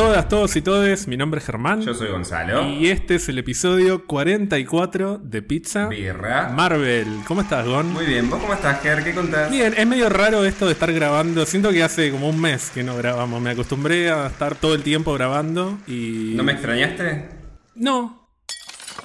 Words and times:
todas, 0.00 0.28
todos 0.28 0.56
y 0.56 0.62
todes. 0.62 1.06
Mi 1.08 1.18
nombre 1.18 1.40
es 1.40 1.46
Germán. 1.46 1.82
Yo 1.82 1.92
soy 1.92 2.08
Gonzalo. 2.08 2.66
Y 2.66 2.88
este 2.88 3.16
es 3.16 3.28
el 3.28 3.36
episodio 3.36 4.06
44 4.06 5.20
de 5.22 5.42
Pizza 5.42 5.88
Birra. 5.88 6.48
Marvel. 6.48 7.06
¿Cómo 7.28 7.42
estás, 7.42 7.66
Gon? 7.66 7.92
Muy 7.92 8.06
bien, 8.06 8.30
¿vos 8.30 8.40
cómo 8.40 8.54
estás, 8.54 8.80
Ger? 8.80 9.04
¿Qué 9.04 9.12
contás? 9.14 9.50
Bien, 9.50 9.74
es 9.76 9.86
medio 9.86 10.08
raro 10.08 10.46
esto 10.46 10.64
de 10.64 10.72
estar 10.72 10.90
grabando. 10.90 11.44
Siento 11.44 11.70
que 11.70 11.82
hace 11.82 12.10
como 12.10 12.30
un 12.30 12.40
mes 12.40 12.70
que 12.72 12.82
no 12.82 12.96
grabamos. 12.96 13.42
Me 13.42 13.50
acostumbré 13.50 14.10
a 14.10 14.28
estar 14.28 14.54
todo 14.54 14.74
el 14.74 14.82
tiempo 14.82 15.12
grabando 15.12 15.78
y. 15.86 16.32
¿No 16.34 16.44
me 16.44 16.52
extrañaste? 16.52 17.28
No. 17.74 18.19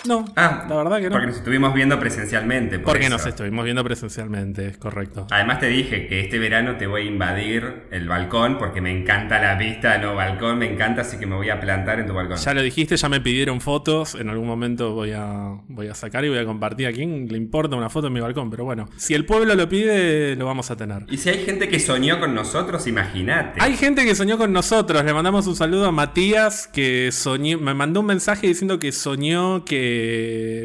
No, 0.08 0.26
Ah, 0.36 0.66
la 0.70 0.76
verdad 0.76 0.98
que 0.98 1.04
no. 1.05 1.12
Porque 1.12 1.27
nos 1.27 1.38
estuvimos 1.38 1.73
viendo 1.73 2.00
presencialmente. 2.00 2.77
Por 2.80 2.86
Porque 2.94 3.05
eso. 3.08 3.16
nos 3.18 3.26
estuvimos 3.26 3.63
viendo 3.66 3.84
presencialmente, 3.84 4.68
es 4.68 4.77
correcto. 4.77 5.27
Además 5.32 5.59
te 5.59 5.68
dije 5.68 6.08
que 6.08 6.20
este 6.22 6.40
verano 6.40 6.76
te 6.77 6.88
voy 6.88 7.02
a 7.04 7.05
invadir 7.05 7.84
el 7.91 8.08
balcón 8.08 8.58
porque 8.58 8.82
me 8.82 8.91
encanta 8.91 9.40
la 9.41 9.55
vista, 9.55 9.98
no 9.98 10.16
balcón, 10.16 10.60
me 10.60 10.72
encanta, 10.72 11.02
así 11.02 11.18
que 11.18 11.26
me 11.26 11.36
voy 11.36 11.49
a 11.49 11.60
plantar 11.60 11.99
en 11.99 12.08
tu 12.08 12.13
balcón. 12.13 12.38
Ya 12.38 12.54
lo 12.54 12.62
dijiste, 12.62 12.96
ya 12.98 13.10
me 13.10 13.22
pidieron 13.22 13.62
fotos. 13.62 14.16
En 14.16 14.30
algún 14.30 14.48
momento 14.48 14.94
voy 14.94 15.12
a, 15.13 15.55
voy 15.68 15.88
a 15.88 15.94
sacar 15.96 16.24
y 16.26 16.30
voy 16.30 16.38
a 16.40 16.46
compartir. 16.46 16.88
¿A 16.88 16.91
quién 16.91 17.27
le 17.30 17.38
importa 17.38 17.76
una 17.76 17.90
foto 17.90 18.08
en 18.08 18.13
mi 18.13 18.20
balcón? 18.20 18.49
Pero 18.49 18.66
bueno, 18.66 18.88
si 18.98 19.13
el 19.13 19.26
pueblo 19.26 19.55
lo 19.55 19.68
pide, 19.70 20.35
lo 20.35 20.46
vamos 20.46 20.72
a 20.72 20.76
tener. 20.76 21.05
Y 21.10 21.18
si 21.18 21.30
hay 21.30 21.44
gente 21.46 21.68
que 21.68 21.80
soñó 21.80 22.20
con 22.20 22.34
nosotros, 22.35 22.88
imagínate. 22.88 23.62
Hay 23.62 23.76
gente 23.77 24.05
que 24.05 24.16
soñó 24.16 24.38
con 24.38 24.52
nosotros. 24.54 25.04
Le 25.04 25.13
mandamos 25.13 25.48
un 25.48 25.55
saludo 25.55 25.85
a 25.88 25.91
Matías 25.91 26.68
que 26.68 27.10
soñó, 27.12 27.58
me 27.60 27.74
mandó 27.74 28.02
un 28.02 28.05
mensaje 28.08 28.48
diciendo 28.48 28.80
que 28.80 28.91
soñó 28.91 29.66
que 29.66 29.95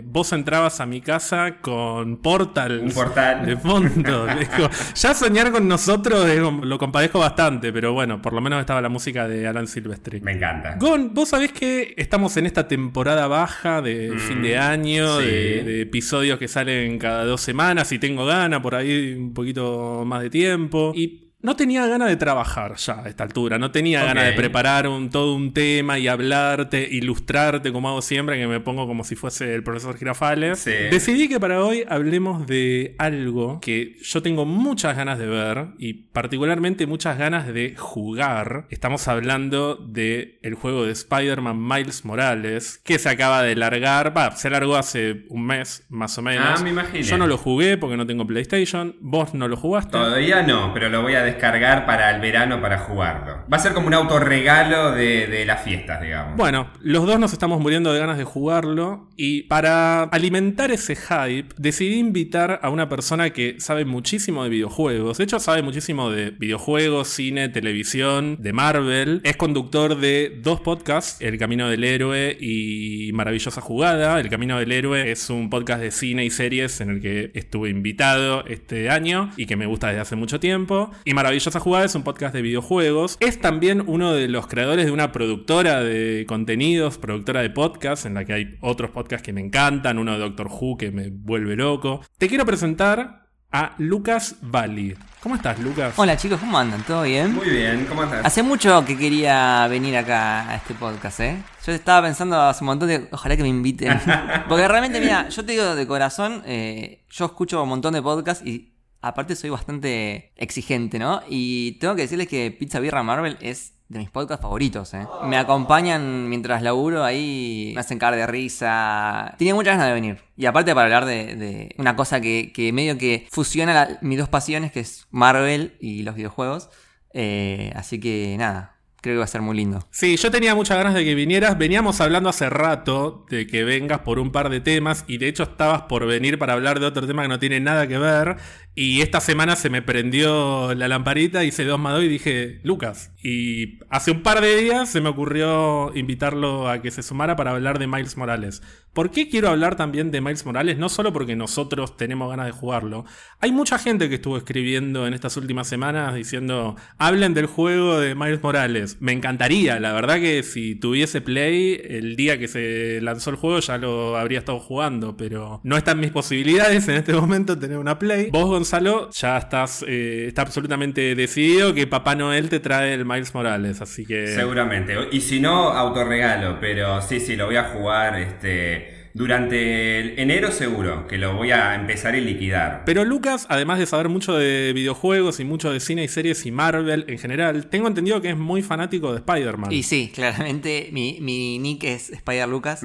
vos 0.07 0.33
entrabas 0.33 0.81
a 0.81 0.87
mi 0.87 1.01
casa 1.01 1.57
con 1.61 2.17
Portal. 2.19 2.81
Un 2.85 2.91
portal. 2.93 3.47
De 3.47 3.57
fondo. 3.57 4.27
Ya 4.95 5.15
soñar 5.15 5.51
con 5.53 5.67
nosotros 5.69 6.27
lo 6.63 6.79
compadezco 6.79 7.19
bastante, 7.19 7.73
pero 7.73 7.93
bueno, 7.93 8.21
por 8.21 8.33
lo 8.33 8.41
menos 8.41 8.61
estaba 8.61 8.81
la 8.81 8.89
música 8.89 9.27
de 9.29 9.47
Alan 9.47 9.67
Silvestri. 9.67 10.21
Me 10.21 10.33
encanta. 10.33 10.77
Gon, 10.79 11.13
vos 11.15 11.29
sabés 11.31 11.53
que 11.53 11.95
estamos 11.97 12.37
en 12.37 12.47
esta 12.47 12.67
temporada 12.69 13.27
baja 13.27 13.81
de 13.83 14.11
Mm, 14.11 14.19
fin 14.19 14.43
de 14.43 14.59
año, 14.59 15.19
sí. 15.21 15.27
de, 15.27 15.63
de 15.65 15.81
episodios 15.83 16.39
que 16.39 16.49
salen 16.49 16.99
cada 16.99 17.25
dos 17.25 17.41
semanas 17.41 17.91
y 17.93 17.99
tengo 17.99 18.25
ganas 18.27 18.61
por 18.61 18.75
ahí 18.75 19.15
un 19.15 19.33
poquito 19.35 20.05
más 20.07 20.23
de 20.23 20.31
tiempo. 20.31 20.93
Y 20.95 21.30
no 21.43 21.57
tenía 21.57 21.87
ganas 21.87 22.09
de 22.09 22.17
trabajar 22.17 22.77
ya 22.77 23.03
a 23.05 23.09
esta 23.09 23.25
altura, 23.25 23.59
no 23.59 23.71
tenía 23.71 24.05
ganas 24.05 24.27
de 24.27 24.33
preparar 24.33 24.87
un, 24.89 25.11
todo 25.11 25.35
un 25.35 25.55
tema 25.55 25.99
y 25.99 26.07
hablarte, 26.07 26.87
ilustrarte 26.91 27.73
como 27.73 27.89
hago 27.89 28.03
siempre, 28.03 28.39
que 28.39 28.47
me 28.47 28.61
pongo 28.61 28.87
como 28.87 29.05
si 29.05 29.17
fuese 29.17 29.55
el 29.55 29.63
profesor 29.63 29.97
Girafales. 29.97 30.59
Sí. 30.59 30.73
Decidí 30.91 31.29
que 31.29 31.41
para 31.41 31.65
hoy 31.65 31.85
hablemos 31.89 32.47
de 32.47 32.95
algo 32.99 33.61
que 33.61 33.97
yo 34.03 34.23
tengo 34.23 34.45
muchas 34.45 34.97
ganas 34.97 35.19
de 35.19 35.27
ver 35.27 35.69
y 35.79 35.95
particularmente 35.95 36.87
muchas 36.87 37.17
ganas 37.17 37.47
de 37.53 37.75
jugar. 37.77 38.67
Estamos 38.71 39.09
hablando 39.09 39.77
de 39.77 40.39
el 40.43 40.55
juego 40.55 40.85
de 40.85 40.93
Spider-Man 40.93 41.67
Miles 41.67 42.05
Morales 42.05 42.81
que 42.85 42.99
se 42.99 43.09
acaba 43.09 43.43
de 43.43 43.57
largar, 43.57 44.17
va, 44.17 44.31
se 44.33 44.51
largó 44.51 44.77
hace 44.77 45.25
un 45.29 45.47
mes 45.47 45.87
más 45.89 46.19
o 46.19 46.23
menos. 46.23 46.61
Ah, 46.61 46.63
me 46.63 46.71
imaginé. 46.71 47.03
Yo 47.03 47.17
no 47.17 47.27
lo 47.27 47.39
jugué 47.39 47.79
porque 47.79 47.97
no 47.97 48.07
tengo 48.07 48.27
PlayStation, 48.27 48.97
vos 49.01 49.33
no 49.33 49.49
lo 49.49 49.57
jugaste. 49.57 49.93
Todavía 49.93 50.43
no, 50.43 50.73
pero 50.75 50.91
lo 50.91 51.03
voy 51.03 51.15
a 51.15 51.30
descargar 51.31 51.87
para 51.87 52.11
el 52.11 52.21
verano 52.21 52.61
para 52.61 52.79
jugarlo. 52.79 53.45
Va 53.53 53.57
a 53.57 53.61
ser 53.61 53.73
como 53.73 53.87
un 53.87 53.95
autorregalo 53.95 54.93
de, 54.93 55.45
las 55.47 55.63
fiestas, 55.63 56.01
digamos. 56.03 56.37
Bueno, 56.37 56.71
los 56.81 57.07
dos 57.07 57.19
nos 57.19 57.33
estamos 57.33 57.61
muriendo 57.61 57.93
de 57.93 57.99
ganas 57.99 58.19
de 58.19 58.25
jugarlo 58.25 59.09
y 59.17 59.43
para 59.43 60.03
alimentar 60.05 60.71
ese 60.71 60.97
hype 60.97 61.49
decidí 61.57 61.99
invitar 61.99 62.61
a 62.63 62.71
una 62.71 62.89
persona 62.89 63.31
que 63.31 63.57
sabe 63.59 63.85
muchísimo 63.85 64.45
de 64.45 64.51
videojuegos. 64.51 65.19
De 65.19 65.25
hecho, 65.25 65.41
sabe 65.41 65.63
muchísimo 65.63 66.11
de 66.11 66.31
videojuegos, 66.31 67.09
cine, 67.09 67.49
televisión, 67.49 68.37
de 68.39 68.53
Marvel. 68.53 69.21
Es 69.25 69.37
conductor 69.37 69.97
de 69.97 70.41
dos 70.43 70.61
podcasts, 70.61 71.21
El 71.21 71.39
Camino 71.39 71.69
del 71.69 71.85
Héroe 71.85 72.37
y 72.39 73.11
Maravillosa 73.13 73.61
Jugada. 73.61 74.21
El 74.21 74.29
Camino 74.29 74.59
del 74.59 74.73
Héroe 74.73 75.11
es 75.11 75.31
un 75.31 75.51
podcast 75.51 75.81
de 75.81 75.91
cine 75.91 76.25
y 76.25 76.31
series 76.31 76.81
en 76.81 76.91
el 76.91 77.01
que 77.01 77.31
estuve 77.35 77.71
invitado 77.71 78.45
este 78.47 78.91
año 78.91 79.31
y 79.37 79.47
que 79.47 79.57
me 79.57 79.67
gusta 79.67 79.89
desde 79.89 80.01
hace 80.01 80.17
mucho 80.17 80.41
tiempo. 80.41 80.91
Y 81.05 81.15
Maravillosa 81.21 81.61
Jugada 81.61 81.85
es 81.85 81.95
un 81.95 82.03
podcast 82.03 82.33
de 82.33 82.41
videojuegos. 82.41 83.19
Es 83.21 83.39
también 83.39 83.85
uno 83.87 84.15
de 84.15 84.27
los 84.27 84.47
creadores 84.47 84.87
de 84.87 84.91
una 84.91 85.13
productora 85.13 85.81
de 85.81 86.25
contenidos, 86.27 86.97
productora 86.97 87.43
de 87.43 87.51
podcasts, 87.51 88.07
en 88.07 88.15
la 88.15 88.25
que 88.25 88.33
hay 88.33 88.57
otros 88.63 88.91
podcasts 88.91 89.23
que 89.23 89.35
me 89.35 89.43
encantan, 89.43 89.99
uno 89.99 90.13
de 90.13 90.19
Doctor 90.19 90.49
Who 90.49 90.79
que 90.79 90.91
me 90.91 91.11
vuelve 91.11 91.57
loco. 91.57 92.01
Te 92.17 92.27
quiero 92.27 92.47
presentar 92.47 93.29
a 93.53 93.75
Lucas 93.77 94.37
Valli. 94.41 94.95
¿Cómo 95.23 95.35
estás, 95.35 95.59
Lucas? 95.59 95.93
Hola 95.97 96.17
chicos, 96.17 96.41
¿cómo 96.41 96.59
andan? 96.59 96.83
¿Todo 96.85 97.03
bien? 97.03 97.35
Muy 97.35 97.51
bien, 97.51 97.85
¿cómo 97.87 98.05
estás? 98.05 98.25
Hace 98.25 98.43
mucho 98.43 98.83
que 98.87 98.97
quería 98.97 99.67
venir 99.69 99.99
acá 99.99 100.49
a 100.49 100.55
este 100.55 100.73
podcast, 100.73 101.21
¿eh? 101.21 101.43
Yo 101.67 101.73
estaba 101.73 102.07
pensando 102.07 102.41
hace 102.41 102.65
un 102.65 102.69
montón 102.69 102.89
de... 102.89 103.09
Ojalá 103.13 103.37
que 103.37 103.43
me 103.43 103.51
inviten. 103.51 104.01
Porque 104.49 104.67
realmente, 104.67 104.99
mira, 105.01 105.29
yo 105.29 105.45
te 105.45 105.53
digo 105.53 105.75
de 105.75 105.87
corazón, 105.87 106.43
eh, 106.47 107.05
yo 107.11 107.27
escucho 107.27 107.63
un 107.63 107.69
montón 107.69 107.93
de 107.93 108.01
podcasts 108.01 108.43
y 108.47 108.70
aparte 109.01 109.37
soy 109.37 109.51
bastante 109.51 110.33
exigente, 110.37 110.99
¿no? 110.99 111.23
Y 111.29 111.73
tengo 111.73 111.95
que 111.95 112.03
decirles 112.03 112.29
que 112.29 112.51
Pizza 112.51 112.81
Birra 112.81 113.03
Marvel 113.03 113.37
es 113.41 113.75
de 113.89 113.99
mis 113.99 114.11
podcasts 114.11 114.43
favoritos, 114.43 114.95
¿eh? 114.95 115.07
Me 115.25 115.37
acompañan 115.37 116.29
mientras 116.29 116.63
laburo 116.63 117.03
ahí, 117.03 117.73
me 117.75 117.81
hacen 117.81 117.99
caer 117.99 118.15
de 118.15 118.27
risa. 118.27 119.35
Tenía 119.37 119.55
muchas 119.55 119.73
ganas 119.73 119.89
de 119.89 119.95
venir. 119.95 120.23
Y 120.37 120.47
aparte 120.47 120.73
para 120.75 120.85
hablar 120.85 121.07
de, 121.07 121.75
una 121.77 121.97
cosa 121.97 122.21
que, 122.21 122.71
medio 122.73 122.97
que 122.99 123.27
fusiona 123.31 123.99
mis 124.01 124.19
dos 124.19 124.29
pasiones, 124.29 124.71
que 124.71 124.81
es 124.81 125.09
Marvel 125.11 125.77
y 125.81 126.05
los 126.05 126.15
videojuegos. 126.15 126.71
Eh, 127.13 127.73
así 127.75 127.99
que 127.99 128.37
nada, 128.39 128.80
creo 129.01 129.15
que 129.15 129.19
va 129.19 129.25
a 129.25 129.29
ser 129.29 129.43
muy 129.43 129.57
lindo. 129.57 129.87
Sí, 129.91 130.17
yo 130.17 130.31
tenía 130.31 130.55
muchas 130.55 130.77
ganas 130.77 130.95
de 130.95 131.05
que 131.05 131.15
vinieras. 131.15 131.57
Veníamos 131.59 132.01
hablando 132.01 132.29
hace 132.29 132.51
rato 132.51 133.27
de 133.31 133.47
que 133.47 133.65
vengas 133.65 134.01
por 134.01 134.19
un 134.19 134.31
par 134.33 134.51
de 134.51 134.61
temas 134.61 135.05
y 135.07 135.19
de 135.19 135.29
hecho 135.29 135.45
estabas 135.45 135.83
por 135.83 136.07
venir 136.07 136.39
para 136.39 136.53
hablar 136.53 136.81
de 136.81 136.87
otro 136.87 137.07
tema 137.07 137.23
que 137.23 137.29
no 137.29 137.39
tiene 137.39 137.61
nada 137.61 137.87
que 137.87 137.99
ver. 137.99 138.37
Y 138.75 139.01
esta 139.03 139.21
semana 139.21 139.57
se 139.57 139.69
me 139.69 139.83
prendió 139.83 140.75
la 140.75 140.89
lamparita, 140.89 141.45
hice 141.45 141.65
dos 141.65 141.79
más 141.79 142.01
y 142.03 142.09
dije, 142.09 142.61
Lucas. 142.63 143.13
Y 143.23 143.79
hace 143.91 144.13
un 144.13 144.23
par 144.23 144.41
de 144.41 144.57
días 144.57 144.89
se 144.89 145.01
me 145.01 145.09
ocurrió 145.09 145.95
invitarlo 145.95 146.69
a 146.69 146.81
que 146.81 146.91
se 146.91 147.03
sumara 147.03 147.37
para 147.37 147.51
hablar 147.51 147.79
de 147.79 147.87
Miles 147.87 148.17
Morales. 148.17 148.63
¿Por 148.93 149.11
qué 149.11 149.29
quiero 149.29 149.49
hablar 149.49 149.77
también 149.77 150.11
de 150.11 150.21
Miles 150.21 150.47
Morales? 150.47 150.79
No 150.79 150.89
solo 150.89 151.13
porque 151.13 151.37
nosotros 151.37 151.97
tenemos 151.97 152.31
ganas 152.31 152.47
de 152.47 152.53
jugarlo. 152.53 153.05
Hay 153.41 153.53
mucha 153.53 153.79
gente 153.79 154.09
que 154.09 154.15
estuvo 154.17 154.37
escribiendo 154.37 155.07
en 155.07 155.15
estas 155.15 155.37
últimas 155.37 155.69
semanas 155.69 156.15
diciendo, 156.15 156.77
hablen 156.97 157.35
del 157.35 157.47
juego 157.47 158.01
de 158.01 158.15
Miles 158.15 158.43
Morales. 158.43 158.90
Me 159.01 159.13
encantaría, 159.13 159.79
la 159.81 159.93
verdad 159.93 160.17
que 160.17 160.43
si 160.43 160.75
tuviese 160.75 161.21
Play, 161.21 161.81
el 161.85 162.17
día 162.17 162.39
que 162.39 162.49
se 162.49 163.01
lanzó 163.01 163.31
el 163.31 163.37
juego 163.37 163.61
ya 163.61 163.79
lo 163.79 164.17
habría 164.17 164.39
estado 164.39 164.59
jugando, 164.59 165.17
pero 165.17 165.61
no 165.63 165.77
están 165.77 166.01
mis 166.01 166.11
posibilidades 166.11 166.89
en 166.89 166.97
este 166.97 167.13
momento 167.21 167.59
tener 167.59 167.79
una 167.79 167.99
Play. 167.99 168.31
Vos, 168.31 168.47
Gonzalo, 168.47 169.11
ya 169.11 169.39
estás 169.39 169.85
eh, 169.87 170.27
está 170.29 170.43
absolutamente 170.43 171.15
decidido 171.15 171.75
que 171.75 171.87
Papá 171.87 172.15
Noel 172.15 172.49
te 172.49 172.61
trae 172.61 172.95
el 172.95 173.05
Miles 173.05 173.35
Morales, 173.35 173.81
así 173.81 174.05
que... 174.07 174.29
Seguramente. 174.29 174.97
Y 175.13 175.21
si 175.21 175.41
no, 175.41 175.71
autorregalo, 175.71 176.59
pero 176.61 177.03
sí, 177.03 177.21
sí, 177.21 177.37
lo 177.37 177.47
voy 177.47 177.57
a 177.57 177.65
jugar 177.65 178.19
este 178.19 179.00
durante 179.13 180.01
el 180.01 180.19
enero 180.19 180.53
seguro, 180.53 181.07
que 181.07 181.19
lo 181.19 181.35
voy 181.35 181.51
a 181.51 181.75
empezar 181.75 182.15
y 182.15 182.21
liquidar. 182.21 182.83
Pero 182.87 183.05
Lucas, 183.05 183.47
además 183.49 183.79
de 183.79 183.87
saber 183.87 184.09
mucho 184.09 184.37
de 184.37 184.73
videojuegos 184.73 185.41
y 185.41 185.45
mucho 185.45 185.73
de 185.73 185.81
cine 185.81 186.05
y 186.05 186.09
series 186.09 186.47
y 186.47 186.53
Marvel 186.53 187.05
en 187.09 187.19
general, 187.19 187.67
tengo 187.67 187.89
entendido 187.89 188.21
que 188.21 188.31
es 188.31 188.37
muy 188.37 188.63
fanático 188.63 189.13
de 189.13 189.19
Spider-Man. 189.19 189.73
Y 189.73 189.83
sí, 189.83 190.13
claramente 190.15 190.89
mi, 190.93 191.19
mi 191.21 191.59
nick 191.59 191.85
es 191.85 192.11
Spider 192.11 192.49
Lucas. 192.49 192.83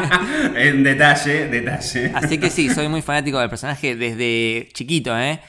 en 0.56 0.82
detalle, 0.82 1.48
detalle. 1.48 2.12
Así 2.14 2.38
que 2.38 2.50
sí, 2.50 2.68
soy 2.70 2.88
muy 2.88 3.02
fanático 3.02 3.38
del 3.38 3.48
personaje 3.48 3.94
desde 3.96 4.68
chiquito, 4.72 5.18
¿eh? 5.18 5.40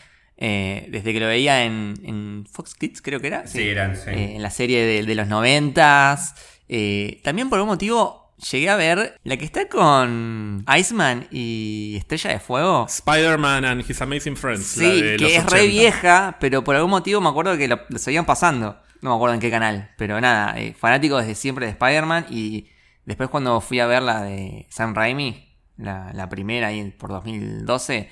Eh, 0.41 0.87
desde 0.89 1.11
que 1.11 1.19
lo 1.19 1.27
veía 1.27 1.65
en, 1.65 1.95
en 2.03 2.45
Fox 2.49 2.73
Kids, 2.73 3.01
creo 3.01 3.19
que 3.19 3.27
era. 3.27 3.45
Sí, 3.45 3.67
eran, 3.67 3.97
sí. 3.97 4.09
Eh, 4.09 4.35
en 4.35 4.41
la 4.41 4.49
serie 4.49 4.85
de, 4.85 5.03
de 5.03 5.15
los 5.15 5.27
noventas. 5.27 6.33
Eh, 6.69 7.19
también 7.23 7.49
por 7.49 7.57
algún 7.57 7.71
motivo 7.71 8.18
llegué 8.51 8.69
a 8.69 8.75
ver 8.75 9.19
la 9.23 9.37
que 9.37 9.45
está 9.45 9.67
con 9.69 10.65
Iceman 10.77 11.27
y 11.31 11.95
Estrella 11.97 12.31
de 12.31 12.39
Fuego. 12.39 12.85
Spider-Man 12.87 13.65
and 13.65 13.89
His 13.89 14.01
Amazing 14.01 14.35
Friends. 14.37 14.77
la 14.77 14.83
Sí, 14.85 15.01
de 15.01 15.17
que 15.17 15.23
los 15.23 15.31
es 15.31 15.45
re 15.45 15.59
80. 15.61 15.63
vieja, 15.71 16.37
pero 16.39 16.63
por 16.63 16.75
algún 16.75 16.91
motivo 16.91 17.21
me 17.21 17.29
acuerdo 17.29 17.57
que 17.57 17.67
lo, 17.67 17.79
lo 17.89 17.99
seguían 17.99 18.25
pasando. 18.25 18.79
No 19.01 19.11
me 19.11 19.15
acuerdo 19.15 19.35
en 19.35 19.39
qué 19.41 19.49
canal, 19.49 19.91
pero 19.97 20.19
nada, 20.19 20.59
eh, 20.59 20.73
fanático 20.77 21.17
desde 21.17 21.35
siempre 21.35 21.65
de 21.65 21.71
Spider-Man 21.71 22.25
y 22.29 22.67
después 23.05 23.29
cuando 23.29 23.61
fui 23.61 23.79
a 23.79 23.85
ver 23.87 24.03
la 24.03 24.21
de 24.23 24.67
Sam 24.69 24.93
Raimi, 24.93 25.55
la, 25.77 26.11
la 26.13 26.27
primera 26.27 26.67
ahí 26.67 26.91
por 26.91 27.09
2012, 27.09 28.09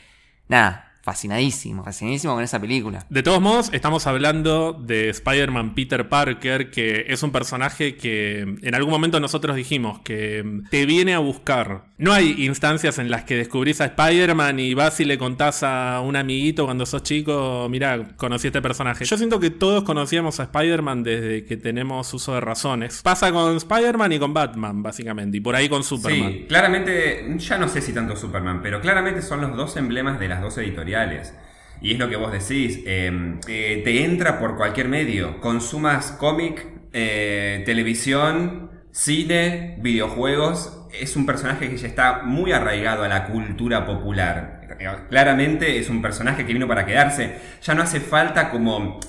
nada, 0.47 0.86
fascinadísimo, 1.07 1.85
fascinadísimo 1.85 2.33
con 2.33 2.43
esa 2.43 2.59
película. 2.59 3.05
De 3.09 3.23
todos 3.23 3.39
modos, 3.39 3.69
estamos 3.71 4.05
hablando 4.07 4.73
de 4.73 5.07
Spider-Man 5.07 5.73
Peter 5.73 6.09
Parker, 6.09 6.69
que 6.69 7.05
es 7.07 7.23
un 7.23 7.31
personaje 7.31 7.95
que 7.95 8.41
en 8.41 8.75
algún 8.75 8.91
momento 8.91 9.17
nosotros 9.21 9.55
dijimos 9.55 9.99
que 9.99 10.63
te 10.69 10.85
viene 10.85 11.13
a 11.13 11.19
buscar 11.19 11.85
No 11.99 12.13
hay 12.13 12.45
instancias 12.45 12.99
en 12.99 13.09
las 13.09 13.23
que 13.23 13.35
descubrís 13.35 13.81
a 13.81 13.85
Spider-Man 13.85 14.59
y 14.59 14.75
vas 14.75 14.99
y 14.99 15.05
le 15.05 15.17
contás 15.17 15.63
a 15.63 15.99
un 16.01 16.15
amiguito 16.15 16.65
cuando 16.65 16.85
sos 16.85 17.01
chico, 17.01 17.67
mira, 17.71 18.09
conocí 18.17 18.45
a 18.45 18.49
este 18.49 18.61
personaje. 18.61 19.03
Yo 19.03 19.17
siento 19.17 19.39
que 19.39 19.49
todos 19.49 19.83
conocíamos 19.83 20.39
a 20.39 20.43
Spider-Man 20.43 21.01
desde 21.01 21.43
que 21.45 21.57
tenemos 21.57 22.13
uso 22.13 22.35
de 22.35 22.41
razones. 22.41 23.01
Pasa 23.01 23.31
con 23.31 23.57
Spider-Man 23.57 24.11
y 24.11 24.19
con 24.19 24.31
Batman, 24.31 24.83
básicamente, 24.83 25.37
y 25.37 25.41
por 25.41 25.55
ahí 25.55 25.67
con 25.67 25.83
Superman. 25.83 26.31
Sí, 26.31 26.45
claramente, 26.47 27.35
ya 27.39 27.57
no 27.57 27.67
sé 27.67 27.81
si 27.81 27.93
tanto 27.93 28.15
Superman, 28.15 28.61
pero 28.61 28.79
claramente 28.79 29.23
son 29.23 29.41
los 29.41 29.57
dos 29.57 29.75
emblemas 29.75 30.19
de 30.19 30.27
las 30.27 30.39
dos 30.39 30.55
editoriales. 30.59 31.33
Y 31.81 31.93
es 31.93 31.99
lo 31.99 32.09
que 32.09 32.15
vos 32.15 32.31
decís, 32.31 32.79
eh, 32.85 33.39
eh, 33.47 33.81
te 33.83 34.03
entra 34.03 34.37
por 34.37 34.55
cualquier 34.55 34.87
medio, 34.87 35.41
consumas 35.41 36.11
cómic, 36.11 36.63
eh, 36.93 37.63
televisión, 37.65 38.66
cine, 38.97 39.75
videojuegos, 39.79 40.73
es 40.99 41.15
un 41.15 41.27
personaje 41.27 41.69
que 41.69 41.77
ya 41.77 41.87
está 41.87 42.23
muy 42.23 42.51
arraigado 42.51 43.03
a 43.03 43.07
la 43.07 43.27
cultura 43.27 43.85
popular. 43.85 44.65
Claramente 45.09 45.77
es 45.77 45.89
un 45.89 46.01
personaje 46.01 46.45
que 46.45 46.53
vino 46.53 46.67
para 46.67 46.85
quedarse, 46.85 47.35
ya 47.61 47.75
no 47.75 47.83
hace 47.83 47.99
falta 47.99 48.49
como 48.49 48.99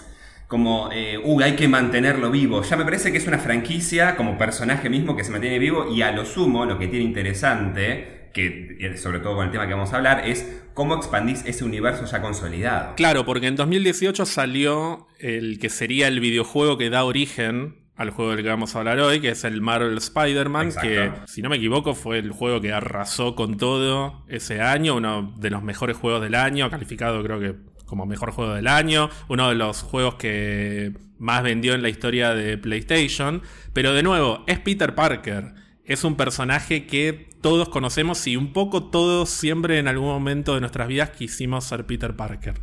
como, 0.47 0.89
eh, 0.93 1.19
hay 1.43 1.57
que 1.57 1.69
mantenerlo 1.69 2.31
vivo. 2.31 2.63
Ya 2.63 2.77
me 2.77 2.85
parece 2.85 3.13
que 3.13 3.19
es 3.19 3.27
una 3.27 3.39
franquicia 3.39 4.17
como 4.17 4.39
personaje 4.39 4.89
mismo 4.89 5.15
que 5.15 5.23
se 5.23 5.31
mantiene 5.31 5.59
vivo 5.59 5.93
y 5.95 6.01
a 6.01 6.11
lo 6.11 6.25
sumo 6.25 6.65
lo 6.65 6.79
que 6.79 6.89
tiene 6.89 7.05
interesante, 7.05 8.31
que 8.33 8.95
sobre 8.97 9.21
todo 9.21 9.37
con 9.37 9.47
el 9.47 9.53
tema 9.53 9.67
que 9.67 9.75
vamos 9.75 9.93
a 9.93 9.97
hablar, 9.97 10.27
es 10.27 10.63
cómo 10.73 10.95
expandís 10.95 11.45
ese 11.45 11.65
universo 11.65 12.07
ya 12.07 12.23
consolidado. 12.23 12.95
Claro, 12.97 13.27
porque 13.27 13.47
en 13.47 13.57
2018 13.57 14.25
salió 14.25 15.07
el 15.19 15.59
que 15.59 15.69
sería 15.69 16.09
el 16.09 16.21
videojuego 16.21 16.79
que 16.79 16.89
da 16.89 17.05
origen 17.05 17.88
al 17.99 18.11
juego 18.11 18.31
del 18.31 18.45
que 18.45 18.49
vamos 18.49 18.75
a 18.75 18.79
hablar 18.79 19.01
hoy, 19.01 19.21
que 19.21 19.31
es 19.31 19.43
el 19.43 19.61
Marvel 19.61 19.99
Spider-Man, 19.99 20.73
que 20.81 21.13
si 21.27 21.43
no 21.43 21.51
me 21.51 21.57
equivoco 21.57 21.97
fue 21.97 22.21
el 22.21 22.31
juego 22.31 22.61
que 22.61 22.73
arrasó 22.73 23.35
con 23.35 23.57
todo 23.57 24.25
ese 24.29 24.61
año, 24.63 24.95
uno 24.95 25.35
de 25.37 25.51
los 25.51 25.65
mejores 25.65 25.97
juegos 25.97 26.23
del 26.23 26.37
año, 26.37 26.71
calificado 26.71 27.21
creo 27.25 27.41
que 27.41 27.57
como 27.87 28.07
mejor 28.07 28.31
juego 28.31 28.55
del 28.55 28.69
año, 28.69 29.11
uno 29.27 29.49
de 29.49 29.57
los 29.57 29.83
juegos 29.83 30.15
que 30.15 30.93
más 31.19 31.43
vendió 31.43 31.75
en 31.75 31.83
la 31.83 31.89
historia 31.89 32.35
de 32.35 32.57
PlayStation, 32.57 33.43
pero 33.73 33.93
de 33.93 34.05
nuevo, 34.05 34.45
es 34.47 34.61
Peter 34.61 34.95
Parker, 34.95 35.55
es 35.85 36.05
un 36.05 36.15
personaje 36.15 36.87
que 36.87 37.31
todos 37.41 37.69
conocemos 37.69 38.25
y 38.29 38.37
un 38.37 38.53
poco 38.53 38.91
todos 38.91 39.29
siempre 39.29 39.79
en 39.79 39.89
algún 39.89 40.07
momento 40.07 40.55
de 40.55 40.61
nuestras 40.61 40.87
vidas 40.87 41.11
quisimos 41.11 41.65
ser 41.65 41.85
Peter 41.85 42.15
Parker. 42.15 42.61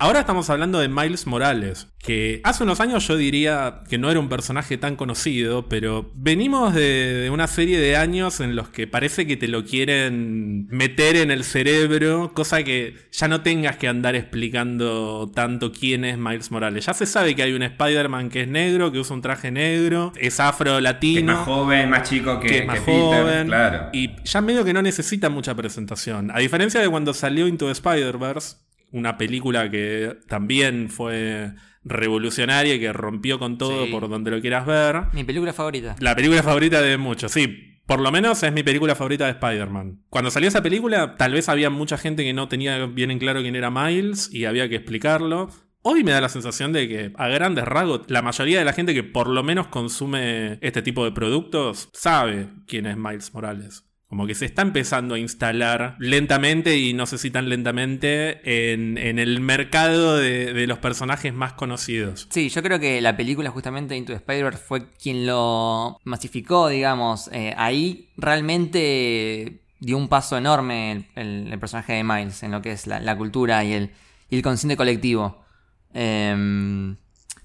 Ahora 0.00 0.20
estamos 0.20 0.48
hablando 0.48 0.78
de 0.78 0.88
Miles 0.88 1.26
Morales, 1.26 1.88
que 1.98 2.40
hace 2.44 2.62
unos 2.62 2.78
años 2.78 3.08
yo 3.08 3.16
diría 3.16 3.80
que 3.90 3.98
no 3.98 4.12
era 4.12 4.20
un 4.20 4.28
personaje 4.28 4.78
tan 4.78 4.94
conocido, 4.94 5.68
pero 5.68 6.12
venimos 6.14 6.72
de, 6.72 7.28
una 7.32 7.48
serie 7.48 7.80
de 7.80 7.96
años 7.96 8.38
en 8.38 8.54
los 8.54 8.68
que 8.68 8.86
parece 8.86 9.26
que 9.26 9.36
te 9.36 9.48
lo 9.48 9.64
quieren 9.64 10.68
meter 10.68 11.16
en 11.16 11.32
el 11.32 11.42
cerebro, 11.42 12.30
cosa 12.32 12.62
que 12.62 12.94
ya 13.10 13.26
no 13.26 13.40
tengas 13.40 13.76
que 13.76 13.88
andar 13.88 14.14
explicando 14.14 15.32
tanto 15.34 15.72
quién 15.72 16.04
es 16.04 16.16
Miles 16.16 16.52
Morales. 16.52 16.86
Ya 16.86 16.94
se 16.94 17.04
sabe 17.04 17.34
que 17.34 17.42
hay 17.42 17.52
un 17.52 17.64
Spider-Man 17.64 18.30
que 18.30 18.42
es 18.42 18.48
negro, 18.48 18.92
que 18.92 19.00
usa 19.00 19.16
un 19.16 19.22
traje 19.22 19.50
negro, 19.50 20.12
es 20.14 20.38
afro-latino. 20.38 21.14
Que 21.14 21.18
es 21.18 21.38
más 21.38 21.44
joven, 21.44 21.90
más 21.90 22.08
chico 22.08 22.38
que, 22.38 22.58
es 22.58 22.66
más 22.66 22.78
joven, 22.78 23.48
claro. 23.48 23.88
Y 23.92 24.10
ya 24.22 24.40
medio 24.42 24.64
que 24.64 24.72
no 24.72 24.80
necesita 24.80 25.28
mucha 25.28 25.56
presentación. 25.56 26.30
A 26.30 26.38
diferencia 26.38 26.80
de 26.80 26.88
cuando 26.88 27.12
salió 27.12 27.48
Into 27.48 27.66
the 27.66 27.72
Spider-Verse, 27.72 28.67
una 28.92 29.16
película 29.16 29.70
que 29.70 30.16
también 30.28 30.88
fue 30.88 31.52
revolucionaria 31.84 32.74
y 32.74 32.80
que 32.80 32.92
rompió 32.92 33.38
con 33.38 33.58
todo 33.58 33.90
por 33.90 34.08
donde 34.08 34.30
lo 34.30 34.40
quieras 34.40 34.66
ver. 34.66 35.02
Mi 35.12 35.24
película 35.24 35.52
favorita. 35.52 35.96
La 36.00 36.14
película 36.14 36.42
favorita 36.42 36.80
de 36.82 36.96
muchos, 36.98 37.32
sí. 37.32 37.64
Por 37.86 38.00
lo 38.00 38.12
menos 38.12 38.42
es 38.42 38.52
mi 38.52 38.62
película 38.62 38.94
favorita 38.94 39.24
de 39.24 39.30
Spider-Man. 39.30 40.02
Cuando 40.10 40.30
salió 40.30 40.48
esa 40.48 40.62
película, 40.62 41.16
tal 41.16 41.32
vez 41.32 41.48
había 41.48 41.70
mucha 41.70 41.96
gente 41.96 42.22
que 42.22 42.34
no 42.34 42.46
tenía 42.46 42.84
bien 42.84 43.10
en 43.10 43.18
claro 43.18 43.40
quién 43.40 43.56
era 43.56 43.70
Miles 43.70 44.28
y 44.30 44.44
había 44.44 44.68
que 44.68 44.76
explicarlo. 44.76 45.48
Hoy 45.80 46.04
me 46.04 46.10
da 46.10 46.20
la 46.20 46.28
sensación 46.28 46.74
de 46.74 46.86
que, 46.86 47.12
a 47.16 47.28
grandes 47.28 47.64
rasgos, 47.64 48.02
la 48.08 48.20
mayoría 48.20 48.58
de 48.58 48.66
la 48.66 48.74
gente 48.74 48.92
que 48.92 49.04
por 49.04 49.28
lo 49.28 49.42
menos 49.42 49.68
consume 49.68 50.58
este 50.60 50.82
tipo 50.82 51.02
de 51.04 51.12
productos 51.12 51.88
sabe 51.94 52.50
quién 52.66 52.84
es 52.84 52.98
Miles 52.98 53.32
Morales. 53.32 53.87
Como 54.08 54.26
que 54.26 54.34
se 54.34 54.46
está 54.46 54.62
empezando 54.62 55.16
a 55.16 55.18
instalar 55.18 55.96
lentamente 55.98 56.78
y 56.78 56.94
no 56.94 57.04
sé 57.04 57.18
si 57.18 57.30
tan 57.30 57.50
lentamente 57.50 58.40
en, 58.72 58.96
el 58.96 59.40
mercado 59.40 60.16
de, 60.16 60.66
los 60.66 60.78
personajes 60.78 61.34
más 61.34 61.52
conocidos. 61.52 62.26
Sí, 62.30 62.48
yo 62.48 62.62
creo 62.62 62.80
que 62.80 63.02
la 63.02 63.18
película 63.18 63.50
justamente 63.50 63.96
Into 63.96 64.12
the 64.12 64.16
spider 64.16 64.56
fue 64.56 64.88
quien 64.92 65.26
lo 65.26 66.00
masificó, 66.04 66.68
digamos. 66.68 67.28
Eh, 67.32 67.52
ahí 67.58 68.08
realmente 68.16 69.60
dio 69.78 69.98
un 69.98 70.08
paso 70.08 70.38
enorme 70.38 71.10
el, 71.14 71.54
personaje 71.60 71.92
de 71.92 72.02
Miles 72.02 72.42
en 72.42 72.52
lo 72.52 72.62
que 72.62 72.72
es 72.72 72.86
la, 72.86 73.16
cultura 73.18 73.62
y 73.62 73.74
el, 73.74 73.92
el, 74.30 74.42
consciente 74.42 74.78
colectivo. 74.78 75.44
Em, 75.92 76.96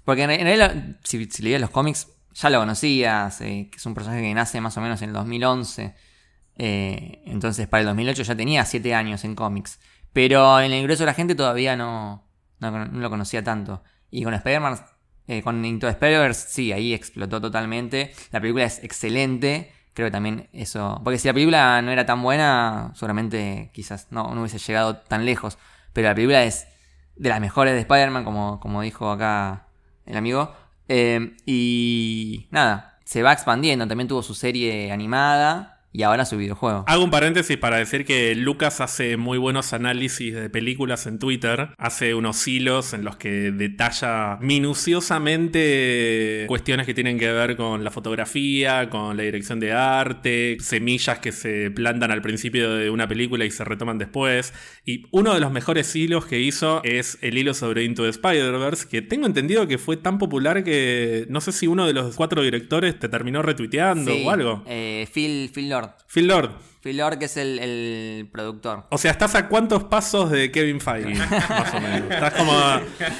porque 0.05 0.23
en, 0.23 0.29
realidad, 0.29 0.97
si, 1.03 1.27
leías 1.41 1.59
los 1.59 1.71
cómics, 1.71 2.07
ya 2.33 2.49
lo 2.49 2.59
conocías, 2.59 3.41
eh, 3.41 3.67
que 3.69 3.77
es 3.77 3.85
un 3.85 3.93
personaje 3.93 4.21
que 4.21 4.33
nace 4.33 4.61
más 4.61 4.77
o 4.77 4.81
menos 4.81 5.01
en 5.01 5.09
el 5.09 5.13
2011. 5.13 6.12
Eh, 6.57 7.23
entonces 7.25 7.67
para 7.67 7.81
el 7.81 7.87
2008 7.87 8.23
ya 8.23 8.35
tenía 8.35 8.65
7 8.65 8.93
años 8.93 9.23
en 9.23 9.35
cómics. 9.35 9.79
Pero 10.13 10.59
en 10.61 10.71
el 10.71 10.83
grueso 10.83 11.03
de 11.03 11.07
la 11.07 11.13
gente 11.13 11.35
todavía 11.35 11.75
no, 11.75 12.23
no, 12.59 12.85
lo 12.85 13.09
conocía 13.09 13.43
tanto. 13.43 13.83
Y 14.11 14.23
con 14.23 14.33
Spider-Man, 14.33 14.79
eh, 15.27 15.41
con 15.41 15.63
Into 15.65 15.87
spider 15.87 16.33
sí, 16.35 16.71
ahí 16.71 16.93
explotó 16.93 17.41
totalmente. 17.41 18.13
La 18.31 18.39
película 18.39 18.65
es 18.65 18.83
excelente. 18.83 19.73
Creo 19.93 20.07
que 20.07 20.11
también 20.11 20.49
eso. 20.53 21.01
Porque 21.03 21.17
si 21.17 21.27
la 21.27 21.33
película 21.33 21.81
no 21.81 21.91
era 21.91 22.05
tan 22.05 22.21
buena, 22.21 22.91
seguramente 22.95 23.71
quizás 23.73 24.07
no, 24.11 24.33
no 24.33 24.41
hubiese 24.41 24.59
llegado 24.59 24.97
tan 24.97 25.25
lejos. 25.25 25.57
Pero 25.93 26.09
la 26.09 26.15
película 26.15 26.43
es 26.43 26.67
de 27.15 27.29
las 27.29 27.39
mejores 27.39 27.73
de 27.73 27.79
Spider-Man, 27.81 28.23
como, 28.23 28.59
como 28.59 28.81
dijo 28.81 29.11
acá 29.11 29.67
el 30.05 30.17
amigo. 30.17 30.55
Eh, 30.87 31.35
y 31.45 32.47
nada, 32.51 32.99
se 33.03 33.23
va 33.23 33.33
expandiendo. 33.33 33.87
También 33.87 34.07
tuvo 34.07 34.21
su 34.21 34.35
serie 34.35 34.91
animada 34.91 35.72
y 35.93 36.03
ahora 36.03 36.25
su 36.25 36.35
videojuego. 36.37 36.83
Hago 36.87 37.03
un 37.03 37.11
paréntesis 37.11 37.55
para 37.57 37.77
decir 37.77 38.03
que 38.03 38.33
Lucas 38.35 38.81
hace 38.81 39.15
muy 39.15 39.37
buenos 39.37 39.73
análisis 39.73 40.33
de 40.33 40.49
películas 40.49 41.05
en 41.05 41.19
Twitter. 41.19 41.69
Hace 41.77 42.15
unos 42.15 42.47
hilos 42.47 42.93
en 42.93 43.03
los 43.05 43.15
que 43.15 43.51
detalla 43.51 44.39
minuciosamente 44.41 46.45
cuestiones 46.47 46.87
que 46.87 46.95
tienen 46.95 47.19
que 47.19 47.31
ver 47.31 47.55
con 47.55 47.83
la 47.83 47.91
fotografía, 47.91 48.89
con 48.89 49.17
la 49.17 49.23
dirección 49.23 49.59
de 49.59 49.71
arte, 49.71 50.57
semillas 50.59 51.19
que 51.19 51.31
se 51.31 51.69
plantan 51.69 52.09
al 52.09 52.23
principio 52.23 52.73
de 52.73 52.89
una 52.89 53.07
película 53.07 53.45
y 53.45 53.51
se 53.51 53.63
retoman 53.63 53.99
después. 53.99 54.51
Y 54.85 55.05
uno 55.11 55.35
de 55.35 55.39
los 55.39 55.51
mejores 55.51 55.95
hilos 55.95 56.25
que 56.25 56.39
hizo 56.39 56.81
es 56.83 57.19
el 57.21 57.37
hilo 57.37 57.53
sobre 57.53 57.83
Into 57.83 58.01
the 58.03 58.09
Spider-Verse, 58.09 58.87
que 58.87 59.03
tengo 59.03 59.27
entendido 59.27 59.67
que 59.67 59.77
fue 59.77 59.97
tan 59.97 60.17
popular 60.17 60.63
que 60.63 61.27
no 61.29 61.39
sé 61.39 61.51
si 61.51 61.67
uno 61.67 61.85
de 61.85 61.93
los 61.93 62.15
cuatro 62.15 62.41
directores 62.41 62.97
te 62.97 63.09
terminó 63.09 63.43
retuiteando 63.43 64.11
o 64.25 64.31
algo. 64.31 64.63
Eh, 64.65 65.07
Phil, 65.13 65.51
Phil 65.53 65.69
Lord. 65.69 65.82
Phil 66.07 66.27
Lord. 66.27 66.51
Phil 66.81 66.97
Lord, 66.97 67.17
que 67.17 67.25
es 67.25 67.37
el, 67.37 68.27
productor. 68.31 68.85
O 68.89 68.97
sea, 68.97 69.11
estás 69.11 69.35
a 69.35 69.47
cuántos 69.47 69.85
pasos 69.85 70.29
de 70.29 70.51
Kevin 70.51 70.81
Feige, 70.81 71.13
más 71.15 71.73
o 71.73 71.79
menos. 71.79 72.11
Estás 72.11 72.33
como. 72.33 72.53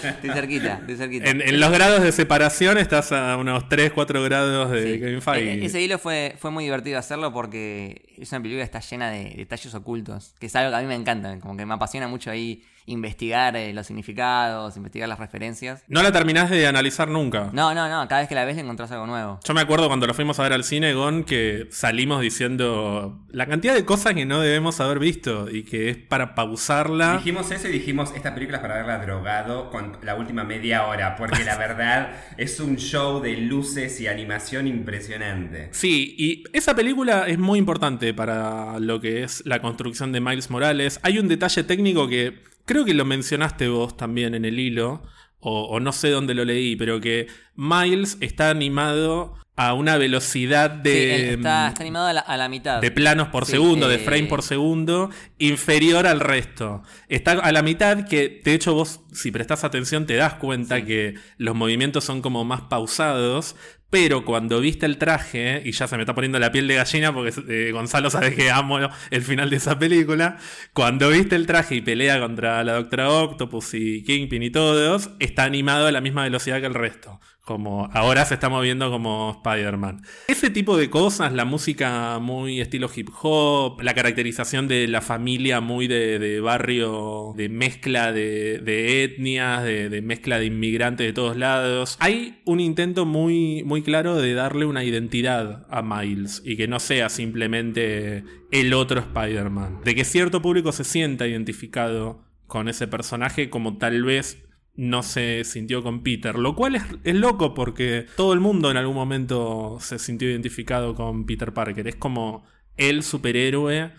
Estoy 0.04 0.30
cerquita, 0.32 0.74
estoy 0.82 0.96
cerquita. 0.98 1.30
En, 1.30 1.60
los 1.60 1.72
grados 1.72 2.02
de 2.04 2.12
separación 2.12 2.78
estás 2.78 3.12
a 3.14 3.38
unos 3.38 3.70
3, 3.70 3.92
4 3.94 4.24
grados 4.24 4.72
de 4.72 5.00
Kevin 5.00 5.22
Feige. 5.22 5.54
E, 5.54 5.66
ese 5.66 5.82
hilo 5.82 5.98
fue, 5.98 6.36
fue 6.38 6.52
muy 6.52 6.66
divertido 6.66 7.00
hacerlo 7.00 7.32
porque 7.32 8.16
es 8.18 8.32
una 8.32 8.42
película 8.42 8.68
que 8.68 8.78
está 8.78 8.80
llena 8.82 9.10
de 9.10 9.34
detalles 9.38 9.74
ocultos, 9.74 10.36
que 10.40 10.48
es 10.48 10.56
algo 10.58 10.72
que 10.72 10.78
a 10.78 10.82
mí 10.82 10.88
me 10.88 10.96
encanta, 10.96 11.40
como 11.40 11.56
que 11.56 11.66
me 11.66 11.74
apasiona 11.74 12.10
mucho 12.10 12.32
ahí 12.32 12.64
investigar 12.86 13.56
eh, 13.56 13.74
los 13.74 13.88
significados, 13.88 14.76
investigar 14.78 15.08
las 15.08 15.20
referencias. 15.20 15.84
No 15.88 16.04
la 16.04 16.12
terminás 16.12 16.50
de 16.50 16.68
analizar 16.68 17.08
nunca. 17.08 17.50
No, 17.54 17.74
no, 17.74 17.88
no, 17.90 18.08
cada 18.08 18.22
vez 18.22 18.30
que 18.30 18.36
la 18.36 18.46
ves 18.46 18.56
le 18.56 18.62
encontrás 18.62 18.92
algo 18.92 19.08
nuevo. 19.08 19.40
Yo 19.44 19.54
me 19.54 19.62
acuerdo 19.62 19.88
cuando 19.88 20.08
lo 20.08 20.14
fuimos 20.14 20.40
a 20.40 20.44
ver 20.44 20.54
al 20.54 20.64
cine, 20.64 20.94
Gon, 20.94 21.24
que 21.24 21.68
salimos 21.72 22.22
diciendo 22.22 23.20
la 23.30 23.46
cantidad 23.48 23.74
de 23.74 23.86
cosas 23.86 24.14
que 24.14 24.26
no 24.26 24.40
debemos 24.40 24.80
haber 24.80 25.00
visto 25.00 25.50
y 25.50 25.64
que 25.64 25.90
es 25.90 25.98
para 25.98 26.36
pausarla. 26.36 27.18
Dijimos 27.18 27.52
eso 27.52 27.68
y 27.68 27.72
dijimos, 27.72 28.12
esta 28.16 28.34
película 28.34 28.58
es 28.58 28.62
para 28.62 28.76
verla 28.76 29.00
drogado 29.00 29.70
con 29.70 29.98
la 30.02 30.16
última 30.16 30.44
media 30.44 30.86
hora, 30.86 31.16
porque 31.16 31.44
la 31.44 31.58
verdad 31.64 32.12
es 32.38 32.60
un 32.60 32.78
show 32.78 33.22
de 33.22 33.38
luces 33.38 34.00
y 34.02 34.08
animación 34.08 34.68
impresionante. 34.68 35.70
Sí, 35.72 36.16
y 36.18 36.44
esa 36.54 36.76
película 36.76 37.26
es 37.28 37.38
muy 37.38 37.60
importante 37.60 38.14
para 38.14 38.80
lo 38.80 39.00
que 39.00 39.24
es 39.24 39.44
la 39.46 39.62
construcción 39.62 40.12
de 40.12 40.20
Miles 40.20 40.50
Morales. 40.50 41.00
Hay 41.04 41.20
un 41.20 41.28
detalle 41.28 41.64
técnico 41.64 42.08
que 42.08 42.53
creo 42.66 42.86
que 42.86 42.94
lo 42.94 43.06
mencionaste 43.06 43.68
vos 43.68 43.98
también 43.98 44.36
en 44.36 44.46
el 44.46 44.60
hilo, 44.60 45.04
o, 45.46 45.80
no 45.82 45.92
sé 45.92 46.10
dónde 46.10 46.34
lo 46.34 46.46
leí, 46.46 46.78
pero 46.78 47.02
que 47.02 47.28
Miles 47.56 48.18
está 48.22 48.50
animado 48.50 49.36
a 49.56 49.74
una 49.74 49.98
velocidad 49.98 50.70
de. 50.70 51.34
está, 51.34 51.68
animado 51.68 52.08
a 52.08 52.38
la, 52.38 52.50
mitad. 52.50 52.82
De 52.82 52.92
planos 52.92 53.28
por 53.28 53.46
segundo, 53.46 53.88
de 53.88 54.00
frame 54.00 54.24
por 54.24 54.42
segundo, 54.42 55.10
inferior 55.38 56.08
al 56.08 56.22
resto. 56.22 56.82
Está 57.10 57.34
a 57.34 57.52
la 57.52 57.62
mitad 57.62 58.08
que, 58.08 58.42
de 58.44 58.54
hecho, 58.54 58.74
vos, 58.74 59.02
si 59.12 59.32
prestás 59.32 59.66
atención, 59.66 60.06
te 60.06 60.16
das 60.16 60.36
cuenta 60.36 60.86
que 60.86 61.16
los 61.38 61.56
movimientos 61.56 62.06
son 62.06 62.22
como 62.22 62.46
más 62.46 62.62
pausados, 62.62 63.58
Pero 63.94 64.26
cuando 64.26 64.60
viste 64.60 64.88
el 64.88 64.98
traje, 64.98 65.62
y 65.64 65.72
ya 65.72 65.88
se 65.88 65.96
me 65.98 66.02
está 66.02 66.16
poniendo 66.16 66.40
la 66.40 66.52
piel 66.52 66.68
de 66.68 66.74
gallina 66.74 67.14
porque 67.14 67.32
eh, 67.48 67.72
Gonzalo 67.72 68.10
sabe 68.10 68.34
que 68.34 68.50
amo 68.50 68.80
el 69.12 69.22
final 69.22 69.52
de 69.52 69.58
esa 69.58 69.78
película, 69.78 70.40
cuando 70.74 71.10
viste 71.10 71.36
el 71.36 71.46
traje 71.46 71.76
y 71.76 71.82
pelea 71.82 72.20
contra 72.20 72.64
la 72.64 72.74
Doctora 72.74 73.12
Octopus 73.12 73.76
y 73.76 74.04
Kingpin 74.04 74.42
y 74.42 74.50
todos, 74.50 75.12
está 75.20 75.44
animado 75.44 75.86
a 75.86 75.92
la 75.92 76.02
misma 76.02 76.24
velocidad 76.24 76.60
que 76.60 76.66
el 76.66 76.74
resto 76.74 77.20
como 77.46 77.90
ahora 77.92 78.24
se 78.26 78.36
está 78.36 78.48
moviendo 78.48 78.90
como 78.90 79.42
Spider-Man. 79.44 80.02
Ese 80.28 80.50
tipo 80.50 80.78
de 80.78 80.90
cosas, 80.90 81.34
la 81.34 81.44
música 81.44 82.20
muy 82.20 82.62
estilo 82.62 82.90
hip 82.94 83.10
hop, 83.22 83.82
la 83.82 83.94
caracterización 83.94 84.70
de 84.70 84.88
la 84.88 85.02
familia 85.02 85.60
muy 85.60 85.88
de, 85.88 86.40
barrio, 86.40 87.34
de 87.36 87.50
mezcla 87.50 88.14
de, 88.14 89.04
etnias, 89.04 89.64
de, 89.64 90.02
mezcla 90.02 90.40
de 90.40 90.46
inmigrantes 90.46 91.06
de 91.06 91.12
todos 91.12 91.36
lados. 91.36 91.98
Hay 92.00 92.42
un 92.46 92.62
intento 92.62 93.06
muy, 93.06 93.64
muy 93.64 93.82
claro 93.82 94.16
de 94.16 94.34
darle 94.34 94.66
una 94.66 94.86
identidad 94.86 95.66
a 95.70 95.82
Miles 95.82 96.42
y 96.46 96.56
que 96.56 96.70
no 96.70 96.80
sea 96.80 97.10
simplemente 97.10 98.24
el 98.52 98.74
otro 98.74 99.02
Spider-Man. 99.02 99.82
De 99.84 99.96
que 99.96 100.06
cierto 100.06 100.42
público 100.42 100.72
se 100.72 100.86
sienta 100.86 101.28
identificado 101.28 102.24
con 102.48 102.70
ese 102.70 102.88
personaje 102.88 103.50
como 103.50 103.78
tal 103.78 104.04
vez 104.04 104.44
no 104.76 105.04
se 105.04 105.44
sintió 105.44 105.84
con 105.84 106.04
Peter. 106.04 106.38
Lo 106.38 106.56
cual 106.56 106.76
es, 107.04 107.16
loco 107.16 107.54
porque 107.54 108.08
todo 108.16 108.34
el 108.34 108.40
mundo 108.40 108.72
en 108.72 108.78
algún 108.78 108.96
momento 108.96 109.78
se 109.80 110.00
sintió 110.00 110.30
identificado 110.30 110.96
con 110.96 111.26
Peter 111.26 111.54
Parker. 111.54 111.88
Es 111.88 111.96
como 111.96 112.44
el 112.78 113.04
superhéroe 113.04 113.92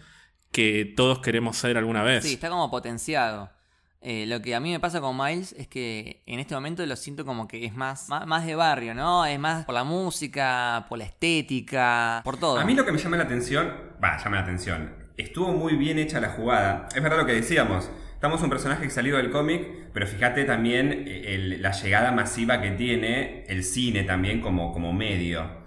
que 0.50 0.92
todos 0.96 1.20
queremos 1.20 1.56
ser 1.56 1.76
alguna 1.76 2.02
vez. 2.02 2.24
Sí, 2.24 2.34
está 2.34 2.48
como 2.48 2.70
potenciado. 2.70 3.50
Eh, 4.06 4.26
lo 4.26 4.42
que 4.42 4.54
a 4.54 4.60
mí 4.60 4.70
me 4.70 4.80
pasa 4.80 5.00
con 5.00 5.16
Miles 5.16 5.54
es 5.56 5.66
que 5.66 6.22
en 6.26 6.38
este 6.38 6.54
momento 6.54 6.84
lo 6.84 6.94
siento 6.94 7.24
como 7.24 7.48
que 7.48 7.64
es 7.64 7.74
más, 7.74 8.10
más, 8.10 8.44
de 8.44 8.54
barrio, 8.54 8.94
¿no? 8.94 9.24
Es 9.24 9.38
más 9.38 9.64
por 9.64 9.74
la 9.74 9.82
música, 9.82 10.84
por 10.90 10.98
la 10.98 11.04
estética, 11.04 12.20
por 12.22 12.36
todo. 12.36 12.58
A 12.58 12.66
mí 12.66 12.74
lo 12.74 12.84
que 12.84 12.92
me 12.92 12.98
llama 12.98 13.16
la 13.16 13.22
atención, 13.22 13.72
va, 14.04 14.22
llama 14.22 14.36
la 14.36 14.42
atención, 14.42 14.92
estuvo 15.16 15.52
muy 15.52 15.76
bien 15.76 15.98
hecha 15.98 16.20
la 16.20 16.28
jugada. 16.28 16.86
Es 16.94 17.02
verdad 17.02 17.16
lo 17.16 17.24
que 17.24 17.32
decíamos, 17.32 17.88
Estamos 18.24 18.42
un 18.42 18.48
personaje 18.48 18.84
que 18.84 18.90
salió 18.90 19.18
del 19.18 19.30
cómic, 19.30 19.66
pero 19.92 20.06
fíjate 20.06 20.44
también 20.44 21.04
eh, 21.06 21.58
la 21.60 21.72
llegada 21.72 22.10
masiva 22.10 22.62
que 22.62 22.70
tiene 22.70 23.44
el 23.48 23.62
cine 23.62 24.02
también 24.04 24.40
como, 24.40 24.72
como 24.72 24.94
medio. 24.94 25.66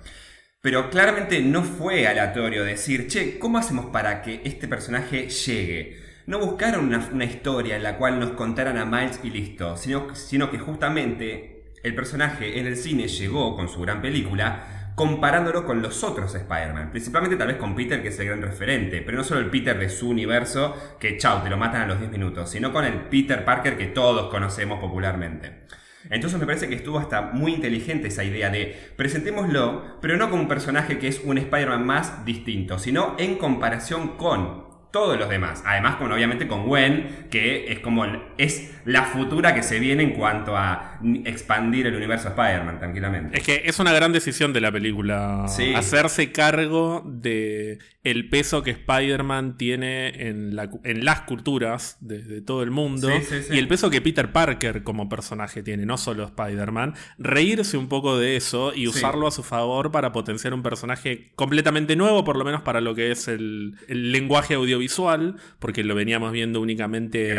Pero 0.59 0.89
claramente 0.89 1.39
no 1.39 1.61
fue 1.61 2.07
aleatorio 2.07 2.63
decir, 2.63 3.05
che, 3.05 3.37
¿cómo 3.37 3.59
hacemos 3.59 3.91
para 3.91 4.23
que 4.23 4.41
este 4.43 4.67
personaje 4.67 5.29
llegue? 5.29 5.99
No 6.25 6.39
buscaron 6.39 6.91
una, 7.13 7.25
historia 7.25 7.75
en 7.75 7.83
la 7.83 7.95
cual 7.95 8.19
nos 8.19 8.31
contaran 8.31 8.79
a 8.79 8.85
Miles 8.85 9.19
y 9.21 9.29
listo, 9.29 9.77
sino, 9.77 10.15
sino 10.15 10.49
que 10.49 10.57
justamente 10.57 11.73
el 11.83 11.93
personaje 11.93 12.59
en 12.59 12.65
el 12.65 12.75
cine 12.75 13.07
llegó 13.07 13.55
con 13.55 13.69
su 13.69 13.81
gran 13.81 14.01
película 14.01 14.76
comparándolo 14.97 15.63
con 15.63 15.83
los 15.83 16.03
otros 16.03 16.33
Spider-Man. 16.33 16.89
Principalmente 16.89 17.37
tal 17.37 17.49
vez 17.49 17.57
con 17.57 17.75
Peter, 17.75 18.01
que 18.01 18.07
es 18.07 18.19
el 18.19 18.25
gran 18.25 18.41
referente, 18.41 19.03
pero 19.03 19.19
no 19.19 19.23
solo 19.23 19.41
el 19.41 19.51
Peter 19.51 19.77
de 19.77 19.89
su 19.89 20.09
universo, 20.09 20.75
que 20.99 21.19
chao, 21.19 21.43
te 21.43 21.51
lo 21.51 21.57
matan 21.57 21.83
a 21.83 21.85
los 21.85 21.99
10 21.99 22.11
minutos, 22.11 22.49
sino 22.49 22.73
con 22.73 22.83
el 22.83 23.01
Peter 23.01 23.45
Parker 23.45 23.77
que 23.77 23.85
todos 23.85 24.31
conocemos 24.31 24.79
popularmente. 24.79 25.67
Entonces 26.09 26.39
me 26.39 26.47
parece 26.47 26.67
que 26.67 26.73
estuvo 26.73 26.97
hasta 26.97 27.21
muy 27.21 27.53
inteligente 27.53 28.07
esa 28.07 28.23
idea 28.23 28.49
de 28.49 28.75
presentémoslo, 28.95 29.99
pero 30.01 30.17
no 30.17 30.31
como 30.31 30.41
un 30.41 30.47
personaje 30.47 30.97
que 30.97 31.09
es 31.09 31.21
un 31.23 31.37
Spider-Man 31.37 31.85
más 31.85 32.25
distinto, 32.25 32.79
sino 32.79 33.15
en 33.19 33.37
comparación 33.37 34.17
con 34.17 34.66
todos 34.97 35.19
los 35.19 35.29
demás. 35.29 35.61
Además, 35.63 35.97
con, 35.97 36.11
obviamente 36.11 36.47
con 36.47 36.65
Gwen, 36.65 37.27
que 37.29 37.71
es 37.71 37.79
como 37.79 38.03
es 38.39 38.71
la 38.83 39.03
futura 39.03 39.53
que 39.53 39.61
se 39.61 39.79
viene 39.79 40.01
en 40.01 40.13
cuanto 40.13 40.57
a 40.57 40.99
expandir 41.23 41.85
el 41.85 41.95
universo 41.95 42.29
Spider-Man, 42.29 42.79
tranquilamente. 42.79 43.37
Es 43.37 43.43
que 43.43 43.61
es 43.65 43.77
una 43.77 43.93
gran 43.93 44.11
decisión 44.11 44.53
de 44.53 44.61
la 44.61 44.71
película. 44.71 45.45
Hacerse 45.75 46.31
cargo 46.31 47.03
de 47.05 47.77
el 48.03 48.29
peso 48.29 48.63
que 48.63 48.71
Spider-Man 48.71 49.57
tiene 49.57 50.29
en, 50.29 50.55
la, 50.55 50.71
en, 50.85 51.03
las 51.03 51.21
culturas 51.21 51.97
de, 51.99 52.41
todo 52.41 52.63
el 52.63 52.71
mundo. 52.71 53.09
y 53.51 53.57
el 53.57 53.67
peso 53.67 53.89
que 53.89 54.01
Peter 54.01 54.31
Parker 54.31 54.81
como 54.83 55.09
personaje 55.09 55.61
tiene, 55.61 55.85
no 55.85 55.97
solo 55.97 56.23
Spider-Man. 56.23 56.95
Reírse 57.19 57.77
un 57.77 57.89
poco 57.89 58.17
de 58.17 58.37
eso 58.37 58.73
y 58.73 58.87
usarlo 58.87 59.27
a 59.27 59.31
su 59.31 59.43
favor 59.43 59.91
para 59.91 60.11
potenciar 60.11 60.53
un 60.53 60.63
personaje 60.63 61.33
completamente 61.35 61.95
nuevo, 61.95 62.23
por 62.23 62.37
lo 62.37 62.45
menos 62.45 62.61
para 62.61 62.79
lo 62.79 62.95
que 62.95 63.11
es 63.11 63.27
el, 63.27 63.75
el 63.89 64.11
lenguaje 64.11 64.55
audiovisual 64.55 64.86
visual, 64.87 65.35
porque 65.59 65.83
lo 65.83 65.95
veníamos 65.95 66.31
viendo 66.31 66.61
únicamente 66.61 67.35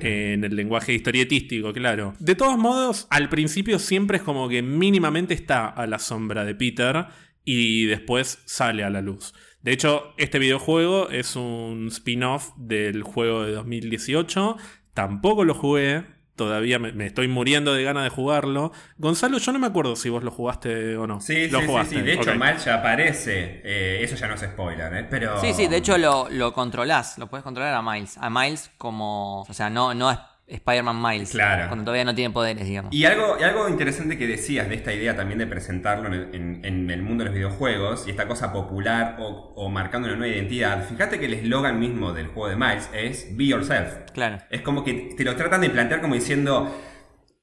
en 0.00 0.44
el 0.44 0.56
lenguaje 0.56 0.94
historietístico, 0.94 1.72
claro. 1.72 2.14
De 2.18 2.34
todos 2.34 2.56
modos, 2.56 3.06
al 3.10 3.28
principio 3.28 3.78
siempre 3.78 4.16
es 4.16 4.22
como 4.22 4.48
que 4.48 4.62
mínimamente 4.62 5.34
está 5.34 5.68
a 5.68 5.86
la 5.86 5.98
sombra 5.98 6.44
de 6.44 6.54
Peter 6.54 7.06
y 7.44 7.84
después 7.84 8.40
sale 8.46 8.82
a 8.82 8.90
la 8.90 9.02
luz. 9.02 9.34
De 9.62 9.72
hecho, 9.72 10.14
este 10.16 10.38
videojuego 10.38 11.10
es 11.10 11.36
un 11.36 11.88
spin-off 11.88 12.52
del 12.56 13.02
juego 13.02 13.44
de 13.44 13.52
2018. 13.52 14.56
Tampoco 14.94 15.44
lo 15.44 15.54
jugué, 15.54 16.04
todavía 16.36 16.78
me, 16.78 17.06
estoy 17.06 17.28
muriendo 17.28 17.74
de 17.74 17.82
ganas 17.82 18.04
de 18.04 18.10
jugarlo. 18.10 18.72
Gonzalo, 18.98 19.38
yo 19.38 19.52
no 19.52 19.58
me 19.58 19.66
acuerdo 19.66 19.96
si 19.96 20.08
vos 20.08 20.22
lo 20.22 20.30
jugaste 20.30 20.96
o 20.96 21.06
no. 21.06 21.20
Sí, 21.20 21.48
lo 21.48 21.60
sí, 21.60 21.66
sí, 21.88 22.00
De 22.02 22.14
hecho, 22.14 22.34
Miles 22.34 22.64
ya 22.64 22.76
aparece. 22.76 23.62
Eh, 23.64 24.00
eso 24.02 24.14
ya 24.16 24.28
no 24.28 24.34
es 24.34 24.42
spoiler, 24.42 24.94
¿eh? 24.94 25.06
Pero... 25.08 25.40
Sí, 25.40 25.52
sí, 25.52 25.66
de 25.66 25.78
hecho 25.78 25.98
lo, 25.98 26.28
lo 26.30 26.52
controlás. 26.52 27.18
Lo 27.18 27.26
puedes 27.28 27.42
controlar 27.42 27.74
a 27.74 27.82
Miles. 27.82 28.18
A 28.18 28.30
Miles 28.30 28.70
como... 28.78 29.42
O 29.42 29.52
sea, 29.52 29.70
no, 29.70 29.94
no 29.94 30.10
es 30.10 30.18
Spider-Man 30.46 31.02
Miles. 31.02 31.30
Claro. 31.30 31.68
Cuando 31.68 31.84
todavía 31.84 32.04
no 32.04 32.14
tiene 32.14 32.32
poderes, 32.32 32.66
digamos. 32.66 32.94
Y 32.94 33.04
algo, 33.04 33.36
y 33.40 33.42
algo 33.42 33.68
interesante 33.68 34.16
que 34.16 34.26
decías 34.26 34.68
de 34.68 34.76
esta 34.76 34.92
idea 34.92 35.16
también 35.16 35.38
de 35.38 35.46
presentarlo 35.46 36.12
en, 36.14 36.90
el 36.90 37.02
mundo 37.02 37.24
de 37.24 37.30
los 37.30 37.34
videojuegos 37.34 38.06
y 38.06 38.10
esta 38.10 38.28
cosa 38.28 38.52
popular 38.52 39.16
o, 39.18 39.68
marcando 39.68 40.08
una 40.08 40.16
nueva 40.16 40.34
identidad. 40.34 40.86
Fíjate 40.88 41.18
que 41.18 41.26
el 41.26 41.34
eslogan 41.34 41.80
mismo 41.80 42.12
del 42.12 42.28
juego 42.28 42.48
de 42.48 42.56
Miles 42.56 42.88
es 42.92 43.36
Be 43.36 43.46
Yourself. 43.46 44.10
Claro. 44.12 44.38
Es 44.50 44.60
como 44.62 44.84
que 44.84 45.14
te 45.16 45.24
lo 45.24 45.34
tratan 45.34 45.60
de 45.60 45.70
plantear 45.70 46.00
como 46.00 46.14
diciendo. 46.14 46.74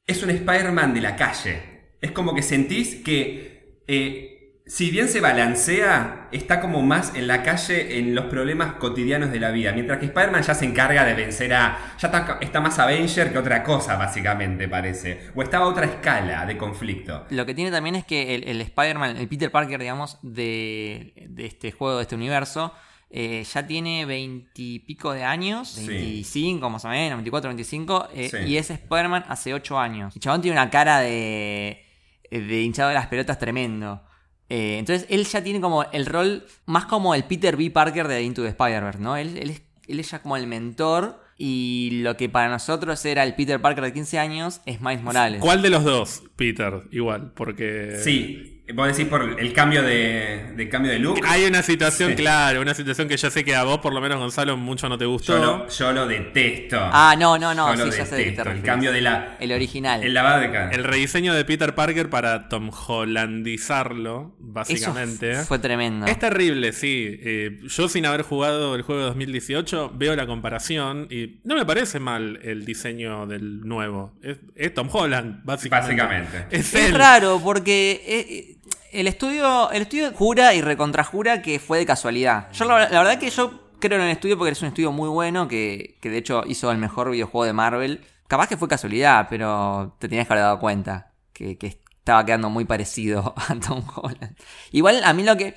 Es 0.05 0.21
un 0.23 0.29
Spider-Man 0.29 0.93
de 0.93 1.01
la 1.01 1.15
calle. 1.15 1.61
Es 2.01 2.11
como 2.11 2.33
que 2.33 2.41
sentís 2.41 2.95
que. 2.95 3.81
Eh, 3.87 4.32
si 4.65 4.91
bien 4.91 5.09
se 5.09 5.19
balancea, 5.19 6.29
está 6.31 6.61
como 6.61 6.81
más 6.81 7.15
en 7.15 7.27
la 7.27 7.43
calle 7.43 7.99
en 7.99 8.15
los 8.15 8.25
problemas 8.25 8.75
cotidianos 8.75 9.29
de 9.31 9.39
la 9.41 9.51
vida. 9.51 9.73
Mientras 9.73 9.99
que 9.99 10.05
Spider-Man 10.05 10.41
ya 10.41 10.55
se 10.55 10.63
encarga 10.63 11.03
de 11.03 11.13
vencer 11.15 11.53
a. 11.53 11.77
Ya 11.99 12.37
está, 12.39 12.61
más 12.61 12.79
Avenger 12.79 13.33
que 13.33 13.39
otra 13.39 13.61
cosa, 13.61 13.97
básicamente, 13.97 14.69
parece. 14.69 15.31
O 15.35 15.43
estaba 15.43 15.65
a 15.65 15.67
otra 15.67 15.85
escala 15.85 16.45
de 16.45 16.57
conflicto. 16.57 17.25
Lo 17.29 17.45
que 17.45 17.53
tiene 17.53 17.71
también 17.71 17.95
es 17.95 18.05
que 18.05 18.35
el, 18.35 18.61
Spider-Man, 18.61 19.17
el 19.17 19.27
Peter 19.27 19.51
Parker, 19.51 19.81
digamos, 19.81 20.17
de, 20.21 21.29
este 21.37 21.73
juego, 21.73 21.97
de 21.97 22.03
este 22.03 22.15
universo. 22.15 22.73
Eh, 23.15 23.43
ya 23.43 23.67
tiene 23.67 24.05
veintipico 24.05 25.13
de 25.13 25.23
años, 25.23 25.75
25 25.85 26.67
más 26.71 26.83
o 26.83 26.89
menos, 26.89 27.17
24, 27.17 27.49
25, 27.49 28.07
eh, 28.11 28.45
y 28.47 28.57
es 28.57 28.71
Spider-Man 28.71 29.25
hace 29.27 29.53
8 29.53 29.77
años. 29.77 30.15
El 30.15 30.21
chabón 30.21 30.41
tiene 30.41 30.57
una 30.57 30.71
cara 30.71 30.99
de, 31.01 31.85
de 32.31 32.61
hinchado 32.61 32.89
de 32.89 32.95
las 32.95 33.05
pelotas 33.05 33.37
tremendo. 33.37 34.01
Eh, 34.49 34.77
entonces 34.77 35.07
él 35.09 35.25
ya 35.25 35.43
tiene 35.43 35.61
como 35.61 35.83
el 35.91 36.05
rol 36.05 36.45
más 36.65 36.85
como 36.85 37.15
el 37.15 37.23
Peter 37.23 37.57
B. 37.57 37.71
Parker 37.71 38.07
de 38.07 38.23
Into 38.23 38.43
the 38.43 38.49
Spider-Verse, 38.49 38.99
¿no? 38.99 39.17
Él, 39.17 39.37
él, 39.37 39.49
es, 39.49 39.63
él 39.87 39.99
es 39.99 40.11
ya 40.11 40.21
como 40.21 40.37
el 40.37 40.47
mentor 40.47 41.19
y 41.37 42.01
lo 42.03 42.15
que 42.17 42.29
para 42.29 42.49
nosotros 42.49 43.03
era 43.05 43.23
el 43.23 43.35
Peter 43.35 43.59
Parker 43.59 43.83
de 43.83 43.93
15 43.93 44.19
años 44.19 44.61
es 44.65 44.81
Miles 44.81 45.01
Morales. 45.01 45.41
¿Cuál 45.41 45.61
de 45.61 45.69
los 45.69 45.83
dos, 45.83 46.23
Peter? 46.35 46.83
Igual, 46.91 47.31
porque... 47.33 47.97
Sí, 48.03 48.52
Vos 48.71 48.87
decís 48.87 49.09
por 49.09 49.41
el 49.41 49.51
cambio 49.51 49.83
de, 49.83 50.69
cambio 50.71 50.89
de 50.89 50.97
look. 50.97 51.19
Hay 51.27 51.43
una 51.43 51.61
situación, 51.61 52.13
claro, 52.13 52.61
una 52.61 52.73
situación 52.73 53.09
que 53.09 53.17
yo 53.17 53.29
sé 53.29 53.43
que 53.43 53.53
a 53.55 53.65
vos, 53.65 53.79
por 53.79 53.93
lo 53.93 53.99
menos 53.99 54.19
Gonzalo, 54.19 54.55
mucho 54.55 54.87
no 54.87 54.97
te 54.97 55.05
gustó. 55.05 55.67
Yo 55.67 55.91
lo, 55.91 56.07
detesto. 56.07 56.79
Ah, 56.79 57.15
no, 57.19 57.37
no, 57.37 57.53
no, 57.53 57.75
sí, 57.75 57.97
ya 57.97 58.05
sé 58.05 58.15
de 58.15 58.29
El 58.29 58.61
cambio 58.61 58.93
de 58.93 59.01
la. 59.01 59.35
El 59.41 59.51
original. 59.51 60.01
El 60.01 60.13
lavado 60.13 60.39
de 60.39 60.51
cara. 60.51 60.71
El 60.71 60.85
rediseño 60.85 61.33
de 61.33 61.43
Peter 61.43 61.75
Parker 61.75 62.09
para 62.09 62.47
Tom 62.47 62.71
Hollandizarlo, 62.87 64.33
básicamente. 64.39 65.35
fue 65.43 65.59
tremendo. 65.59 66.05
Es 66.05 66.17
terrible, 66.17 66.71
sí. 66.71 67.19
Eh, 67.21 67.59
yo, 67.63 67.89
sin 67.89 68.05
haber 68.05 68.21
jugado 68.21 68.75
el 68.75 68.83
juego 68.83 69.01
de 69.01 69.07
2018, 69.07 69.91
veo 69.93 70.15
la 70.15 70.25
comparación 70.25 71.07
y 71.11 71.41
no 71.43 71.55
me 71.55 71.65
parece 71.65 71.99
mal 71.99 72.39
el 72.41 72.63
diseño 72.63 73.27
del 73.27 73.67
nuevo. 73.67 74.13
Es, 74.55 74.73
Tom 74.73 74.87
Holland, 74.89 75.41
básicamente. 75.43 76.01
Básicamente. 76.01 76.57
Es, 76.57 76.93
raro 76.93 77.41
porque. 77.43 78.01
Eh, 78.07 78.53
el 78.93 79.07
estudio, 79.07 79.71
el 79.71 79.81
estudio 79.83 80.13
jura 80.13 80.53
y 80.53 80.61
recontrajura 80.61 81.41
que 81.41 81.59
fue 81.59 81.79
de 81.79 81.85
casualidad. 81.85 82.51
Yo 82.53 82.65
la, 82.65 82.87
verdad 82.87 83.17
que 83.17 83.29
yo 83.29 83.71
creo 83.79 83.97
en 83.97 84.05
el 84.05 84.11
estudio 84.11 84.37
porque 84.37 84.51
es 84.51 84.61
un 84.61 84.67
estudio 84.69 84.91
muy 84.91 85.09
bueno 85.09 85.47
que, 85.47 85.97
de 86.01 86.17
hecho 86.17 86.43
hizo 86.45 86.71
el 86.71 86.77
mejor 86.77 87.11
videojuego 87.11 87.45
de 87.45 87.53
Marvel. 87.53 88.01
Capaz 88.27 88.47
que 88.47 88.57
fue 88.57 88.67
casualidad, 88.67 89.27
pero 89.29 89.95
te 89.99 90.07
tenías 90.07 90.27
que 90.27 90.33
haber 90.33 90.43
dado 90.43 90.59
cuenta 90.59 91.11
que, 91.33 91.57
estaba 91.59 92.25
quedando 92.25 92.49
muy 92.49 92.65
parecido 92.65 93.33
a 93.47 93.55
Tom 93.55 93.83
Holland. 93.95 94.35
Igual 94.71 95.03
a 95.03 95.13
mí 95.13 95.23
lo 95.23 95.35
que... 95.37 95.55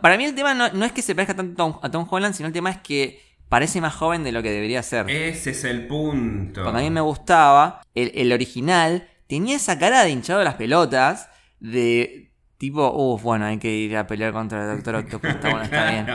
Para 0.00 0.16
mí 0.16 0.24
el 0.24 0.34
tema 0.36 0.54
no, 0.54 0.84
es 0.84 0.92
que 0.92 1.02
se 1.02 1.14
parezca 1.14 1.34
tanto 1.34 1.80
a 1.82 1.90
Tom 1.90 2.06
Holland, 2.08 2.34
sino 2.34 2.46
el 2.46 2.52
tema 2.52 2.70
es 2.70 2.78
que 2.78 3.20
parece 3.48 3.80
más 3.80 3.94
joven 3.94 4.22
de 4.22 4.30
lo 4.30 4.40
que 4.40 4.50
debería 4.52 4.80
ser. 4.82 5.10
Ese 5.10 5.50
es 5.50 5.64
el 5.64 5.88
punto. 5.88 6.62
Cuando 6.62 6.78
a 6.78 6.82
mí 6.82 6.90
me 6.90 7.00
gustaba, 7.00 7.82
el, 7.96 8.12
el 8.14 8.32
original 8.32 9.08
tenía 9.26 9.56
esa 9.56 9.76
cara 9.80 10.04
de 10.04 10.10
hinchado 10.10 10.38
de 10.38 10.44
las 10.44 10.54
pelotas, 10.54 11.28
de 11.58 12.21
tipo, 12.62 12.92
uff, 12.94 13.24
bueno, 13.24 13.46
hay 13.46 13.58
que 13.58 13.74
ir 13.74 13.96
a 13.96 14.06
pelear 14.06 14.32
contra 14.32 14.62
el 14.62 14.76
Doctor 14.76 14.94
Octopus. 15.04 15.30
Está 15.30 15.50
bueno, 15.50 15.64
está 15.64 15.90
bien. 15.90 16.06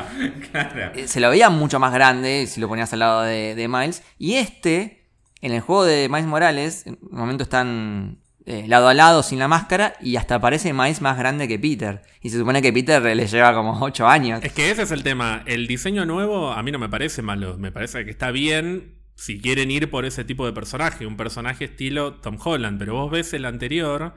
Claro. 0.49 0.91
Eh, 0.95 1.05
Se 1.05 1.19
lo 1.19 1.29
veía 1.29 1.49
mucho 1.49 1.77
más 1.77 1.91
grande 1.91 2.47
si 2.47 2.61
lo 2.61 2.69
ponías 2.69 2.93
al 2.93 2.99
lado 2.99 3.23
de, 3.23 3.53
de 3.53 3.67
Miles. 3.67 4.01
Y 4.17 4.35
este, 4.35 5.09
en 5.41 5.51
el 5.51 5.59
juego 5.59 5.83
de 5.83 6.07
Miles 6.07 6.25
Morales, 6.25 6.87
en 6.87 6.97
un 7.01 7.19
momento 7.19 7.43
están 7.43 8.19
eh, 8.45 8.63
lado 8.65 8.87
a 8.87 8.93
lado 8.93 9.23
sin 9.23 9.39
la 9.39 9.49
máscara 9.49 9.95
y 9.99 10.15
hasta 10.15 10.39
parece 10.39 10.71
Miles 10.71 11.01
más 11.01 11.17
grande 11.17 11.49
que 11.49 11.59
Peter. 11.59 12.01
Y 12.21 12.29
se 12.29 12.37
supone 12.37 12.61
que 12.61 12.71
Peter 12.71 13.03
le 13.03 13.27
lleva 13.27 13.53
como 13.53 13.77
8 13.81 14.07
años. 14.07 14.39
Es 14.41 14.53
que 14.53 14.71
ese 14.71 14.83
es 14.83 14.91
el 14.91 15.03
tema. 15.03 15.43
El 15.47 15.67
diseño 15.67 16.05
nuevo 16.05 16.53
a 16.53 16.63
mí 16.63 16.71
no 16.71 16.79
me 16.79 16.87
parece 16.87 17.21
malo. 17.21 17.57
Me 17.57 17.73
parece 17.73 18.05
que 18.05 18.11
está 18.11 18.31
bien 18.31 19.01
si 19.15 19.41
quieren 19.41 19.69
ir 19.69 19.91
por 19.91 20.05
ese 20.05 20.23
tipo 20.23 20.45
de 20.45 20.53
personaje. 20.53 21.05
Un 21.05 21.17
personaje 21.17 21.65
estilo 21.65 22.13
Tom 22.13 22.37
Holland. 22.41 22.79
Pero 22.79 22.93
vos 22.93 23.11
ves 23.11 23.33
el 23.33 23.43
anterior 23.43 24.15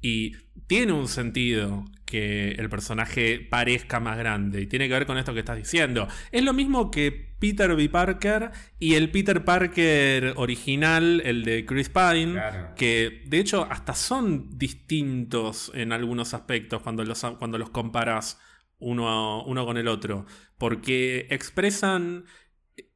y 0.00 0.36
tiene 0.66 0.92
un 0.92 1.08
sentido 1.08 1.84
que 2.04 2.52
el 2.52 2.68
personaje 2.68 3.40
parezca 3.40 3.98
más 4.00 4.16
grande. 4.16 4.60
Y 4.60 4.66
tiene 4.66 4.88
que 4.88 4.94
ver 4.94 5.06
con 5.06 5.18
esto 5.18 5.34
que 5.34 5.40
estás 5.40 5.56
diciendo. 5.56 6.06
Es 6.30 6.44
lo 6.44 6.52
mismo 6.52 6.90
que 6.90 7.34
Peter 7.40 7.74
B. 7.74 7.88
Parker 7.88 8.50
y 8.78 8.94
el 8.94 9.10
Peter 9.10 9.44
Parker 9.44 10.34
original, 10.36 11.22
el 11.24 11.44
de 11.44 11.66
Chris 11.66 11.88
Pine. 11.88 12.32
Claro. 12.32 12.74
Que 12.76 13.24
de 13.26 13.38
hecho 13.38 13.66
hasta 13.70 13.94
son 13.94 14.48
distintos 14.56 15.72
en 15.74 15.92
algunos 15.92 16.34
aspectos 16.34 16.82
cuando 16.82 17.04
los, 17.04 17.20
cuando 17.38 17.58
los 17.58 17.70
comparas 17.70 18.38
uno, 18.78 19.42
uno 19.44 19.66
con 19.66 19.76
el 19.76 19.88
otro. 19.88 20.26
Porque 20.56 21.26
expresan 21.30 22.26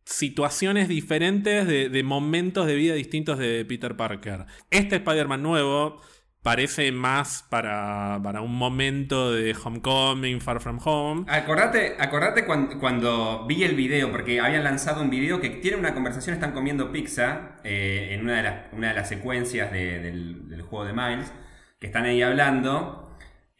situaciones 0.04 0.88
diferentes 0.88 1.66
de, 1.66 1.88
de 1.88 2.02
momentos 2.02 2.66
de 2.66 2.76
vida 2.76 2.94
distintos 2.94 3.38
de 3.38 3.64
Peter 3.64 3.96
Parker. 3.96 4.46
Este 4.70 4.96
Spider-Man 4.96 5.42
nuevo 5.42 6.00
parece 6.48 6.92
más 6.92 7.44
para, 7.50 8.18
para 8.22 8.40
un 8.40 8.54
momento 8.56 9.32
de 9.32 9.54
Homecoming, 9.62 10.40
Far 10.40 10.60
From 10.60 10.78
Home. 10.82 11.24
Acordate, 11.28 11.96
acordate 11.98 12.46
cuan- 12.46 12.78
cuando, 12.80 13.44
vi 13.46 13.64
el 13.64 13.74
video, 13.76 14.10
porque 14.10 14.40
habían 14.40 14.64
lanzado 14.64 15.02
un 15.02 15.10
video 15.10 15.42
que 15.42 15.50
tiene 15.50 15.76
una 15.76 15.92
conversación, 15.92 16.32
están 16.32 16.52
comiendo 16.52 16.90
pizza 16.90 17.58
eh, 17.64 18.08
en 18.12 18.22
una 18.22 18.36
de, 18.38 18.42
las, 18.44 18.54
una 18.72 18.88
de 18.88 18.94
las 18.94 19.08
secuencias 19.10 19.70
de- 19.70 19.98
del, 19.98 20.48
del 20.48 20.62
juego 20.62 20.86
de 20.86 20.94
Miles, 20.94 21.30
que 21.78 21.86
están 21.88 22.04
ahí 22.06 22.22
hablando, 22.22 23.07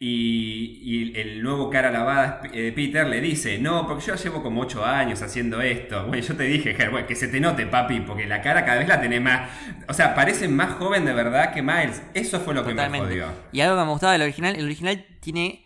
y, 0.01 0.79
y 0.81 1.19
el 1.19 1.43
nuevo 1.43 1.69
cara 1.69 1.91
lavada 1.91 2.41
eh, 2.53 2.71
Peter 2.73 3.05
le 3.05 3.19
dice, 3.19 3.59
no, 3.59 3.85
porque 3.85 4.05
yo 4.05 4.15
llevo 4.15 4.41
como 4.41 4.61
8 4.61 4.85
años 4.85 5.21
haciendo 5.21 5.59
esto. 5.61 6.05
Bueno, 6.07 6.23
yo 6.23 6.35
te 6.37 6.43
dije, 6.43 6.73
Ger, 6.73 7.05
que 7.05 7.15
se 7.15 7.27
te 7.27 7.41
note, 7.41 7.65
papi, 7.65 7.99
porque 7.99 8.25
la 8.25 8.41
cara 8.41 8.63
cada 8.63 8.79
vez 8.79 8.87
la 8.87 9.01
tenés 9.01 9.21
más... 9.21 9.49
O 9.89 9.93
sea, 9.93 10.15
parece 10.15 10.47
más 10.47 10.71
joven 10.75 11.03
de 11.03 11.11
verdad 11.13 11.53
que 11.53 11.61
Miles. 11.61 12.01
Eso 12.13 12.39
fue 12.39 12.53
lo 12.53 12.65
que 12.65 12.73
me 12.73 12.87
jodió. 12.99 13.25
Y 13.51 13.59
algo 13.59 13.77
que 13.77 13.83
me 13.83 13.91
gustaba 13.91 14.13
del 14.13 14.21
original, 14.21 14.55
el 14.55 14.63
original 14.65 15.05
tiene 15.19 15.65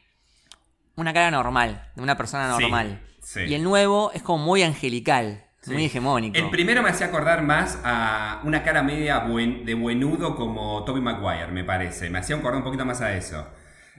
una 0.96 1.14
cara 1.14 1.30
normal, 1.30 1.90
de 1.96 2.02
una 2.02 2.18
persona 2.18 2.48
normal. 2.48 3.02
sí. 3.22 3.42
Y 3.42 3.54
el 3.54 3.64
nuevo 3.64 4.12
es 4.14 4.24
como 4.24 4.44
muy 4.44 4.64
angelical, 4.64 5.44
muy 5.68 5.86
hegemónico. 5.86 6.38
El 6.40 6.50
primero 6.50 6.82
me 6.82 6.90
hacía 6.90 7.06
acordar 7.08 7.44
más 7.44 7.80
a 7.84 8.42
una 8.44 8.64
cara 8.64 8.82
media 8.82 9.20
buen- 9.20 9.64
de 9.64 9.76
buenudo 9.76 10.36
como 10.36 10.84
Toby 10.86 11.02
Maguire, 11.02 11.48
me 11.52 11.64
parece. 11.64 12.10
Me 12.10 12.18
hacía 12.18 12.36
acordar 12.36 12.58
un 12.58 12.64
poquito 12.64 12.84
más 12.84 13.00
a 13.02 13.16
eso. 13.16 13.48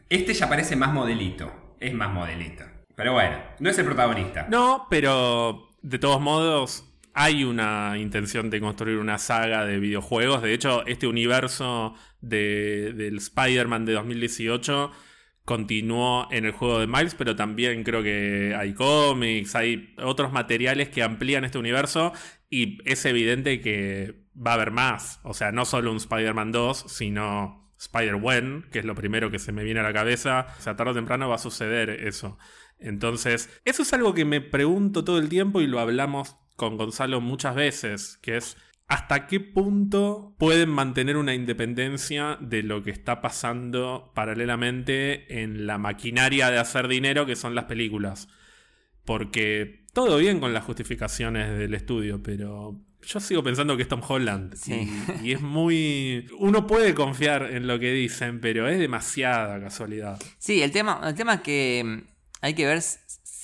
Este 0.08 0.34
ya 0.34 0.48
parece 0.48 0.76
más 0.76 0.92
modelito. 0.92 1.76
Es 1.80 1.92
más 1.94 2.12
modelito. 2.12 2.64
Pero 2.96 3.12
bueno, 3.12 3.38
no 3.58 3.70
es 3.70 3.78
el 3.78 3.84
protagonista. 3.84 4.46
No, 4.50 4.86
pero 4.88 5.70
de 5.82 5.98
todos 5.98 6.20
modos 6.20 6.90
hay 7.12 7.44
una 7.44 7.96
intención 7.98 8.50
de 8.50 8.60
construir 8.60 8.98
una 8.98 9.18
saga 9.18 9.64
de 9.64 9.78
videojuegos. 9.78 10.42
De 10.42 10.52
hecho, 10.54 10.84
este 10.86 11.06
universo 11.06 11.94
de- 12.20 12.92
del 12.94 13.16
Spider-Man 13.18 13.84
de 13.84 13.92
2018 13.94 14.90
continuó 15.44 16.26
en 16.30 16.44
el 16.46 16.52
juego 16.52 16.78
de 16.80 16.86
Miles, 16.86 17.14
pero 17.14 17.36
también 17.36 17.84
creo 17.84 18.02
que 18.02 18.54
hay 18.58 18.72
cómics, 18.74 19.54
hay 19.54 19.94
otros 20.02 20.32
materiales 20.32 20.88
que 20.88 21.02
amplían 21.02 21.44
este 21.44 21.58
universo 21.58 22.12
y 22.48 22.78
es 22.90 23.04
evidente 23.04 23.60
que 23.60 24.14
va 24.34 24.52
a 24.52 24.54
haber 24.54 24.70
más. 24.70 25.20
O 25.22 25.34
sea, 25.34 25.52
no 25.52 25.64
solo 25.66 25.90
un 25.90 25.98
Spider-Man 25.98 26.50
2, 26.52 26.84
sino 26.88 27.63
Spider-Wen, 27.84 28.66
que 28.70 28.80
es 28.80 28.84
lo 28.84 28.94
primero 28.94 29.30
que 29.30 29.38
se 29.38 29.52
me 29.52 29.64
viene 29.64 29.80
a 29.80 29.84
la 29.84 29.92
cabeza. 29.92 30.46
O 30.58 30.62
sea, 30.62 30.76
tarde 30.76 30.92
o 30.92 30.94
temprano 30.94 31.28
va 31.28 31.36
a 31.36 31.38
suceder 31.38 31.90
eso. 31.90 32.38
Entonces, 32.78 33.50
eso 33.64 33.82
es 33.82 33.92
algo 33.92 34.14
que 34.14 34.24
me 34.24 34.40
pregunto 34.40 35.04
todo 35.04 35.18
el 35.18 35.28
tiempo 35.28 35.60
y 35.60 35.66
lo 35.66 35.80
hablamos 35.80 36.36
con 36.56 36.76
Gonzalo 36.76 37.20
muchas 37.20 37.54
veces, 37.54 38.18
que 38.22 38.36
es 38.36 38.56
hasta 38.86 39.26
qué 39.26 39.40
punto 39.40 40.34
pueden 40.38 40.68
mantener 40.68 41.16
una 41.16 41.34
independencia 41.34 42.36
de 42.40 42.62
lo 42.62 42.82
que 42.82 42.90
está 42.90 43.20
pasando 43.20 44.12
paralelamente 44.14 45.42
en 45.42 45.66
la 45.66 45.78
maquinaria 45.78 46.50
de 46.50 46.58
hacer 46.58 46.88
dinero 46.88 47.26
que 47.26 47.36
son 47.36 47.54
las 47.54 47.64
películas. 47.64 48.28
Porque 49.04 49.86
todo 49.92 50.18
bien 50.18 50.40
con 50.40 50.52
las 50.52 50.64
justificaciones 50.64 51.58
del 51.58 51.74
estudio, 51.74 52.22
pero 52.22 52.80
yo 53.06 53.20
sigo 53.20 53.42
pensando 53.42 53.76
que 53.76 53.82
es 53.82 53.88
Tom 53.88 54.02
Holland. 54.06 54.54
Sí. 54.56 54.90
Y, 55.22 55.26
y 55.28 55.32
es 55.32 55.40
muy... 55.40 56.26
Uno 56.38 56.66
puede 56.66 56.94
confiar 56.94 57.50
en 57.52 57.66
lo 57.66 57.78
que 57.78 57.92
dicen, 57.92 58.40
pero 58.40 58.68
es 58.68 58.78
demasiada 58.78 59.60
casualidad. 59.60 60.20
Sí, 60.38 60.62
el 60.62 60.72
tema, 60.72 61.00
el 61.04 61.14
tema 61.14 61.34
es 61.34 61.40
que 61.40 61.82
mm, 61.84 62.02
hay 62.42 62.54
que 62.54 62.66
ver 62.66 62.82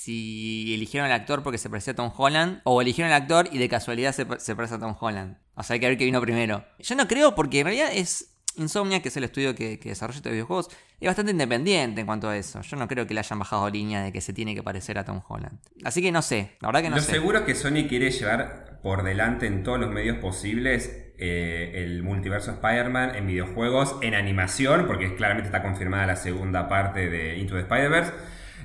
si 0.01 0.73
eligieron 0.73 1.09
al 1.09 1.15
actor 1.15 1.43
porque 1.43 1.57
se 1.57 1.69
parecía 1.69 1.93
a 1.93 1.95
Tom 1.95 2.11
Holland 2.15 2.61
o 2.63 2.81
eligieron 2.81 3.13
al 3.13 3.21
actor 3.21 3.49
y 3.51 3.57
de 3.59 3.69
casualidad 3.69 4.13
se, 4.13 4.25
se 4.39 4.55
parece 4.55 4.75
a 4.75 4.79
Tom 4.79 4.95
Holland. 4.99 5.37
O 5.55 5.63
sea, 5.63 5.75
hay 5.75 5.79
que 5.79 5.87
ver 5.87 5.97
qué 5.97 6.05
vino 6.05 6.19
primero. 6.21 6.65
Yo 6.79 6.95
no 6.95 7.07
creo 7.07 7.35
porque 7.35 7.59
en 7.59 7.65
realidad 7.65 7.91
es 7.93 8.35
Insomnia, 8.55 9.01
que 9.01 9.09
es 9.09 9.17
el 9.17 9.23
estudio 9.23 9.55
que, 9.55 9.79
que 9.79 9.89
desarrolla 9.89 10.17
estos 10.17 10.31
videojuegos, 10.31 10.69
es 11.05 11.09
bastante 11.09 11.31
independiente 11.31 12.01
en 12.01 12.07
cuanto 12.07 12.29
a 12.29 12.37
eso. 12.37 12.61
Yo 12.61 12.77
no 12.77 12.87
creo 12.87 13.07
que 13.07 13.13
le 13.13 13.19
hayan 13.19 13.39
bajado 13.39 13.69
línea 13.69 14.03
de 14.03 14.11
que 14.11 14.21
se 14.21 14.33
tiene 14.33 14.53
que 14.53 14.63
parecer 14.63 14.97
a 14.99 15.03
Tom 15.03 15.21
Holland. 15.27 15.57
Así 15.83 16.01
que 16.01 16.11
no 16.11 16.21
sé, 16.21 16.51
la 16.61 16.67
verdad 16.67 16.81
que 16.81 16.89
no 16.89 16.95
Lo 16.97 17.01
sé. 17.01 17.11
seguro 17.11 17.45
que 17.45 17.55
Sony 17.55 17.87
quiere 17.89 18.11
llevar 18.11 18.79
por 18.83 19.03
delante 19.03 19.47
en 19.47 19.63
todos 19.63 19.79
los 19.79 19.89
medios 19.91 20.17
posibles 20.17 21.11
eh, 21.17 21.83
el 21.83 22.01
multiverso 22.03 22.51
Spider-Man 22.51 23.15
en 23.15 23.27
videojuegos, 23.27 23.95
en 24.01 24.15
animación, 24.15 24.87
porque 24.87 25.15
claramente 25.15 25.47
está 25.47 25.61
confirmada 25.61 26.07
la 26.07 26.15
segunda 26.15 26.67
parte 26.67 27.09
de 27.09 27.37
Into 27.37 27.53
the 27.55 27.61
Spider-Verse. 27.61 28.11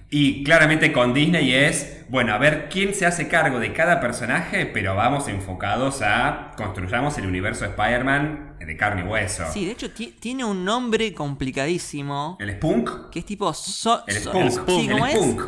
Y 0.09 0.45
claramente 0.45 0.92
con 0.92 1.12
Disney 1.14 1.53
es, 1.53 2.05
bueno, 2.09 2.33
a 2.33 2.38
ver 2.38 2.69
quién 2.71 2.95
se 2.95 3.07
hace 3.07 3.27
cargo 3.27 3.59
de 3.59 3.73
cada 3.73 4.01
personaje, 4.01 4.64
pero 4.66 4.95
vamos 4.95 5.27
enfocados 5.27 6.01
a 6.03 6.53
construyamos 6.57 7.19
el 7.19 7.27
universo 7.27 7.64
Spider-Man 7.64 8.57
de 8.61 8.77
carne 8.77 9.03
y 9.03 9.05
hueso. 9.05 9.45
Sí, 9.53 9.64
de 9.64 9.73
hecho 9.73 9.90
ti- 9.90 10.14
tiene 10.21 10.45
un 10.45 10.64
nombre 10.64 11.12
complicadísimo 11.12 12.37
¿El 12.40 12.53
Spunk? 12.53 13.11
que 13.11 13.19
es 13.21 13.25
tipo 13.27 13.53
So- 13.53 14.05
El 14.07 14.16
So- 14.19 14.31
Spunk. 14.51 14.81
Sí, 14.83 14.88
¿cómo 14.88 15.07
el 15.07 15.12
es? 15.12 15.19
Spunk. 15.19 15.42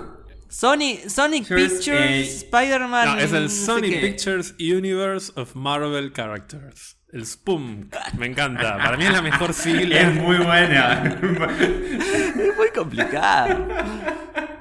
Sony, 0.50 0.96
Sonic 1.08 1.46
Pictures, 1.46 1.72
Pictures, 1.74 2.10
eh, 2.10 2.22
Spider-Man. 2.22 3.06
No, 3.16 3.18
es 3.20 3.32
el 3.32 3.44
no 3.44 3.50
qué. 3.92 4.00
Pictures 4.00 4.54
Universe 4.58 5.32
of 5.36 5.54
Marvel 5.54 6.12
Characters. 6.12 6.96
El 7.12 7.24
SPUM. 7.26 7.88
Me 8.18 8.26
encanta. 8.26 8.76
Para 8.78 8.96
mí 8.96 9.04
es 9.06 9.12
la 9.12 9.22
mejor 9.22 9.50
Es 9.50 9.56
sigla. 9.56 10.10
muy 10.10 10.36
buena. 10.38 11.02
Es 11.58 12.56
muy 12.56 12.68
complicado. 12.74 13.66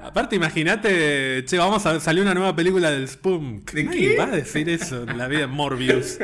Aparte, 0.08 0.36
imagínate, 0.38 1.44
che, 1.46 1.58
vamos 1.58 1.86
a 1.86 2.00
salió 2.00 2.24
una 2.24 2.34
nueva 2.34 2.56
película 2.56 2.90
del 2.92 3.08
SPUM. 3.10 3.64
¿De 3.74 3.84
Nadie 3.84 4.10
qué? 4.12 4.18
va 4.18 4.24
a 4.24 4.28
decir 4.32 4.70
eso 4.70 5.04
en 5.04 5.18
la 5.18 5.28
vida 5.28 5.42
de 5.42 5.48
Morbius. 5.48 6.18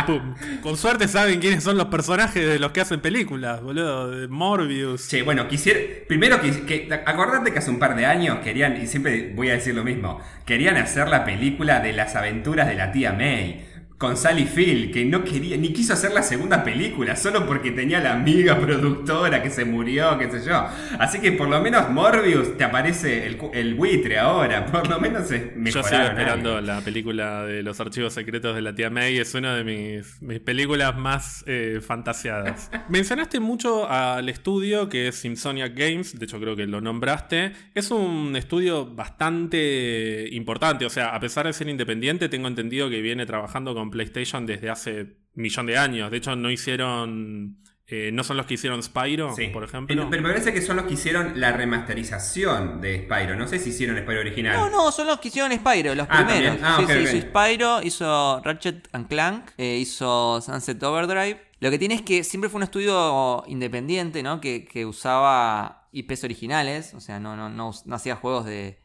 SPUM. 0.00 0.34
Con 0.62 0.76
suerte 0.78 1.06
saben 1.06 1.38
quiénes 1.38 1.62
son 1.62 1.76
los 1.76 1.86
personajes 1.88 2.46
de 2.46 2.58
los 2.58 2.72
que 2.72 2.80
hacen 2.80 3.00
películas, 3.00 3.62
boludo. 3.62 4.10
De 4.10 4.28
Morbius. 4.28 5.08
Che, 5.08 5.22
bueno, 5.22 5.48
quisiera. 5.48 5.78
Primero, 6.08 6.40
que, 6.40 6.64
que- 6.64 6.88
acordate 7.04 7.52
que 7.52 7.58
hace 7.58 7.70
un 7.70 7.78
par 7.78 7.94
de 7.94 8.06
años 8.06 8.38
querían, 8.42 8.80
y 8.80 8.86
siempre 8.86 9.32
voy 9.34 9.50
a 9.50 9.52
decir 9.52 9.74
lo 9.74 9.84
mismo, 9.84 10.18
querían 10.46 10.76
hacer 10.78 11.08
la 11.08 11.24
película 11.26 11.80
de 11.80 11.92
las 11.92 12.16
aventuras 12.16 12.66
de 12.68 12.74
la 12.74 12.90
tía 12.90 13.12
May. 13.12 13.65
Con 13.98 14.16
Sally 14.16 14.44
Field, 14.44 14.92
que 14.92 15.04
no 15.04 15.24
quería, 15.24 15.56
ni 15.56 15.72
quiso 15.72 15.94
hacer 15.94 16.12
la 16.12 16.22
segunda 16.22 16.62
película, 16.62 17.16
solo 17.16 17.46
porque 17.46 17.70
tenía 17.70 18.00
la 18.00 18.12
amiga 18.12 18.58
productora 18.60 19.42
que 19.42 19.50
se 19.50 19.64
murió, 19.64 20.18
qué 20.18 20.30
sé 20.30 20.46
yo. 20.46 20.66
Así 20.98 21.20
que 21.20 21.32
por 21.32 21.48
lo 21.48 21.60
menos 21.60 21.88
Morbius 21.90 22.56
te 22.56 22.64
aparece 22.64 23.26
el, 23.26 23.38
el 23.54 23.74
buitre 23.74 24.18
ahora, 24.18 24.66
por 24.66 24.88
lo 24.88 25.00
menos 25.00 25.30
es 25.30 25.52
Yo 25.56 25.82
sigo 25.82 26.02
esperando 26.02 26.60
la 26.60 26.80
película 26.80 27.44
de 27.44 27.62
los 27.62 27.80
archivos 27.80 28.12
secretos 28.12 28.54
de 28.54 28.62
la 28.62 28.74
tía 28.74 28.90
May. 28.90 29.18
Es 29.18 29.34
una 29.34 29.54
de 29.54 29.64
mis, 29.64 30.20
mis 30.22 30.40
películas 30.40 30.96
más 30.96 31.44
eh, 31.46 31.80
fantaseadas. 31.80 32.70
Mencionaste 32.88 33.40
mucho 33.40 33.88
al 33.88 34.28
estudio 34.28 34.88
que 34.88 35.08
es 35.08 35.24
Insomniac 35.24 35.74
Games. 35.76 36.18
De 36.18 36.24
hecho, 36.24 36.40
creo 36.40 36.56
que 36.56 36.66
lo 36.66 36.80
nombraste. 36.80 37.52
Es 37.74 37.90
un 37.90 38.36
estudio 38.36 38.86
bastante 38.86 40.28
importante. 40.32 40.86
O 40.86 40.90
sea, 40.90 41.14
a 41.14 41.20
pesar 41.20 41.46
de 41.46 41.52
ser 41.52 41.68
independiente, 41.68 42.28
tengo 42.28 42.48
entendido 42.48 42.90
que 42.90 43.00
viene 43.00 43.26
trabajando 43.26 43.74
con 43.74 43.85
PlayStation 43.90 44.46
desde 44.46 44.70
hace 44.70 45.16
millón 45.34 45.66
de 45.66 45.76
años. 45.78 46.10
De 46.10 46.16
hecho, 46.18 46.34
no 46.36 46.50
hicieron. 46.50 47.58
eh, 47.88 48.10
no 48.12 48.24
son 48.24 48.36
los 48.36 48.46
que 48.46 48.54
hicieron 48.54 48.82
Spyro, 48.82 49.32
Sí. 49.36 49.46
por 49.52 49.62
ejemplo. 49.62 49.86
Pero 50.10 50.10
me 50.10 50.20
parece 50.28 50.52
que 50.52 50.60
son 50.60 50.74
los 50.76 50.86
que 50.86 50.94
hicieron 50.94 51.38
la 51.40 51.52
remasterización 51.52 52.80
de 52.80 53.04
Spyro. 53.04 53.36
No 53.36 53.46
sé 53.46 53.58
si 53.58 53.70
hicieron 53.70 53.96
Spyro 53.98 54.20
original. 54.20 54.56
No, 54.56 54.70
no, 54.70 54.92
son 54.92 55.06
los 55.06 55.20
que 55.20 55.28
hicieron 55.28 55.52
Spyro, 55.52 55.94
los 55.94 56.06
Ah, 56.10 56.26
primeros. 56.26 56.58
Ah, 56.62 56.76
sí, 56.78 56.84
ok, 56.84 56.90
sí, 56.90 57.16
hizo 57.16 57.26
Spyro, 57.28 57.82
hizo 57.82 58.40
Ratchet 58.44 58.88
and 58.92 59.08
Clank, 59.08 59.50
eh, 59.56 59.76
hizo 59.80 60.40
Sunset 60.40 60.82
Overdrive. 60.82 61.40
Lo 61.60 61.70
que 61.70 61.78
tiene 61.78 61.94
es 61.94 62.02
que 62.02 62.24
siempre 62.24 62.50
fue 62.50 62.58
un 62.58 62.64
estudio 62.64 63.44
independiente, 63.46 64.22
¿no? 64.22 64.40
Que, 64.40 64.64
que 64.66 64.84
usaba 64.84 65.88
IPs 65.92 66.24
originales, 66.24 66.92
o 66.94 67.00
sea, 67.00 67.18
no, 67.20 67.36
no, 67.36 67.48
no, 67.48 67.70
no 67.84 67.94
hacía 67.96 68.16
juegos 68.16 68.44
de, 68.46 68.78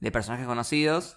de 0.00 0.10
personajes 0.12 0.46
conocidos. 0.46 1.16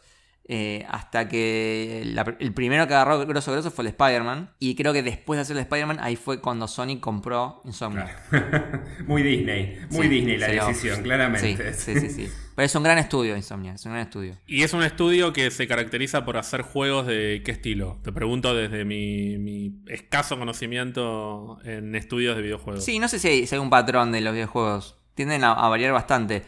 Eh, 0.50 0.86
hasta 0.90 1.28
que 1.28 2.04
la- 2.06 2.36
el 2.40 2.54
primero 2.54 2.88
que 2.88 2.94
agarró 2.94 3.26
grosso 3.26 3.52
grosso 3.52 3.70
fue 3.70 3.84
el 3.84 3.90
Spider-Man. 3.90 4.52
Y 4.60 4.76
creo 4.76 4.94
que 4.94 5.04
después 5.04 5.38
de 5.38 5.42
hacer 5.42 5.58
el 5.58 5.62
Spider-Man, 5.64 5.98
ahí 6.00 6.16
fue 6.16 6.40
cuando 6.40 6.68
Sony 6.68 7.00
compró 7.02 7.62
Insomniac. 7.66 8.18
muy 9.08 9.24
Disney, 9.24 9.80
muy 9.90 10.04
Sí, 10.04 10.10
Disney 10.10 10.38
la 10.38 10.48
lo- 10.54 10.68
decisión, 10.68 11.02
claramente. 11.04 11.74
Sí, 11.74 11.94
sí, 11.94 12.00
sí, 12.00 12.10
sí. 12.10 12.30
Pero 12.56 12.66
es 12.66 12.74
un 12.76 12.82
gran 12.84 12.98
estudio, 12.98 13.36
Insomniac, 13.36 13.76
es 13.76 13.86
un 13.86 13.92
gran 13.92 14.06
estudio. 14.06 14.38
Y 14.48 14.64
es 14.64 14.74
un 14.74 14.82
estudio 14.84 15.32
que 15.34 15.52
se 15.52 15.68
caracteriza 15.68 16.26
por 16.26 16.38
hacer 16.38 16.62
juegos 16.64 17.06
de 17.06 17.42
qué 17.46 17.52
estilo. 17.52 18.00
Te 18.04 18.12
pregunto 18.12 18.56
desde 18.56 18.84
mi, 18.86 19.38
mi 19.38 19.84
escaso 19.88 20.40
conocimiento 20.40 21.60
en 21.66 21.94
estudios 21.96 22.36
de 22.36 22.42
videojuegos. 22.42 22.84
Sí, 22.84 23.00
no 23.00 23.08
sé 23.08 23.20
si 23.20 23.28
hay, 23.28 23.48
si 23.48 23.56
hay 23.56 23.62
un 23.62 23.70
patrón 23.70 24.12
de 24.12 24.22
los 24.22 24.34
videojuegos. 24.34 24.98
Tienden 25.14 25.44
a, 25.44 25.52
a 25.54 25.68
variar 25.70 25.92
bastante. 25.94 26.44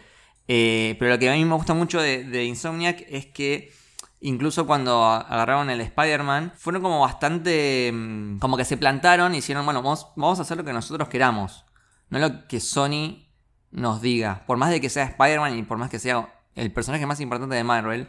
Eh, 0.47 0.95
pero 0.99 1.11
lo 1.11 1.19
que 1.19 1.29
a 1.29 1.33
mí 1.33 1.45
me 1.45 1.53
gusta 1.55 1.73
mucho 1.73 2.01
de, 2.01 2.23
de 2.23 2.45
Insomniac 2.45 3.03
es 3.09 3.25
que 3.27 3.71
incluso 4.21 4.65
cuando 4.67 5.05
agarraron 5.05 5.69
el 5.69 5.81
Spider-Man, 5.81 6.53
fueron 6.55 6.81
como 6.81 6.99
bastante... 6.99 7.91
mm, 7.93 8.39
Como 8.39 8.57
que 8.57 8.65
se 8.65 8.77
plantaron 8.77 9.33
y 9.35 9.39
hicieron, 9.39 9.65
bueno, 9.65 9.81
vamos, 9.81 10.07
vamos 10.15 10.39
a 10.39 10.41
hacer 10.43 10.57
lo 10.57 10.63
que 10.63 10.73
nosotros 10.73 11.09
queramos. 11.09 11.65
No 12.09 12.19
lo 12.19 12.47
que 12.47 12.59
Sony 12.59 13.25
nos 13.71 14.01
diga. 14.01 14.43
Por 14.47 14.57
más 14.57 14.71
de 14.71 14.81
que 14.81 14.89
sea 14.89 15.03
Spider-Man 15.05 15.57
y 15.57 15.63
por 15.63 15.77
más 15.77 15.89
que 15.89 15.99
sea 15.99 16.33
el 16.55 16.71
personaje 16.73 17.05
más 17.05 17.19
importante 17.21 17.55
de 17.55 17.63
Marvel, 17.63 18.07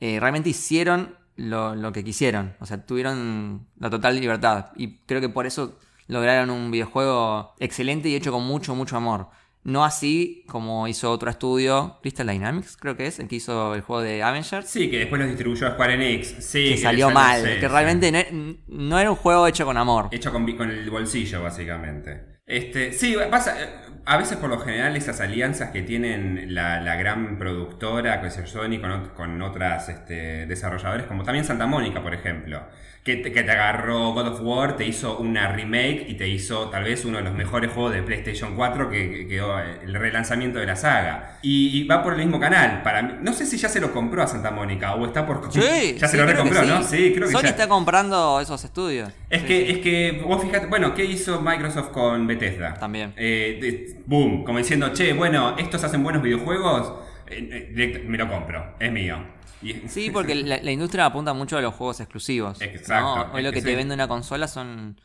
eh, 0.00 0.18
realmente 0.18 0.48
hicieron 0.48 1.16
lo, 1.36 1.74
lo 1.74 1.92
que 1.92 2.04
quisieron. 2.04 2.56
O 2.60 2.66
sea, 2.66 2.84
tuvieron 2.84 3.66
la 3.78 3.90
total 3.90 4.18
libertad. 4.18 4.70
Y 4.76 4.98
creo 4.98 5.20
que 5.20 5.28
por 5.28 5.46
eso 5.46 5.78
lograron 6.06 6.50
un 6.50 6.70
videojuego 6.70 7.54
excelente 7.58 8.08
y 8.08 8.14
hecho 8.14 8.32
con 8.32 8.44
mucho, 8.44 8.74
mucho 8.74 8.96
amor. 8.96 9.28
No 9.64 9.84
así 9.84 10.44
como 10.46 10.86
hizo 10.88 11.10
otro 11.10 11.30
estudio, 11.30 11.98
Crystal 12.02 12.26
Dynamics, 12.26 12.76
creo 12.76 12.96
que 12.96 13.06
es, 13.06 13.18
el 13.18 13.28
que 13.28 13.36
hizo 13.36 13.74
el 13.74 13.80
juego 13.80 14.02
de 14.02 14.22
Avengers. 14.22 14.68
Sí, 14.68 14.90
que 14.90 14.98
después 14.98 15.18
los 15.20 15.28
distribuyó 15.28 15.66
a 15.66 15.70
Square 15.72 15.94
Enix. 15.94 16.28
Sí, 16.44 16.70
que 16.70 16.76
salió 16.76 17.10
mal, 17.10 17.42
que 17.42 17.60
sí. 17.60 17.66
realmente 17.66 18.12
no, 18.30 18.56
no 18.68 18.98
era 18.98 19.10
un 19.10 19.16
juego 19.16 19.46
hecho 19.46 19.64
con 19.64 19.76
amor. 19.78 20.08
Hecho 20.12 20.30
con, 20.32 20.50
con 20.56 20.70
el 20.70 20.88
bolsillo, 20.90 21.42
básicamente. 21.42 22.34
Este, 22.46 22.92
sí, 22.92 23.16
pasa. 23.30 23.56
eh, 23.62 23.68
A 24.04 24.18
veces, 24.18 24.36
por 24.36 24.50
lo 24.50 24.58
general, 24.58 24.94
esas 24.96 25.18
alianzas 25.22 25.70
que 25.70 25.80
tienen 25.80 26.54
la, 26.54 26.82
la 26.82 26.96
gran 26.96 27.38
productora, 27.38 28.20
que 28.20 28.26
es 28.26 28.34
Sony, 28.50 28.78
con, 28.82 29.08
con 29.16 29.40
otras 29.40 29.88
este, 29.88 30.44
desarrolladores, 30.44 31.06
como 31.06 31.22
también 31.24 31.46
Santa 31.46 31.66
Mónica, 31.66 32.02
por 32.02 32.12
ejemplo, 32.12 32.62
que 33.04 33.16
te, 33.16 33.32
que 33.32 33.42
te 33.42 33.50
agarró 33.50 34.12
God 34.12 34.28
of 34.28 34.40
War, 34.40 34.76
te 34.76 34.86
hizo 34.86 35.18
una 35.18 35.52
remake 35.52 36.06
y 36.08 36.14
te 36.14 36.26
hizo 36.26 36.70
tal 36.70 36.84
vez 36.84 37.04
uno 37.04 37.18
de 37.18 37.24
los 37.24 37.34
mejores 37.34 37.70
juegos 37.70 37.92
de 37.92 38.02
PlayStation 38.02 38.56
4, 38.56 38.88
que, 38.88 39.10
que 39.10 39.28
quedó 39.28 39.58
el 39.58 39.94
relanzamiento 39.94 40.58
de 40.58 40.64
la 40.64 40.74
saga. 40.74 41.38
Y, 41.42 41.78
y 41.78 41.86
va 41.86 42.02
por 42.02 42.14
el 42.14 42.20
mismo 42.20 42.40
canal. 42.40 42.82
Para 42.82 43.02
mí, 43.02 43.12
no 43.20 43.34
sé 43.34 43.44
si 43.44 43.58
ya 43.58 43.68
se 43.68 43.78
lo 43.78 43.92
compró 43.92 44.22
a 44.22 44.26
Santa 44.26 44.50
Mónica 44.50 44.94
o 44.94 45.04
está 45.04 45.26
por. 45.26 45.52
Sí, 45.52 45.96
ya 45.98 46.08
se 46.08 46.12
sí, 46.12 46.16
lo 46.16 46.24
recompró, 46.24 46.62
sí. 46.62 46.66
¿no? 46.66 46.82
Sí, 46.82 47.12
creo 47.14 47.28
que 47.28 47.34
Sony 47.34 47.42
ya. 47.42 47.48
está 47.50 47.68
comprando 47.68 48.40
esos 48.40 48.64
estudios. 48.64 49.10
Es 49.28 49.42
que, 49.42 49.70
es 49.70 49.78
que, 49.80 50.22
vos 50.26 50.42
fíjate, 50.42 50.66
bueno, 50.66 50.94
¿qué 50.94 51.04
hizo 51.04 51.42
Microsoft 51.42 51.90
con 51.90 52.26
Bethesda? 52.26 52.72
También. 52.72 53.12
Eh, 53.18 53.94
boom, 54.06 54.44
como 54.44 54.56
diciendo, 54.56 54.94
che, 54.94 55.12
bueno, 55.12 55.56
estos 55.58 55.84
hacen 55.84 56.02
buenos 56.02 56.22
videojuegos, 56.22 56.94
eh, 57.26 57.70
eh, 57.76 58.04
me 58.06 58.16
lo 58.16 58.28
compro, 58.30 58.76
es 58.80 58.90
mío. 58.90 59.18
Y- 59.64 59.82
Sí, 59.88 60.10
porque 60.10 60.34
la, 60.34 60.58
la 60.62 60.70
industria 60.70 61.06
apunta 61.06 61.32
mucho 61.32 61.56
a 61.56 61.60
los 61.60 61.74
juegos 61.74 62.00
exclusivos. 62.00 62.60
Exacto, 62.60 63.26
¿no? 63.28 63.32
Hoy 63.32 63.42
lo 63.42 63.50
que 63.50 63.56
que 63.58 63.62
te 63.62 63.70
sí. 63.70 63.76
vende 63.76 63.94
una 63.94 64.08
consola 64.08 64.46
son 64.48 65.00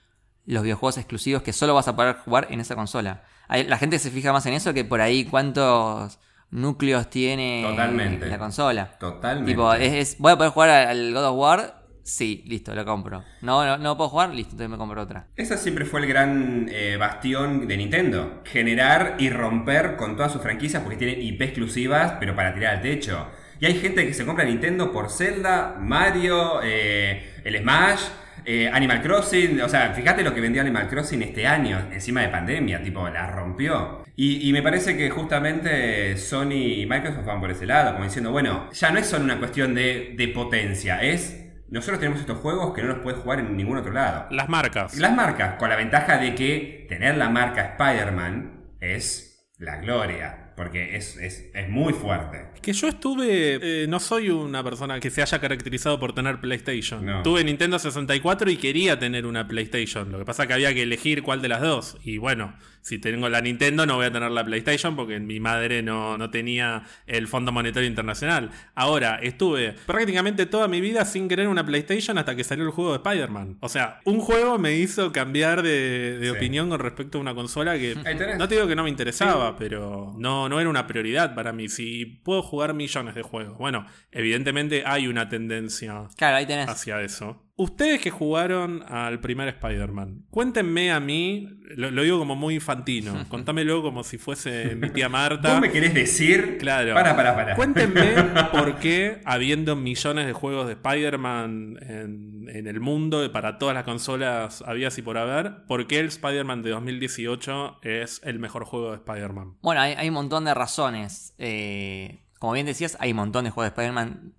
los 0.45 0.63
videojuegos 0.63 0.97
exclusivos 0.97 1.41
que 1.43 1.53
solo 1.53 1.73
vas 1.73 1.87
a 1.87 1.95
poder 1.95 2.15
jugar 2.17 2.47
en 2.49 2.59
esa 2.59 2.75
consola. 2.75 3.23
Hay- 3.47 3.63
la 3.65 3.77
gente 3.77 3.97
se 3.99 4.11
fija 4.11 4.31
más 4.33 4.45
en 4.45 4.53
eso 4.53 4.73
que 4.73 4.83
por 4.85 5.01
ahí 5.01 5.25
cuántos 5.25 6.19
núcleos 6.51 7.09
tiene 7.09 7.63
Totalmente. 7.67 8.25
la 8.27 8.39
consola. 8.39 8.97
Totalmente. 8.99 9.51
Tipo, 9.51 9.73
es, 9.73 9.93
es- 9.93 10.17
¿voy 10.19 10.31
a 10.33 10.37
poder 10.37 10.51
jugar 10.51 10.69
al 10.69 11.13
God 11.13 11.25
of 11.25 11.37
War? 11.37 11.79
Sí, 12.01 12.43
listo, 12.47 12.73
lo 12.73 12.83
compro. 12.85 13.23
No, 13.41 13.63
no, 13.63 13.77
no 13.77 13.95
puedo 13.95 14.09
jugar, 14.09 14.29
listo, 14.29 14.53
entonces 14.53 14.69
me 14.71 14.77
compro 14.77 14.99
otra. 15.03 15.27
Ese 15.35 15.55
siempre 15.59 15.85
fue 15.85 15.99
el 15.99 16.07
gran 16.07 16.67
eh, 16.71 16.97
bastión 16.97 17.67
de 17.67 17.77
Nintendo. 17.77 18.41
Generar 18.45 19.17
y 19.19 19.29
romper 19.29 19.95
con 19.95 20.15
todas 20.15 20.31
sus 20.31 20.41
franquicias 20.41 20.81
porque 20.81 20.97
tienen 20.97 21.21
IP 21.21 21.39
exclusivas, 21.43 22.13
pero 22.19 22.35
para 22.35 22.55
tirar 22.55 22.77
al 22.77 22.81
techo. 22.81 23.27
Y 23.59 23.65
hay 23.65 23.73
gente 23.75 24.07
que 24.07 24.13
se 24.13 24.25
compra 24.25 24.45
Nintendo 24.45 24.91
por 24.91 25.11
Zelda, 25.11 25.75
Mario, 25.79 26.61
eh, 26.63 27.41
el 27.43 27.57
Smash, 27.59 28.03
eh, 28.45 28.69
Animal 28.71 29.01
Crossing. 29.01 29.61
O 29.61 29.67
sea, 29.67 29.93
fíjate 29.93 30.23
lo 30.23 30.33
que 30.33 30.39
vendió 30.39 30.61
Animal 30.61 30.87
Crossing 30.87 31.21
este 31.21 31.45
año, 31.45 31.89
encima 31.91 32.21
de 32.21 32.29
pandemia, 32.29 32.81
tipo, 32.81 33.07
la 33.09 33.27
rompió. 33.27 34.03
Y, 34.15 34.47
y 34.47 34.53
me 34.53 34.61
parece 34.61 34.95
que 34.95 35.09
justamente 35.09 36.15
Sony 36.17 36.77
y 36.77 36.85
Microsoft 36.85 37.25
van 37.25 37.41
por 37.41 37.51
ese 37.51 37.65
lado, 37.65 37.93
como 37.93 38.05
diciendo, 38.05 38.31
bueno, 38.31 38.69
ya 38.71 38.91
no 38.91 38.99
es 38.99 39.07
solo 39.07 39.25
una 39.25 39.39
cuestión 39.39 39.73
de, 39.75 40.13
de 40.17 40.27
potencia, 40.29 41.01
es... 41.01 41.45
Nosotros 41.71 41.99
tenemos 41.99 42.19
estos 42.19 42.39
juegos 42.39 42.73
que 42.73 42.81
no 42.81 42.87
los 42.87 42.97
puedes 42.99 43.19
jugar 43.19 43.39
en 43.39 43.55
ningún 43.55 43.77
otro 43.77 43.91
lado. 43.91 44.25
Las 44.31 44.49
marcas. 44.49 44.97
Las 44.97 45.13
marcas, 45.13 45.53
con 45.59 45.69
la 45.69 45.75
ventaja 45.75 46.17
de 46.17 46.33
que 46.33 46.87
tener 46.89 47.15
la 47.15 47.29
marca 47.29 47.75
Spider-Man 47.77 48.71
es 48.79 49.53
la 49.59 49.75
gloria, 49.75 50.38
porque 50.59 50.97
es, 50.97 51.15
es, 51.15 51.45
es 51.53 51.69
muy 51.69 51.93
fuerte. 51.93 52.47
Que 52.61 52.73
yo 52.73 52.89
estuve. 52.89 53.83
eh, 53.83 53.87
no 53.87 53.97
soy 54.01 54.29
una 54.29 54.61
persona 54.61 54.99
que 54.99 55.09
se 55.09 55.21
haya 55.21 55.39
caracterizado 55.39 55.97
por 56.01 56.13
tener 56.13 56.41
PlayStation. 56.41 57.05
No. 57.05 57.23
Tuve 57.23 57.45
Nintendo 57.45 57.79
64 57.79 58.51
y 58.51 58.57
quería 58.57 58.99
tener 58.99 59.25
una 59.25 59.47
PlayStation. 59.47 60.11
Lo 60.11 60.19
que 60.19 60.25
pasa 60.25 60.43
es 60.43 60.47
que 60.47 60.53
había 60.55 60.73
que 60.73 60.83
elegir 60.83 61.23
cuál 61.23 61.41
de 61.41 61.47
las 61.47 61.61
dos. 61.61 61.97
Y 62.03 62.17
bueno, 62.17 62.57
si 62.81 62.99
tengo 62.99 63.29
la 63.29 63.41
Nintendo, 63.41 63.85
no 63.85 63.95
voy 63.95 64.05
a 64.07 64.11
tener 64.11 64.31
la 64.31 64.43
PlayStation 64.43 64.95
porque 64.95 65.19
mi 65.19 65.39
madre 65.39 65.81
no, 65.83 66.17
no 66.17 66.29
tenía 66.29 66.83
el 67.07 67.27
Fondo 67.27 67.51
Monetario 67.51 67.87
Internacional. 67.87 68.51
Ahora, 68.75 69.19
estuve 69.21 69.73
prácticamente 69.85 70.45
toda 70.45 70.67
mi 70.67 70.81
vida 70.81 71.05
sin 71.05 71.27
querer 71.27 71.47
una 71.47 71.65
PlayStation 71.65 72.17
hasta 72.17 72.35
que 72.35 72.43
salió 72.43 72.65
el 72.65 72.71
juego 72.71 72.91
de 72.91 72.97
Spider-Man. 72.97 73.57
O 73.61 73.69
sea, 73.69 73.99
un 74.05 74.19
juego 74.19 74.57
me 74.57 74.75
hizo 74.75 75.11
cambiar 75.11 75.61
de, 75.61 76.17
de 76.19 76.29
Sí. 76.29 76.35
opinión 76.35 76.69
con 76.69 76.79
respecto 76.79 77.17
a 77.17 77.21
una 77.21 77.35
consola 77.35 77.77
que. 77.77 77.95
No 78.37 78.47
te 78.47 78.55
digo 78.55 78.67
que 78.67 78.75
no 78.75 78.83
me 78.83 78.89
interesaba, 78.89 79.55
pero 79.57 80.13
no, 80.17 80.47
no 80.49 80.59
era 80.59 80.69
una 80.69 80.87
prioridad 80.87 81.35
para 81.35 81.53
mí. 81.53 81.69
Si 81.69 82.05
puedo 82.05 82.41
jugar 82.41 82.73
millones 82.73 83.15
de 83.15 83.21
juegos. 83.21 83.57
Bueno, 83.57 83.85
evidentemente 84.11 84.83
hay 84.85 85.07
una 85.07 85.29
tendencia 85.29 86.07
Claro, 86.17 86.37
ahí 86.37 86.45
tenés. 86.45 86.67
hacia 86.69 87.01
eso. 87.01 87.43
Ustedes 87.59 87.99
que 87.99 88.09
jugaron 88.09 88.85
al 88.87 89.19
primer 89.19 89.49
Spider-Man, 89.49 90.23
cuéntenme 90.31 90.93
a 90.93 91.01
mí, 91.01 91.59
lo, 91.75 91.91
lo 91.91 92.03
digo 92.03 92.17
como 92.17 92.37
muy 92.37 92.55
infantino, 92.55 93.25
contámelo 93.27 93.81
como 93.81 94.05
si 94.05 94.17
fuese 94.17 94.77
mi 94.77 94.89
tía 94.91 95.09
Marta. 95.09 95.51
¿Vos 95.51 95.59
me 95.59 95.69
querés 95.69 95.93
decir? 95.93 96.57
Claro. 96.57 96.93
Para, 96.93 97.17
para, 97.17 97.35
para. 97.35 97.55
Cuéntenme 97.57 98.13
por 98.53 98.79
qué, 98.79 99.19
habiendo 99.25 99.75
millones 99.75 100.25
de 100.25 100.31
juegos 100.31 100.67
de 100.67 100.73
Spider-Man 100.75 101.79
en, 101.81 102.47
en 102.49 102.65
el 102.65 102.79
mundo, 102.79 103.25
y 103.25 103.27
para 103.27 103.57
todas 103.57 103.75
las 103.75 103.83
consolas 103.83 104.63
habidas 104.65 104.97
y 104.97 105.01
por 105.01 105.17
haber, 105.17 105.65
por 105.67 105.85
qué 105.85 105.99
el 105.99 106.05
Spider-Man 106.05 106.61
de 106.61 106.69
2018 106.69 107.79
es 107.81 108.21
el 108.23 108.39
mejor 108.39 108.63
juego 108.63 108.91
de 108.91 108.95
Spider-Man. 108.95 109.57
Bueno, 109.61 109.81
hay, 109.81 109.95
hay 109.97 110.07
un 110.07 110.13
montón 110.13 110.45
de 110.45 110.53
razones. 110.53 111.33
Eh, 111.37 112.21
como 112.39 112.53
bien 112.53 112.65
decías, 112.65 112.95
hay 113.01 113.11
un 113.11 113.17
montón 113.17 113.43
de 113.43 113.51
juegos 113.51 113.75
de 113.75 113.81
Spider-Man. 113.81 114.33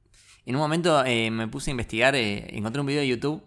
En 0.47 0.57
un 0.57 0.61
momento 0.61 1.05
eh, 1.05 1.31
me 1.31 1.49
puse 1.49 1.71
a 1.71 1.73
investigar, 1.73 2.15
eh, 2.15 2.57
encontré 2.57 2.81
un 2.81 2.87
video 2.87 3.03
de 3.03 3.09
YouTube 3.09 3.45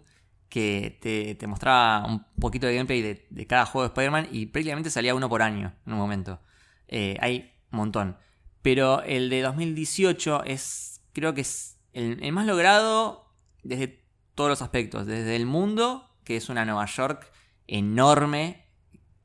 que 0.48 1.36
te, 1.38 1.46
mostraba 1.48 2.06
un 2.06 2.24
poquito 2.40 2.68
de 2.68 2.76
gameplay 2.76 3.02
de, 3.02 3.46
cada 3.46 3.66
juego 3.66 3.82
de 3.82 3.88
Spider-Man 3.88 4.28
y 4.30 4.46
prácticamente 4.46 4.88
salía 4.88 5.14
uno 5.14 5.28
por 5.28 5.42
año 5.42 5.74
en 5.84 5.92
un 5.92 5.98
momento. 5.98 6.40
Eh, 6.86 7.16
hay 7.20 7.52
un 7.72 7.78
montón. 7.78 8.16
Pero 8.62 9.02
el 9.02 9.30
de 9.30 9.42
2018 9.42 10.44
es, 10.44 11.02
creo 11.12 11.34
que 11.34 11.40
es 11.40 11.80
el, 11.92 12.32
más 12.32 12.46
logrado 12.46 13.34
desde 13.64 14.04
todos 14.36 14.48
los 14.48 14.62
aspectos. 14.62 15.06
Desde 15.06 15.34
el 15.34 15.44
mundo, 15.44 16.08
que 16.22 16.36
es 16.36 16.48
una 16.48 16.64
Nueva 16.64 16.86
York 16.86 17.30
enorme, 17.66 18.68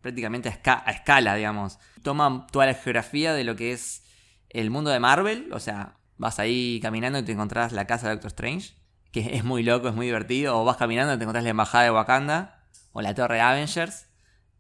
prácticamente 0.02 0.50
a, 0.50 0.84
a 0.84 0.92
escala, 0.92 1.36
digamos. 1.36 1.78
Toma 2.02 2.48
toda 2.52 2.66
la 2.66 2.74
geografía 2.74 3.34
de 3.34 3.44
lo 3.44 3.56
que 3.56 3.72
es 3.72 4.04
el 4.50 4.72
mundo 4.72 4.90
de 4.90 5.00
Marvel, 5.00 5.54
o 5.54 5.60
sea, 5.60 5.99
vas 6.20 6.38
ahí 6.38 6.80
caminando 6.84 7.18
y 7.18 7.24
te 7.24 7.32
encontrás 7.32 7.72
la 7.72 7.86
casa 7.88 8.08
de 8.10 8.14
Doctor 8.14 8.28
Strange, 8.28 8.76
que 9.12 9.36
es 9.36 9.44
muy 9.44 9.64
loco, 9.64 9.88
es 9.90 9.96
muy 9.96 10.06
divertido, 10.06 10.60
o 10.60 10.64
vas 10.66 10.78
caminando 10.78 11.14
y 11.14 11.18
te 11.18 11.24
encontrás 11.24 11.44
la 11.44 11.50
embajada 11.50 11.86
de 11.86 11.92
Wakanda, 11.92 12.60
o 12.92 13.02
la 13.02 13.16
torre 13.16 13.42
Avengers. 13.42 14.06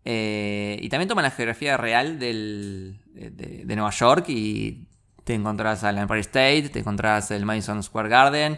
Eh, 0.06 0.80
y 0.82 0.89
también 0.89 1.08
toma 1.10 1.22
la 1.22 1.30
geografía 1.30 1.78
real 1.78 2.17
del, 2.17 3.02
de, 3.13 3.76
Nueva 3.76 3.91
York 3.91 4.26
y 4.30 4.88
te 5.26 5.36
encontrás 5.36 5.84
al 5.84 5.98
Empire 6.00 6.22
State, 6.22 6.69
te 6.69 6.80
encontrás 6.80 7.30
el 7.32 7.45
Madison 7.45 7.84
Square 7.84 8.10
Garden, 8.10 8.58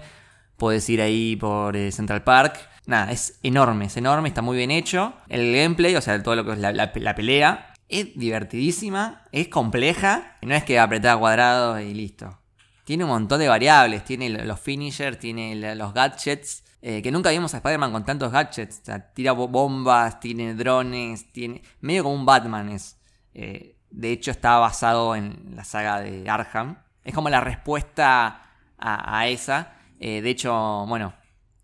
puedes 0.55 0.87
ir 0.89 1.01
ahí 1.01 1.35
por 1.35 1.75
eh, 1.75 1.91
Central 1.91 2.23
Park. 2.23 2.59
Nada, 2.85 3.11
es 3.11 3.39
enorme, 3.43 3.85
es 3.85 3.97
enorme, 3.97 4.27
está 4.29 4.41
muy 4.41 4.55
bien 4.57 4.71
hecho. 4.71 5.13
El 5.27 5.53
gameplay, 5.53 5.95
o 5.95 6.01
sea, 6.01 6.21
todo 6.23 6.35
lo 6.35 6.45
que 6.45 6.53
es 6.53 6.59
la, 6.59 6.71
la- 6.71 6.91
la 6.93 7.15
pelea, 7.15 7.73
es 7.89 8.15
divertidísima, 8.17 9.23
es 9.31 9.47
compleja, 9.49 10.37
y 10.41 10.45
no 10.45 10.55
es 10.55 10.63
que 10.63 10.79
apretar 10.79 11.19
cuadrado 11.19 11.79
y 11.79 11.93
listo. 11.93 12.39
Tiene 12.83 13.03
un 13.03 13.09
montón 13.11 13.39
de 13.39 13.47
variables, 13.47 14.03
tiene 14.03 14.29
los 14.29 14.59
finishers, 14.59 15.19
tiene 15.19 15.75
los 15.75 15.93
gadgets, 15.93 16.63
eh, 16.81 17.01
que 17.01 17.11
nunca 17.11 17.29
vimos 17.29 17.53
a 17.53 17.57
Spider-Man 17.57 17.91
con 17.91 18.05
tantos 18.05 18.31
gadgets. 18.31 18.79
O 18.81 18.85
sea, 18.85 19.13
tira 19.13 19.31
bo- 19.33 19.47
bombas, 19.47 20.19
tiene 20.19 20.55
drones, 20.55 21.31
tiene... 21.31 21.61
Medio 21.79 22.03
como 22.03 22.15
un 22.15 22.25
Batman 22.25 22.69
es. 22.69 22.97
Eh, 23.33 23.77
de 23.91 24.11
hecho 24.11 24.31
está 24.31 24.57
basado 24.57 25.15
en 25.15 25.53
la 25.55 25.63
saga 25.63 25.99
de 25.99 26.27
Arkham. 26.29 26.77
Es 27.03 27.13
como 27.13 27.29
la 27.29 27.39
respuesta 27.41 28.43
a, 28.77 29.27
esa. 29.27 29.73
Eh, 29.99 30.21
de 30.21 30.29
hecho, 30.29 30.85
bueno, 30.87 31.13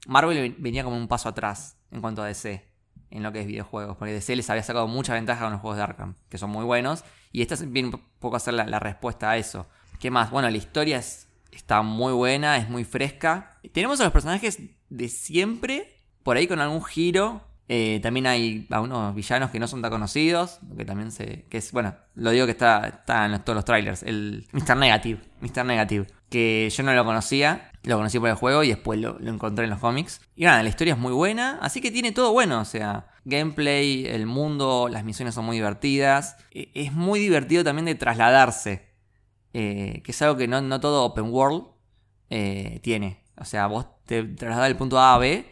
Marvel 0.08 0.56
venía 0.60 0.84
como 0.84 0.98
un 0.98 1.08
paso 1.08 1.30
atrás 1.30 1.78
en 1.92 2.02
cuanto 2.02 2.22
a 2.22 2.28
DC, 2.28 2.64
en 3.10 3.24
lo 3.24 3.32
que 3.32 3.42
es 3.42 3.48
videojuegos, 3.48 3.98
porque 3.98 4.14
DC 4.14 4.36
les 4.36 4.50
había 4.50 4.62
sacado 4.64 4.88
mucha 4.88 5.14
ventaja 5.14 5.42
con 5.44 5.52
los 5.52 5.62
juegos 5.62 5.78
de 5.78 5.84
Arkham, 5.84 6.16
que 6.30 6.38
son 6.38 6.50
muy 6.52 6.64
buenos, 6.66 7.04
y 7.32 7.42
esta 7.42 7.56
viene 7.66 7.92
poco 8.20 8.36
a 8.36 8.40
ser 8.40 8.54
la 8.54 8.80
respuesta 8.80 9.32
a 9.32 9.38
eso. 9.38 9.68
¿Qué 10.00 10.12
más? 10.12 10.30
Bueno, 10.32 10.50
la 10.50 10.58
historia 10.58 10.98
es, 10.98 11.28
está 11.52 11.82
muy 11.82 12.14
buena, 12.14 12.58
es 12.58 12.70
muy 12.70 12.84
fresca. 12.84 13.58
Tenemos 13.72 14.00
a 14.00 14.04
los 14.04 14.14
personajes 14.14 14.60
de 14.90 15.10
siempre, 15.10 16.02
por 16.24 16.38
ahí 16.38 16.48
con 16.48 16.60
algún 16.60 16.84
giro. 16.84 17.42
Eh, 17.70 18.00
también 18.02 18.28
hay 18.28 18.66
algunos 18.70 19.14
villanos 19.14 19.50
que 19.50 19.60
no 19.60 19.68
son 19.68 19.82
tan 19.82 19.92
conocidos, 19.92 20.60
que 20.78 20.86
también 20.86 21.12
se... 21.12 21.44
que 21.50 21.58
es, 21.58 21.72
bueno, 21.74 21.96
lo 22.16 22.32
digo 22.32 22.46
que 22.46 22.54
está, 22.54 22.88
está 22.88 23.26
en 23.26 23.38
todos 23.44 23.56
los 23.58 23.66
trailers, 23.66 24.04
el 24.04 24.48
Mr. 24.54 24.78
Negative, 24.78 25.20
Mr. 25.42 25.66
Negative, 25.66 26.08
que 26.30 26.72
yo 26.74 26.84
no 26.84 26.94
lo 26.94 27.04
conocía, 27.04 27.70
lo 27.84 27.98
conocí 27.98 28.20
por 28.20 28.30
el 28.30 28.36
juego 28.36 28.64
y 28.64 28.70
después 28.70 29.02
lo, 29.02 29.20
lo 29.20 29.32
encontré 29.34 29.66
en 29.66 29.72
los 29.72 29.80
cómics. 29.80 30.22
Y 30.38 30.46
nada, 30.46 30.64
la 30.64 30.70
historia 30.70 30.94
es 30.94 31.00
muy 31.00 31.12
buena, 31.12 31.60
así 31.62 31.82
que 31.82 31.92
tiene 31.92 32.14
todo 32.14 32.32
bueno, 32.32 32.62
o 32.62 32.66
sea, 32.66 33.08
gameplay, 33.26 34.06
el 34.06 34.28
mundo, 34.28 34.88
las 34.90 35.04
misiones 35.04 35.36
son 35.36 35.44
muy 35.44 35.58
divertidas. 35.58 36.38
E- 36.52 36.70
Es 36.74 36.94
muy 36.94 37.20
divertido 37.20 37.66
también 37.66 37.84
de 37.86 37.96
trasladarse, 37.96 38.87
eh, 39.54 40.02
que 40.04 40.12
es 40.12 40.22
algo 40.22 40.38
que 40.38 40.48
no, 40.48 40.62
no 40.62 40.80
todo 40.80 41.04
open 41.04 41.26
world 41.32 41.66
eh, 42.30 42.80
tiene. 42.84 43.24
O 43.38 43.46
sea, 43.46 43.68
vos 43.68 43.88
te 44.06 44.24
trasladás 44.24 44.68
del 44.68 44.78
punto 44.78 45.00
A 45.00 45.14
a 45.14 45.18
B 45.18 45.46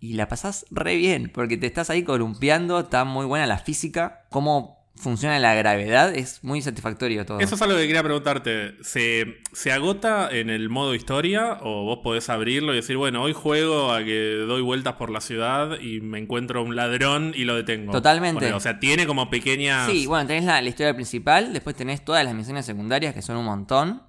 y 0.00 0.14
la 0.14 0.28
pasás 0.28 0.66
re 0.70 0.96
bien, 0.96 1.30
porque 1.32 1.56
te 1.56 1.66
estás 1.66 1.90
ahí 1.90 2.04
columpiando, 2.04 2.78
está 2.80 3.04
muy 3.04 3.26
buena 3.26 3.46
la 3.46 3.58
física, 3.58 4.26
cómo 4.30 4.77
funciona 5.00 5.38
la 5.38 5.54
gravedad, 5.54 6.14
es 6.14 6.42
muy 6.42 6.60
satisfactorio 6.62 7.24
todo. 7.26 7.40
Eso 7.40 7.54
es 7.54 7.62
algo 7.62 7.76
que 7.76 7.86
quería 7.86 8.02
preguntarte. 8.02 8.74
¿Se, 8.82 9.38
¿Se 9.52 9.72
agota 9.72 10.28
en 10.30 10.50
el 10.50 10.68
modo 10.68 10.94
historia 10.94 11.58
o 11.62 11.84
vos 11.84 12.00
podés 12.02 12.28
abrirlo 12.28 12.72
y 12.72 12.76
decir, 12.76 12.96
bueno, 12.96 13.22
hoy 13.22 13.32
juego 13.32 13.92
a 13.92 14.04
que 14.04 14.34
doy 14.46 14.62
vueltas 14.62 14.94
por 14.94 15.10
la 15.10 15.20
ciudad 15.20 15.80
y 15.80 16.00
me 16.00 16.18
encuentro 16.18 16.62
un 16.62 16.76
ladrón 16.76 17.32
y 17.34 17.44
lo 17.44 17.54
detengo? 17.54 17.92
Totalmente. 17.92 18.52
O 18.52 18.60
sea, 18.60 18.78
tiene 18.80 19.06
como 19.06 19.30
pequeñas... 19.30 19.90
Sí, 19.90 20.06
bueno, 20.06 20.26
tenés 20.26 20.44
la, 20.44 20.60
la 20.60 20.68
historia 20.68 20.94
principal, 20.94 21.52
después 21.52 21.74
tenés 21.76 22.04
todas 22.04 22.24
las 22.24 22.34
misiones 22.34 22.66
secundarias, 22.66 23.14
que 23.14 23.22
son 23.22 23.36
un 23.36 23.44
montón. 23.44 24.02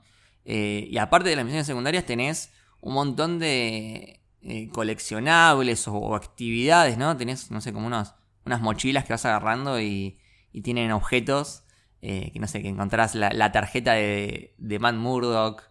eh, 0.46 0.88
y 0.90 0.98
aparte 0.98 1.30
de 1.30 1.36
las 1.36 1.46
misiones 1.46 1.68
secundarias, 1.68 2.06
tenés 2.06 2.52
un 2.82 2.94
montón 2.94 3.40
de 3.40 4.22
eh, 4.42 4.70
coleccionables 4.72 5.88
o, 5.88 5.94
o 5.94 6.16
actividades, 6.16 6.98
¿no? 6.98 7.16
Tenés, 7.18 7.52
no 7.52 7.62
sé, 7.62 7.74
como 7.74 7.88
unos, 7.88 8.14
unas 8.46 8.62
mochilas 8.62 9.04
que 9.06 9.14
vas 9.14 9.26
agarrando 9.26 9.80
y, 9.82 10.18
y 10.52 10.62
tienen 10.62 10.92
objetos. 10.92 11.64
eh, 12.02 12.32
que 12.34 12.40
no 12.40 12.48
sé, 12.48 12.62
que 12.62 12.70
encontrás 12.70 13.16
la, 13.16 13.30
la 13.32 13.52
tarjeta 13.52 13.94
de, 13.94 14.56
de 14.58 14.80
Matt 14.80 14.96
Murdock. 14.96 15.64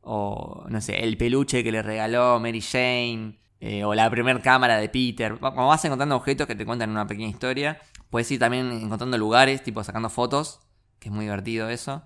O, 0.00 0.64
no 0.68 0.80
sé, 0.80 1.02
el 1.04 1.16
peluche 1.16 1.62
que 1.62 1.70
le 1.72 1.82
regaló 1.82 2.40
Mary 2.40 2.60
Jane. 2.60 3.38
eh, 3.60 3.84
o 3.84 3.94
la 3.94 4.10
primer 4.10 4.40
cámara 4.42 4.76
de 4.78 4.88
Peter. 4.88 5.38
Como 5.38 5.68
vas 5.68 5.84
encontrando 5.84 6.16
objetos 6.16 6.46
que 6.46 6.54
te 6.56 6.66
cuentan 6.66 6.90
una 6.90 7.06
pequeña 7.06 7.28
historia. 7.28 7.80
Puedes 8.10 8.30
ir 8.30 8.40
también 8.40 8.70
encontrando 8.72 9.16
lugares, 9.18 9.62
tipo 9.62 9.82
sacando 9.84 10.10
fotos, 10.10 10.60
que 10.98 11.08
es 11.08 11.14
muy 11.14 11.24
divertido 11.26 11.68
eso. 11.70 12.02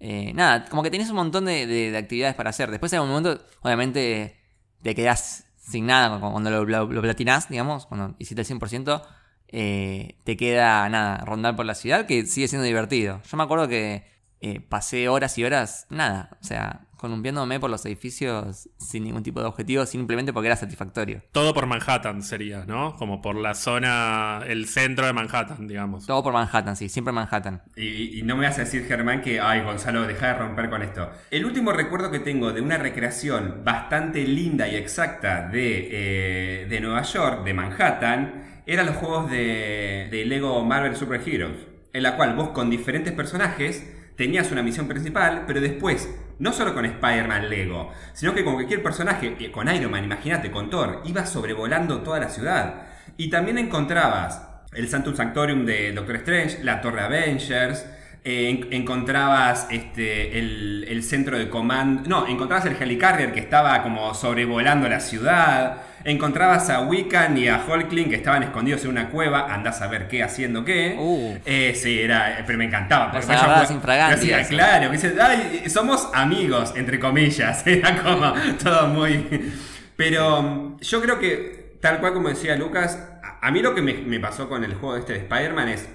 Eh, 0.00 0.32
nada, 0.34 0.66
como 0.66 0.82
que 0.82 0.90
tenés 0.90 1.08
un 1.10 1.16
montón 1.16 1.46
de, 1.46 1.66
de- 1.66 1.90
de 1.90 1.98
actividades 1.98 2.34
para 2.36 2.50
hacer. 2.50 2.70
Después 2.70 2.92
en 2.92 3.00
un 3.00 3.08
momento, 3.08 3.42
obviamente, 3.62 4.38
te 4.82 4.94
quedás 4.94 5.46
sin 5.56 5.86
nada 5.86 6.20
cu- 6.20 6.30
cuando 6.30 6.50
lo, 6.50 6.64
lo, 6.64 6.86
lo 6.86 7.02
platinás, 7.02 7.48
digamos, 7.48 7.86
cuando 7.86 8.14
hiciste 8.18 8.42
el 8.42 8.46
100%. 8.46 9.02
Eh, 9.48 10.16
te 10.24 10.36
queda 10.36 10.88
nada, 10.88 11.24
rondar 11.24 11.56
por 11.56 11.66
la 11.66 11.74
ciudad, 11.74 12.06
que 12.06 12.26
sigue 12.26 12.48
siendo 12.48 12.64
divertido. 12.64 13.20
Yo 13.30 13.36
me 13.36 13.42
acuerdo 13.42 13.68
que 13.68 14.04
eh, 14.40 14.60
pasé 14.60 15.08
horas 15.08 15.36
y 15.38 15.44
horas, 15.44 15.86
nada, 15.90 16.38
o 16.40 16.44
sea, 16.44 16.88
columpiándome 16.98 17.58
por 17.60 17.70
los 17.70 17.86
edificios 17.86 18.68
sin 18.76 19.04
ningún 19.04 19.22
tipo 19.22 19.40
de 19.40 19.46
objetivo, 19.46 19.86
simplemente 19.86 20.32
porque 20.32 20.48
era 20.48 20.56
satisfactorio. 20.56 21.22
Todo 21.32 21.54
por 21.54 21.66
Manhattan 21.66 22.22
sería, 22.22 22.64
¿no? 22.66 22.94
Como 22.96 23.22
por 23.22 23.36
la 23.36 23.54
zona, 23.54 24.40
el 24.46 24.66
centro 24.66 25.06
de 25.06 25.12
Manhattan, 25.12 25.66
digamos. 25.66 26.06
Todo 26.06 26.22
por 26.22 26.32
Manhattan, 26.32 26.76
sí, 26.76 26.88
siempre 26.88 27.12
Manhattan. 27.12 27.62
Y, 27.76 28.18
y 28.18 28.22
no 28.22 28.36
me 28.36 28.46
vas 28.46 28.58
a 28.58 28.62
decir, 28.62 28.84
Germán, 28.84 29.22
que, 29.22 29.40
ay, 29.40 29.62
Gonzalo, 29.62 30.06
deja 30.06 30.26
de 30.28 30.34
romper 30.34 30.68
con 30.68 30.82
esto. 30.82 31.10
El 31.30 31.46
último 31.46 31.72
recuerdo 31.72 32.10
que 32.10 32.18
tengo 32.18 32.52
de 32.52 32.60
una 32.60 32.78
recreación 32.78 33.62
bastante 33.64 34.24
linda 34.24 34.68
y 34.68 34.74
exacta 34.74 35.48
de, 35.48 35.88
eh, 35.90 36.66
de 36.68 36.80
Nueva 36.80 37.02
York, 37.02 37.44
de 37.44 37.54
Manhattan, 37.54 38.57
eran 38.68 38.86
los 38.86 38.96
juegos 38.96 39.30
de, 39.30 40.08
de 40.10 40.24
Lego 40.24 40.64
Marvel 40.64 40.94
Super 40.94 41.20
Heroes, 41.26 41.56
en 41.92 42.02
la 42.02 42.16
cual 42.16 42.34
vos 42.36 42.50
con 42.50 42.70
diferentes 42.70 43.12
personajes 43.12 43.86
tenías 44.16 44.50
una 44.52 44.62
misión 44.62 44.88
principal, 44.88 45.44
pero 45.46 45.60
después, 45.60 46.08
no 46.38 46.52
solo 46.52 46.74
con 46.74 46.84
Spider-Man 46.84 47.48
Lego, 47.48 47.92
sino 48.14 48.34
que 48.34 48.44
con 48.44 48.54
cualquier 48.54 48.82
personaje, 48.82 49.36
eh, 49.40 49.50
con 49.50 49.68
Iron 49.74 49.90
Man, 49.90 50.04
imagínate, 50.04 50.50
con 50.50 50.70
Thor, 50.70 51.02
ibas 51.04 51.30
sobrevolando 51.30 52.02
toda 52.02 52.20
la 52.20 52.28
ciudad. 52.28 52.86
Y 53.16 53.30
también 53.30 53.58
encontrabas 53.58 54.42
el 54.74 54.88
Santum 54.88 55.14
Sanctorium 55.16 55.64
de 55.64 55.92
Doctor 55.92 56.16
Strange, 56.16 56.62
la 56.62 56.80
Torre 56.80 57.00
Avengers, 57.02 57.86
eh, 58.24 58.50
en- 58.50 58.72
encontrabas 58.72 59.68
este, 59.70 60.38
el, 60.38 60.84
el 60.88 61.02
centro 61.02 61.38
de 61.38 61.48
comando, 61.48 62.02
no, 62.08 62.26
encontrabas 62.26 62.66
el 62.66 62.76
Helicarrier 62.80 63.32
que 63.32 63.40
estaba 63.40 63.82
como 63.82 64.12
sobrevolando 64.14 64.88
la 64.88 65.00
ciudad, 65.00 65.82
encontrabas 66.12 66.70
a 66.70 66.80
Wiccan 66.82 67.36
y 67.38 67.48
a 67.48 67.64
Hulkling 67.66 68.08
que 68.08 68.16
estaban 68.16 68.42
escondidos 68.42 68.84
en 68.84 68.90
una 68.90 69.10
cueva, 69.10 69.52
andás 69.52 69.82
a 69.82 69.88
ver 69.88 70.08
qué 70.08 70.22
haciendo 70.22 70.64
qué. 70.64 70.96
Uh. 70.98 71.36
Eh, 71.44 71.74
sí, 71.74 72.00
era, 72.00 72.42
pero 72.46 72.58
me 72.58 72.64
encantaba. 72.66 73.10
porque 73.12 73.26
agarrabas 73.34 73.70
jugaba- 73.70 73.70
Hacía. 74.14 74.36
Claro, 74.56 74.90
dice, 74.90 75.14
"Ay, 75.20 75.64
somos 75.68 76.08
amigos, 76.14 76.72
entre 76.76 76.98
comillas. 76.98 77.62
Era 77.66 78.02
como 78.02 78.32
todo 78.62 78.88
muy. 78.88 79.52
Pero 79.96 80.42
mm, 80.42 80.80
yo 80.80 81.00
creo 81.02 81.18
que, 81.18 81.76
tal 81.80 81.98
cual 82.00 82.12
como 82.12 82.28
decía 82.28 82.56
Lucas, 82.56 82.98
a, 83.22 83.46
a 83.46 83.50
mí 83.50 83.60
lo 83.60 83.74
que 83.74 83.82
me, 83.82 83.94
me 83.94 84.20
pasó 84.20 84.48
con 84.48 84.64
el 84.64 84.74
juego 84.74 84.96
este 84.96 85.12
de 85.14 85.18
Spider-Man 85.20 85.68
es. 85.68 85.88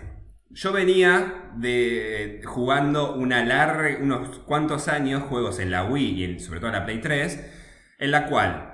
Yo 0.56 0.72
venía 0.72 1.34
de 1.56 2.42
jugando 2.46 3.16
una 3.16 3.44
larga, 3.44 3.98
unos 4.00 4.40
cuantos 4.40 4.88
años 4.88 5.24
juegos 5.24 5.60
en 5.60 5.72
la 5.72 5.84
Wii 5.86 6.10
y 6.20 6.24
en- 6.26 6.40
sobre 6.40 6.60
todo 6.60 6.70
en 6.70 6.76
la 6.76 6.86
Play 6.86 7.00
3, 7.02 7.40
en 7.98 8.12
la 8.12 8.28
cual 8.28 8.73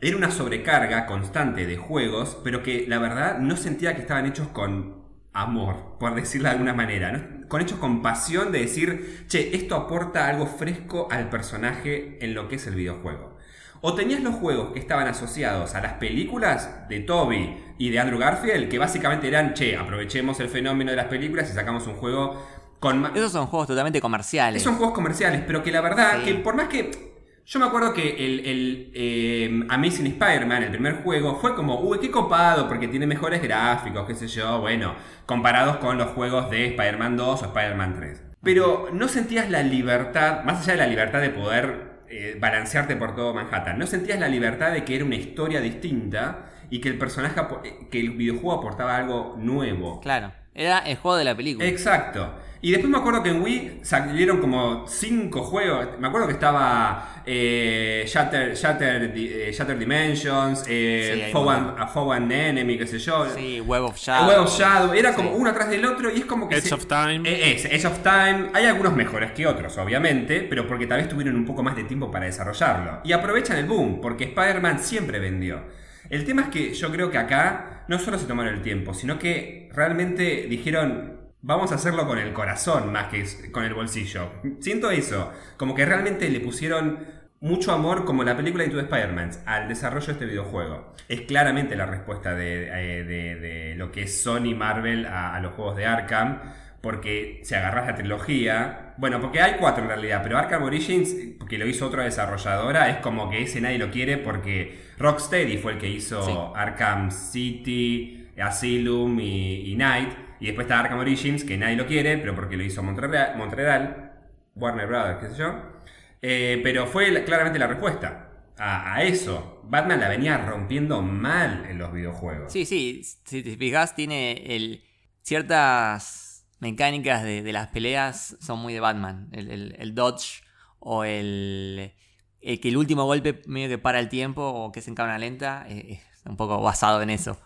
era 0.00 0.16
una 0.16 0.30
sobrecarga 0.30 1.06
constante 1.06 1.66
de 1.66 1.76
juegos, 1.76 2.36
pero 2.44 2.62
que 2.62 2.84
la 2.88 2.98
verdad 2.98 3.38
no 3.38 3.56
sentía 3.56 3.94
que 3.94 4.02
estaban 4.02 4.26
hechos 4.26 4.48
con 4.48 4.96
amor, 5.32 5.96
por 6.00 6.14
decirlo 6.14 6.48
de 6.48 6.52
alguna 6.54 6.72
manera, 6.74 7.12
¿no? 7.12 7.46
con 7.48 7.60
hechos 7.60 7.78
con 7.78 8.02
pasión 8.02 8.50
de 8.52 8.60
decir, 8.60 9.24
che, 9.28 9.54
esto 9.54 9.74
aporta 9.76 10.28
algo 10.28 10.46
fresco 10.46 11.08
al 11.10 11.28
personaje 11.30 12.18
en 12.20 12.34
lo 12.34 12.48
que 12.48 12.56
es 12.56 12.66
el 12.66 12.74
videojuego. 12.74 13.36
O 13.82 13.94
tenías 13.94 14.20
los 14.22 14.34
juegos 14.34 14.72
que 14.72 14.78
estaban 14.80 15.06
asociados 15.06 15.74
a 15.74 15.80
las 15.80 15.92
películas 15.94 16.88
de 16.88 17.00
Toby 17.00 17.56
y 17.78 17.90
de 17.90 18.00
Andrew 18.00 18.18
Garfield, 18.18 18.68
que 18.68 18.78
básicamente 18.78 19.28
eran, 19.28 19.54
che, 19.54 19.76
aprovechemos 19.76 20.40
el 20.40 20.48
fenómeno 20.48 20.90
de 20.90 20.96
las 20.96 21.06
películas 21.06 21.48
y 21.50 21.52
sacamos 21.54 21.86
un 21.86 21.94
juego 21.94 22.42
con 22.80 22.98
ma- 23.00 23.12
Esos 23.14 23.30
son 23.32 23.46
juegos 23.46 23.68
totalmente 23.68 24.00
comerciales. 24.00 24.62
son 24.62 24.74
juegos 24.76 24.94
comerciales, 24.94 25.42
pero 25.46 25.62
que 25.62 25.70
la 25.70 25.82
verdad, 25.82 26.18
Sí. 26.18 26.24
que 26.24 26.34
por 26.36 26.56
más 26.56 26.68
que. 26.68 27.15
Yo 27.46 27.60
me 27.60 27.66
acuerdo 27.66 27.94
que 27.94 28.26
el, 28.26 28.40
el, 28.40 28.90
eh, 28.92 29.66
Amazing 29.68 30.08
Spider-Man, 30.08 30.64
el 30.64 30.70
primer 30.70 31.04
juego, 31.04 31.36
fue 31.36 31.54
como, 31.54 31.78
uy, 31.80 32.00
qué 32.00 32.10
copado, 32.10 32.66
porque 32.66 32.88
tiene 32.88 33.06
mejores 33.06 33.40
gráficos, 33.40 34.04
qué 34.04 34.16
sé 34.16 34.26
yo, 34.26 34.58
bueno, 34.60 34.96
comparados 35.26 35.76
con 35.76 35.96
los 35.96 36.08
juegos 36.08 36.50
de 36.50 36.66
Spider-Man 36.66 37.16
2 37.16 37.42
o 37.42 37.44
Spider-Man 37.46 37.94
3. 37.98 38.24
Pero 38.42 38.88
no 38.92 39.06
sentías 39.06 39.48
la 39.48 39.62
libertad, 39.62 40.42
más 40.42 40.62
allá 40.62 40.72
de 40.72 40.78
la 40.78 40.86
libertad 40.88 41.20
de 41.20 41.30
poder 41.30 42.00
eh, 42.08 42.36
balancearte 42.40 42.96
por 42.96 43.14
todo 43.14 43.32
Manhattan, 43.32 43.78
no 43.78 43.86
sentías 43.86 44.18
la 44.18 44.28
libertad 44.28 44.72
de 44.72 44.84
que 44.84 44.96
era 44.96 45.04
una 45.04 45.14
historia 45.14 45.60
distinta 45.60 46.46
y 46.68 46.80
que 46.80 46.88
el 46.88 46.98
personaje, 46.98 47.40
eh, 47.62 47.86
que 47.92 48.00
el 48.00 48.10
videojuego 48.10 48.54
aportaba 48.54 48.96
algo 48.96 49.36
nuevo. 49.38 50.00
Claro. 50.00 50.32
Era 50.52 50.78
el 50.78 50.96
juego 50.96 51.16
de 51.16 51.24
la 51.24 51.36
película. 51.36 51.68
Exacto. 51.68 52.34
Y 52.62 52.70
después 52.70 52.90
me 52.90 52.98
acuerdo 52.98 53.22
que 53.22 53.28
en 53.30 53.42
Wii 53.42 53.80
salieron 53.82 54.38
como 54.38 54.86
cinco 54.88 55.42
juegos. 55.42 55.86
Me 56.00 56.08
acuerdo 56.08 56.26
que 56.26 56.32
estaba 56.32 57.22
eh, 57.26 58.04
Shatter, 58.06 58.54
Shatter, 58.54 59.12
eh, 59.14 59.52
Shatter 59.52 59.78
Dimensions, 59.78 60.64
eh, 60.66 61.24
Sí, 61.26 61.32
Foe 61.32 61.54
and- 61.54 61.88
Foe 61.92 62.16
Enemy, 62.16 62.78
qué 62.78 62.86
sé 62.86 62.98
yo. 62.98 63.26
Sí, 63.34 63.60
Web 63.60 63.82
of 63.84 63.96
Shadow. 63.96 64.28
Web 64.28 64.40
of 64.40 64.58
Shadow. 64.58 64.94
Era 64.94 65.12
como 65.14 65.30
Sí. 65.30 65.36
uno 65.38 65.50
atrás 65.50 65.68
del 65.68 65.84
otro 65.84 66.10
y 66.12 66.20
es 66.20 66.24
como 66.24 66.48
que... 66.48 66.56
Edge 66.56 66.68
se- 66.68 66.74
of 66.74 66.86
Time. 66.86 67.20
Eh, 67.28 67.52
es, 67.54 67.64
Edge 67.66 67.86
of 67.86 67.98
Time. 68.02 68.50
Hay 68.54 68.64
algunos 68.64 68.96
mejores 68.96 69.32
que 69.32 69.46
otros, 69.46 69.76
obviamente, 69.78 70.40
pero 70.48 70.66
porque 70.66 70.86
tal 70.86 70.98
vez 70.98 71.08
tuvieron 71.08 71.36
un 71.36 71.44
poco 71.44 71.62
más 71.62 71.76
de 71.76 71.84
tiempo 71.84 72.10
para 72.10 72.24
desarrollarlo. 72.26 73.00
Y 73.04 73.12
aprovechan 73.12 73.58
el 73.58 73.66
boom, 73.66 74.00
porque 74.00 74.24
Spider-Man 74.24 74.78
siempre 74.80 75.18
vendió. 75.18 75.60
El 76.08 76.24
tema 76.24 76.42
es 76.42 76.48
que 76.48 76.72
yo 76.74 76.90
creo 76.90 77.10
que 77.10 77.18
acá 77.18 77.84
no 77.88 77.98
solo 77.98 78.18
se 78.18 78.26
tomaron 78.26 78.54
el 78.54 78.62
tiempo, 78.62 78.94
sino 78.94 79.18
que 79.18 79.68
realmente 79.74 80.46
dijeron, 80.48 81.15
vamos 81.46 81.72
a 81.72 81.76
hacerlo 81.76 82.06
con 82.06 82.18
el 82.18 82.32
corazón 82.32 82.92
más 82.92 83.04
que 83.06 83.24
con 83.52 83.64
el 83.64 83.72
bolsillo. 83.74 84.30
Siento 84.60 84.90
eso, 84.90 85.32
como 85.56 85.74
que 85.74 85.86
realmente 85.86 86.28
le 86.28 86.40
pusieron 86.40 86.98
mucho 87.40 87.72
amor 87.72 88.04
como 88.04 88.24
la 88.24 88.36
película 88.36 88.64
Into 88.64 88.76
the 88.78 88.82
Spider-Man 88.84 89.30
al 89.46 89.68
desarrollo 89.68 90.06
de 90.06 90.12
este 90.12 90.26
videojuego. 90.26 90.92
Es 91.08 91.20
claramente 91.22 91.76
la 91.76 91.86
respuesta 91.86 92.34
de, 92.34 92.68
eh, 92.68 93.04
de- 93.04 93.36
de 93.36 93.74
lo 93.76 93.92
que 93.92 94.02
es 94.04 94.22
Sony 94.22 94.54
Marvel 94.56 95.06
a, 95.06 95.34
a 95.34 95.40
los 95.40 95.52
juegos 95.54 95.76
de 95.76 95.86
Arkham. 95.86 96.40
porque 96.82 97.40
si 97.42 97.52
agarras 97.56 97.86
la 97.88 97.94
trilogía, 97.96 98.94
bueno, 98.96 99.20
porque 99.20 99.40
hay 99.40 99.54
cuatro 99.58 99.82
en 99.82 99.88
realidad, 99.88 100.20
pero 100.22 100.38
Arkham 100.38 100.62
Origins, 100.62 101.16
que 101.48 101.58
lo 101.58 101.66
hizo 101.66 101.86
otra 101.86 102.04
desarrolladora, 102.04 102.88
es 102.90 102.98
como 102.98 103.28
que 103.28 103.42
ese 103.42 103.60
nadie 103.60 103.78
lo 103.78 103.90
quiere 103.90 104.18
porque 104.18 104.78
Rocksteady 104.98 105.58
fue 105.58 105.72
el 105.72 105.78
que 105.78 105.88
hizo 105.88 106.22
Sí. 106.24 106.32
Arkham 106.54 107.10
City, 107.10 108.28
Asylum 108.40 109.18
y, 109.20 109.72
y 109.72 109.76
Night, 109.76 110.10
y 110.40 110.46
después 110.46 110.66
está 110.66 110.80
Arkham 110.80 110.98
Origins, 110.98 111.44
que 111.44 111.56
nadie 111.56 111.76
lo 111.76 111.86
quiere, 111.86 112.18
pero 112.18 112.34
porque 112.34 112.56
lo 112.56 112.64
hizo 112.64 112.82
Montreal, 112.82 114.12
Warner 114.54 114.86
Brothers, 114.86 115.18
qué 115.20 115.28
sé 115.30 115.36
yo, 115.38 115.76
Eh, 116.22 116.60
pero 116.64 116.86
fue 116.86 117.10
la- 117.10 117.24
claramente 117.24 117.58
la 117.58 117.66
respuesta 117.66 118.26
a, 118.58 119.02
eso. 119.02 119.60
Batman 119.64 120.00
la 120.00 120.08
venía 120.08 120.38
rompiendo 120.38 121.02
mal 121.02 121.66
en 121.68 121.78
los 121.78 121.92
videojuegos. 121.92 122.52
Sí, 122.52 122.64
sí, 122.64 123.02
si 123.24 123.42
te 123.42 123.56
fijas, 123.56 123.94
tiene 123.94 124.56
el, 124.56 124.82
ciertas 125.22 126.46
mecánicas 126.58 127.22
de, 127.22 127.52
las 127.52 127.68
peleas 127.68 128.36
son 128.40 128.58
muy 128.60 128.72
de 128.72 128.80
Batman. 128.80 129.28
El, 129.32 129.94
dodge 129.94 130.42
o 130.78 131.04
el, 131.04 131.92
el 132.40 132.60
que 132.60 132.68
el 132.68 132.76
último 132.76 133.04
golpe 133.04 133.42
medio 133.46 133.68
que 133.68 133.78
para 133.78 134.00
el 134.00 134.08
tiempo 134.08 134.42
o 134.42 134.72
que 134.72 134.80
es 134.80 134.88
en 134.88 134.94
lenta 135.20 135.66
eh, 135.68 136.00
es 136.00 136.26
un 136.26 136.36
poco 136.36 136.60
basado 136.62 137.02
en 137.02 137.10
eso. 137.10 137.38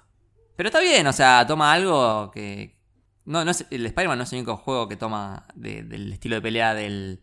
Pero 0.56 0.68
está 0.68 0.80
bien, 0.80 1.06
o 1.06 1.12
sea, 1.12 1.46
toma 1.46 1.72
algo 1.72 2.30
que... 2.30 2.79
No, 3.30 3.44
no 3.44 3.50
es, 3.50 3.64
el 3.70 3.86
Spider-Man 3.86 4.18
no 4.18 4.24
es 4.24 4.32
el 4.32 4.38
único 4.40 4.56
juego 4.56 4.88
que 4.88 4.96
toma 4.96 5.46
de- 5.54 5.82
del 5.84 6.12
estilo 6.12 6.34
de 6.36 6.42
pelea 6.42 6.74
del, 6.74 7.20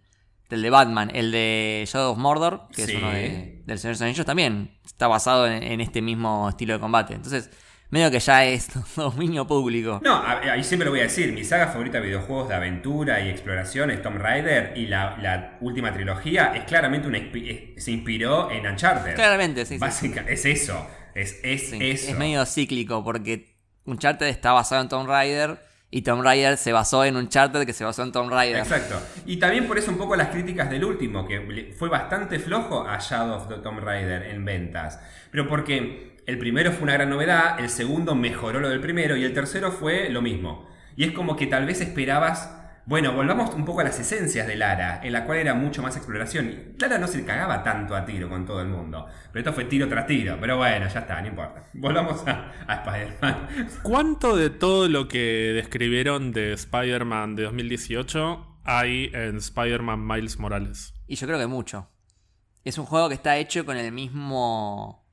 del 0.49 0.61
de 0.61 0.69
Batman. 0.69 1.11
El 1.13 1.31
de 1.31 1.83
Shadow 1.87 2.13
of 2.13 2.17
Mordor, 2.17 2.67
que 2.73 2.85
Sí. 2.85 2.91
es 2.93 2.97
uno 2.97 3.11
de, 3.11 3.61
del 3.65 3.77
Señor 3.79 3.91
de 3.95 3.99
los 3.99 4.01
Anillos, 4.03 4.25
también 4.25 4.71
está 4.85 5.07
basado 5.07 5.45
en, 5.47 5.61
en 5.63 5.81
este 5.81 6.01
mismo 6.01 6.47
estilo 6.49 6.73
de 6.73 6.79
combate. 6.79 7.13
Entonces, 7.13 7.49
medio 7.89 8.09
que 8.11 8.19
ya 8.19 8.45
es 8.45 8.69
dominio 8.95 9.45
público. 9.47 9.99
No, 10.03 10.21
ahí 10.25 10.63
siempre 10.63 10.85
lo 10.85 10.91
voy 10.91 11.01
a 11.01 11.03
decir. 11.03 11.31
Mi 11.33 11.43
saga 11.43 11.67
favorita 11.67 11.99
de 11.99 12.07
videojuegos 12.07 12.47
de 12.49 12.55
aventura 12.55 13.19
y 13.21 13.29
exploración 13.29 13.91
es 13.91 14.01
Tomb 14.01 14.17
Raider 14.17 14.77
y 14.77 14.87
la, 14.87 15.17
la 15.21 15.57
última 15.61 15.91
trilogía 15.93 16.53
es 16.55 16.63
claramente 16.65 17.07
una 17.07 17.17
se 17.77 17.91
inspiró 17.91 18.49
en 18.51 18.65
Uncharted. 18.65 19.15
Claramente, 19.15 19.65
sí, 19.65 19.75
sí. 19.75 19.79
Básica- 19.79 20.25
es 20.27 20.45
eso. 20.45 20.87
Es, 21.15 21.39
es 21.43 21.69
Sí, 21.71 21.77
eso. 21.81 22.11
Es 22.11 22.17
medio 22.17 22.45
cíclico 22.45 23.03
porque 23.03 23.55
Uncharted 23.85 24.27
está 24.27 24.51
basado 24.53 24.81
en 24.81 24.89
Tomb 24.89 25.07
Raider 25.09 25.66
y 25.97 26.03
Tomb 26.03 26.21
Raider 26.21 26.57
se 26.57 26.71
basó 26.73 27.03
en 27.05 27.17
Uncharted 27.17 27.65
que 27.65 27.73
se 27.73 27.83
basó 27.83 28.03
en 28.03 28.12
Tomb 28.12 28.29
Raider. 28.29 28.60
Exacto. 28.60 29.01
Y 29.25 29.38
también 29.38 29.67
por 29.67 29.79
eso 29.79 29.89
un 29.89 29.97
poco 29.97 30.15
las 30.15 30.27
críticas 30.27 30.69
del 30.69 30.86
último, 30.86 31.27
que 31.27 31.73
fue 31.75 31.89
bastante 31.89 32.38
flojo 32.38 32.88
a 32.88 32.99
Shadow 32.99 33.36
of 33.36 33.47
the 33.47 33.55
Tomb 33.55 33.79
Raider 33.79 34.21
en 34.27 34.45
ventas. 34.45 34.99
Pero 35.31 35.47
porque 35.47 36.17
el 36.27 36.38
primero 36.38 36.71
fue 36.71 36.83
una 36.83 36.93
gran 36.93 37.10
novedad, 37.10 37.60
el 37.60 37.69
segundo 37.69 38.13
mejoró 38.13 38.60
lo 38.60 38.69
del 38.69 38.79
primero 38.79 39.17
y 39.17 39.23
el 39.23 39.33
tercero 39.33 39.71
fue 39.71 40.10
lo 40.12 40.21
mismo. 40.21 40.69
Y 40.95 41.03
es 41.03 41.13
como 41.13 41.36
que 41.36 41.47
tal 41.47 41.65
vez 41.65 41.81
esperabas... 41.81 42.53
Bueno, 42.88 43.12
volvamos 43.12 43.54
un 43.54 43.65
poco 43.65 43.82
a 43.82 43.84
las 43.84 44.00
esencias 44.00 44.47
de 44.47 44.56
Lara, 44.56 45.02
en 45.04 45.12
la 45.12 45.26
cual 45.26 45.39
era 45.39 45.54
mucho 45.54 45.82
más 45.82 45.97
exploración. 45.97 46.47
Y 46.47 46.80
Lara 46.80 46.97
no 46.97 47.08
se 47.10 47.26
cagaba 47.26 47.62
tanto 47.62 47.93
a 47.93 48.06
tiro 48.06 48.30
con 48.30 48.45
todo 48.45 48.62
el 48.62 48.69
mundo. 48.69 49.08
Pero 49.34 49.41
esto 49.41 49.52
fue 49.52 49.65
tiro 49.65 49.89
tras 49.89 50.08
tiro. 50.08 50.38
Pero 50.39 50.56
bueno, 50.56 50.88
ya 50.88 51.02
está, 51.02 51.19
no 51.19 51.28
importa. 51.28 51.67
Volvamos 51.73 52.26
a, 52.26 52.50
a 52.65 52.76
Spider-Man. 52.76 53.47
¿Cuánto 53.84 54.38
de 54.38 54.50
todo 54.50 54.88
lo 54.88 55.10
que 55.10 55.52
describieron 55.54 56.32
de 56.32 56.54
Spider-Man 56.54 57.36
de 57.36 57.43
2018 57.43 58.62
hay 58.63 59.12
en 59.13 59.36
Spider-Man 59.36 60.08
Miles 60.08 60.39
Morales? 60.39 60.93
Y 61.08 61.17
yo 61.17 61.28
creo 61.28 61.39
que 61.39 61.47
mucho. 61.47 61.89
Es 62.63 62.78
un 62.78 62.86
juego 62.86 63.10
que 63.10 63.15
está 63.15 63.36
hecho 63.36 63.65
con 63.65 63.76
el 63.76 63.91
mismo 63.91 65.06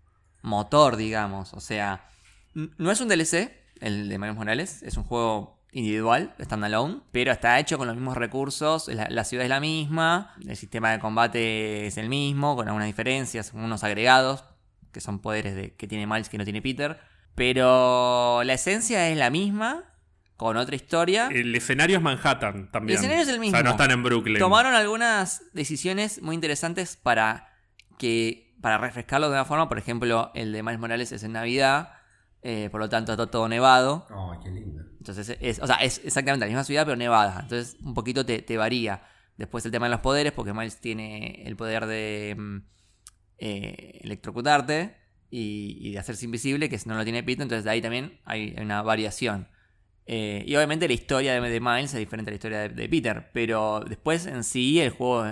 motor, 0.43 0.95
digamos. 0.95 1.53
O 1.55 1.61
sea, 1.61 2.09
no 2.55 2.93
es 2.93 3.01
un 3.01 3.09
DLC, 3.09 3.51
el 3.81 4.09
de 4.09 4.17
Miles 4.17 4.37
Morales. 4.37 4.85
Es 4.85 4.97
un 4.97 5.03
juego 5.03 5.54
individual, 5.75 6.35
standalone. 6.41 7.01
Pero 7.13 7.33
está 7.33 7.59
hecho 7.59 7.77
con 7.77 7.87
los 7.87 7.97
mismos 7.97 8.17
recursos. 8.17 8.89
La, 8.89 9.09
la 9.11 9.25
ciudad 9.25 9.45
es 9.45 9.51
la 9.51 9.61
misma. 9.61 10.35
El 10.49 10.57
sistema 10.57 10.93
de 10.93 10.99
combate 10.99 11.87
es 11.87 11.99
el 11.99 12.09
mismo, 12.09 12.57
con 12.57 12.67
algunas 12.69 12.87
diferencias, 12.87 13.53
unos 13.53 13.85
agregados, 13.85 14.45
que 14.93 15.01
son 15.01 15.19
poderes 15.19 15.55
de, 15.55 15.75
que 15.75 15.87
tiene 15.87 16.07
Miles 16.07 16.29
que 16.29 16.39
no 16.39 16.45
tiene 16.45 16.63
Peter. 16.63 16.99
Pero 17.35 18.43
la 18.45 18.55
esencia 18.55 19.09
es 19.11 19.19
la 19.19 19.29
misma, 19.29 19.85
con 20.37 20.57
otra 20.57 20.77
historia. 20.77 21.29
El 21.31 21.55
escenario 21.55 21.97
es 21.97 22.03
Manhattan 22.03 22.71
también. 22.71 22.99
El 22.99 23.05
escenario 23.05 23.23
es 23.25 23.29
el 23.29 23.41
mismo. 23.41 23.57
O 23.57 23.61
sea, 23.61 23.65
no 23.65 23.71
están 23.71 23.91
en 23.91 24.03
Brooklyn. 24.03 24.39
Tomaron 24.39 24.75
algunas 24.75 25.43
decisiones 25.53 26.23
muy 26.23 26.35
interesantes 26.35 26.97
para 26.97 27.49
que 27.99 28.55
para 28.61 28.79
refrescarlo 28.79 29.29
de 29.29 29.35
una 29.35 29.45
forma. 29.45 29.69
Por 29.69 29.79
ejemplo, 29.79 30.31
el 30.35 30.53
de 30.53 30.63
Miles 30.63 30.81
Morales 30.81 31.13
es 31.13 31.23
en 31.23 31.33
Navidad, 31.33 31.93
eh, 32.43 32.69
por 32.71 32.81
lo 32.81 32.89
tanto 32.89 33.13
está 33.13 33.27
todo 33.27 33.49
nevado. 33.49 34.07
Oh, 34.11 34.39
qué 34.43 34.51
lindo. 34.51 34.84
Entonces, 35.07 35.37
es, 35.39 35.59
o 35.59 35.67
sea, 35.67 35.77
es 35.77 36.01
exactamente 36.03 36.47
la 36.47 36.49
misma 36.49 36.65
ciudad, 36.65 36.87
pero 36.87 36.97
nevada. 36.97 37.41
Entonces, 37.43 37.77
un 37.83 37.93
poquito 37.93 38.25
te, 38.25 38.41
te 38.41 38.57
varía. 38.57 39.03
Después 39.37 39.63
el 39.67 39.71
tema 39.71 39.85
de 39.85 39.91
los 39.91 40.01
poderes, 40.01 40.33
porque 40.33 40.55
Miles 40.55 40.81
tiene 40.81 41.43
el 41.45 41.57
poder 41.57 41.85
de 41.85 42.35
mm, 42.39 42.57
eh, 43.37 44.01
electrocutarte 44.03 44.97
y, 45.29 45.77
y 45.79 45.93
de 45.93 45.99
hacerse 45.99 46.25
invisible, 46.25 46.71
que 46.71 46.81
no 46.87 46.97
lo 46.97 47.05
tiene 47.05 47.23
Peter. 47.23 47.43
Entonces, 47.43 47.65
de 47.65 47.71
ahí 47.71 47.83
también 47.83 48.19
hay 48.25 48.57
una 48.59 48.81
variación. 48.81 49.49
Eh, 50.07 50.43
y 50.47 50.57
obviamente 50.57 50.89
la 50.89 50.95
historia 50.95 51.39
de, 51.39 51.61
Miles 51.61 51.93
es 51.93 52.01
diferente 52.01 52.31
a 52.31 52.33
la 52.33 52.37
historia 52.37 52.69
de, 52.71 52.89
Peter, 52.89 53.29
pero 53.35 53.85
después 53.87 54.25
en 54.27 54.43
sí 54.43 54.81
el 54.81 54.89
juego 54.89 55.27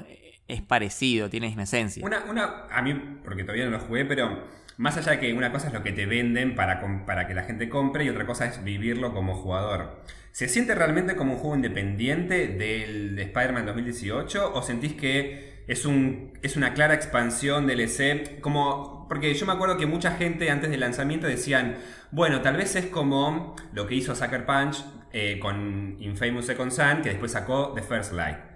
es 0.49 0.61
parecido, 0.61 1.31
tiene 1.31 1.47
misma 1.47 1.63
esencia. 1.63 2.05
Una, 2.05 2.25
una, 2.25 2.67
a 2.71 2.83
mí, 2.83 2.93
porque 3.25 3.43
todavía 3.43 3.65
no 3.65 3.71
lo 3.71 3.81
jugué, 3.81 4.05
pero 4.05 4.47
más 4.77 4.97
allá 4.97 5.13
de 5.13 5.21
que 5.21 5.33
una 5.35 5.53
cosa 5.53 5.69
es 5.69 5.73
lo 5.75 5.83
que 5.83 5.93
te 5.93 6.07
venden 6.07 6.55
para, 6.55 6.81
para 7.07 7.27
que 7.27 7.35
la 7.35 7.45
gente 7.45 7.69
compre 7.69 8.05
y 8.05 8.09
otra 8.09 8.27
cosa 8.27 8.47
es 8.47 8.63
vivirlo 8.65 9.13
como 9.13 9.35
jugador. 9.35 10.03
¿Se 10.33 10.49
siente 10.49 10.75
realmente 10.75 11.15
como 11.15 11.35
un 11.35 11.39
juego 11.39 11.57
independiente 11.57 12.49
del 12.49 13.17
de 13.17 13.23
Spider-Man 13.23 13.67
2018 13.67 14.55
o 14.55 14.63
sentís 14.63 14.95
que 14.95 15.65
es, 15.69 15.85
un, 15.85 16.33
es 16.43 16.57
una 16.57 16.73
clara 16.73 16.95
expansión 16.95 17.67
del 17.67 17.81
EC? 17.81 18.41
Como, 18.41 19.07
porque 19.09 19.35
yo 19.35 19.45
me 19.45 19.53
acuerdo 19.53 19.77
que 19.77 19.85
mucha 19.85 20.13
gente 20.13 20.51
antes 20.51 20.71
del 20.71 20.81
lanzamiento 20.81 21.27
decían, 21.27 21.77
bueno, 22.11 22.41
tal 22.41 22.57
vez 22.57 22.77
es 22.77 22.87
como 22.87 23.57
lo 23.75 23.87
que 23.87 23.95
hizo 23.95 24.15
Sucker 24.15 24.47
Punch 24.47 24.83
eh, 25.13 25.39
con 25.39 25.97
Infamous 26.01 26.47
Second 26.47 26.73
Son, 26.73 27.03
que 27.03 27.11
después 27.11 27.33
sacó 27.33 27.75
The 27.75 27.83
First 27.83 28.15
Light. 28.15 28.52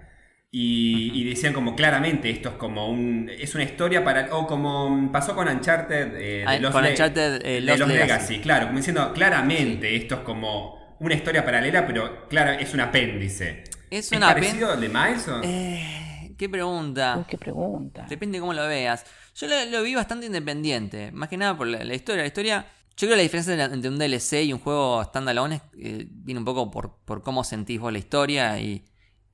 Y, 0.49 1.11
y 1.13 1.25
decían 1.29 1.51
como 1.53 1.75
claramente 1.75 2.29
esto 2.29 2.49
es 2.49 2.55
como 2.55 2.87
un 2.89 3.29
es 3.29 3.53
una 3.53 3.65
historia 3.65 4.01
para 4.03 4.33
o 4.33 4.47
como 4.47 5.11
pasó 5.11 5.35
con 5.35 5.47
Uncharted 5.49 6.15
eh, 6.15 6.45
Ah, 6.47 6.53
de 6.53 6.61
los, 6.61 6.71
con 6.71 6.83
Le- 6.83 6.91
Uncharted, 6.91 7.45
eh, 7.45 7.53
de 7.55 7.61
los 7.61 7.79
Legacy. 7.79 7.93
Legacy. 7.93 8.39
claro 8.39 8.67
como 8.67 8.77
diciendo 8.79 9.11
claramente 9.13 9.93
esto 9.97 10.15
es 10.15 10.21
como 10.21 10.95
una 10.99 11.15
historia 11.15 11.43
paralela 11.43 11.85
pero 11.85 12.27
claro 12.29 12.51
es 12.51 12.73
un 12.73 12.79
apéndice 12.79 13.65
Es 13.89 14.09
¿Es 14.09 14.17
una 14.17 14.27
parecido 14.27 14.71
al 14.71 14.79
de 14.79 14.87
Miles 14.87 15.27
o? 15.27 15.41
Eh, 15.43 16.33
¿Qué 16.37 16.47
pregunta? 16.47 17.15
Uy, 17.17 17.25
qué 17.27 17.37
pregunta. 17.37 18.05
Depende 18.07 18.37
de 18.37 18.41
cómo 18.41 18.53
lo 18.53 18.67
veas. 18.67 19.05
Yo 19.35 19.47
lo, 19.47 19.65
lo 19.65 19.81
vi 19.81 19.95
bastante 19.95 20.27
independiente. 20.27 21.11
Más 21.11 21.29
que 21.29 21.37
nada 21.37 21.57
por 21.57 21.65
la, 21.65 21.83
la 21.83 21.95
historia. 21.95 22.21
La 22.21 22.27
historia. 22.27 22.65
Yo 22.95 23.07
creo 23.07 23.09
que 23.11 23.15
la 23.15 23.23
diferencia 23.23 23.65
entre 23.65 23.89
un 23.89 23.97
DLC 23.97 24.43
y 24.45 24.53
un 24.53 24.59
juego 24.59 25.03
standalone 25.03 25.55
es, 25.55 25.61
eh, 25.79 26.05
viene 26.11 26.37
un 26.39 26.45
poco 26.45 26.69
por, 26.69 26.95
por 27.05 27.23
cómo 27.23 27.43
sentís 27.43 27.79
vos 27.79 27.91
la 27.91 27.97
historia 27.97 28.59
y, 28.59 28.85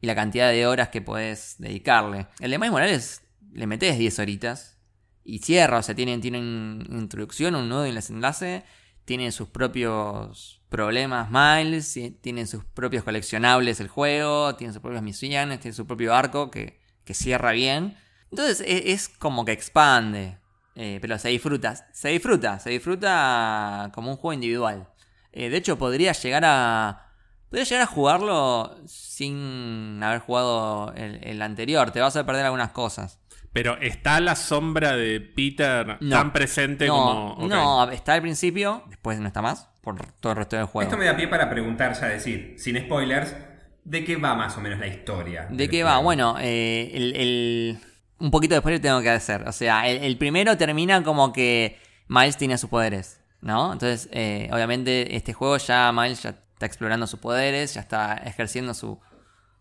y 0.03 0.05
la 0.05 0.15
cantidad 0.15 0.51
de 0.51 0.67
horas 0.67 0.89
que 0.89 1.01
podés 1.01 1.55
dedicarle. 1.59 2.27
El 2.41 2.51
de 2.51 2.57
Miles 2.57 2.71
Morales 2.73 3.21
le 3.53 3.67
metés 3.67 3.97
10 3.97 4.19
horitas 4.19 4.77
y 5.23 5.39
cierra. 5.39 5.77
O 5.77 5.81
sea, 5.81 5.95
tienen, 5.95 6.19
tienen 6.19 6.85
introducción, 6.91 7.55
un 7.55 7.69
nudo 7.69 7.85
y 7.85 7.89
un 7.91 7.95
desenlace. 7.95 8.65
Tienen 9.05 9.31
sus 9.31 9.47
propios 9.47 10.61
problemas 10.67 11.29
Miles. 11.31 11.97
Tienen 12.19 12.47
sus 12.47 12.65
propios 12.65 13.05
coleccionables 13.05 13.79
el 13.79 13.87
juego. 13.87 14.55
Tienen 14.55 14.73
sus 14.73 14.81
propias 14.81 15.03
misiones. 15.03 15.61
Tiene 15.61 15.73
su 15.73 15.87
propio 15.87 16.13
arco 16.13 16.51
que, 16.51 16.81
que 17.05 17.13
cierra 17.13 17.53
bien. 17.53 17.95
Entonces 18.29 18.59
e- 18.59 18.91
es, 18.91 19.07
como 19.07 19.45
que 19.45 19.53
expande. 19.53 20.37
eh, 20.75 20.99
pero 21.01 21.17
se 21.17 21.29
disfruta. 21.29 21.75
Se 21.93 22.09
disfruta. 22.09 22.59
Se 22.59 22.71
disfruta 22.71 23.89
como 23.93 24.11
un 24.11 24.17
juego 24.17 24.33
individual. 24.33 24.89
Eh, 25.31 25.49
de 25.49 25.55
hecho, 25.55 25.77
podría 25.77 26.11
llegar 26.11 26.43
a. 26.45 27.12
Podría 27.53 27.65
llegar 27.65 27.83
a 27.83 27.85
jugarlo 27.85 28.75
sin 28.87 30.01
haber 30.01 30.21
jugado 30.21 30.91
el, 30.95 31.19
el 31.23 31.39
anterior. 31.43 31.91
Te 31.91 31.99
vas 32.01 32.15
a 32.15 32.25
perder 32.25 32.45
algunas 32.45 32.71
cosas. 32.71 33.19
Pero 33.51 33.77
está 33.79 34.19
la 34.21 34.35
sombra 34.35 34.95
de 34.95 35.19
Peter 35.21 35.97
No. 36.01 36.15
tan 36.17 36.33
presente 36.33 36.87
no, 36.87 37.35
como. 37.37 37.47
no, 37.47 37.91
está 37.91 38.15
al 38.15 38.23
principio, 38.23 38.81
después 38.89 39.19
no 39.19 39.27
está 39.27 39.43
más, 39.43 39.69
por 39.81 40.03
todo 40.13 40.31
el 40.31 40.37
resto 40.39 40.55
del 40.55 40.65
juego. 40.65 40.89
esto 40.89 40.97
me 40.97 41.05
da 41.05 41.15
pie 41.15 41.27
para 41.27 41.47
preguntar 41.51 41.93
ya 41.93 42.07
decir 42.07 42.55
sin 42.57 42.75
spoilers 42.79 43.35
de 43.83 44.03
qué 44.03 44.15
va 44.15 44.33
más 44.33 44.57
o 44.57 44.61
menos 44.61 44.79
la 44.79 44.87
historia 44.87 45.47
¿De 45.51 45.69
qué 45.69 45.83
va? 45.83 45.99
Bueno, 45.99 46.37
eh, 46.41 46.89
el, 46.95 47.15
el- 47.15 47.79
un 48.17 48.31
poquito 48.31 48.55
después 48.55 48.81
tengo 48.81 48.99
que 49.03 49.11
hacer. 49.11 49.47
O 49.47 49.51
sea, 49.51 49.87
el, 49.87 50.03
el 50.03 50.17
primero 50.17 50.57
termina 50.57 51.03
como 51.03 51.31
que 51.31 51.77
Miles 52.07 52.35
tiene 52.37 52.57
sus 52.57 52.71
poderes, 52.71 53.21
¿no? 53.41 53.73
Entonces, 53.73 54.09
eh, 54.11 54.49
obviamente, 54.51 55.15
este 55.15 55.33
juego 55.33 55.57
ya 55.57 55.91
Miles 55.91 56.23
ya 56.23 56.33
está 56.63 56.67
explorando 56.67 57.07
sus 57.07 57.19
poderes, 57.19 57.73
ya 57.73 57.81
está 57.81 58.13
ejerciendo 58.13 58.73
su, 58.73 58.99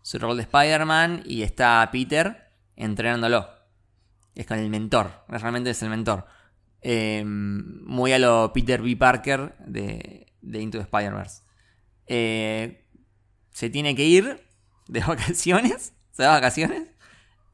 su 0.01 0.19
rol 0.19 0.37
de 0.37 0.43
Spider-Man 0.43 1.23
y 1.25 1.41
está 1.41 1.87
Peter 1.91 2.49
entrenándolo. 2.77 3.49
Es 4.35 4.47
con 4.47 4.57
el 4.57 4.69
mentor, 4.69 5.11
realmente 5.27 5.71
es 5.71 5.83
el 5.83 5.89
mentor. 5.89 6.25
Eh, 6.81 7.23
muy 7.25 8.13
a 8.13 8.19
lo 8.19 8.51
Peter 8.53 8.81
B. 8.81 8.95
Parker 8.95 9.53
de, 9.59 10.27
de 10.41 10.61
Into 10.61 10.77
the 10.77 10.83
Spider-Verse. 10.83 11.43
Eh, 12.07 12.85
se 13.51 13.69
tiene 13.69 13.95
que 13.95 14.05
ir 14.05 14.41
de 14.87 14.99
vacaciones, 15.07 15.93
se 16.11 16.23
va 16.23 16.29
de 16.29 16.41
vacaciones, 16.41 16.87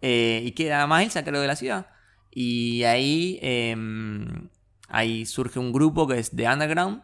eh, 0.01 0.43
y 0.45 0.51
queda 0.51 0.85
Miles 0.85 1.17
a 1.17 1.23
cargo 1.23 1.41
de 1.41 1.47
la 1.47 1.55
ciudad. 1.55 1.87
Y 2.31 2.83
ahí, 2.83 3.39
em, 3.41 4.49
ahí 4.87 5.25
surge 5.25 5.57
un 5.57 5.73
grupo 5.73 6.07
que 6.07 6.19
es 6.19 6.29
The 6.31 6.47
Underground, 6.47 7.01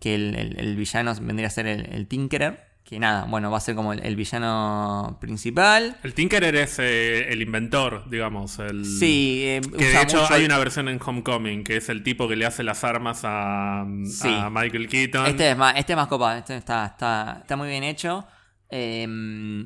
que 0.00 0.14
el, 0.14 0.34
el- 0.36 0.58
el 0.60 0.76
villano 0.76 1.14
vendría 1.20 1.48
a 1.48 1.50
ser 1.50 1.66
el, 1.66 1.86
el 1.92 2.06
Tinkerer, 2.06 2.66
que 2.84 2.98
nada, 2.98 3.24
bueno, 3.24 3.50
va 3.50 3.58
a 3.58 3.60
ser 3.60 3.74
como 3.74 3.92
el, 3.92 4.16
villano 4.16 5.18
principal. 5.20 5.98
El 6.02 6.14
Tinkerer 6.14 6.56
es 6.56 6.78
eh, 6.78 7.30
el 7.32 7.42
inventor, 7.42 8.08
digamos. 8.08 8.58
El... 8.60 8.86
Sí, 8.86 9.42
eh, 9.44 9.60
Que 9.76 9.84
de 9.84 10.00
hecho 10.02 10.22
mucho- 10.22 10.32
hay 10.32 10.44
una 10.46 10.56
versión 10.58 10.88
en 10.88 10.98
Homecoming, 11.04 11.64
que 11.64 11.76
es 11.76 11.88
el 11.90 12.02
tipo 12.02 12.28
que 12.28 12.36
le 12.36 12.46
hace 12.46 12.62
las 12.62 12.84
armas 12.84 13.20
a, 13.24 13.84
Sí. 14.06 14.28
a 14.28 14.48
Michael 14.48 14.88
Keaton. 14.88 15.26
Este 15.26 15.50
es 15.50 15.56
más, 15.56 15.74
este 15.76 15.92
es 15.92 15.96
más 15.98 16.06
copado, 16.08 16.38
este 16.38 16.56
está, 16.56 16.86
está, 16.86 17.38
está 17.42 17.56
muy 17.56 17.68
bien 17.68 17.84
hecho. 17.84 18.26
Eh, 18.70 19.06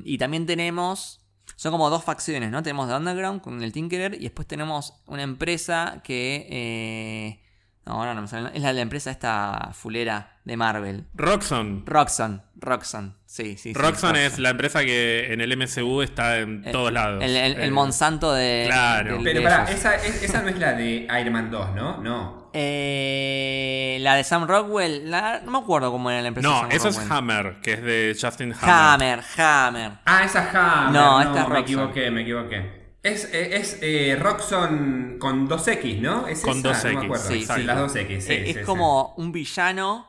y 0.05 0.17
también 0.17 0.45
tenemos. 0.45 1.19
Son 1.55 1.71
como 1.71 1.89
dos 1.89 2.03
facciones, 2.03 2.51
¿no? 2.51 2.63
Tenemos 2.63 2.87
The 2.89 2.95
Underground 2.95 3.41
con 3.41 3.61
el 3.63 3.71
Tinkerer 3.71 4.15
y 4.15 4.19
después 4.23 4.47
tenemos 4.47 5.01
una 5.07 5.23
empresa 5.23 6.01
que. 6.03 6.47
eh, 6.49 7.42
no, 7.85 7.93
ahora 7.93 8.13
no 8.13 8.21
me 8.21 8.27
sale. 8.27 8.49
Es 8.53 8.61
la, 8.61 8.71
la 8.73 8.81
empresa 8.81 9.11
esta 9.11 9.71
fulera 9.73 10.37
de 10.45 10.57
Marvel. 10.57 11.05
Roxxon. 11.15 11.85
Roxxon. 11.85 12.41
Roxxon. 12.55 13.15
Sí, 13.25 13.57
sí. 13.57 13.57
sí, 13.57 13.73
Roxxon 13.73 14.15
es 14.15 14.39
la 14.39 14.51
empresa 14.51 14.83
que 14.85 15.33
en 15.33 15.41
el 15.41 15.57
MCU 15.57 16.01
está 16.01 16.37
en 16.39 16.63
Eh, 16.65 16.71
todos 16.71 16.93
lados. 16.93 17.21
El, 17.23 17.35
el- 17.35 17.53
el 17.55 17.63
Eh, 17.63 17.71
Monsanto 17.71 18.31
de. 18.33 18.63
claro. 18.67 19.15
del- 19.15 19.23
Pero 19.23 19.39
de 19.39 19.45
pará, 19.45 19.63
esa, 19.71 19.95
es- 19.95 20.23
esa 20.23 20.41
no 20.41 20.47
es 20.49 20.57
la 20.59 20.73
de 20.73 21.07
Iron 21.19 21.33
Man 21.33 21.51
2, 21.51 21.75
¿no? 21.75 21.97
No. 21.97 22.43
Eh, 22.53 23.97
la 24.01 24.15
de 24.15 24.23
Sam 24.23 24.47
Rockwell. 24.47 25.09
la- 25.09 25.41
no 25.43 25.51
me 25.51 25.57
acuerdo 25.57 25.91
cómo 25.91 26.09
era 26.11 26.21
la 26.21 26.27
empresa. 26.29 26.47
No, 26.47 26.69
eso 26.69 26.87
es. 26.89 26.97
Hammer, 27.11 27.57
que 27.61 27.73
es 27.73 27.83
de 27.83 28.15
Justin 28.19 28.53
Hammer. 28.61 29.19
Hammer, 29.19 29.23
Hammer. 29.37 29.91
Ah, 30.05 30.23
esa 30.23 30.43
es 30.47 30.55
Hammer. 30.55 30.91
No, 30.93 31.11
No, 31.15 31.21
esta 31.21 31.41
es 31.41 31.49
me 31.49 31.55
Roxxon. 31.55 31.61
equivoqué, 31.63 32.11
me 32.11 32.21
equivoqué. 32.21 32.82
Es, 33.03 33.25
eh, 33.33 33.57
es 33.57 33.79
eh, 33.81 34.15
Roxxon 34.19 35.17
con 35.19 35.47
2X, 35.49 35.99
¿no? 35.99 36.25
¿Es 36.27 36.41
Con 36.41 36.59
esa? 36.59 36.69
2X, 36.83 36.93
No 36.93 36.99
me 37.01 37.05
acuerdo. 37.05 37.27
sí. 37.27 37.45
Las 37.63 37.77
2X, 37.93 38.21
sí, 38.21 38.31
Eh, 38.33 38.49
es 38.51 38.57
sí. 38.57 38.63
como 38.63 39.13
un 39.17 39.31
villano 39.33 40.07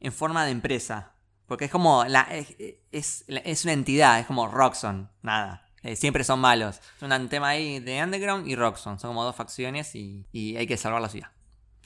en 0.00 0.12
forma 0.12 0.44
de 0.44 0.50
empresa. 0.52 1.14
Porque 1.46 1.64
es 1.66 1.70
como. 1.70 2.04
La, 2.04 2.22
es, 2.30 2.54
es, 2.92 3.24
es 3.28 3.64
una 3.64 3.72
entidad, 3.72 4.18
es 4.20 4.26
como 4.26 4.46
Roxxon, 4.48 5.10
nada. 5.22 5.68
Eh, 5.82 5.96
siempre 5.96 6.24
son 6.24 6.40
malos. 6.40 6.80
Es 6.96 7.02
un 7.02 7.28
tema 7.28 7.48
ahí 7.48 7.80
de 7.80 8.02
Underground 8.02 8.46
y 8.48 8.56
Roxxon. 8.56 8.98
Son 8.98 9.10
como 9.10 9.24
dos 9.24 9.36
facciones 9.36 9.94
y, 9.94 10.26
y 10.32 10.56
hay 10.56 10.66
que 10.66 10.76
salvar 10.78 11.02
la 11.02 11.08
ciudad. 11.10 11.28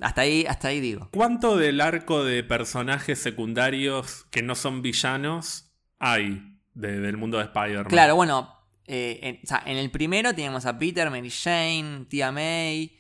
Hasta 0.01 0.21
ahí, 0.21 0.45
hasta 0.49 0.69
ahí 0.69 0.79
digo. 0.81 1.09
¿Cuánto 1.13 1.57
del 1.57 1.81
arco 1.81 2.23
de 2.25 2.45
personajes 2.45 3.21
secundarios 3.21 4.27
que 4.31 4.43
no 4.43 4.55
son 4.55 4.83
villanos 4.83 5.73
hay 5.99 6.57
de- 6.75 7.01
del 7.01 7.17
mundo 7.17 7.39
de 7.39 7.45
Spider-Man? 7.45 7.87
Claro, 7.87 8.15
bueno. 8.15 8.57
Eh, 8.89 9.20
en, 9.22 9.41
o 9.45 9.47
sea, 9.47 9.62
en 9.66 9.76
el 9.76 9.91
primero 9.91 10.34
teníamos 10.34 10.66
a 10.66 10.78
Peter, 10.78 11.09
Mary 11.11 11.30
Jane, 11.30 12.07
Tía 12.09 12.32
May. 12.32 12.97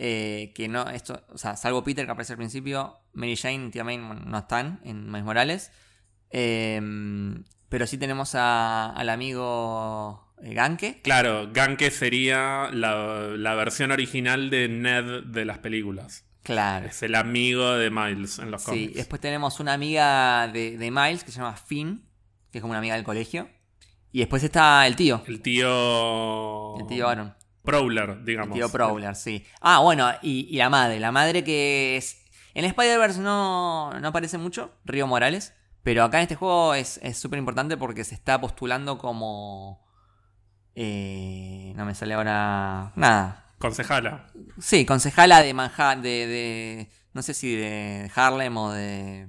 eh, 0.00 0.52
que 0.54 0.68
no, 0.68 0.88
esto, 0.90 1.24
o 1.30 1.38
sea, 1.38 1.56
salvo 1.56 1.82
Peter 1.82 2.04
que 2.06 2.12
aparece 2.12 2.34
al 2.34 2.36
principio, 2.36 2.98
Mary 3.14 3.34
Jane 3.36 3.66
y 3.66 3.70
Tía 3.70 3.82
May 3.84 3.96
no 3.98 4.38
están 4.38 4.80
en 4.84 5.06
Miles 5.06 5.24
Morales. 5.24 5.72
Eh, 6.30 6.80
pero 7.68 7.86
sí 7.86 7.98
tenemos 7.98 8.34
a- 8.34 8.90
al 8.90 9.08
amigo 9.08 10.34
eh, 10.42 10.54
Ganke. 10.54 11.00
Claro, 11.02 11.50
Ganke 11.52 11.90
sería 11.90 12.70
la, 12.72 13.28
la 13.36 13.54
versión 13.54 13.90
original 13.90 14.50
de 14.50 14.68
Ned 14.68 15.24
de 15.24 15.44
las 15.44 15.58
películas. 15.58 16.24
Claro. 16.44 16.86
Es 16.86 17.02
el 17.02 17.14
amigo 17.14 17.72
de 17.74 17.90
Miles 17.90 18.38
en 18.38 18.50
los 18.50 18.62
Sí, 18.62 18.70
cómics. 18.70 18.94
después 18.94 19.20
tenemos 19.20 19.60
una 19.60 19.74
amiga 19.74 20.48
de, 20.48 20.78
de 20.78 20.90
Miles 20.90 21.24
que 21.24 21.32
se 21.32 21.38
llama 21.40 21.56
Finn, 21.56 22.08
que 22.52 22.58
es 22.58 22.62
como 22.62 22.70
una 22.70 22.78
amiga 22.78 22.94
del 22.94 23.04
colegio. 23.04 23.50
Y 24.12 24.20
después 24.20 24.42
está 24.42 24.86
el 24.86 24.96
tío, 24.96 25.22
El 25.26 25.42
tío. 25.42 26.78
el 26.78 26.86
tío 26.86 27.08
Aaron. 27.08 27.34
Prowler, 27.62 28.10
El 28.10 28.24
digamos. 28.24 28.54
tío 28.54 28.70
Prowler, 28.70 29.14
sí. 29.14 29.44
Ah, 29.60 29.80
bueno, 29.80 30.10
y, 30.22 30.48
y 30.50 30.56
la 30.56 30.70
madre. 30.70 30.98
La 31.00 31.12
madre 31.12 31.44
que 31.44 31.96
es. 31.96 32.24
En 32.54 32.64
Spider-Verse 32.64 33.20
no, 33.20 33.92
no 34.00 34.08
aparece 34.08 34.38
mucho, 34.38 34.72
Río 34.84 35.06
Morales. 35.06 35.54
Pero 35.82 36.02
acá 36.04 36.18
en 36.18 36.22
este 36.22 36.34
juego 36.34 36.74
es 36.74 36.98
es 37.02 37.16
súper 37.18 37.38
importante 37.38 37.76
porque 37.76 38.04
se 38.04 38.14
está 38.14 38.40
postulando 38.40 38.98
como. 38.98 39.86
eh, 40.74 41.72
no 41.76 41.84
me 41.84 41.94
sale 41.94 42.14
ahora. 42.14 42.92
Nada. 42.96 43.52
Concejala. 43.58 44.26
Sí, 44.58 44.84
concejala 44.86 45.42
de 45.42 45.52
Manhattan. 45.54 46.02
De, 46.02 46.26
de- 46.26 46.90
no 47.12 47.22
sé 47.22 47.34
si 47.34 47.54
de 47.54 48.10
Harlem 48.14 48.56
o 48.56 48.72
de. 48.72 49.28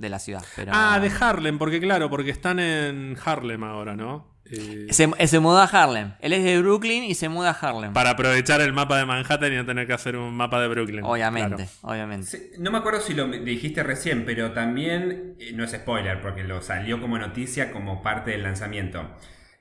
De 0.00 0.08
la 0.08 0.18
ciudad. 0.18 0.42
Pero... 0.56 0.72
Ah, 0.74 0.98
de 0.98 1.10
Harlem, 1.20 1.58
porque 1.58 1.78
claro, 1.80 2.08
porque 2.10 2.30
están 2.30 2.58
en 2.58 3.16
Harlem 3.24 3.62
ahora, 3.64 3.94
¿no? 3.94 4.30
Eh, 4.52 4.86
Se, 4.90 5.08
se 5.28 5.38
mudó 5.38 5.58
a 5.58 5.64
Harlem. 5.64 6.14
Él 6.20 6.32
es 6.32 6.42
de 6.42 6.58
Brooklyn 6.60 7.04
y 7.04 7.14
se 7.14 7.28
muda 7.28 7.50
a 7.50 7.52
Harlem. 7.52 7.92
para 7.92 8.10
aprovechar 8.10 8.60
el 8.62 8.72
mapa 8.72 8.96
de 8.98 9.04
Manhattan 9.04 9.52
y 9.52 9.56
no 9.56 9.66
tener 9.66 9.86
que 9.86 9.92
hacer 9.92 10.16
un 10.16 10.34
mapa 10.34 10.60
de 10.60 10.68
Brooklyn. 10.68 11.04
Obviamente, 11.04 11.56
Claro. 11.56 11.70
obviamente. 11.82 12.26
Sí, 12.26 12.50
no 12.58 12.70
me 12.72 12.78
acuerdo 12.78 13.00
si 13.00 13.14
lo 13.14 13.28
dijiste 13.28 13.82
recién, 13.82 14.24
pero 14.24 14.52
también, 14.52 15.36
eh, 15.38 15.52
no 15.54 15.62
es 15.64 15.70
spoiler, 15.72 16.20
porque 16.20 16.42
lo 16.42 16.62
salió 16.62 17.00
como 17.00 17.18
noticia 17.18 17.70
como 17.72 18.02
parte 18.02 18.32
del 18.32 18.42
lanzamiento. 18.42 19.08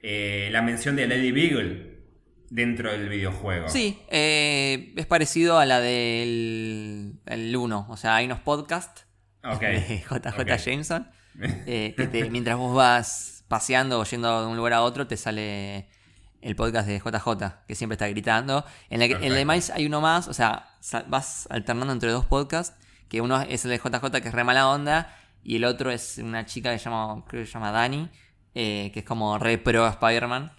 Eh, 0.02 0.48
la 0.52 0.62
mención 0.62 0.96
de 0.96 1.06
Lady 1.08 1.32
Beagle 1.34 2.00
dentro 2.50 2.90
del 2.92 3.10
videojuego. 3.10 3.68
Sí, 3.70 4.00
eh, 4.10 4.94
es 4.96 5.06
parecido 5.06 5.60
a 5.60 5.66
la 5.68 5.82
del 5.82 7.20
el 7.26 7.56
1. 7.56 7.86
O 7.90 7.98
sea, 7.98 8.16
hay 8.16 8.26
unos 8.26 8.40
podcasts 8.40 9.06
Ok. 9.54 9.62
de 9.62 10.04
JJ. 10.10 10.58
Jameson. 10.66 11.10
eh, 11.42 11.94
que 11.96 12.08
te- 12.08 12.30
mientras 12.30 12.58
vos 12.58 12.76
vas 12.76 13.44
paseando 13.48 14.00
o 14.00 14.04
yendo 14.04 14.42
de 14.42 14.48
un 14.48 14.58
lugar 14.58 14.74
a 14.74 14.82
otro, 14.82 15.08
te 15.08 15.18
sale 15.18 15.88
el 16.42 16.56
podcast 16.56 16.88
de 16.88 17.00
JJ, 17.00 17.66
que 17.68 17.76
siempre 17.76 17.96
está 17.96 18.08
gritando. 18.08 18.66
En, 18.90 19.00
la 19.00 19.08
que- 19.08 19.14
en 19.16 19.24
el 19.24 19.34
de. 19.36 19.46
Miles 19.46 19.70
hay 19.70 19.86
uno 19.86 20.02
más, 20.02 20.28
o 20.28 20.34
sea, 20.34 20.70
vas 21.08 21.48
alternando 21.50 21.92
entre 21.94 22.12
dos 22.12 22.26
podcasts, 22.26 22.78
que 23.08 23.22
uno 23.22 23.42
es 23.42 23.66
el 23.66 23.72
de 23.72 23.78
JJ, 23.78 24.22
que 24.22 24.28
es 24.30 24.34
re 24.34 24.44
mala 24.44 24.70
onda, 24.70 25.16
y 25.44 25.56
el 25.58 25.66
otro 25.66 25.92
es 25.92 26.18
una 26.20 26.46
chica 26.46 26.72
que 26.72 26.78
se 26.80 26.86
llama, 26.86 27.24
creo 27.28 27.42
que 27.44 27.48
se 27.48 27.54
llama 27.54 27.72
Dani, 27.72 28.10
eh, 28.56 28.92
que 28.94 29.00
es 29.00 29.06
como 29.06 29.38
re 29.40 29.58
pro 29.58 29.88
Spider-Man. 29.88 30.52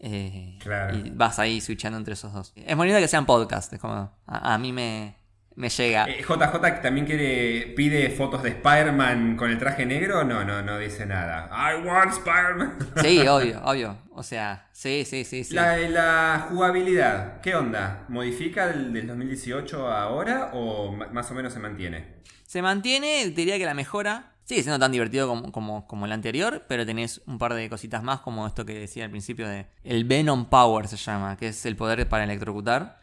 eh, 0.00 0.56
Claro. 0.60 0.96
Y 0.96 1.10
vas 1.10 1.38
ahí 1.38 1.60
switchando 1.60 1.98
entre 1.98 2.14
esos 2.14 2.32
dos. 2.32 2.52
Es 2.56 2.76
bonito 2.76 2.98
que 2.98 3.08
sean 3.08 3.26
podcasts, 3.26 3.72
es 3.72 3.80
como, 3.80 3.94
a, 4.26 4.54
a 4.54 4.58
mí 4.58 4.72
me, 4.72 5.16
me 5.58 5.70
llega. 5.70 6.04
Eh, 6.08 6.22
JJ 6.22 6.80
también 6.80 7.04
quiere, 7.04 7.72
pide 7.76 8.10
fotos 8.10 8.44
de 8.44 8.50
Spider-Man 8.50 9.36
con 9.36 9.50
el 9.50 9.58
traje 9.58 9.84
negro. 9.84 10.22
No, 10.22 10.44
no, 10.44 10.62
no 10.62 10.78
dice 10.78 11.04
nada. 11.04 11.50
I 11.50 11.84
want 11.84 12.12
Spider-Man. 12.12 12.78
Sí, 13.02 13.26
obvio, 13.26 13.60
obvio. 13.64 13.98
O 14.12 14.22
sea, 14.22 14.68
sí, 14.72 15.04
sí, 15.04 15.24
sí, 15.24 15.42
sí. 15.42 15.54
La, 15.54 15.76
la 15.76 16.46
jugabilidad, 16.48 17.40
¿qué 17.40 17.56
onda? 17.56 18.04
¿Modifica 18.08 18.70
el 18.70 18.92
del 18.92 19.08
2018 19.08 19.88
a 19.88 20.02
ahora 20.02 20.50
o 20.54 20.92
más 20.92 21.28
o 21.30 21.34
menos 21.34 21.52
se 21.52 21.58
mantiene? 21.58 22.18
Se 22.46 22.62
mantiene, 22.62 23.28
diría 23.30 23.58
que 23.58 23.66
la 23.66 23.74
mejora. 23.74 24.34
Sigue 24.44 24.62
siendo 24.62 24.78
tan 24.78 24.92
divertido 24.92 25.28
como, 25.28 25.52
como, 25.52 25.86
como 25.86 26.06
el 26.06 26.12
anterior, 26.12 26.64
pero 26.68 26.86
tenés 26.86 27.20
un 27.26 27.38
par 27.38 27.52
de 27.52 27.68
cositas 27.68 28.02
más, 28.02 28.20
como 28.20 28.46
esto 28.46 28.64
que 28.64 28.78
decía 28.78 29.04
al 29.04 29.10
principio 29.10 29.46
de. 29.46 29.66
El 29.82 30.04
Venom 30.04 30.46
Power 30.46 30.86
se 30.86 30.96
llama, 30.96 31.36
que 31.36 31.48
es 31.48 31.66
el 31.66 31.76
poder 31.76 32.08
para 32.08 32.24
electrocutar. 32.24 32.98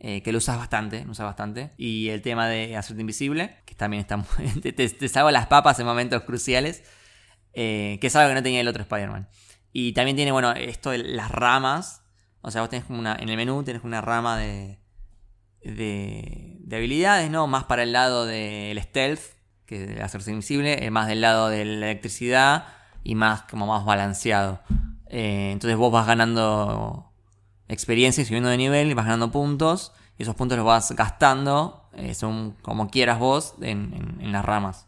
Eh, 0.00 0.22
que 0.22 0.30
lo 0.30 0.38
usas 0.38 0.56
bastante, 0.56 1.04
lo 1.04 1.12
usas 1.12 1.26
bastante. 1.26 1.72
Y 1.76 2.08
el 2.10 2.22
tema 2.22 2.48
de 2.48 2.76
hacerte 2.76 3.00
invisible, 3.00 3.56
que 3.64 3.74
también 3.74 4.00
está 4.00 4.16
muy. 4.16 4.26
te, 4.62 4.72
te, 4.72 5.08
salva 5.08 5.32
las 5.32 5.46
papas 5.46 5.78
en 5.80 5.86
momentos 5.86 6.22
cruciales. 6.22 6.82
eh, 7.54 7.98
que 8.00 8.06
es 8.06 8.16
algo 8.16 8.28
que 8.30 8.34
no 8.34 8.42
tenía 8.42 8.60
el 8.60 8.68
otro 8.68 8.82
Spider-Man. 8.82 9.28
Y 9.72 9.92
también 9.92 10.16
tiene, 10.16 10.32
bueno, 10.32 10.52
esto 10.52 10.90
de 10.90 10.98
las 10.98 11.30
ramas. 11.30 12.02
O 12.42 12.50
sea, 12.50 12.60
vos 12.60 12.70
tenés 12.70 12.84
como 12.86 12.98
una. 12.98 13.16
En 13.18 13.28
el 13.28 13.36
menú 13.36 13.62
tenés 13.64 13.84
una 13.84 14.00
rama 14.00 14.38
de. 14.38 14.78
De, 15.62 16.56
de 16.60 16.76
habilidades, 16.76 17.30
¿no? 17.30 17.48
Más 17.48 17.64
para 17.64 17.82
el 17.82 17.92
lado 17.92 18.24
del 18.26 18.80
stealth, 18.80 19.20
que 19.66 19.86
de 19.86 20.02
hacerse 20.02 20.30
invisible, 20.30 20.84
eh, 20.84 20.90
más 20.90 21.08
del 21.08 21.20
lado 21.20 21.48
de 21.48 21.64
la 21.64 21.86
electricidad 21.90 22.66
y 23.02 23.16
más 23.16 23.42
como 23.42 23.66
más 23.66 23.84
balanceado. 23.84 24.62
Entonces 25.10 25.76
vos 25.76 25.90
vas 25.90 26.06
ganando 26.06 27.07
experiencia 27.68 28.22
y 28.22 28.24
subiendo 28.24 28.48
de 28.48 28.56
nivel 28.56 28.90
y 28.90 28.94
vas 28.94 29.04
ganando 29.06 29.30
puntos. 29.30 29.92
Y 30.18 30.22
esos 30.22 30.34
puntos 30.34 30.56
los 30.58 30.66
vas 30.66 30.90
gastando 30.96 31.88
eh, 31.94 32.14
según 32.14 32.56
como 32.62 32.88
quieras 32.90 33.18
vos 33.18 33.54
en, 33.60 33.92
en- 33.94 34.20
en 34.20 34.32
las 34.32 34.44
ramas. 34.44 34.86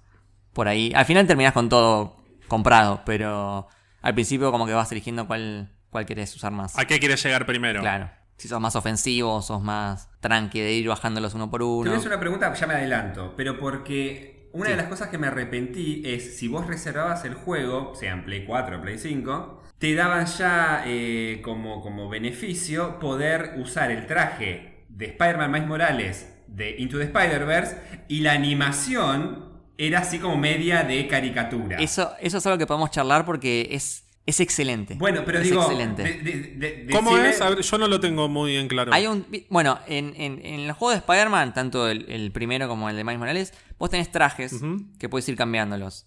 Por 0.52 0.66
ahí. 0.68 0.92
Al 0.94 1.04
final 1.04 1.26
terminás 1.26 1.52
con 1.52 1.68
todo 1.68 2.16
comprado, 2.48 3.02
pero 3.06 3.68
al 4.02 4.14
principio 4.14 4.50
como 4.50 4.66
que 4.66 4.72
vas 4.72 4.90
eligiendo 4.90 5.26
cuál, 5.26 5.72
cuál 5.90 6.06
querés 6.06 6.34
usar 6.34 6.52
más. 6.52 6.76
¿A 6.78 6.84
qué 6.84 6.98
quieres 6.98 7.22
llegar 7.22 7.46
primero? 7.46 7.80
Claro. 7.80 8.10
Si 8.36 8.48
sos 8.48 8.60
más 8.60 8.74
ofensivo, 8.74 9.42
sos 9.42 9.62
más 9.62 10.08
tranqui 10.20 10.60
de 10.60 10.72
ir 10.72 10.88
bajándolos 10.88 11.34
uno 11.34 11.50
por 11.50 11.62
uno. 11.62 11.92
hacer 11.94 12.08
una 12.08 12.18
pregunta, 12.18 12.52
ya 12.54 12.66
me 12.66 12.74
adelanto, 12.74 13.34
pero 13.36 13.58
porque 13.58 14.48
una 14.52 14.64
Sí. 14.66 14.70
de 14.72 14.76
las 14.78 14.86
cosas 14.86 15.08
que 15.08 15.18
me 15.18 15.26
arrepentí 15.28 16.02
es 16.06 16.38
si 16.38 16.48
vos 16.48 16.66
reservabas 16.66 17.24
el 17.24 17.34
juego, 17.34 17.94
sea 17.94 18.12
en 18.14 18.24
Play 18.24 18.46
4 18.46 18.78
o 18.78 18.80
Play 18.80 18.98
5, 18.98 19.59
te 19.80 19.94
daban 19.96 20.26
ya 20.26 20.84
eh, 20.86 21.40
como, 21.42 21.80
como 21.82 22.08
beneficio 22.08 23.00
poder 23.00 23.54
usar 23.58 23.90
el 23.90 24.06
traje 24.06 24.84
de 24.88 25.06
Spider-Man 25.06 25.50
Miles 25.50 25.66
Morales 25.68 26.32
de 26.46 26.76
Into 26.78 26.98
the 26.98 27.04
Spider-Verse 27.04 27.76
y 28.08 28.20
la 28.20 28.32
animación 28.32 29.50
era 29.78 30.00
así 30.00 30.18
como 30.18 30.36
media 30.36 30.82
de 30.84 31.08
caricatura. 31.08 31.78
Eso, 31.78 32.12
eso 32.20 32.38
es 32.38 32.46
algo 32.46 32.58
que 32.58 32.66
podemos 32.66 32.90
charlar 32.90 33.24
porque 33.24 33.68
es, 33.72 34.04
es 34.26 34.40
excelente. 34.40 34.96
Bueno, 34.96 35.22
pero 35.24 35.38
Es 35.38 35.44
digo, 35.44 35.62
excelente. 35.62 36.02
de- 36.02 36.18
de- 36.58 36.84
de- 36.84 36.92
¿Cómo 36.92 37.12
decime- 37.16 37.30
es? 37.30 37.40
A 37.40 37.48
ver, 37.48 37.60
yo 37.62 37.78
no 37.78 37.88
lo 37.88 37.98
tengo 38.00 38.28
muy 38.28 38.56
en 38.56 38.68
claro. 38.68 38.92
Hay 38.92 39.06
un, 39.06 39.24
bueno, 39.48 39.78
en, 39.86 40.12
en, 40.16 40.44
en 40.44 40.60
el 40.60 40.72
juego 40.72 40.90
de 40.90 40.98
Spider-Man, 40.98 41.54
tanto 41.54 41.88
el, 41.88 42.04
el 42.10 42.30
primero 42.32 42.68
como 42.68 42.90
el 42.90 42.96
de 42.96 43.04
Miles 43.04 43.18
Morales, 43.18 43.54
vos 43.78 43.88
tenés 43.88 44.10
trajes 44.12 44.60
que 44.98 45.08
puedes 45.08 45.26
ir 45.30 45.36
cambiándolos. 45.36 46.06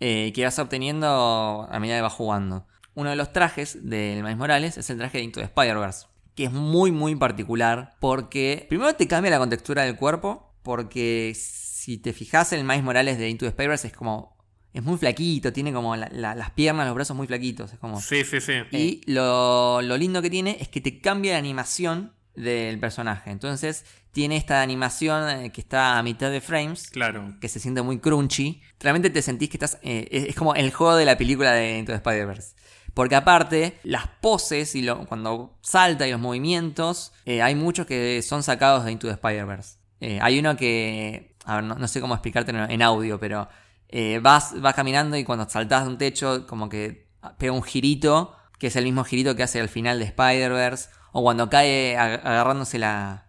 eh, 0.00 0.32
que 0.34 0.42
vas 0.42 0.58
obteniendo 0.58 1.68
a 1.70 1.78
medida 1.78 1.96
que 1.96 2.02
vas 2.02 2.12
jugando. 2.12 2.66
Uno 2.94 3.10
de 3.10 3.16
los 3.16 3.32
trajes 3.32 3.78
del 3.88 4.22
Miles 4.22 4.36
Morales 4.36 4.76
es 4.78 4.88
el 4.90 4.98
traje 4.98 5.18
de 5.18 5.24
Into 5.24 5.40
the 5.40 5.46
Spider-Verse. 5.46 6.06
Que 6.34 6.44
es 6.44 6.52
muy, 6.52 6.90
muy 6.92 7.14
particular. 7.16 7.94
Porque 8.00 8.66
primero 8.68 8.94
te 8.94 9.06
cambia 9.08 9.30
la 9.30 9.38
contextura 9.38 9.82
del 9.82 9.96
cuerpo. 9.96 10.54
Porque 10.62 11.32
si 11.36 11.98
te 11.98 12.12
fijas 12.12 12.52
en 12.52 12.60
el 12.60 12.64
Miles 12.64 12.82
Morales 12.84 13.18
de 13.18 13.28
Into 13.28 13.44
the 13.46 13.50
Spider-Verse 13.50 13.88
es 13.88 13.92
como. 13.92 14.32
Es 14.72 14.82
muy 14.82 14.96
flaquito, 14.96 15.52
tiene 15.52 15.70
como 15.70 15.94
la- 15.96 16.08
la- 16.12 16.34
las 16.34 16.50
piernas, 16.52 16.86
los 16.86 16.94
brazos 16.94 17.14
muy 17.14 17.26
flaquitos. 17.26 17.72
Es 17.74 17.78
como. 17.78 18.00
Sí, 18.00 18.24
sí, 18.24 18.40
sí. 18.40 18.52
Y 18.70 19.02
lo, 19.10 19.82
lo 19.82 19.96
lindo 19.98 20.22
que 20.22 20.30
tiene 20.30 20.56
es 20.60 20.68
que 20.68 20.80
te 20.80 20.98
cambia 21.00 21.32
la 21.32 21.38
animación 21.38 22.14
del 22.34 22.78
personaje. 22.80 23.30
Entonces 23.30 23.84
tiene 24.12 24.36
esta 24.38 24.62
animación 24.62 25.28
eh, 25.28 25.52
que 25.52 25.60
está 25.60 25.98
a 25.98 26.02
mitad 26.02 26.30
de 26.30 26.40
frames, 26.40 26.88
Claro. 26.90 27.34
que 27.40 27.48
se 27.48 27.60
siente 27.60 27.82
muy 27.82 27.98
crunchy. 27.98 28.62
Realmente 28.80 29.10
te 29.10 29.20
sentís 29.20 29.50
que 29.50 29.56
estás... 29.58 29.78
eh, 29.82 30.08
es, 30.10 30.24
es 30.30 30.34
como 30.34 30.54
el 30.54 30.72
juego 30.72 30.96
de 30.96 31.04
la 31.04 31.18
película 31.18 31.52
de 31.52 31.78
Into 31.78 31.92
the 31.92 31.96
Spider-Verse. 31.96 32.54
Porque 32.94 33.16
aparte, 33.16 33.78
las 33.84 34.06
poses 34.20 34.74
y 34.74 34.82
lo, 34.82 35.06
cuando 35.06 35.58
salta 35.62 36.06
y 36.06 36.10
los 36.10 36.20
movimientos, 36.20 37.12
eh, 37.24 37.40
hay 37.42 37.54
muchos 37.54 37.86
que 37.86 38.20
son 38.22 38.42
sacados 38.42 38.84
de 38.84 38.92
Into 38.92 39.06
the 39.06 39.14
Spider-Verse. 39.14 39.76
Eh, 40.00 40.18
hay 40.20 40.38
uno 40.38 40.56
que... 40.56 41.36
A 41.44 41.56
ver, 41.56 41.64
no, 41.64 41.74
no 41.76 41.88
sé 41.88 42.00
cómo 42.00 42.14
explicártelo 42.14 42.64
en 42.68 42.82
audio, 42.82 43.18
pero... 43.18 43.48
eh, 43.88 44.20
vas, 44.22 44.60
vas 44.60 44.74
caminando 44.74 45.16
y 45.16 45.24
cuando 45.24 45.48
saltás 45.48 45.84
de 45.84 45.88
un 45.90 45.98
techo, 45.98 46.46
como 46.46 46.68
que 46.68 47.08
pega 47.38 47.52
un 47.52 47.62
girito, 47.62 48.36
que 48.58 48.66
es 48.68 48.76
el 48.76 48.84
mismo 48.84 49.04
girito 49.04 49.34
que 49.36 49.42
hace 49.42 49.60
al 49.60 49.68
final 49.68 49.98
de 49.98 50.04
Spider-Verse. 50.06 50.90
O 51.12 51.22
cuando 51.22 51.48
cae 51.50 51.96
ag- 51.96 52.20
agarrándose 52.24 52.78
la, 52.78 53.26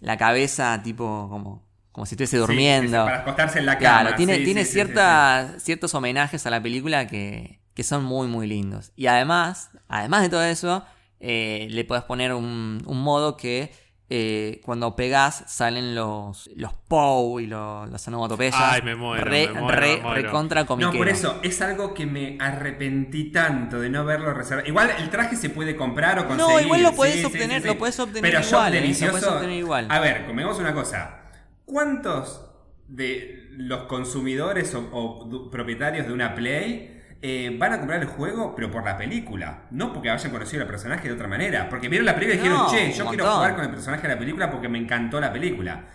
la 0.00 0.16
cabeza, 0.16 0.80
tipo 0.82 1.28
como, 1.30 1.66
como 1.92 2.06
si 2.06 2.14
estuviese 2.14 2.36
Sí, 2.36 2.40
durmiendo. 2.40 3.04
para 3.04 3.18
acostarse 3.20 3.58
en 3.60 3.66
la 3.66 3.78
cama. 3.78 4.00
Claro, 4.02 4.16
tiene, 4.16 4.36
sí, 4.38 4.44
tiene 4.44 4.64
sí, 4.64 4.72
ciertas, 4.72 5.62
ciertos 5.62 5.94
homenajes 5.94 6.46
a 6.46 6.50
la 6.50 6.62
película 6.62 7.06
que, 7.06 7.60
que 7.74 7.82
son 7.82 8.04
muy, 8.04 8.26
muy 8.28 8.46
lindos. 8.46 8.92
Y 8.96 9.06
además, 9.06 9.70
además 9.88 10.22
de 10.22 10.28
todo 10.28 10.42
eso, 10.44 10.84
eh, 11.20 11.66
le 11.70 11.84
puedes 11.84 12.04
poner 12.04 12.32
un, 12.32 12.82
un 12.86 13.02
modo 13.02 13.36
que 13.36 13.72
eh, 14.10 14.60
cuando 14.64 14.94
pegas 14.94 15.44
salen 15.48 15.94
los, 15.94 16.48
los 16.54 16.74
POW 16.74 17.40
y 17.40 17.46
los, 17.46 17.88
las 17.90 18.06
onomatopeyas. 18.06 18.54
Ay, 18.62 18.82
me 18.82 18.94
muero, 18.94 19.24
Re, 19.24 19.48
me 19.48 19.60
muero, 19.60 19.80
re- 19.80 19.96
me 19.96 20.02
muero. 20.02 20.22
recontra 20.22 20.60
No, 20.60 20.66
comiquero. 20.66 20.98
por 20.98 21.08
eso, 21.08 21.40
es 21.42 21.60
algo 21.62 21.94
que 21.94 22.04
me 22.06 22.36
arrepentí 22.38 23.32
tanto 23.32 23.80
de 23.80 23.88
no 23.88 24.00
haberlo 24.00 24.32
reservado. 24.34 24.68
Igual 24.68 24.90
el 24.98 25.08
traje 25.10 25.36
se 25.36 25.48
puede 25.50 25.74
comprar 25.74 26.18
o 26.18 26.28
conseguir. 26.28 26.54
No, 26.54 26.60
igual 26.60 26.82
lo 26.82 26.92
puedes 26.94 27.16
sí, 27.16 27.24
obtener- 27.24 27.56
sí, 27.56 27.62
sí. 27.62 27.68
lo 27.68 27.78
puedes 27.78 27.98
obtener 27.98 28.22
Pero 28.22 28.40
igual, 28.40 28.50
Shop 28.52 28.60
¿eh? 28.66 28.70
Lo 28.76 28.82
delicioso. 28.82 29.12
puedes 29.12 29.28
obtener 29.28 29.58
igual. 29.58 29.86
A 29.90 29.98
ver, 30.00 30.26
convengamos 30.26 30.58
una 30.60 30.74
cosa. 30.74 31.22
¿Cuántos 31.64 32.42
de 32.86 33.48
los 33.52 33.84
consumidores 33.84 34.74
o, 34.74 35.48
propietarios 35.50 36.06
de 36.06 36.12
una 36.12 36.34
Play 36.34 36.93
eh, 37.26 37.56
van 37.58 37.72
a 37.72 37.78
comprar 37.78 38.02
el 38.02 38.06
juego, 38.06 38.54
pero 38.54 38.70
por 38.70 38.84
la 38.84 38.98
película? 38.98 39.62
No 39.70 39.94
porque 39.94 40.10
hayan 40.10 40.30
conocido 40.30 40.60
al 40.60 40.68
personaje 40.68 41.08
de 41.08 41.14
otra 41.14 41.26
manera. 41.26 41.70
Porque 41.70 41.88
vieron 41.88 42.04
la 42.04 42.14
película 42.14 42.34
y 42.34 42.38
dijeron, 42.38 42.66
che, 42.68 42.92
yo 42.92 43.06
quiero 43.06 43.24
montón. 43.24 43.36
jugar 43.36 43.54
con 43.54 43.64
el 43.64 43.70
personaje 43.70 44.02
de 44.02 44.08
la 44.12 44.18
película 44.18 44.50
porque 44.50 44.68
me 44.68 44.78
encantó 44.78 45.18
la 45.22 45.32
película. 45.32 45.86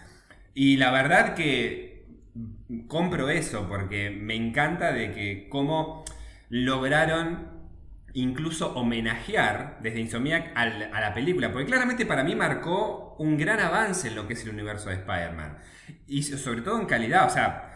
Y 0.56 0.78
la 0.78 0.90
verdad 0.90 1.36
que 1.36 2.08
compro 2.88 3.30
eso 3.30 3.68
porque 3.70 4.10
me 4.10 4.34
encanta 4.34 4.92
de 4.92 5.12
que 5.12 5.48
cómo 5.50 6.04
lograron 6.50 7.60
incluso 8.14 8.74
homenajear 8.74 9.78
desde 9.84 10.00
Insomniac 10.00 10.52
a 10.56 10.66
la 11.00 11.14
película, 11.14 11.52
porque 11.52 11.68
claramente 11.68 12.08
para 12.08 12.24
mí 12.24 12.34
marcó 12.34 13.16
un 13.20 13.38
gran 13.38 13.60
avance 13.60 14.08
en 14.08 14.16
lo 14.16 14.28
que 14.28 14.34
es 14.34 14.44
el 14.46 14.50
universo 14.50 14.90
de 14.90 14.96
Spider-Man. 14.96 15.60
Y 16.08 16.24
sobre 16.24 16.62
todo 16.62 16.80
en 16.80 16.88
calidad, 16.88 17.28
o 17.28 17.30
sea, 17.30 17.69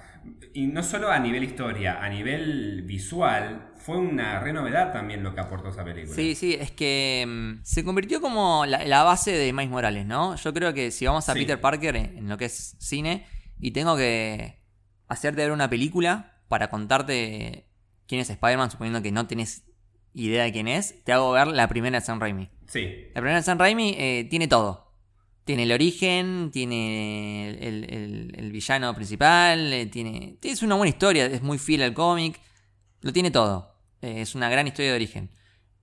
y 0.54 0.68
no 0.68 0.84
solo 0.84 1.10
a 1.12 1.20
nivel 1.20 1.44
historia, 1.44 2.04
a 2.04 2.10
nivel 2.10 2.84
visual, 2.84 3.72
fue 3.76 3.98
una 3.98 4.40
renovedad 4.40 4.94
también 4.94 5.24
lo 5.24 5.34
que 5.34 5.42
aportó 5.42 5.70
esa 5.70 5.84
película. 5.84 6.16
Sí, 6.16 6.36
sí, 6.36 6.56
es 6.60 6.72
que 6.72 7.26
mm, 7.28 7.64
se 7.64 7.84
convirtió 7.84 8.22
como 8.22 8.66
la, 8.66 8.86
la 8.86 9.04
base 9.04 9.32
de 9.32 9.52
Miles 9.54 9.70
Morales, 9.70 10.06
¿no? 10.06 10.36
Yo 10.36 10.54
creo 10.54 10.74
que 10.74 10.92
si 10.92 11.06
vamos 11.06 11.28
a 11.30 11.34
Sí. 11.34 11.40
Peter 11.40 11.60
Parker 11.60 11.96
en, 11.96 12.18
en 12.18 12.30
lo 12.30 12.38
que 12.38 12.46
es 12.46 12.76
cine 12.80 13.26
y 13.60 13.72
tengo 13.72 13.96
que 13.98 14.60
hacerte 15.08 15.42
ver 15.42 15.52
una 15.52 15.70
película 15.70 16.42
para 16.48 16.70
contarte 16.70 17.68
quién 18.08 18.22
es 18.22 18.30
Spider-Man, 18.30 18.72
suponiendo 18.72 19.02
que 19.02 19.12
no 19.12 19.28
tenés 19.28 19.64
idea 20.14 20.44
de 20.44 20.52
quién 20.52 20.68
es, 20.68 21.04
te 21.04 21.12
hago 21.12 21.32
ver 21.32 21.48
la 21.48 21.68
primera 21.68 22.00
de 22.00 22.06
Sam 22.06 22.20
Raimi. 22.20 22.50
Sí. 22.68 23.08
La 23.16 23.22
primera 23.22 23.38
de 23.38 23.44
Sam 23.44 23.58
Raimi 23.58 23.96
eh, 23.98 24.28
tiene 24.30 24.48
todo. 24.48 24.93
Tiene 25.46 25.64
el 25.64 25.72
origen, 25.74 26.52
tiene 26.52 27.50
el, 27.50 28.34
el- 28.38 28.52
villano 28.52 28.94
principal, 28.96 29.74
eh, 29.74 29.86
tiene, 29.88 30.38
es 30.42 30.62
una 30.64 30.76
buena 30.76 30.90
historia, 30.90 31.26
es 31.26 31.42
muy 31.42 31.58
fiel 31.58 31.82
al 31.84 31.94
cómic, 31.94 32.40
lo 33.02 33.12
tiene 33.12 33.30
todo. 33.32 33.76
Eh, 34.02 34.22
es 34.22 34.36
una 34.36 34.50
gran 34.50 34.68
historia 34.68 34.92
de 34.92 34.96
origen. 34.96 35.30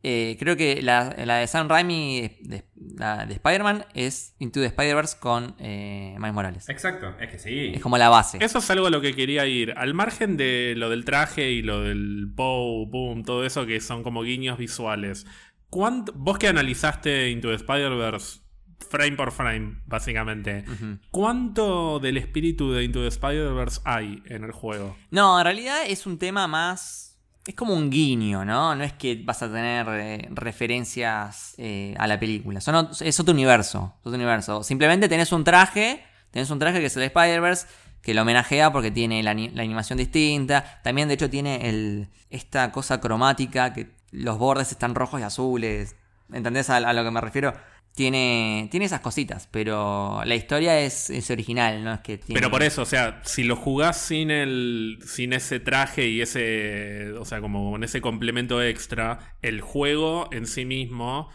Eh, 0.03 0.37
creo 0.41 0.57
que 0.57 0.81
la, 0.81 1.15
la 1.27 1.37
de 1.39 1.47
Sam 1.47 1.69
Raimi, 1.69 2.39
de, 2.41 2.65
la 2.97 3.27
de 3.27 3.35
Spider-Man, 3.35 3.85
es 3.93 4.35
Into 4.39 4.61
the 4.61 4.67
Spider-Verse 4.67 5.19
con 5.21 5.55
eh, 5.59 6.15
Miles 6.19 6.33
Morales. 6.33 6.69
Exacto, 6.71 7.15
es 7.21 7.29
que 7.31 7.39
sí. 7.39 7.73
Es 7.75 7.83
como 7.83 7.99
la 7.99 8.09
base. 8.09 8.39
Eso 8.41 8.61
es 8.61 8.71
algo 8.71 8.87
a 8.87 8.91
lo 8.91 9.03
que 9.03 9.15
quería 9.15 9.45
ir. 9.47 9.75
Al 9.77 9.93
margen 9.93 10.39
de 10.39 10.73
lo 10.77 10.89
del 10.89 11.05
traje 11.05 11.51
y 11.51 11.61
lo 11.61 11.83
del 11.83 12.33
POW, 12.35 12.87
boom, 12.87 13.25
todo 13.25 13.45
eso 13.45 13.67
que 13.67 13.79
son 13.81 14.03
como 14.03 14.23
guiños 14.23 14.57
visuales. 14.57 15.27
¿cuánto- 15.69 16.13
vos 16.17 16.39
que 16.39 16.49
analizaste 16.49 17.29
Into 17.31 17.49
the 17.51 17.57
Spider-Verse 17.57 18.41
frame 18.89 19.13
por 19.13 19.31
frame, 19.33 19.81
básicamente. 19.87 20.65
¿Cuánto 21.11 21.99
del 21.99 22.17
espíritu 22.17 22.73
de 22.73 22.85
Into 22.85 23.01
the 23.01 23.09
Spider-Verse 23.09 23.81
hay 23.85 24.23
en 24.27 24.45
el 24.45 24.53
juego? 24.53 24.97
No, 25.11 25.39
en 25.39 25.45
realidad 25.45 25.79
es 25.87 26.07
un 26.07 26.19
tema 26.19 26.47
más. 26.47 27.19
Es 27.47 27.55
como 27.55 27.75
un 27.75 27.91
guiño, 27.91 28.45
¿no? 28.45 28.75
No 28.75 28.85
es 28.85 28.93
que 28.93 29.21
vas 29.25 29.43
a 29.43 29.49
tener 29.49 29.87
eh, 29.89 30.29
referencias 30.31 31.55
eh, 31.59 31.95
a 31.99 32.07
la 32.07 32.21
película. 32.21 32.61
Son 32.61 32.89
es 33.01 33.19
otro 33.21 33.33
universo. 33.35 33.95
es 34.01 34.07
otro 34.07 34.17
universo. 34.17 34.63
Simplemente 34.63 35.09
tenés 35.09 35.33
un 35.33 35.43
traje. 35.45 36.05
Tenés 36.31 36.51
un 36.51 36.59
traje 36.59 36.81
que 36.81 36.87
es 36.87 36.97
el 36.97 37.03
Spider-Verse. 37.05 37.67
Que 38.03 38.15
lo 38.15 38.23
homenajea 38.23 38.73
porque 38.73 38.91
tiene 38.91 39.23
la, 39.23 39.33
ani- 39.33 39.51
la 39.51 39.63
animación 39.63 39.99
distinta. 39.99 40.81
También, 40.83 41.09
de 41.09 41.15
hecho, 41.15 41.29
tiene 41.31 41.69
el, 41.69 42.09
esta 42.29 42.71
cosa 42.73 43.01
cromática. 43.01 43.73
Que 43.73 43.91
los 44.13 44.39
bordes 44.39 44.71
están 44.71 44.95
rojos 44.95 45.21
y 45.21 45.25
azules. 45.25 45.97
¿Entendés 46.33 46.71
a, 46.71 46.77
a 46.77 46.93
lo 46.93 47.03
que 47.03 47.11
me 47.11 47.21
refiero? 47.21 47.55
Tiene, 47.95 48.69
tiene 48.71 48.87
esas 48.87 49.01
cositas, 49.01 49.49
pero 49.51 50.23
la 50.25 50.35
historia 50.35 50.81
es, 50.81 51.11
es 51.11 51.31
original, 51.31 51.83
¿no? 51.85 51.93
Es 51.93 52.01
que 52.01 52.19
tiene... 52.19 52.41
Pero 52.41 52.51
por 52.51 52.63
eso, 52.63 52.83
o 52.83 52.87
sea, 52.87 53.21
si 53.25 53.43
lo 53.45 53.57
jugás 53.57 54.01
sin 54.01 54.31
el. 54.31 54.99
sin 55.07 55.33
ese 55.33 55.61
traje 55.61 56.07
y 56.09 56.21
ese. 56.23 57.13
O 57.19 57.25
sea, 57.25 57.41
como 57.41 57.73
con 57.73 57.85
ese 57.85 58.01
complemento 58.01 58.63
extra, 58.63 59.37
el 59.43 59.61
juego 59.61 60.29
en 60.33 60.47
sí 60.47 60.65
mismo 60.65 61.29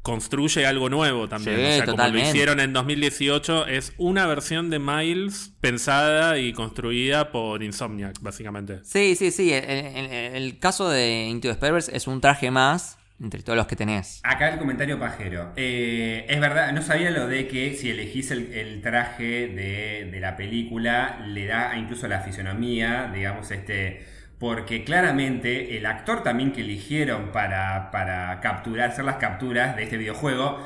construye 0.00 0.66
algo 0.66 0.88
nuevo 0.88 1.28
también. 1.28 1.56
Sí, 1.58 1.62
o 1.62 1.66
sea, 1.76 1.86
como 1.86 2.08
lo 2.08 2.18
hicieron 2.18 2.58
en 2.58 2.72
2018, 2.72 3.66
es 3.68 3.92
una 3.98 4.26
versión 4.26 4.68
de 4.70 4.80
Miles 4.80 5.52
pensada 5.60 6.38
y 6.38 6.52
construida 6.52 7.30
por 7.30 7.62
Insomniac, 7.62 8.20
básicamente. 8.20 8.80
Sí, 8.84 9.14
sí, 9.14 9.30
sí. 9.30 9.52
El, 9.52 9.64
el- 9.64 10.10
el 10.34 10.58
caso 10.58 10.88
de 10.88 11.26
Into 11.28 11.54
the 11.54 11.76
es 11.92 12.06
un 12.08 12.20
traje 12.20 12.50
más 12.50 12.98
entre 13.22 13.42
todos 13.42 13.56
los 13.56 13.66
que 13.66 13.76
tenés. 13.76 14.20
Acá 14.24 14.48
el 14.48 14.58
comentario 14.58 14.98
pajero. 14.98 15.52
Eh, 15.56 16.26
es 16.28 16.40
verdad, 16.40 16.72
no 16.72 16.82
sabía 16.82 17.10
lo 17.10 17.28
de 17.28 17.46
que 17.46 17.74
si 17.74 17.90
elegís 17.90 18.30
el, 18.32 18.80
traje 18.82 19.48
de, 19.48 20.08
de 20.10 20.20
la 20.20 20.36
película, 20.36 21.24
le 21.26 21.46
da 21.46 21.76
incluso 21.76 22.08
la 22.08 22.20
fisonomía, 22.20 23.10
digamos, 23.14 23.50
este. 23.50 24.06
Porque 24.38 24.82
claramente 24.82 25.76
el 25.76 25.86
actor 25.86 26.24
también 26.24 26.50
que 26.50 26.62
eligieron 26.62 27.30
para, 27.30 27.92
para 27.92 28.40
capturar, 28.40 28.90
hacer 28.90 29.04
las 29.04 29.16
capturas 29.16 29.76
de 29.76 29.84
este 29.84 29.96
videojuego, 29.96 30.58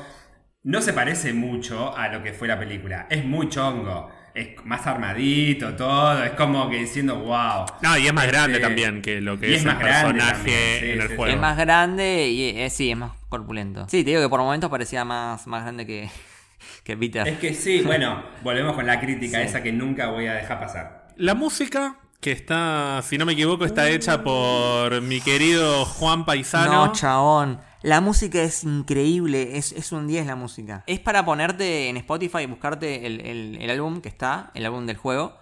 no 0.63 0.81
se 0.81 0.93
parece 0.93 1.33
mucho 1.33 1.95
a 1.95 2.09
lo 2.09 2.23
que 2.23 2.33
fue 2.33 2.47
la 2.47 2.57
película. 2.57 3.05
Es 3.09 3.23
muy 3.23 3.49
chongo. 3.49 4.09
Es 4.37 4.65
más 4.65 4.85
armadito, 4.85 5.73
todo. 5.75 6.23
Es 6.23 6.31
como 6.31 6.69
que 6.69 6.77
diciendo, 6.77 7.17
wow. 7.19 7.65
No, 7.81 7.97
y 7.97 8.05
es 8.07 8.13
más 8.13 8.25
Este, 8.25 8.37
grande 8.37 8.59
también 8.59 9.01
que 9.01 9.19
lo 9.19 9.39
que 9.39 9.55
es, 9.55 9.61
es 9.61 9.65
el 9.65 9.75
personaje 9.77 10.31
también, 10.33 10.79
sí, 10.79 10.85
en 10.91 11.01
el 11.01 11.07
sí. 11.09 11.15
juego. 11.15 11.33
Es 11.33 11.39
más 11.39 11.57
grande 11.57 12.27
y 12.29 12.59
eh, 12.61 12.69
sí, 12.69 12.91
es 12.91 12.97
más 12.97 13.11
corpulento. 13.29 13.85
Sí, 13.89 14.03
te 14.03 14.11
digo 14.11 14.21
que 14.21 14.29
por 14.29 14.39
momentos 14.39 14.69
parecía 14.69 15.03
más, 15.05 15.47
más 15.47 15.63
grande 15.63 15.85
que, 15.85 16.09
que 16.83 16.95
Peter. 16.97 17.27
Es 17.27 17.39
que 17.39 17.53
sí, 17.53 17.81
bueno, 17.81 18.23
volvemos 18.43 18.75
con 18.75 18.85
la 18.85 18.99
crítica 18.99 19.39
Sí. 19.39 19.45
esa 19.45 19.63
que 19.63 19.71
nunca 19.73 20.07
voy 20.09 20.27
a 20.27 20.33
dejar 20.33 20.59
pasar. 20.59 21.07
La 21.17 21.33
música, 21.33 21.97
que 22.21 22.31
está, 22.31 23.01
si 23.03 23.17
no 23.17 23.25
me 23.25 23.33
equivoco, 23.33 23.65
está 23.65 23.89
hecha 23.89 24.23
por 24.23 25.01
mi 25.01 25.19
querido 25.19 25.83
Juan 25.85 26.25
Paisano. 26.25 26.85
No, 26.87 26.91
chabón. 26.93 27.59
La 27.83 28.01
música 28.01 28.41
es 28.41 28.63
increíble, 28.63 29.57
es, 29.57 29.71
es 29.71 29.91
un 29.91 30.07
10 30.07 30.25
la 30.25 30.35
música. 30.35 30.83
Es 30.87 30.99
para 30.99 31.23
ponerte 31.25 31.89
en 31.89 31.97
Spotify 31.97 32.39
y 32.39 32.45
buscarte 32.47 33.05
el, 33.05 33.21
el- 33.21 33.57
el 33.61 33.69
álbum 33.69 34.01
que 34.01 34.09
está, 34.09 34.51
el 34.55 34.65
álbum 34.65 34.85
del 34.85 34.97
juego. 34.97 35.37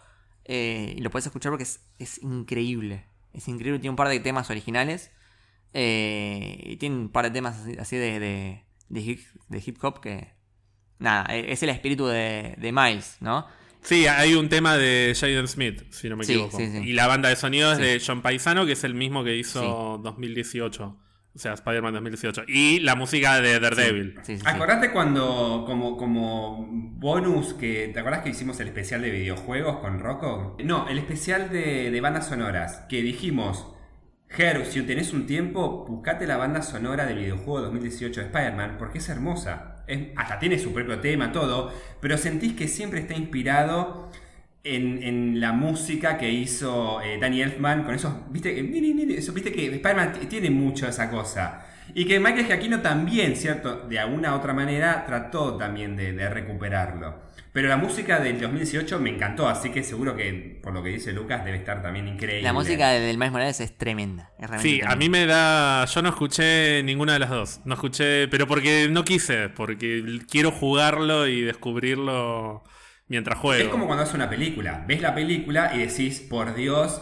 eh, 0.46 0.94
y 0.98 1.02
lo 1.02 1.10
puedes 1.10 1.26
escuchar 1.26 1.52
porque 1.52 1.64
es, 1.64 1.80
es 1.98 2.22
increíble. 2.22 3.06
Es 3.34 3.48
increíble, 3.48 3.80
tiene 3.80 3.90
un 3.92 3.96
par 3.96 4.10
de 4.10 4.20
temas 4.20 4.50
originales. 4.50 5.12
eh, 5.74 6.62
y 6.66 6.78
tiene 6.78 6.96
un 6.96 7.10
par 7.10 7.26
de 7.26 7.32
temas 7.32 7.60
así, 7.60 7.76
así 7.78 7.98
de, 7.98 8.20
de, 8.20 8.64
de 8.90 9.00
hip, 9.02 9.20
de 9.50 9.64
hip 9.66 9.84
hop 9.84 10.00
que... 10.02 10.34
Nada, 11.00 11.26
e- 11.36 11.52
es 11.52 11.62
el 11.64 11.70
espíritu 11.70 12.06
de, 12.08 12.56
de 12.58 12.72
Miles, 12.72 13.18
¿no? 13.20 13.46
Sí, 13.82 14.08
hay 14.08 14.34
un 14.36 14.48
tema 14.50 14.78
de 14.78 15.14
Jaden 15.20 15.48
Smith, 15.48 15.84
si 15.92 16.08
no 16.10 16.16
me 16.16 16.24
Sí, 16.24 16.34
equivoco. 16.34 16.58
sí, 16.58 16.68
sí. 16.72 16.78
Y 16.78 16.94
la 16.94 17.08
banda 17.08 17.28
de 17.30 17.36
sonido 17.36 17.72
es 17.74 17.78
Sí. 17.78 17.84
de 17.84 18.02
John 18.06 18.22
Paisano, 18.22 18.66
que 18.66 18.72
es 18.72 18.84
el 18.86 18.94
mismo 18.96 19.24
que 19.24 19.36
hizo 19.36 20.00
2018. 20.02 20.98
O 21.36 21.38
sea, 21.38 21.54
Spider-Man 21.54 21.94
2018. 21.96 22.44
Y 22.48 22.80
la 22.80 22.96
música 22.96 23.42
de 23.42 23.60
Daredevil. 23.60 24.16
Sí, 24.24 24.38
sí, 24.38 24.40
sí. 24.40 24.46
Acordate 24.48 24.92
cuando, 24.92 25.64
como, 25.68 25.98
como 25.98 26.66
bonus, 26.70 27.54
que 27.54 27.90
¿te 27.94 28.00
acordás 28.00 28.22
que 28.22 28.30
hicimos 28.30 28.58
el 28.62 28.68
especial 28.70 29.02
de 29.02 29.12
videojuegos 29.12 29.78
con 29.80 30.00
Rocco? 30.00 30.56
No, 30.64 30.88
el 30.88 30.98
especial 30.98 31.50
de, 31.50 31.92
de 31.92 32.02
bandas 32.02 32.28
sonoras, 32.28 32.86
que 32.88 33.02
dijimos, 33.02 33.68
Ger, 34.30 34.66
si 34.66 34.82
tenés 34.84 35.12
un 35.12 35.28
tiempo, 35.28 35.86
buscate 35.88 36.26
la 36.26 36.38
banda 36.38 36.62
sonora 36.62 37.06
del 37.06 37.18
videojuego 37.18 37.62
2018 37.64 38.22
de 38.22 38.26
Spider-Man, 38.28 38.76
porque 38.80 39.00
es 39.00 39.10
hermosa. 39.10 39.84
Es- 39.88 40.08
hasta 40.16 40.40
tiene 40.40 40.58
su 40.58 40.72
propio 40.74 41.00
tema, 41.00 41.34
todo, 41.34 41.72
pero 42.00 42.18
sentís 42.18 42.54
que 42.54 42.68
siempre 42.70 43.02
está 43.02 43.14
inspirado 43.14 44.10
en, 44.66 45.02
en 45.04 45.40
la 45.40 45.54
música 45.54 46.18
que 46.18 46.30
hizo 46.32 47.02
eh, 47.02 47.18
Danny 47.22 47.42
Elfman 47.42 47.84
con 47.84 47.96
esos, 47.96 48.14
viste, 48.32 48.54
que- 48.56 49.18
eso, 49.18 49.32
viste 49.34 49.52
que 49.52 49.68
Spider-Man 49.68 50.14
tiene 50.30 50.50
mucho 50.50 50.88
esa 50.88 51.10
cosa. 51.10 51.66
Y 51.94 52.06
que 52.06 52.20
Michael 52.20 52.46
Giacchino 52.48 52.82
también, 52.82 53.36
¿cierto? 53.36 53.88
De 53.88 54.00
alguna 54.00 54.34
u 54.34 54.38
otra 54.40 54.54
manera 54.54 55.06
trató 55.06 55.56
también 55.56 55.96
de, 55.96 56.14
de 56.14 56.30
recuperarlo. 56.30 57.24
Pero 57.54 57.70
la 57.70 57.78
música 57.78 58.20
del 58.20 58.42
2018 58.42 59.00
me 59.00 59.12
encantó, 59.12 59.48
así 59.48 59.70
que 59.70 59.82
seguro 59.82 60.14
que, 60.16 60.60
por 60.62 60.74
lo 60.74 60.84
que 60.84 60.90
dice 60.90 61.14
Lucas, 61.14 61.46
debe 61.46 61.58
estar 61.58 61.82
también 61.82 62.08
increíble. 62.08 62.42
La 62.42 62.52
música 62.52 62.90
del 62.90 63.18
Miles 63.18 63.32
Morales 63.32 63.62
es 63.62 63.78
tremenda. 63.78 64.32
es 64.40 64.50
realmente 64.50 64.70
Sí, 64.70 64.82
a 64.86 64.96
mí 64.98 65.08
me 65.10 65.26
da. 65.26 65.86
Yo 65.86 66.02
no 66.02 66.10
escuché 66.10 66.84
ninguna 66.84 67.14
de 67.14 67.20
las 67.20 67.30
dos. 67.30 67.62
No 67.64 67.76
escuché, 67.76 68.28
pero 68.28 68.46
porque 68.46 68.90
no 68.90 69.06
quise, 69.06 69.48
porque 69.50 70.04
quiero 70.30 70.52
jugarlo 70.52 71.28
y 71.28 71.42
descubrirlo 71.44 72.64
mientras 73.08 73.40
juego. 73.40 73.64
Es 73.64 73.70
como 73.70 73.86
cuando 73.86 74.04
haces 74.04 74.16
una 74.16 74.30
película. 74.30 74.84
Ves 74.88 75.02
la 75.02 75.14
película 75.16 75.72
y 75.76 75.80
decís, 75.80 76.20
por 76.22 76.56
Dios, 76.56 77.02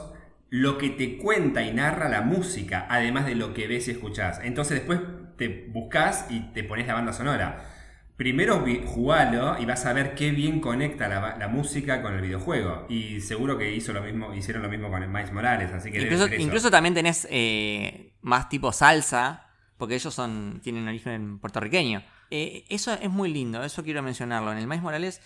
lo 0.50 0.78
que 0.78 0.90
te 0.90 1.18
cuenta 1.18 1.64
y 1.64 1.74
narra 1.74 2.10
la 2.10 2.22
música, 2.22 2.86
además 2.90 3.26
de 3.26 3.36
lo 3.36 3.54
que 3.54 3.68
ves 3.68 3.88
y 3.88 3.92
escuchás. 3.92 4.40
Entonces 4.44 4.80
después 4.80 5.00
te 5.38 5.70
buscas 5.70 6.28
y 6.30 6.42
te 6.54 6.64
pones 6.64 6.88
la 6.88 6.94
banda 6.94 7.14
sonora. 7.14 7.70
Primero 8.16 8.64
jugalo 8.86 9.60
y 9.60 9.66
vas 9.66 9.86
a 9.88 9.94
ver 9.94 10.14
qué 10.14 10.30
bien 10.30 10.60
conecta 10.60 11.08
la, 11.08 11.48
música 11.48 12.04
con 12.04 12.14
el 12.14 12.22
videojuego. 12.22 12.86
Y 12.88 13.22
seguro 13.22 13.58
que 13.58 13.74
hizo 13.74 13.92
lo 13.92 14.04
mismo, 14.04 14.36
hicieron 14.36 14.62
lo 14.62 14.70
mismo 14.70 14.92
con 14.92 15.02
el 15.02 15.10
Miles 15.10 15.34
Morales, 15.34 15.72
así 15.72 15.90
que 15.90 15.98
debe 15.98 16.06
Incluso, 16.06 16.26
ser 16.26 16.34
eso. 16.36 16.44
incluso 16.44 16.72
también 16.72 16.94
tenés 16.94 17.28
eh, 17.32 18.14
más 18.22 18.50
tipo 18.50 18.72
salsa, 18.72 19.48
porque 19.78 19.96
ellos 19.96 20.14
son 20.14 20.62
tienen 20.64 20.88
origen 20.88 21.40
puertorriqueño. 21.40 22.04
Eh, 22.30 22.66
eso 22.70 22.94
es 22.94 23.10
muy 23.10 23.34
lindo, 23.34 23.64
eso 23.64 23.84
quiero 23.84 24.04
mencionarlo. 24.04 24.52
En 24.52 24.60
el 24.60 24.68
Miles 24.68 24.84
Morales 24.84 25.22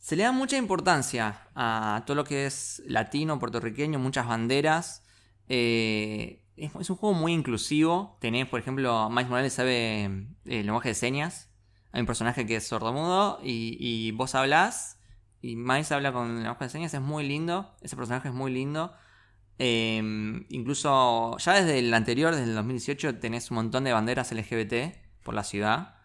se 0.00 0.16
le 0.16 0.24
da 0.24 0.32
mucha 0.32 0.56
importancia 0.56 1.46
a 1.54 2.02
todo 2.06 2.14
lo 2.14 2.24
que 2.24 2.46
es 2.46 2.82
latino, 2.86 3.38
puertorriqueño, 3.38 3.98
muchas 3.98 4.26
banderas. 4.26 5.04
Eh, 5.48 6.42
es, 6.56 6.74
un 6.74 6.96
juego 6.96 7.14
muy 7.14 7.32
inclusivo. 7.34 8.16
Tenés, 8.18 8.48
por 8.48 8.60
ejemplo, 8.60 9.10
Miles 9.10 9.28
Morales 9.28 9.52
sabe 9.52 10.04
eh, 10.04 10.26
el 10.46 10.66
lenguaje 10.66 10.88
de 10.88 10.94
señas. 10.94 11.50
Hay 11.92 12.00
un 12.00 12.06
personaje 12.06 12.46
que 12.46 12.56
es 12.56 12.66
sordomudo 12.66 13.40
y, 13.42 13.76
y 13.78 14.12
vos 14.12 14.34
hablás 14.34 14.98
y 15.42 15.56
Miles 15.56 15.92
habla 15.92 16.12
con 16.12 16.30
el 16.30 16.36
lenguaje 16.36 16.64
de 16.64 16.70
señas. 16.70 16.94
Es 16.94 17.00
muy 17.02 17.28
lindo. 17.28 17.74
Ese 17.82 17.94
personaje 17.94 18.28
es 18.28 18.34
muy 18.34 18.52
lindo. 18.52 18.94
Eh, 19.58 19.98
incluso 20.48 21.36
ya 21.36 21.52
desde 21.52 21.78
el 21.78 21.92
anterior, 21.92 22.34
desde 22.34 22.48
el 22.48 22.54
2018, 22.54 23.18
tenés 23.18 23.50
un 23.50 23.56
montón 23.56 23.84
de 23.84 23.92
banderas 23.92 24.32
LGBT 24.32 24.96
por 25.22 25.34
la 25.34 25.44
ciudad. 25.44 25.99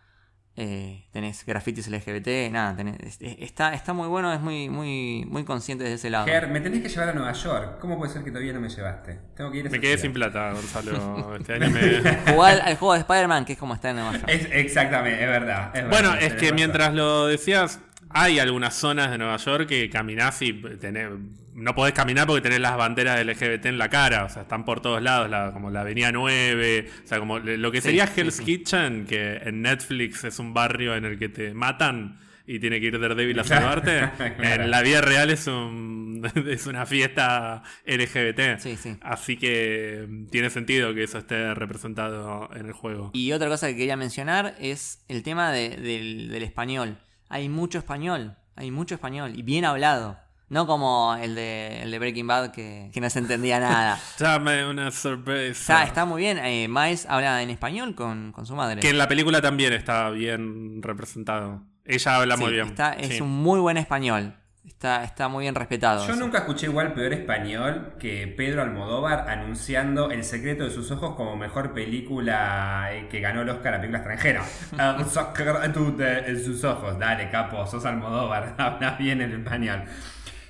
Eh, 0.57 1.03
tenés 1.11 1.45
grafitis 1.45 1.87
LGBT, 1.89 2.49
nada, 2.49 2.77
tenés- 2.77 2.95
es- 3.01 3.17
es- 3.21 3.35
está, 3.39 3.73
está 3.73 3.91
muy 3.91 4.07
bueno, 4.07 4.31
es 4.33 4.39
muy, 4.39 4.69
muy, 4.69 5.25
muy 5.27 5.43
consciente 5.43 5.83
de 5.83 5.93
ese 5.95 6.09
lado. 6.09 6.25
Ger, 6.27 6.47
me 6.47 6.61
tenés 6.61 6.81
que 6.81 6.87
llevar 6.87 7.09
a 7.09 7.13
Nueva 7.13 7.33
York. 7.33 7.77
¿Cómo 7.81 7.97
puede 7.97 8.13
ser 8.13 8.23
que 8.23 8.31
todavía 8.31 8.53
no 8.53 8.61
me 8.61 8.69
llevaste? 8.69 9.19
Tengo 9.35 9.51
que 9.51 9.57
ir 9.57 9.67
a 9.67 9.69
Me 9.69 9.81
quedé 9.81 9.97
ciudad. 9.97 10.01
sin 10.03 10.13
plata, 10.13 10.53
Gonzalo. 10.53 11.35
Este 11.39 11.53
año 11.55 11.69
me. 11.69 12.31
Jugar 12.33 12.61
al 12.63 12.77
juego 12.77 12.93
de 12.93 12.99
Spider-Man, 13.01 13.43
que 13.43 13.53
es 13.53 13.59
como 13.59 13.73
está 13.73 13.89
en 13.89 13.97
Nueva 13.97 14.13
York. 14.13 14.25
Es, 14.29 14.47
exactamente, 14.49 15.21
es 15.21 15.29
verdad. 15.29 15.71
es 15.75 15.89
Bueno, 15.89 16.11
verdad, 16.11 16.23
es 16.23 16.33
que 16.35 16.39
razón. 16.43 16.55
mientras 16.55 16.93
lo 16.93 17.27
decías, 17.27 17.79
hay 18.17 18.39
algunas 18.39 18.73
zonas 18.73 19.11
de 19.11 19.17
Nueva 19.17 19.37
York 19.37 19.67
que 19.67 19.89
caminás 19.89 20.41
y 20.41 20.53
tenés, 20.53 21.09
no 21.53 21.75
podés 21.75 21.93
caminar 21.93 22.25
porque 22.27 22.41
tenés 22.41 22.59
las 22.61 22.77
banderas 22.77 23.19
LGBT 23.25 23.65
en 23.67 23.77
la 23.77 23.89
cara, 23.89 24.23
o 24.25 24.29
sea, 24.29 24.43
están 24.43 24.63
por 24.65 24.81
todos 24.81 25.01
lados, 25.01 25.29
la- 25.29 25.51
como 25.51 25.69
la 25.69 25.81
Avenida 25.81 26.11
9, 26.11 26.89
o 27.03 27.07
sea, 27.07 27.19
como 27.19 27.39
lo 27.39 27.71
que 27.71 27.81
sería 27.81 28.07
sí, 28.07 28.21
Hell's 28.21 28.35
sí. 28.35 28.43
Kitchen, 28.45 29.05
que 29.05 29.35
en 29.43 29.61
Netflix 29.61 30.23
es 30.23 30.39
un 30.39 30.53
barrio 30.53 30.95
en 30.95 31.03
el 31.05 31.19
que 31.19 31.27
te 31.29 31.53
matan 31.53 32.19
y 32.47 32.59
tiene 32.59 32.79
que 32.79 32.85
ir 32.87 32.99
Daredevil 32.99 33.39
a 33.39 33.43
salvarte. 33.43 34.09
Claro. 34.37 34.63
En 34.65 34.71
la 34.71 34.81
vida 34.81 35.01
real 35.01 35.29
es 35.31 35.47
un 35.47 36.21
es 36.47 36.67
una 36.67 36.85
fiesta 36.85 37.63
LGBT. 37.85 38.59
Sí, 38.59 38.77
sí. 38.77 38.97
Así 39.01 39.35
que 39.37 40.05
mm, 40.07 40.27
tiene 40.27 40.49
sentido 40.49 40.93
que 40.93 41.03
eso 41.03 41.17
esté 41.17 41.53
representado 41.53 42.49
en 42.55 42.65
el 42.67 42.73
juego. 42.73 43.11
Y 43.13 43.31
otra 43.31 43.47
cosa 43.49 43.67
que 43.67 43.75
quería 43.75 43.97
mencionar 43.97 44.55
es 44.59 45.03
el 45.07 45.23
tema 45.23 45.51
de- 45.51 45.77
del, 45.77 46.29
del 46.29 46.43
español. 46.43 46.97
Hay 47.29 47.49
mucho 47.49 47.77
español, 47.79 48.35
hay 48.55 48.71
mucho 48.71 48.95
español 48.95 49.33
y 49.35 49.41
bien 49.41 49.65
hablado. 49.65 50.17
No 50.47 50.67
como 50.67 51.15
el 51.19 51.33
de, 51.33 51.81
el 51.81 51.89
de 51.89 51.97
Breaking 51.97 52.27
Bad 52.27 52.51
que, 52.51 52.91
que 52.93 53.01
no 53.01 53.09
se 53.09 53.17
entendía 53.17 53.59
nada. 53.59 53.99
Dame 54.19 54.67
una 54.69 54.91
sorpresa. 54.91 55.73
Está, 55.73 55.83
está 55.83 56.05
muy 56.05 56.21
bien. 56.21 56.37
Eh, 56.37 56.67
Miles 56.69 57.07
habla 57.09 57.41
en 57.41 57.49
español 57.49 57.95
con, 57.95 58.31
con 58.31 58.45
su 58.45 58.55
madre. 58.55 58.79
Que 58.79 58.89
en 58.91 58.99
la 58.99 59.07
película 59.07 59.41
también 59.41 59.73
está 59.73 60.11
bien 60.11 60.83
representado. 60.83 61.63
Ella 61.83 62.15
habla 62.17 62.37
muy 62.37 62.47
Sí, 62.49 62.53
bien. 62.53 62.67
está- 62.67 62.93
es 62.93 63.15
Sí. 63.17 63.21
un 63.21 63.29
muy 63.31 63.59
buen 63.59 63.77
español. 63.77 64.35
Está, 64.65 65.03
está 65.03 65.27
muy 65.27 65.43
bien 65.43 65.55
respetado. 65.55 66.05
Yo 66.07 66.13
eso. 66.13 66.19
nunca 66.21 66.39
escuché 66.39 66.65
igual 66.67 66.93
peor 66.93 67.13
español 67.13 67.93
que 67.99 68.27
Pedro 68.35 68.61
Almodóvar 68.63 69.29
anunciando 69.29 70.09
El 70.11 70.23
secreto 70.23 70.63
de 70.63 70.71
sus 70.71 70.89
ojos 70.91 71.15
como 71.15 71.35
mejor 71.37 71.73
película 71.73 72.89
eh, 72.91 73.07
que 73.09 73.19
ganó 73.19 73.41
el 73.43 73.49
Oscar 73.49 73.75
a 73.75 73.77
película 73.77 73.99
extranjera. 73.99 74.43
El 74.99 75.05
secreto 75.05 75.91
de 75.91 76.39
sus 76.43 76.63
ojos. 76.63 76.97
Dale, 76.99 77.29
capo, 77.29 77.65
sos 77.67 77.85
Almodóvar. 77.85 78.55
Habla 78.59 78.91
bien 78.99 79.21
el 79.21 79.33
español. 79.33 79.83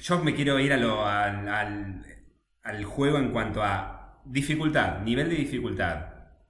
Yo 0.01 0.19
me 0.19 0.33
quiero 0.33 0.59
ir 0.59 0.73
a 0.73 0.77
lo- 0.77 1.05
al, 1.05 1.47
al- 1.47 2.05
al 2.63 2.83
juego 2.85 3.17
en 3.19 3.31
cuanto 3.31 3.63
a 3.63 4.19
dificultad, 4.25 5.01
nivel 5.01 5.29
de 5.29 5.35
dificultad. 5.35 6.05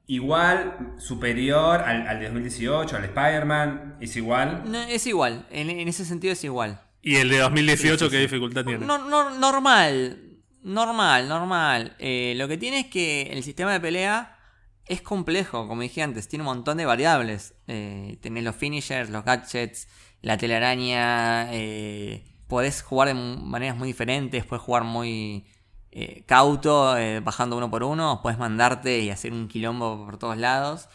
Igual, 0.08 0.94
superior 0.98 1.82
al, 1.82 2.08
al 2.08 2.20
de 2.20 2.26
2018, 2.26 2.96
al 2.96 3.04
Spider-Man, 3.06 3.98
es 4.00 4.16
igual. 4.16 4.62
No, 4.66 4.80
es 4.84 5.08
igual. 5.08 5.46
En, 5.50 5.70
en 5.72 5.88
ese 5.88 6.06
sentido 6.06 6.34
es 6.34 6.44
igual. 6.44 6.80
¿Y 7.06 7.18
el 7.18 7.30
de 7.30 7.38
2018 7.38 8.06
Sí, 8.06 8.12
qué 8.12 8.18
dificultad 8.20 8.66
tiene? 8.66 8.84
No, 8.86 8.98
no, 8.98 9.30
normal. 9.38 10.20
Normal, 10.64 11.30
normal. 11.30 11.96
Eh, 12.00 12.34
lo 12.36 12.48
que 12.48 12.58
tiene 12.58 12.80
es 12.82 12.86
que 12.88 13.22
el 13.32 13.44
sistema 13.44 13.72
de 13.72 13.80
pelea 13.80 14.40
es 14.88 15.02
complejo, 15.02 15.68
como 15.68 15.84
dije 15.84 16.02
antes. 16.02 16.28
Tiene 16.28 16.42
un 16.42 16.48
montón 16.48 16.78
de 16.78 16.86
variables. 16.86 17.54
Eh, 17.68 18.18
tenés 18.22 18.44
los 18.44 18.56
finishers, 18.56 19.12
los 19.12 19.24
gadgets, 19.24 19.88
la 20.22 20.38
telaraña. 20.38 21.54
eh, 21.54 22.26
podés 22.48 22.82
jugar 22.82 23.10
de 23.10 23.14
maneras 23.14 23.78
muy 23.78 23.88
diferentes. 23.90 24.44
Puedes 24.44 24.64
jugar 24.64 24.84
muy 24.84 25.46
eh, 25.92 26.24
cauto, 26.26 26.98
eh, 26.98 27.20
bajando 27.20 27.56
uno 27.56 27.70
por 27.70 27.84
uno. 27.84 28.22
Puedes 28.24 28.40
mandarte 28.40 28.98
y 29.00 29.12
hacer 29.12 29.32
un 29.32 29.48
quilombo 29.48 30.04
por 30.06 30.18
todos 30.18 30.38
lados. 30.38 30.90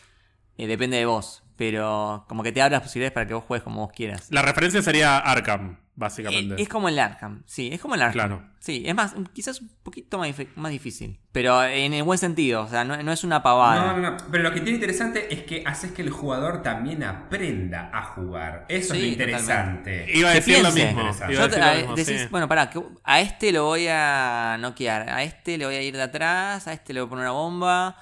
Depende 0.56 0.96
de 0.96 1.06
vos. 1.06 1.44
Pero 1.56 2.24
como 2.26 2.42
que 2.42 2.52
te 2.52 2.61
abre 2.62 2.72
las 2.72 2.82
posibilidades 2.82 3.12
para 3.12 3.26
que 3.28 3.34
vos 3.34 3.44
juegues 3.44 3.62
como 3.62 3.82
vos 3.86 3.92
quieras. 3.94 4.28
La 4.30 4.42
referencia 4.42 4.80
sería 4.82 5.18
Arkham, 5.18 5.78
básicamente. 6.01 6.55
Eh, 6.57 6.62
Es 6.62 6.68
como 6.68 6.88
el 6.88 6.98
Arkham, 6.98 7.42
sí, 7.46 7.70
es 7.72 7.80
como 7.80 7.94
el 7.94 8.03
Arkham. 8.03 8.12
Claro. 8.14 8.51
Sí, 8.59 8.82
es 8.84 8.94
más, 8.94 9.14
quizás 9.32 9.61
un 9.61 9.70
poquito 9.82 10.18
más, 10.18 10.28
dif- 10.36 10.48
más 10.57 10.70
difícil. 10.72 11.18
Pero 11.32 11.62
en 11.64 11.94
el 11.94 12.03
buen 12.03 12.18
sentido, 12.18 12.62
o 12.62 12.68
sea, 12.68 12.84
no, 12.84 13.01
no 13.03 13.12
es 13.12 13.22
una 13.24 13.42
pavada. 13.42 13.92
No, 13.92 13.98
no, 14.01 14.11
no. 14.11 14.16
Pero 14.30 14.42
lo 14.42 14.51
que 14.53 14.61
tiene 14.61 14.72
interesante 14.76 15.32
es 15.32 15.44
que 15.44 15.62
haces 15.64 15.92
que 15.92 16.03
el 16.03 16.11
jugador 16.11 16.62
también 16.62 17.03
aprenda 17.05 17.90
a 17.92 18.03
jugar. 18.03 18.66
Eso 18.68 18.92
es 18.94 19.01
lo 19.01 19.07
interesante. 19.07 20.07
Iba 20.12 20.30
a 20.30 20.34
decir 20.34 20.62
lo 20.62 20.72
mismo. 20.72 20.90
Interesante. 21.01 21.32
iba 21.34 21.42
a 21.44 21.46
Yo 21.46 21.51
te- 21.51 21.57
decir 21.57 21.64
lo 21.64 21.70
a- 21.70 21.74
mismo, 21.76 21.94
decís, 21.96 22.20
sí. 22.22 22.28
bueno, 22.30 22.48
pará, 22.48 22.68
que 22.70 22.82
a 23.05 23.20
este 23.20 23.53
lo 23.53 23.64
voy 23.66 23.86
a 23.88 24.57
noquear, 24.61 25.09
a 25.09 25.22
este 25.22 25.57
le 25.57 25.66
voy 25.66 25.76
a 25.76 25.82
ir 25.82 25.94
de 25.96 26.03
atrás, 26.03 26.66
a 26.66 26.72
este 26.72 26.92
le 26.92 27.01
voy 27.01 27.07
a 27.07 27.11
poner 27.11 27.24
una 27.24 27.32
bomba, 27.32 27.96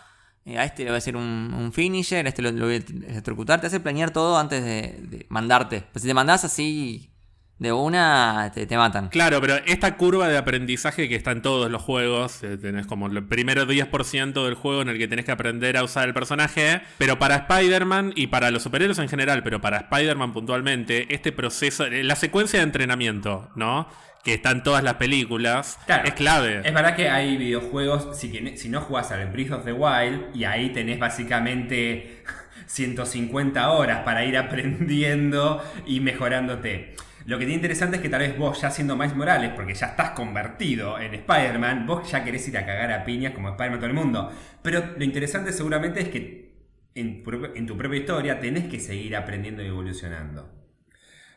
eh, 0.45 0.59
a 0.59 0.65
este 0.65 0.83
le 0.85 0.91
voy 0.91 0.97
a 0.97 0.99
hacer 0.99 1.15
un, 1.17 1.53
un 1.57 1.73
finisher, 1.73 2.25
a 2.27 2.29
este 2.31 2.43
lo, 2.43 2.51
lo 2.51 2.65
voy 2.67 2.75
a 2.75 3.09
electrocutar. 3.11 3.61
Te 3.61 3.69
hace 3.69 3.79
planear 3.81 4.11
todo 4.11 4.39
antes 4.39 4.65
de, 4.65 4.99
de 5.03 5.27
mandarte. 5.29 5.85
Pues 5.93 6.03
si 6.03 6.09
te 6.09 6.15
mandás 6.15 6.45
así, 6.45 7.13
de 7.59 7.73
una 7.73 8.53
te, 8.55 8.67
te 8.67 8.77
matan. 8.77 9.09
Claro, 9.09 9.41
pero 9.41 9.57
esta 9.67 9.97
curva 9.97 10.29
de 10.29 10.37
aprendizaje 10.39 11.09
que 11.09 11.17
está 11.17 11.33
en 11.33 11.43
todos 11.43 11.71
los 11.71 11.83
juegos, 11.83 12.43
eh, 12.45 12.57
tenés 12.57 12.87
como 12.87 13.07
el 13.09 13.25
primero 13.27 13.67
10% 13.67 14.45
del 14.45 14.55
juego 14.55 14.83
en 14.83 14.89
el 14.91 14.99
que 14.99 15.09
tenés 15.09 15.25
que 15.25 15.33
aprender 15.33 15.77
a 15.77 15.83
usar 15.83 16.07
el 16.07 16.15
personaje, 16.15 16.81
pero 16.99 17.19
para 17.19 17.35
Spider-Man 17.37 18.13
y 18.15 18.29
para 18.29 18.51
los 18.53 18.63
superhéroes 18.63 18.99
en 19.01 19.09
general, 19.09 19.43
pero 19.43 19.61
para 19.61 19.79
Spider-Man 19.79 20.33
puntualmente, 20.33 21.13
este 21.13 21.33
proceso, 21.33 21.85
eh, 21.87 22.05
la 22.05 22.15
secuencia 22.17 22.61
de 22.61 22.65
entrenamiento, 22.65 23.51
¿no? 23.57 23.89
Que 24.23 24.35
está 24.35 24.51
en 24.51 24.63
todas 24.63 24.83
las 24.85 24.95
películas, 24.95 25.79
Claro. 25.87 26.07
es 26.07 26.15
clave. 26.15 26.61
Es 26.65 26.75
verdad 26.75 26.95
que 26.95 27.09
hay 27.09 27.37
videojuegos, 27.37 28.17
si, 28.19 28.31
que- 28.31 28.57
si 28.57 28.69
no 28.69 28.81
jugás 28.83 29.11
al 29.11 29.27
Breath 29.31 29.53
of 29.53 29.65
the 29.65 29.73
Wild, 29.73 30.35
y 30.37 30.45
ahí 30.45 30.71
tenés 30.71 30.99
básicamente 31.01 32.23
150 32.67 33.71
horas 33.71 34.01
para 34.05 34.25
ir 34.25 34.37
aprendiendo 34.37 35.63
y 35.87 36.01
mejorándote. 36.01 36.95
Lo 37.29 37.39
que 37.39 37.45
tiene 37.45 37.57
interesante 37.57 37.97
es 37.97 38.03
que 38.03 38.09
tal 38.09 38.21
vez 38.21 38.39
vos 38.39 38.59
ya 38.59 38.71
siendo 38.71 38.97
Miles 38.97 39.15
Morales, 39.15 39.53
porque 39.55 39.75
ya 39.75 39.89
estás 39.89 40.13
convertido 40.13 40.99
en 40.99 41.13
Spider-Man, 41.13 41.87
vos 41.87 42.11
ya 42.11 42.25
querés 42.25 42.49
ir 42.49 42.57
a 42.57 42.65
cagar 42.65 42.91
a 42.91 43.05
piñas 43.05 43.35
como 43.35 43.51
Spider-Man 43.51 43.81
todo 43.81 43.91
el 43.91 43.95
mundo. 43.95 44.33
Pero 44.63 44.95
lo 44.97 45.05
interesante 45.05 45.53
seguramente 45.53 46.01
es 46.01 46.09
que 46.09 46.55
en, 46.95 47.23
tu 47.67 47.77
propia 47.77 48.01
historia 48.01 48.41
tenés 48.41 48.65
que 48.69 48.81
seguir 48.81 49.15
aprendiendo 49.15 49.63
y 49.63 49.67
evolucionando. 49.67 50.51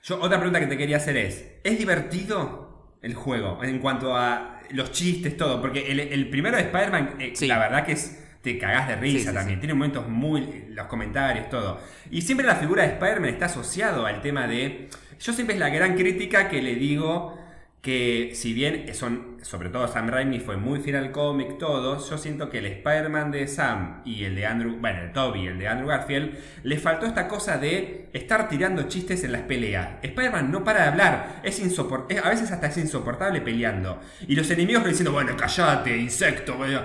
Yo, 0.03 0.21
otra 0.21 0.37
pregunta 0.37 0.61
que 0.61 0.67
te 0.67 0.77
quería 0.77 0.95
hacer 0.95 1.17
es, 1.17 1.59
¿es 1.61 1.77
divertido 1.77 2.95
el 3.01 3.13
juego 3.13 3.61
en 3.61 3.79
cuanto 3.79 4.15
a 4.15 4.61
los 4.69 4.93
chistes, 4.93 5.35
todo? 5.35 5.59
Porque 5.59 5.91
el, 5.91 5.99
el 5.99 6.29
primero 6.29 6.55
de 6.55 6.63
Spider-Man, 6.63 7.15
eh, 7.19 7.33
Sí. 7.35 7.47
la 7.47 7.59
verdad 7.59 7.85
que 7.85 7.91
es, 7.91 8.17
te 8.41 8.57
cagás 8.57 8.87
de 8.87 8.95
risa 8.95 9.19
Sí, 9.19 9.27
sí, 9.27 9.33
también, 9.33 9.59
tiene 9.59 9.73
momentos 9.73 10.07
muy, 10.07 10.67
los 10.69 10.87
comentarios, 10.87 11.49
todo. 11.49 11.81
Y 12.09 12.21
siempre 12.21 12.47
la 12.47 12.55
figura 12.55 12.83
de 12.83 12.93
Spider-Man 12.93 13.29
está 13.29 13.47
asociado 13.47 14.05
al 14.05 14.21
tema 14.21 14.47
de, 14.47 14.89
yo 15.21 15.33
siempre 15.33 15.55
es 15.55 15.59
la 15.59 15.69
gran 15.69 15.95
crítica 15.95 16.49
que 16.49 16.61
le 16.61 16.75
digo 16.75 17.37
que 17.81 18.33
si 18.35 18.53
bien 18.53 18.93
son, 18.93 19.37
sobre 19.41 19.69
todo 19.69 19.87
Sam 19.87 20.09
Raimi 20.09 20.39
fue 20.39 20.55
muy 20.55 20.79
fiel 20.81 20.97
al 20.97 21.11
cómic, 21.11 21.57
todo, 21.57 21.97
yo 22.07 22.17
siento 22.17 22.49
que 22.49 22.59
el 22.59 22.67
Spider-Man 22.67 23.31
de 23.31 23.47
Sam 23.47 24.03
y 24.05 24.23
el 24.23 24.35
de 24.35 24.45
Andrew, 24.45 24.77
bueno, 24.79 25.01
el 25.01 25.11
Toby 25.13 25.41
y 25.41 25.47
el 25.47 25.57
de 25.57 25.67
Andrew 25.67 25.89
Garfield, 25.89 26.37
le 26.61 26.77
faltó 26.77 27.07
esta 27.07 27.27
cosa 27.27 27.57
de 27.57 28.09
estar 28.13 28.47
tirando 28.49 28.83
chistes 28.83 29.23
en 29.23 29.31
las 29.31 29.41
peleas. 29.41 29.89
Spider-Man 30.03 30.51
no 30.51 30.63
para 30.63 30.83
de 30.83 30.89
hablar, 30.89 31.41
es 31.43 31.59
a 31.59 32.29
veces 32.29 32.51
hasta 32.51 32.67
es 32.67 32.77
insoportable 32.77 33.41
peleando. 33.41 33.99
Y 34.27 34.35
los 34.35 34.49
enemigos 34.51 34.85
diciendo, 34.85 35.11
bueno, 35.11 35.35
callate, 35.35 35.97
insecto, 35.97 36.57
bueno. 36.57 36.81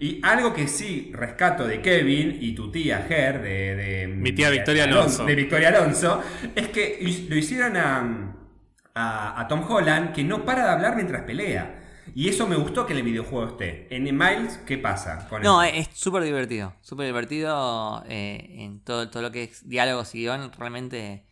Y 0.00 0.18
algo 0.24 0.54
que 0.54 0.66
sí 0.66 1.12
rescato 1.14 1.66
de 1.66 1.82
Kevin 1.82 2.38
y 2.40 2.54
tu 2.54 2.70
tía 2.70 3.04
Ger, 3.06 3.42
de, 3.42 3.76
de 3.76 4.06
Mi 4.08 4.32
tía 4.32 4.48
Victoria 4.48 4.86
de 4.86 4.92
Alonso. 4.92 5.26
de 5.26 5.34
Victoria 5.34 5.68
Alonso, 5.68 6.22
es 6.56 6.68
que 6.68 6.98
lo 7.28 7.36
hicieron 7.36 7.76
a, 7.76 8.34
a, 8.94 9.40
a 9.40 9.46
Tom 9.46 9.62
Holland 9.70 10.14
que 10.14 10.24
no 10.24 10.44
para 10.46 10.64
de 10.64 10.70
hablar 10.70 10.96
mientras 10.96 11.22
pelea. 11.24 11.76
Y 12.14 12.28
eso 12.28 12.46
me 12.46 12.56
gustó 12.56 12.86
que 12.86 12.92
en 12.94 13.00
el 13.00 13.04
videojuego 13.04 13.46
esté. 13.46 13.94
En 13.94 14.04
Miles, 14.04 14.58
¿qué 14.66 14.78
pasa 14.78 15.28
con 15.28 15.42
No, 15.42 15.62
es 15.62 15.88
súper 15.92 16.22
divertido. 16.22 16.74
Súper 16.80 17.06
divertido 17.06 18.02
eh, 18.08 18.56
en 18.58 18.80
todo, 18.80 19.10
todo 19.10 19.22
lo 19.22 19.30
que 19.30 19.44
es 19.44 19.68
diálogos 19.68 20.14
y 20.14 20.20
guion. 20.22 20.50
Realmente 20.58 21.24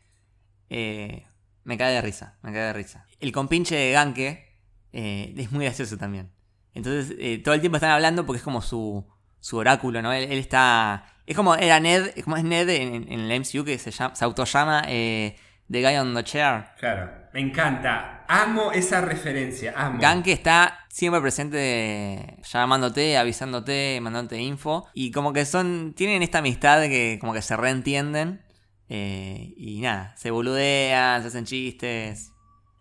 eh, 0.70 1.26
me 1.64 1.78
cae 1.78 1.94
de 1.94 2.02
risa. 2.02 2.38
Me 2.42 2.52
cae 2.52 2.62
de 2.66 2.72
risa. 2.74 3.06
El 3.18 3.32
compinche 3.32 3.74
de 3.74 3.92
Ganke 3.92 4.44
eh, 4.92 5.34
es 5.36 5.50
muy 5.50 5.64
gracioso 5.64 5.96
también. 5.96 6.30
Entonces, 6.74 7.16
eh, 7.18 7.38
todo 7.42 7.54
el 7.54 7.60
tiempo 7.60 7.76
están 7.76 7.90
hablando 7.90 8.24
porque 8.26 8.38
es 8.38 8.44
como 8.44 8.62
su, 8.62 9.04
su 9.40 9.56
oráculo, 9.56 10.00
¿no? 10.02 10.12
Él, 10.12 10.30
él 10.30 10.38
está. 10.38 11.06
Es 11.26 11.36
como 11.36 11.54
era 11.54 11.78
Ned, 11.80 12.12
es 12.16 12.24
como 12.24 12.36
es 12.36 12.44
Ned 12.44 12.68
en, 12.68 13.12
en 13.12 13.20
el 13.20 13.40
MCU 13.40 13.64
que 13.64 13.78
se, 13.78 13.90
llama, 13.90 14.14
se 14.14 14.24
autollama 14.24 14.82
eh, 14.88 15.36
The 15.70 15.82
Guy 15.82 15.96
on 15.96 16.14
the 16.14 16.24
Chair. 16.24 16.64
Claro, 16.78 17.10
me 17.34 17.40
encanta. 17.40 18.24
Amo 18.28 18.72
esa 18.72 19.00
referencia, 19.00 19.72
amo. 19.76 19.98
Ganke 20.00 20.32
está 20.32 20.86
siempre 20.88 21.20
presente 21.20 22.36
llamándote, 22.44 23.16
avisándote, 23.18 23.98
mandándote 24.02 24.38
info. 24.40 24.86
Y 24.94 25.10
como 25.10 25.32
que 25.32 25.44
son. 25.44 25.94
Tienen 25.94 26.22
esta 26.22 26.38
amistad 26.38 26.82
que 26.82 27.18
como 27.20 27.32
que 27.32 27.42
se 27.42 27.56
reentienden. 27.56 28.42
eh, 28.90 29.52
y 29.56 29.80
nada, 29.80 30.14
se 30.16 30.30
boludean, 30.30 31.20
se 31.22 31.28
hacen 31.28 31.44
chistes. 31.44 32.32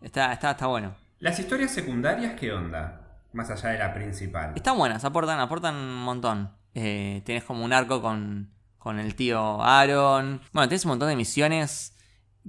Está, 0.02 0.32
está, 0.32 0.52
está 0.52 0.68
bueno. 0.68 0.96
Las 1.20 1.40
historias 1.40 1.72
secundarias, 1.72 2.40
¿qué 2.40 2.52
onda? 2.54 3.07
Más 3.34 3.50
allá 3.50 3.70
de 3.70 3.80
la 3.80 3.94
principal. 3.94 4.54
Están 4.56 4.78
buenas, 4.78 5.04
aportan, 5.04 5.40
aportan 5.40 5.76
un 5.76 6.04
montón. 6.04 6.52
Eh, 6.74 7.22
tenés 7.26 7.44
como 7.44 7.66
un 7.66 7.74
arco 7.74 8.02
con, 8.02 8.52
con 8.78 9.00
el 9.00 9.16
tío 9.16 9.62
Aaron. 9.64 10.42
Bueno, 10.54 10.70
tenés 10.70 10.86
un 10.86 10.90
montón 10.90 11.10
de 11.10 11.16
misiones 11.16 11.97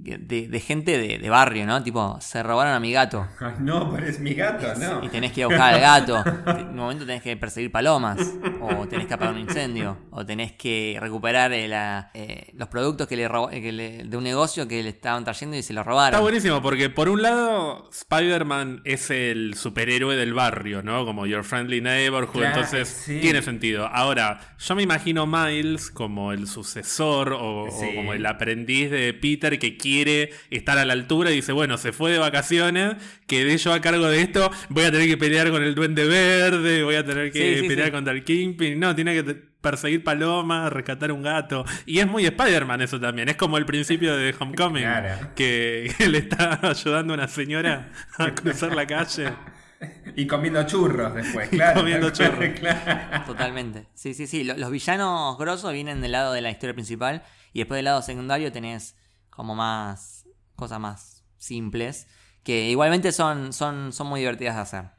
de, 0.01 0.47
de 0.47 0.59
gente 0.59 0.97
de, 0.97 1.17
de 1.19 1.29
barrio, 1.29 1.65
¿no? 1.65 1.83
Tipo, 1.83 2.17
se 2.21 2.41
robaron 2.43 2.73
a 2.73 2.79
mi 2.79 2.91
gato. 2.91 3.27
No, 3.59 3.91
pero 3.93 4.07
es 4.07 4.19
mi 4.19 4.33
gato, 4.33 4.67
¿no? 4.79 5.03
Y 5.03 5.09
tenés 5.09 5.31
que 5.33 5.41
ir 5.41 5.43
a 5.45 5.47
buscar 5.47 5.73
al 5.73 5.81
gato. 5.81 6.23
En 6.59 6.69
un 6.69 6.75
momento 6.75 7.05
tenés 7.05 7.21
que 7.21 7.35
perseguir 7.37 7.71
palomas. 7.71 8.19
O 8.61 8.87
tenés 8.87 9.05
que 9.07 9.13
apagar 9.13 9.33
un 9.35 9.41
incendio. 9.41 9.97
O 10.11 10.25
tenés 10.25 10.53
que 10.53 10.97
recuperar 10.99 11.51
eh, 11.53 11.67
la- 11.67 12.11
eh, 12.13 12.51
los 12.55 12.67
productos 12.69 13.07
que 13.07 13.15
le, 13.15 13.25
eh, 13.25 13.61
que 13.61 13.71
le- 13.71 14.03
de 14.05 14.17
un 14.17 14.23
negocio 14.23 14.67
que 14.67 14.81
le 14.83 14.89
estaban 14.89 15.23
trayendo 15.23 15.55
y 15.57 15.63
se 15.63 15.73
los 15.73 15.81
Está 15.81 15.89
robaron. 15.91 16.21
buenísimo 16.21 16.61
porque 16.61 16.89
por 16.89 17.09
un 17.09 17.21
lado 17.21 17.89
Spider-Man 17.91 18.81
es 18.85 19.09
el 19.11 19.53
superhéroe 19.55 20.15
del 20.15 20.33
barrio, 20.33 20.81
¿no? 20.83 21.05
Como 21.05 21.25
Your 21.25 21.43
Friendly 21.43 21.81
Neighborhood, 21.81 22.31
Claro, 22.41 22.47
entonces 22.55 22.87
sí. 22.89 23.19
tiene 23.21 23.41
sentido. 23.41 23.87
Ahora, 23.87 24.39
yo 24.57 24.75
me 24.75 24.83
imagino 24.83 25.25
Miles 25.27 25.89
como 25.91 26.31
el 26.31 26.47
sucesor 26.47 27.33
o, 27.33 27.65
o 27.65 27.95
como 27.95 28.13
el 28.13 28.25
aprendiz 28.25 28.89
de 28.91 29.13
Peter 29.13 29.57
que 29.59 29.75
quiere 29.77 29.88
estar 30.49 30.77
a 30.77 30.85
la 30.85 30.93
altura 30.93 31.31
y 31.31 31.35
dice, 31.35 31.51
bueno, 31.51 31.77
se 31.77 31.91
fue 31.91 32.11
de 32.11 32.19
vacaciones, 32.19 32.95
quedé 33.27 33.57
yo 33.57 33.73
a 33.73 33.81
cargo 33.81 34.07
de 34.07 34.21
esto, 34.21 34.51
voy 34.69 34.83
a 34.85 34.91
tener 34.91 35.07
que 35.07 35.17
pelear 35.17 35.49
con 35.51 35.63
el 35.63 35.75
duende 35.75 36.05
verde, 36.07 36.83
voy 36.83 36.95
a 36.95 37.05
tener 37.05 37.31
que 37.31 37.55
Sí, 37.55 37.61
sí, 37.61 37.67
pelear 37.67 37.87
sí. 37.87 37.91
contra 37.91 38.13
el 38.13 38.23
Kingpin, 38.23 38.79
no, 38.79 38.95
tiene 38.95 39.13
que 39.13 39.49
perseguir 39.61 40.03
palomas, 40.03 40.71
rescatar 40.71 41.11
un 41.11 41.21
gato. 41.23 41.65
Y 41.85 41.99
es 41.99 42.07
muy 42.07 42.25
Spider-Man 42.25 42.81
eso 42.81 42.99
también, 42.99 43.27
es 43.29 43.35
como 43.35 43.57
el 43.57 43.65
principio 43.65 44.15
de 44.15 44.33
Homecoming 44.39 44.83
Claro. 44.83 45.29
que, 45.35 45.93
que 45.97 46.07
le 46.07 46.19
está 46.19 46.59
ayudando 46.63 47.13
a 47.13 47.17
una 47.17 47.27
señora 47.27 47.89
a 48.17 48.33
cruzar 48.33 48.75
la 48.75 48.85
calle. 48.87 49.29
Y 50.17 50.27
comiendo 50.27 50.61
churros 50.63 51.13
después, 51.15 51.47
Y 51.53 51.55
claro. 51.55 51.79
comiendo 51.79 52.09
churros. 52.09 52.49
Claro. 52.59 53.23
Totalmente. 53.25 53.85
Sí, 53.93 54.13
sí, 54.13 54.27
sí. 54.27 54.43
Lo- 54.43 54.57
Los 54.57 54.71
villanos 54.71 55.37
grosos 55.37 55.71
vienen 55.71 56.01
del 56.01 56.11
lado 56.11 56.33
de 56.33 56.41
la 56.41 56.51
historia 56.51 56.73
principal. 56.73 57.23
Y 57.53 57.59
después 57.59 57.77
del 57.77 57.85
lado 57.85 58.01
secundario 58.01 58.51
tenés 58.51 58.97
como 59.39 59.55
más 59.55 60.27
cosas 60.57 60.81
más 60.81 61.23
simples. 61.37 62.07
Que 62.43 62.69
igualmente 62.69 63.13
son, 63.13 63.53
son, 63.53 63.93
son 63.93 64.07
muy 64.07 64.19
divertidas 64.19 64.55
de 64.55 64.61
hacer. 64.61 64.91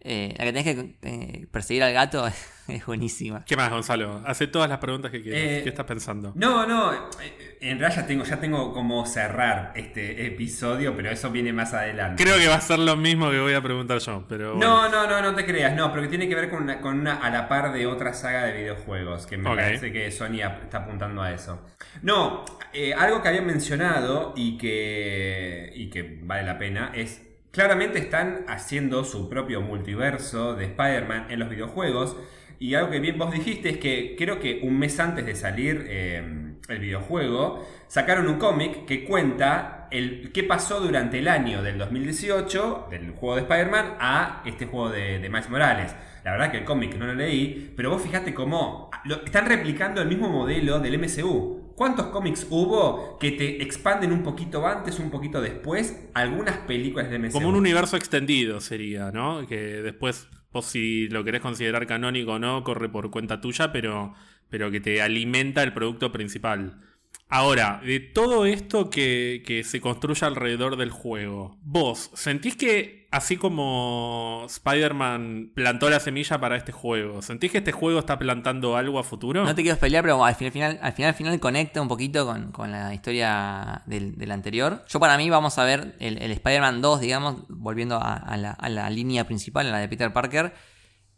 Eh, 0.00 0.34
la 0.38 0.44
que 0.46 0.52
tenés 0.54 0.74
que 0.74 0.98
eh, 1.02 1.46
perseguir 1.48 1.82
al 1.82 1.92
gato 1.92 2.24
es 2.68 2.86
buenísima. 2.86 3.44
¿Qué 3.44 3.56
más, 3.56 3.70
Gonzalo? 3.70 4.22
Hace 4.26 4.46
todas 4.46 4.68
las 4.68 4.78
preguntas 4.78 5.10
que 5.10 5.22
quieras. 5.22 5.40
Eh, 5.42 5.60
¿Qué 5.62 5.68
estás 5.68 5.84
pensando? 5.86 6.32
No, 6.34 6.66
no, 6.66 6.92
eh, 6.94 7.58
en 7.60 7.78
realidad 7.78 8.02
ya 8.02 8.06
tengo, 8.06 8.24
ya 8.24 8.40
tengo 8.40 8.72
como 8.72 9.04
cerrar 9.06 9.72
este 9.76 10.26
episodio, 10.26 10.94
pero 10.96 11.10
eso 11.10 11.30
viene 11.30 11.52
más 11.52 11.74
adelante. 11.74 12.22
Creo 12.22 12.38
que 12.38 12.48
va 12.48 12.54
a 12.56 12.60
ser 12.60 12.78
lo 12.78 12.96
mismo 12.96 13.30
que 13.30 13.40
voy 13.40 13.54
a 13.54 13.60
preguntar 13.62 13.98
yo, 13.98 14.24
pero 14.28 14.56
bueno. 14.56 14.88
No, 14.88 14.88
no, 14.88 15.06
no, 15.08 15.20
no 15.22 15.34
te 15.34 15.44
creas, 15.44 15.74
no, 15.74 15.90
pero 15.90 16.02
que 16.02 16.08
tiene 16.08 16.28
que 16.28 16.34
ver 16.34 16.50
con 16.50 16.62
una, 16.62 16.80
con 16.80 16.98
una 17.00 17.16
a 17.16 17.30
la 17.30 17.48
par 17.48 17.72
de 17.72 17.86
otra 17.86 18.14
saga 18.14 18.44
de 18.44 18.52
videojuegos, 18.52 19.26
que 19.26 19.36
me 19.36 19.50
Ok. 19.50 19.56
parece 19.56 19.92
que 19.92 20.10
Sony 20.10 20.40
está 20.42 20.78
apuntando 20.78 21.22
a 21.22 21.32
eso. 21.32 21.60
No, 22.02 22.44
eh, 22.72 22.94
algo 22.94 23.22
que 23.22 23.28
había 23.28 23.42
mencionado 23.42 24.32
y 24.36 24.58
que, 24.58 25.70
y 25.74 25.90
que 25.90 26.18
vale 26.22 26.44
la 26.44 26.58
pena 26.58 26.92
es, 26.94 27.22
claramente 27.50 27.98
están 27.98 28.44
haciendo 28.48 29.04
su 29.04 29.28
propio 29.28 29.60
multiverso 29.60 30.54
de 30.54 30.64
Spider-Man 30.64 31.26
en 31.30 31.38
los 31.38 31.48
videojuegos. 31.48 32.16
Y 32.58 32.74
algo 32.74 32.90
que 32.90 33.00
bien 33.00 33.18
vos 33.18 33.32
dijiste 33.32 33.68
es 33.70 33.78
que 33.78 34.14
creo 34.16 34.38
que 34.40 34.60
un 34.62 34.78
mes 34.78 34.98
antes 35.00 35.24
de 35.26 35.34
salir 35.34 35.84
eh, 35.88 36.22
el 36.68 36.78
videojuego, 36.78 37.66
sacaron 37.88 38.26
un 38.28 38.38
cómic 38.38 38.86
que 38.86 39.04
cuenta 39.04 39.88
el, 39.90 40.30
qué 40.32 40.42
pasó 40.44 40.80
durante 40.80 41.18
el 41.18 41.28
año 41.28 41.62
del 41.62 41.78
2018, 41.78 42.86
del 42.90 43.10
juego 43.12 43.36
de 43.36 43.42
Spider-Man, 43.42 43.96
a 44.00 44.42
este 44.46 44.66
juego 44.66 44.90
de, 44.90 45.18
de 45.18 45.28
Miles 45.28 45.50
Morales. 45.50 45.94
La 46.24 46.32
verdad 46.32 46.50
que 46.50 46.58
el 46.58 46.64
cómic 46.64 46.94
no 46.96 47.06
lo 47.06 47.14
leí, 47.14 47.72
pero 47.76 47.90
vos 47.90 48.02
fijate 48.02 48.32
cómo 48.32 48.90
lo- 49.04 49.24
están 49.24 49.46
replicando 49.46 50.00
el 50.00 50.08
mismo 50.08 50.28
modelo 50.30 50.80
del 50.80 50.98
MCU. 50.98 51.74
¿Cuántos 51.76 52.06
cómics 52.06 52.46
hubo 52.50 53.18
que 53.18 53.32
te 53.32 53.60
expanden 53.62 54.12
un 54.12 54.22
poquito 54.22 54.64
antes, 54.66 54.98
un 55.00 55.10
poquito 55.10 55.40
después, 55.40 56.06
algunas 56.14 56.56
películas 56.58 57.10
del 57.10 57.20
MCU? 57.20 57.32
Como 57.32 57.48
un 57.48 57.56
universo 57.56 57.96
extendido 57.96 58.60
sería, 58.60 59.10
¿no? 59.10 59.44
Que 59.46 59.82
después, 59.82 60.28
vos 60.54 60.66
si 60.66 61.08
lo 61.08 61.24
querés 61.24 61.42
considerar 61.42 61.86
canónico 61.86 62.34
o 62.34 62.38
no, 62.38 62.62
corre 62.64 62.88
por 62.88 63.10
cuenta 63.10 63.40
tuya, 63.40 63.72
pero, 63.72 64.14
pero 64.48 64.70
que 64.70 64.80
te 64.80 65.02
alimenta 65.02 65.62
el 65.64 65.74
producto 65.74 66.12
principal. 66.12 66.80
Ahora, 67.28 67.80
de 67.84 68.00
todo 68.00 68.46
esto 68.46 68.90
que, 68.90 69.42
que 69.46 69.64
se 69.64 69.80
construye 69.80 70.24
alrededor 70.24 70.76
del 70.76 70.90
juego, 70.90 71.56
vos, 71.62 72.10
¿sentís 72.14 72.54
que 72.54 73.08
así 73.10 73.36
como 73.36 74.44
Spider-Man 74.46 75.52
plantó 75.54 75.88
la 75.88 76.00
semilla 76.00 76.38
para 76.38 76.56
este 76.56 76.72
juego, 76.72 77.22
¿sentís 77.22 77.50
que 77.50 77.58
este 77.58 77.72
juego 77.72 77.98
está 77.98 78.18
plantando 78.18 78.76
algo 78.76 78.98
a 78.98 79.04
futuro? 79.04 79.44
No 79.44 79.54
te 79.54 79.62
quiero 79.62 79.78
pelear, 79.78 80.02
pero 80.02 80.24
al 80.24 80.34
final, 80.34 80.78
al 80.82 80.92
final, 80.92 81.08
al 81.08 81.14
final 81.14 81.40
conecta 81.40 81.80
un 81.80 81.88
poquito 81.88 82.26
con, 82.26 82.52
con 82.52 82.70
la 82.70 82.92
historia 82.92 83.82
del, 83.86 84.16
del 84.16 84.30
anterior. 84.30 84.84
Yo 84.88 85.00
para 85.00 85.16
mí 85.16 85.30
vamos 85.30 85.58
a 85.58 85.64
ver 85.64 85.96
el, 86.00 86.20
el 86.20 86.30
Spider-Man 86.32 86.82
2, 86.82 87.00
digamos, 87.00 87.36
volviendo 87.48 87.96
a, 87.96 88.14
a 88.14 88.36
la, 88.36 88.50
a 88.50 88.68
la 88.68 88.90
línea 88.90 89.24
principal, 89.24 89.66
a 89.68 89.70
la 89.70 89.78
de 89.78 89.88
Peter 89.88 90.12
Parker. 90.12 90.54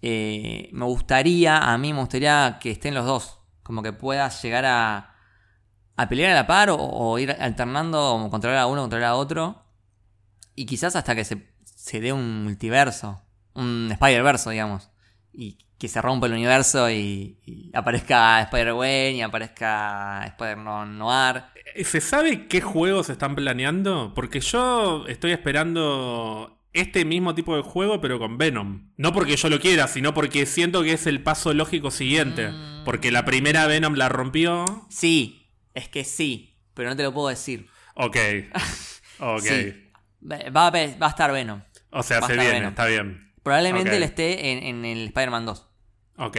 Eh, 0.03 0.68
me 0.72 0.84
gustaría, 0.84 1.59
a 1.59 1.76
mí 1.78 1.92
me 1.92 2.01
gustaría 2.01 2.59
que 2.61 2.70
estén 2.70 2.94
los 2.94 3.07
dos. 3.07 3.40
Como 3.62 3.82
que 3.82 3.92
puedas 3.92 4.40
llegar 4.42 4.64
a, 4.66 5.16
a 5.97 6.09
pelear 6.09 6.32
a 6.32 6.34
la 6.34 6.47
par 6.47 6.70
o, 6.70 6.76
o 6.76 7.18
ir 7.18 7.30
alternando, 7.32 8.28
controlar 8.30 8.59
a 8.59 8.66
uno, 8.66 8.82
controlar 8.82 9.11
a 9.11 9.14
otro. 9.16 9.62
Y 10.55 10.66
quizás 10.66 10.97
hasta 10.97 11.14
que 11.14 11.24
se, 11.24 11.47
se 11.64 12.01
dé 12.01 12.12
un 12.12 12.44
multiverso, 12.44 13.22
un 13.55 13.88
Spider-Verso, 13.90 14.51
digamos. 14.51 14.90
Y 15.32 15.59
que 15.78 15.88
se 15.88 16.01
rompa 16.01 16.26
el 16.26 16.32
universo 16.32 16.90
y, 16.90 17.38
y 17.44 17.70
aparezca 17.74 18.40
Spider-Gwen 18.42 19.16
y 19.16 19.22
aparezca 19.22 20.24
Spider-Man 20.26 20.99
Noir. 20.99 21.44
Eh, 21.74 21.84
¿Se 21.84 22.01
sabe 22.01 22.47
qué 22.47 22.61
juegos 22.61 23.11
están 23.11 23.34
planeando? 23.34 24.12
Porque 24.14 24.40
yo 24.40 25.07
estoy 25.07 25.32
esperando 25.32 26.59
este 26.72 27.05
mismo 27.05 27.34
tipo 27.34 27.57
de 27.57 27.62
juego, 27.62 28.01
pero 28.01 28.18
con 28.18 28.38
Venom. 28.38 28.90
No 28.97 29.12
porque 29.12 29.36
yo 29.36 29.49
lo 29.49 29.61
quiera, 29.61 29.86
sino 29.88 30.14
porque 30.14 30.47
siento 30.47 30.82
que 30.82 30.92
es 30.92 31.07
el 31.07 31.22
paso 31.22 31.53
lógico 31.53 31.90
siguiente. 31.90 32.49
Mm. 32.49 32.84
Porque 32.84 33.11
la 33.11 33.24
primera 33.24 33.66
Venom 33.66 33.94
la 33.94 34.09
rompió. 34.09 34.64
Sí, 34.88 35.45
es 35.77 35.89
que 35.89 36.03
sí, 36.05 36.59
pero 36.74 36.89
no 36.91 36.97
te 36.97 37.03
lo 37.05 37.12
puedo 37.14 37.29
decir. 37.29 37.68
Ok. 37.95 38.16
Ok. 39.18 39.41
Sí. 39.41 39.91
Va, 40.31 40.51
va 40.51 40.66
a, 40.66 40.70
va 40.70 41.07
a 41.07 41.09
estar 41.09 41.33
Venom. 41.33 41.62
O 41.91 42.03
sea, 42.03 42.20
Va 42.20 42.27
a 42.27 42.29
se 42.29 42.33
estar 42.35 42.45
viene, 42.45 42.59
Venom. 42.59 42.68
está 42.68 42.85
bien. 42.85 43.33
Probablemente 43.43 43.89
Ok. 43.91 43.97
él 43.97 44.03
esté 44.03 44.53
en, 44.53 44.62
en 44.62 44.85
el 44.85 45.07
Spider-Man 45.07 45.47
2. 45.47 45.66
Ok. 46.18 46.37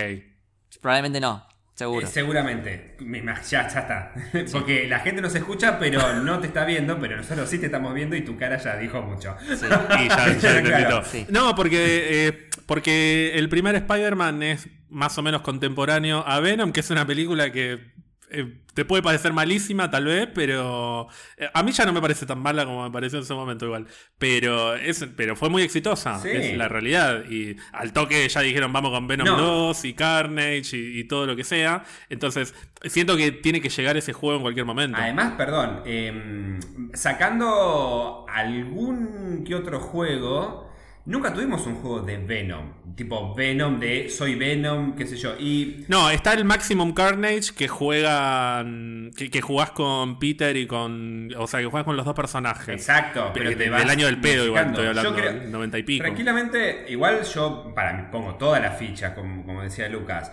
Probablemente 0.80 1.20
no, 1.20 1.48
seguro. 1.74 2.06
Eh, 2.06 2.10
seguramente. 2.12 2.96
Ya, 3.00 3.42
ya 3.42 3.62
está. 3.80 4.14
Porque 4.52 4.88
la 4.88 5.00
gente 5.00 5.24
no 5.24 5.30
se 5.32 5.40
escucha, 5.40 5.80
pero 5.80 6.14
no 6.22 6.40
te 6.40 6.46
está 6.48 6.66
viendo, 6.66 7.00
pero 7.00 7.18
nosotros 7.18 7.50
sí 7.50 7.58
te 7.58 7.66
estamos 7.66 7.96
viendo 7.96 8.16
y 8.16 8.22
tu 8.22 8.38
cara 8.38 8.58
ya 8.60 8.76
dijo 8.78 9.02
mucho. 9.02 9.36
Sí. 9.42 9.66
Y 10.04 10.08
ya, 10.08 10.38
ya 10.38 10.62
Claro. 10.62 11.04
Sí. 11.04 11.26
No, 11.30 11.56
porque, 11.56 12.28
eh, 12.28 12.50
porque 12.68 13.32
el 13.34 13.50
primer 13.50 13.74
Spider-Man 13.74 14.44
es 14.44 14.68
más 14.90 15.18
o 15.18 15.24
menos 15.24 15.42
contemporáneo 15.42 16.24
a 16.28 16.40
Venom, 16.42 16.72
que 16.72 16.82
es 16.82 16.90
una 16.92 17.08
película 17.08 17.52
que 17.52 17.94
eh, 18.30 18.58
te 18.74 18.86
puede 18.86 19.02
parecer 19.02 19.34
malísima 19.34 19.90
tal 19.90 20.06
vez, 20.06 20.28
pero 20.36 21.08
eh, 21.38 21.50
a 21.54 21.64
mí 21.64 21.72
ya 21.72 21.86
no 21.86 21.94
me 21.94 22.02
parece 22.02 22.26
tan 22.26 22.40
mala 22.40 22.66
como 22.66 22.84
me 22.84 22.92
pareció 22.92 23.18
en 23.20 23.24
ese 23.24 23.34
momento 23.34 23.66
igual. 23.66 23.88
Pero, 24.18 24.76
es, 24.76 25.06
pero 25.16 25.36
fue 25.36 25.50
muy 25.50 25.64
exitosa, 25.64 26.20
Sí. 26.20 26.30
es 26.32 26.58
la 26.58 26.68
realidad. 26.68 27.24
Y 27.30 27.56
al 27.72 27.94
toque 27.94 28.28
ya 28.28 28.42
dijeron 28.42 28.72
vamos 28.74 28.92
con 28.92 29.08
Venom 29.08 29.26
No. 29.28 29.38
2 29.38 29.86
y 29.86 29.94
Carnage 29.94 30.78
y, 30.78 31.00
y 31.00 31.04
todo 31.06 31.26
lo 31.26 31.36
que 31.36 31.44
sea. 31.44 31.84
Entonces, 32.10 32.54
siento 32.84 33.16
que 33.18 33.32
tiene 33.32 33.62
que 33.62 33.70
llegar 33.70 33.98
ese 33.98 34.14
juego 34.14 34.36
en 34.36 34.42
cualquier 34.44 34.66
momento. 34.66 34.98
Además, 35.02 35.34
perdón, 35.38 35.82
em, 35.86 36.60
sacando 36.94 38.26
algún 38.30 39.44
que 39.46 39.56
otro 39.56 39.80
juego, 39.80 40.67
nunca 41.08 41.34
tuvimos 41.34 41.66
un 41.66 41.76
juego 41.76 42.02
de 42.02 42.18
Venom. 42.18 42.74
Tipo 42.96 43.34
Venom 43.36 43.80
de 43.80 44.10
soy 44.10 44.36
Venom, 44.36 44.96
qué 44.96 45.06
sé 45.08 45.18
yo. 45.18 45.36
Y 45.40 45.86
No, 45.88 46.10
está 46.10 46.34
el 46.34 46.46
Maximum 46.46 46.94
Carnage 46.94 47.54
que 47.58 47.68
juegan. 47.68 49.12
Que, 49.16 49.30
que 49.30 49.42
jugás 49.42 49.72
con 49.72 50.20
Peter 50.20 50.56
y 50.58 50.68
con. 50.68 51.30
O 51.38 51.48
sea, 51.48 51.60
que 51.60 51.66
jugás 51.68 51.84
con 51.86 51.96
los 51.98 52.06
dos 52.06 52.16
personajes. 52.16 52.70
Exacto, 52.70 53.32
pero 53.34 53.50
De- 53.50 53.56
te 53.56 53.64
del 53.64 53.72
vas 53.72 53.86
año 53.90 54.06
del 54.08 54.20
pedo, 54.20 54.46
igual 54.46 54.68
estoy 54.68 54.88
hablando, 54.88 55.16
creo- 55.16 55.34
del 55.34 55.52
90 55.52 55.78
y 55.80 55.84
pico. 55.84 56.04
Tranquilamente, 56.04 56.86
igual 56.90 57.24
yo 57.24 57.72
para 57.76 57.94
mí 57.94 58.04
pongo 58.12 58.36
toda 58.36 58.60
la 58.60 58.72
ficha, 58.72 59.14
como, 59.16 59.46
como 59.46 59.62
decía 59.64 59.90
Lucas. 59.90 60.32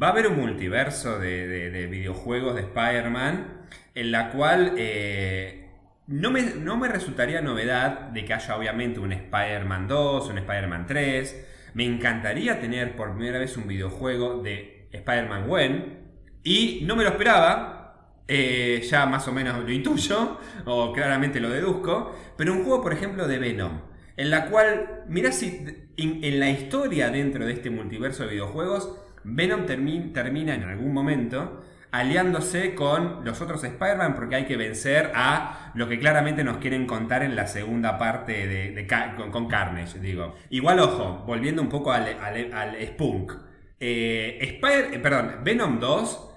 Va 0.00 0.08
a 0.08 0.10
haber 0.10 0.26
un 0.28 0.36
multiverso 0.36 1.18
de, 1.18 1.46
de- 1.46 1.70
de 1.70 1.86
videojuegos 1.86 2.54
de 2.54 2.62
Spider-Man 2.62 3.62
en 3.94 4.12
la 4.12 4.30
cual 4.30 4.74
eh, 4.76 5.65
no, 6.06 6.30
me, 6.30 6.42
no 6.42 6.76
me 6.76 6.88
resultaría 6.88 7.40
novedad 7.40 8.00
de 8.10 8.24
que 8.24 8.34
haya 8.34 8.56
obviamente 8.56 9.00
un 9.00 9.12
Spider-Man 9.12 9.88
2, 9.88 10.28
un 10.30 10.38
Spider-Man 10.38 10.86
3. 10.86 11.46
Me 11.74 11.84
encantaría 11.84 12.60
tener 12.60 12.96
por 12.96 13.14
primera 13.14 13.38
vez 13.38 13.56
un 13.56 13.66
videojuego 13.66 14.42
de 14.42 14.88
Spider-Man 14.92 15.46
Gwen. 15.46 15.98
Y 16.44 16.82
no 16.86 16.94
me 16.94 17.02
lo 17.02 17.10
esperaba, 17.10 18.22
eh, 18.28 18.82
ya 18.88 19.06
más 19.06 19.26
o 19.28 19.32
menos 19.32 19.58
lo 19.58 19.70
intuyo, 19.70 20.38
o 20.64 20.92
claramente 20.92 21.40
lo 21.40 21.50
deduzco, 21.50 22.16
pero 22.36 22.52
un 22.52 22.62
juego, 22.64 22.82
por 22.82 22.92
ejemplo, 22.92 23.26
de 23.26 23.38
Venom, 23.38 23.80
en 24.16 24.30
la 24.30 24.46
cual, 24.46 25.04
mirá 25.08 25.32
si 25.32 25.66
en, 25.96 26.38
la 26.40 26.50
historia 26.50 27.10
dentro 27.10 27.44
de 27.46 27.52
este 27.52 27.70
multiverso 27.70 28.22
de 28.24 28.30
videojuegos, 28.30 28.96
Venom 29.24 29.66
termi- 29.66 30.12
termina 30.12 30.54
en 30.54 30.62
algún 30.62 30.92
momento 30.92 31.64
aliándose 31.90 32.74
con 32.74 33.24
los 33.24 33.40
otros 33.40 33.62
Spider-Man 33.64 34.14
porque 34.14 34.36
hay 34.36 34.44
que 34.44 34.56
vencer 34.56 35.12
a 35.14 35.70
lo 35.74 35.88
que 35.88 35.98
claramente 35.98 36.44
nos 36.44 36.58
quieren 36.58 36.86
contar 36.86 37.22
en 37.22 37.36
la 37.36 37.46
segunda 37.46 37.98
parte 37.98 38.46
de, 38.46 38.86
con, 39.16 39.30
con 39.30 39.48
Carnage, 39.48 39.98
digo. 39.98 40.34
Igual, 40.50 40.80
ojo, 40.80 41.24
volviendo 41.26 41.62
un 41.62 41.68
poco 41.68 41.92
al, 41.92 42.04
al- 42.20 42.76
Spunk. 42.86 43.32
Eh, 43.78 44.38
Spider- 44.40 44.94
eh, 44.94 44.98
perdón, 44.98 45.36
Venom 45.44 45.78
2, 45.80 46.30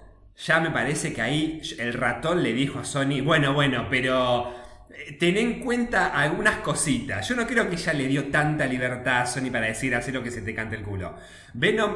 ya 0.45 0.59
me 0.59 0.71
parece 0.71 1.13
que 1.13 1.21
ahí 1.21 1.61
el 1.79 1.93
ratón 1.93 2.43
le 2.43 2.53
dijo 2.53 2.79
a 2.79 2.85
Sony, 2.85 3.21
bueno, 3.23 3.53
bueno, 3.53 3.87
pero 3.89 4.53
eh, 4.89 5.13
ten 5.19 5.37
en 5.37 5.59
cuenta 5.61 6.07
algunas 6.07 6.57
cositas. 6.57 7.27
Yo 7.27 7.35
no 7.35 7.45
creo 7.47 7.69
que 7.69 7.75
ella 7.75 7.93
le 7.93 8.07
dio 8.07 8.27
tanta 8.29 8.65
libertad 8.65 9.21
a 9.21 9.25
Sony 9.25 9.49
para 9.51 9.67
decir, 9.67 9.95
hacer 9.95 10.13
lo 10.13 10.23
que 10.23 10.31
se 10.31 10.41
te 10.41 10.53
cante 10.53 10.75
el 10.75 10.83
culo. 10.83 11.15
Venom, 11.53 11.95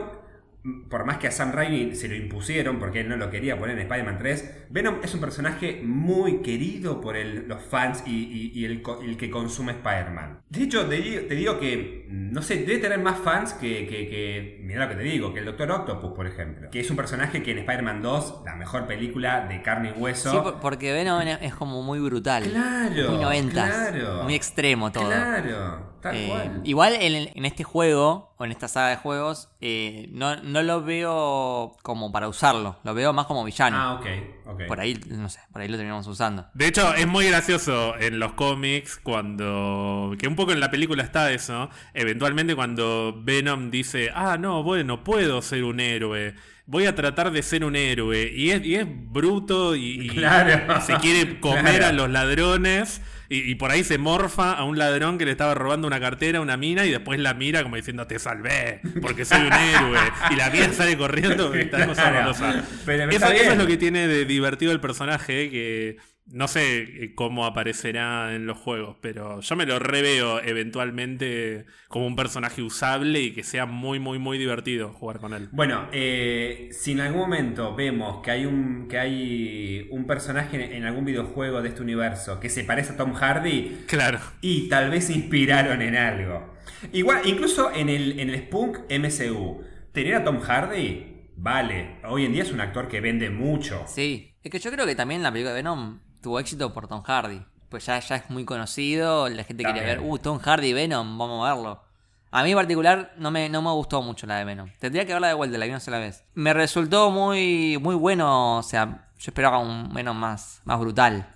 por 0.90 1.04
más 1.06 1.18
que 1.18 1.28
a 1.28 1.32
Sam 1.32 1.52
Raimi 1.52 1.94
se 1.96 2.08
lo 2.08 2.16
impusieron 2.16 2.80
porque 2.80 3.02
él 3.02 3.10
no 3.10 3.18
lo 3.18 3.30
quería 3.30 3.60
poner 3.60 3.78
en 3.78 3.82
Spider-Man 3.84 4.18
3, 4.18 4.66
Venom 4.70 4.96
es 5.04 5.14
un 5.14 5.20
personaje 5.20 5.82
muy 5.84 6.42
querido 6.42 7.02
por 7.02 7.18
el- 7.18 7.48
los 7.50 7.62
fans 7.62 8.04
y, 8.08 8.12
y- 8.12 8.52
y 8.60 8.66
el, 8.66 8.82
que 9.18 9.30
consume 9.30 9.74
Spider-Man. 9.74 10.40
De 10.50 10.64
hecho, 10.64 10.86
te, 10.88 10.96
digo- 11.02 11.22
te 11.28 11.36
digo 11.36 11.60
que, 11.60 12.06
no 12.10 12.42
sé, 12.42 12.58
debe 12.64 12.78
tener 12.78 13.00
más 13.00 13.20
fans 13.20 13.54
que, 13.54 13.86
que, 13.88 14.08
que- 14.08 14.60
mira 14.64 14.86
lo 14.86 14.90
que 14.92 14.96
te 14.96 15.04
digo, 15.04 15.34
que 15.34 15.40
el 15.40 15.46
Doctor 15.46 15.70
Octopus, 15.72 16.14
por 16.14 16.28
ejemplo. 16.28 16.70
Que 16.72 16.80
es 16.80 16.90
un 16.90 16.96
personaje 16.96 17.44
que 17.44 17.52
en 17.52 17.58
Spider-Man 17.60 18.02
2, 18.02 18.44
la 18.46 18.56
mejor 18.56 18.88
película 18.88 19.46
de 19.48 19.62
carne 19.62 19.94
y 19.96 20.00
hueso. 20.00 20.32
Sí, 20.32 20.38
por- 20.42 20.60
porque 20.62 20.94
Venom 20.94 21.22
es 21.42 21.54
como 21.56 21.84
muy 21.84 22.00
brutal. 22.00 22.44
Claro, 22.44 23.12
Muy 23.12 23.22
noventas. 23.22 23.70
claro. 23.70 24.24
Muy 24.24 24.36
extremo 24.36 24.92
todo. 24.94 25.08
Claro, 25.08 25.93
tal 26.04 26.16
Eh, 26.16 26.28
cual. 26.28 26.62
igual 26.66 26.94
en, 27.00 27.32
en 27.34 27.46
este 27.46 27.64
juego, 27.64 28.34
o 28.38 28.46
en 28.46 28.52
esta 28.52 28.68
saga 28.68 28.90
de 28.90 28.98
juegos, 28.98 29.50
eh, 29.62 30.10
no, 30.12 30.36
no 30.44 30.62
lo 30.62 30.84
veo 30.84 31.76
como 31.82 32.12
para 32.12 32.28
usarlo. 32.28 32.78
Lo 32.84 32.94
veo 32.94 33.14
más 33.14 33.26
como 33.26 33.44
villano. 33.44 33.78
Ah, 33.80 33.94
ok, 33.94 34.06
ok. 34.46 34.62
Por 34.68 34.80
ahí, 34.80 35.00
no 35.08 35.30
sé, 35.30 35.40
por 35.52 35.62
ahí 35.62 35.68
lo 35.70 35.78
terminamos 35.78 36.06
usando. 36.08 36.46
De 36.54 36.68
hecho, 36.68 36.94
es 36.94 37.08
muy 37.08 37.28
gracioso 37.28 37.98
en 37.98 38.20
los 38.20 38.34
cómics 38.34 39.00
cuando. 39.02 40.14
Que 40.20 40.28
un 40.28 40.36
poco 40.36 40.52
en 40.52 40.60
la 40.60 40.70
película 40.70 41.02
está 41.04 41.32
eso. 41.32 41.70
Eventualmente, 41.94 42.56
cuando 42.56 43.20
Venom 43.24 43.72
dice: 43.72 44.10
Ah, 44.14 44.38
no, 44.38 44.64
bueno, 44.64 45.04
puedo 45.04 45.42
ser 45.42 45.64
un 45.64 45.80
héroe. 45.80 46.36
Voy 46.66 46.86
a 46.86 46.96
tratar 46.96 47.32
de 47.32 47.44
ser 47.44 47.66
un 47.66 47.76
héroe. 47.76 48.32
Y 48.34 48.52
es, 48.52 48.66
y 48.66 48.76
es 48.76 48.86
bruto 48.88 49.76
y, 49.76 50.06
y 50.06 50.10
Claro. 50.10 50.80
se 50.82 50.96
quiere 50.98 51.40
comer 51.40 51.64
Claro. 51.80 51.86
a 51.88 51.92
los 51.92 52.10
ladrones. 52.10 53.02
Y, 53.34 53.50
y 53.50 53.56
por 53.56 53.72
ahí 53.72 53.84
se 53.84 53.98
morfa 53.98 54.54
a 54.54 54.64
un 54.64 54.78
ladrón 54.78 55.18
que 55.18 55.26
le 55.26 55.32
estaba 55.32 55.56
robando 55.56 55.88
una 55.88 56.00
cartera, 56.00 56.40
una 56.40 56.56
mina, 56.56 56.86
y 56.86 56.92
después 56.92 57.20
la 57.20 57.34
mira 57.34 57.64
como 57.64 57.76
diciendo: 57.76 58.06
Te 58.06 58.20
salvé, 58.20 58.82
porque 59.02 59.26
soy 59.26 59.42
un 59.42 59.54
héroe. 59.54 60.00
Y 60.30 60.36
la 60.36 60.50
mina 60.52 60.72
sale 60.72 60.98
corriendo. 60.98 61.54
Esta 61.54 61.88
cosa 61.88 62.12
Claro. 62.12 62.64
Pero 62.86 63.04
Eso, 63.04 63.12
está 63.12 63.36
eso 63.36 63.52
es 63.52 63.58
lo 63.58 63.66
que 63.68 63.78
tiene 63.78 64.08
de 64.08 64.26
divertido 64.26 64.72
el 64.72 64.80
personaje, 64.80 65.50
que 65.50 65.98
no 66.28 66.48
sé 66.48 66.82
eh, 66.82 67.16
cómo 67.16 67.46
aparecerá 67.46 68.34
en 68.36 68.46
los 68.46 68.58
juegos, 68.58 68.98
pero 69.02 69.42
yo 69.42 69.56
me 69.56 69.66
lo 69.66 69.80
reveo 69.80 70.42
eventualmente 70.42 71.66
como 71.88 72.08
un 72.08 72.16
personaje 72.16 72.62
usable 72.62 73.20
y 73.22 73.32
que 73.34 73.44
sea 73.44 73.66
muy, 73.66 74.00
muy, 74.00 74.20
muy 74.20 74.38
divertido 74.38 74.94
jugar 74.94 75.20
con 75.20 75.34
él. 75.34 75.50
Bueno, 75.52 75.88
eh, 75.92 76.70
si 76.72 76.94
en 76.94 77.02
algún 77.02 77.22
momento 77.22 77.76
vemos 77.76 78.22
que 78.24 78.32
hay 78.32 78.46
un 78.46 78.88
que 78.88 78.98
hay 79.00 79.88
un 79.92 80.06
personaje 80.08 80.56
en, 80.64 80.74
en 80.74 80.84
algún 80.86 81.06
videojuego 81.06 81.62
de 81.62 81.70
este 81.70 81.82
universo 81.82 82.40
que 82.40 82.50
se 82.50 82.64
parece 82.64 82.94
a 82.94 82.98
Tom 82.98 83.14
Hardy 83.14 83.84
Claro. 83.88 84.20
y 84.42 84.70
tal 84.70 84.90
vez 84.90 85.06
se 85.08 85.14
inspiraron 85.14 85.82
en 85.82 85.96
algo. 85.96 86.54
Igual, 86.92 87.22
incluso 87.26 87.72
en 87.72 87.90
el, 87.90 88.20
en 88.20 88.30
el 88.30 88.40
Spunk 88.40 88.80
MCU, 88.90 89.62
tener 89.94 90.16
a 90.16 90.24
Tom 90.24 90.40
Hardy, 90.40 91.30
vale. 91.38 91.98
Hoy 92.06 92.26
en 92.26 92.34
día 92.34 92.44
es 92.44 92.52
un 92.52 92.60
actor 92.62 92.88
que 92.88 93.00
vende 93.02 93.30
mucho. 93.30 93.84
Sí, 93.88 94.36
es 94.44 94.52
que 94.52 94.60
yo 94.60 94.72
creo 94.72 94.86
que 94.86 94.96
también 94.96 95.24
la 95.24 95.32
película 95.32 95.52
de 95.54 95.60
Venom 95.60 96.00
tuvo 96.24 96.40
éxito 96.40 96.74
por 96.74 96.88
Tom 96.88 97.04
Hardy. 97.04 97.46
Pues 97.70 97.86
ya, 97.86 98.00
ya 98.00 98.16
es 98.16 98.30
muy 98.30 98.46
conocido, 98.46 99.30
la 99.30 99.44
gente 99.44 99.64
quería 99.64 99.84
ver, 99.84 100.00
uh, 100.00 100.18
Tom 100.18 100.40
Hardy 100.40 100.74
Venom, 100.74 101.18
vamos 101.18 101.48
a 101.48 101.54
verlo. 101.54 101.84
A 102.32 102.44
mí 102.44 102.52
en 102.52 102.58
particular 102.58 103.14
no 103.18 103.30
me, 103.30 103.50
no 103.50 103.62
me 103.62 103.72
gustó 103.72 104.02
mucho 104.02 104.26
la 104.26 104.38
de 104.38 104.46
Venom. 104.46 104.70
Tendría 104.80 105.06
que 105.06 105.14
verla 105.14 105.28
de 105.28 105.34
vuelta, 105.34 105.58
la 105.58 105.66
vi 105.66 105.72
una 105.72 105.80
sola 105.80 106.00
vez. 106.00 106.24
Me 106.34 106.54
resultó 106.54 107.12
muy, 107.12 107.78
muy 107.80 107.96
bueno, 107.96 108.58
o 108.58 108.64
sea, 108.64 109.10
yo 109.18 109.30
esperaba 109.30 109.60
un 109.60 109.94
Venom 109.94 110.18
más, 110.18 110.62
más 110.66 110.80
brutal, 110.80 111.28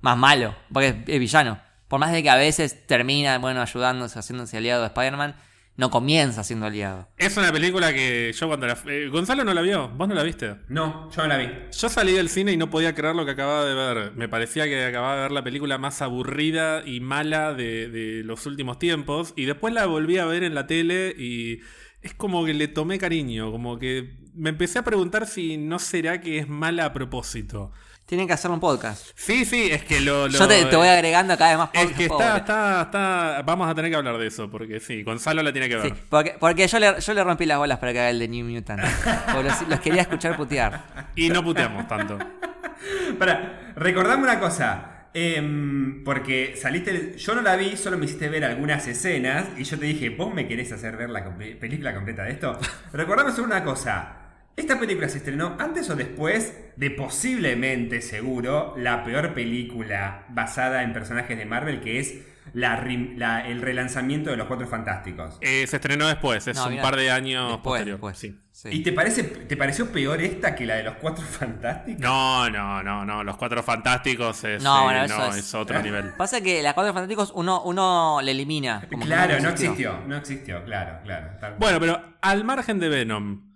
más 0.00 0.16
malo, 0.16 0.54
porque 0.72 0.88
es, 0.88 0.96
es 1.06 1.20
villano. 1.20 1.58
Por 1.88 2.00
más 2.00 2.10
de 2.10 2.22
que 2.22 2.30
a 2.30 2.36
veces 2.36 2.86
termina, 2.86 3.38
bueno, 3.38 3.60
ayudándose, 3.60 4.18
haciéndose 4.18 4.56
aliado 4.56 4.80
de 4.80 4.88
Spider-Man, 4.88 5.36
no 5.76 5.90
comienza 5.90 6.44
siendo 6.44 6.66
aliado. 6.66 7.08
Es 7.16 7.36
una 7.36 7.50
película 7.52 7.92
que 7.92 8.32
yo 8.32 8.46
cuando 8.46 8.66
la... 8.66 8.76
eh, 8.86 9.08
Gonzalo 9.08 9.44
no 9.44 9.54
la 9.54 9.62
vio, 9.62 9.88
vos 9.88 10.06
no 10.08 10.14
la 10.14 10.22
viste. 10.22 10.56
No, 10.68 11.10
yo 11.10 11.22
no 11.22 11.28
la 11.28 11.38
vi. 11.38 11.48
Yo 11.76 11.88
salí 11.88 12.12
del 12.12 12.28
cine 12.28 12.52
y 12.52 12.56
no 12.56 12.70
podía 12.70 12.94
creer 12.94 13.14
lo 13.14 13.24
que 13.24 13.32
acababa 13.32 13.64
de 13.64 13.74
ver. 13.74 14.12
Me 14.12 14.28
parecía 14.28 14.64
que 14.66 14.84
acababa 14.84 15.16
de 15.16 15.22
ver 15.22 15.32
la 15.32 15.44
película 15.44 15.78
más 15.78 16.02
aburrida 16.02 16.86
y 16.86 17.00
mala 17.00 17.54
de, 17.54 17.88
de 17.88 18.22
los 18.24 18.44
últimos 18.46 18.78
tiempos. 18.78 19.32
Y 19.36 19.46
después 19.46 19.72
la 19.72 19.86
volví 19.86 20.18
a 20.18 20.26
ver 20.26 20.42
en 20.44 20.54
la 20.54 20.66
tele 20.66 21.14
y 21.16 21.60
es 22.02 22.14
como 22.14 22.44
que 22.44 22.52
le 22.54 22.68
tomé 22.68 22.98
cariño. 22.98 23.50
Como 23.50 23.78
que 23.78 24.18
me 24.34 24.50
empecé 24.50 24.78
a 24.78 24.84
preguntar 24.84 25.26
si 25.26 25.56
no 25.56 25.78
será 25.78 26.20
que 26.20 26.38
es 26.38 26.48
mala 26.48 26.86
a 26.86 26.92
propósito. 26.92 27.72
Tienen 28.12 28.26
que 28.26 28.34
hacer 28.34 28.50
un 28.50 28.60
podcast. 28.60 29.06
Sí, 29.14 29.46
sí, 29.46 29.70
es 29.72 29.84
que 29.84 29.98
lo... 30.02 30.28
lo- 30.28 30.38
Yo 30.38 30.46
te, 30.46 30.66
te 30.66 30.76
voy 30.76 30.86
agregando 30.86 31.34
cada 31.38 31.50
vez 31.52 31.58
más 31.60 31.70
Es 31.72 31.80
podcasts. 31.80 31.98
que 31.98 32.08
pobre. 32.08 32.26
está, 32.26 32.36
está, 32.82 32.82
está... 32.82 33.42
Vamos 33.46 33.70
a 33.70 33.74
tener 33.74 33.90
que 33.90 33.96
hablar 33.96 34.18
de 34.18 34.26
eso, 34.26 34.50
porque 34.50 34.80
sí, 34.80 35.02
Gonzalo 35.02 35.42
la 35.42 35.50
tiene 35.50 35.66
que 35.66 35.76
ver. 35.76 35.86
Sí, 35.86 35.94
porque, 36.10 36.36
porque 36.38 36.68
yo, 36.68 36.78
le, 36.78 37.00
yo 37.00 37.14
le 37.14 37.24
rompí 37.24 37.46
las 37.46 37.56
bolas 37.56 37.78
para 37.78 37.94
que 37.94 38.00
haga 38.00 38.10
el 38.10 38.18
de 38.18 38.28
New 38.28 38.44
Mutant. 38.44 38.82
Los, 39.42 39.66
los 39.66 39.80
quería 39.80 40.02
escuchar 40.02 40.36
putear. 40.36 41.08
Y 41.16 41.30
no 41.30 41.42
puteamos 41.42 41.88
tanto. 41.88 42.18
Para, 43.18 43.72
recordame 43.76 44.24
una 44.24 44.38
cosa. 44.38 45.06
em, 45.14 46.04
porque 46.04 46.54
saliste. 46.60 47.16
Yo 47.16 47.34
no 47.34 47.40
la 47.40 47.56
vi, 47.56 47.78
solo 47.78 47.96
me 47.96 48.04
hiciste 48.04 48.28
ver 48.28 48.44
algunas 48.44 48.86
escenas. 48.88 49.46
Y 49.56 49.64
yo 49.64 49.78
te 49.78 49.86
dije, 49.86 50.10
¿vos 50.10 50.34
me 50.34 50.46
querés 50.46 50.70
hacer 50.70 50.98
ver 50.98 51.08
la 51.08 51.24
película 51.58 51.94
completa 51.94 52.24
de 52.24 52.32
esto? 52.32 52.58
Recordame 52.92 53.30
solo 53.32 53.44
una 53.46 53.64
cosa. 53.64 54.16
¿Esta 54.56 54.78
película 54.78 55.08
se 55.08 55.18
estrenó 55.18 55.56
antes 55.58 55.88
o 55.90 55.96
después 55.96 56.54
de 56.76 56.90
posiblemente, 56.90 58.02
seguro, 58.02 58.74
la 58.76 59.02
peor 59.04 59.32
película 59.34 60.26
basada 60.28 60.82
en 60.82 60.92
personajes 60.92 61.38
de 61.38 61.46
Marvel, 61.46 61.80
que 61.80 61.98
es 62.00 62.14
la 62.52 62.76
rim- 62.76 63.14
la- 63.16 63.46
el 63.48 63.62
relanzamiento 63.62 64.30
de 64.30 64.36
Los 64.36 64.46
Cuatro 64.48 64.66
Fantásticos? 64.66 65.38
Eh, 65.40 65.66
se 65.66 65.76
estrenó 65.76 66.06
después, 66.08 66.46
es 66.48 66.56
No, 66.56 66.64
un 66.64 66.70
mira, 66.72 66.82
par 66.82 66.96
de 66.96 67.10
años 67.10 67.44
después, 67.50 67.62
posterior. 67.62 67.96
después. 67.96 68.18
Sí. 68.18 68.38
Sí. 68.50 68.68
¿Y 68.70 68.82
te, 68.82 68.92
parece, 68.92 69.22
te 69.24 69.56
pareció 69.56 69.90
peor 69.90 70.20
esta 70.20 70.54
que 70.54 70.66
la 70.66 70.74
de 70.74 70.82
Los 70.82 70.96
Cuatro 70.96 71.24
Fantásticos? 71.24 72.02
No, 72.02 72.50
no, 72.50 72.82
no, 72.82 73.04
no. 73.06 73.24
Los 73.24 73.38
cuatro 73.38 73.62
fantásticos 73.62 74.44
es, 74.44 74.62
No, 74.62 74.80
eh, 74.80 74.84
bueno, 74.84 75.06
no, 75.08 75.26
es- 75.30 75.36
es 75.38 75.54
otro 75.54 75.80
nivel. 75.82 76.10
Pasa 76.18 76.42
que 76.42 76.62
las 76.62 76.74
cuatro 76.74 76.92
fantásticos 76.92 77.32
uno, 77.34 77.62
uno 77.62 78.20
le 78.22 78.32
elimina. 78.32 78.82
como 78.90 79.00
que 79.04 79.06
Claro, 79.08 79.40
no 79.40 79.48
existió, 79.48 79.98
no 80.06 80.16
existió, 80.16 80.62
claro, 80.64 80.98
claro. 81.04 81.30
Bueno, 81.58 81.80
pero 81.80 82.02
al 82.20 82.44
margen 82.44 82.78
de 82.78 82.88
Venom, 82.90 83.51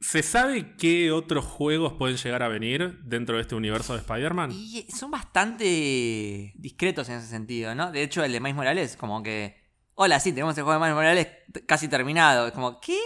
¿se 0.00 0.22
sabe 0.22 0.74
qué 0.76 1.10
otros 1.12 1.44
juegos 1.44 1.94
pueden 1.94 2.16
llegar 2.16 2.42
a 2.42 2.48
venir 2.48 3.00
dentro 3.04 3.36
de 3.36 3.42
este 3.42 3.54
universo 3.54 3.94
de 3.94 4.00
Spider-Man? 4.00 4.50
Y 4.52 4.86
son 4.90 5.10
bastante 5.10 6.52
discretos 6.56 7.08
en 7.08 7.16
ese 7.18 7.26
sentido, 7.28 7.74
¿no? 7.74 7.90
De 7.92 8.02
hecho, 8.02 8.22
el 8.24 8.32
de 8.32 8.40
Miles 8.40 8.56
Morales, 8.56 8.96
como 8.96 9.22
que. 9.22 9.56
Hola, 9.94 10.20
sí, 10.20 10.32
tenemos 10.32 10.56
el 10.56 10.64
juego 10.64 10.78
de 10.78 10.86
Miles 10.86 10.94
Morales 10.94 11.28
casi 11.66 11.88
terminado. 11.88 12.46
Es 12.46 12.52
como, 12.52 12.80
¿qué? 12.80 12.96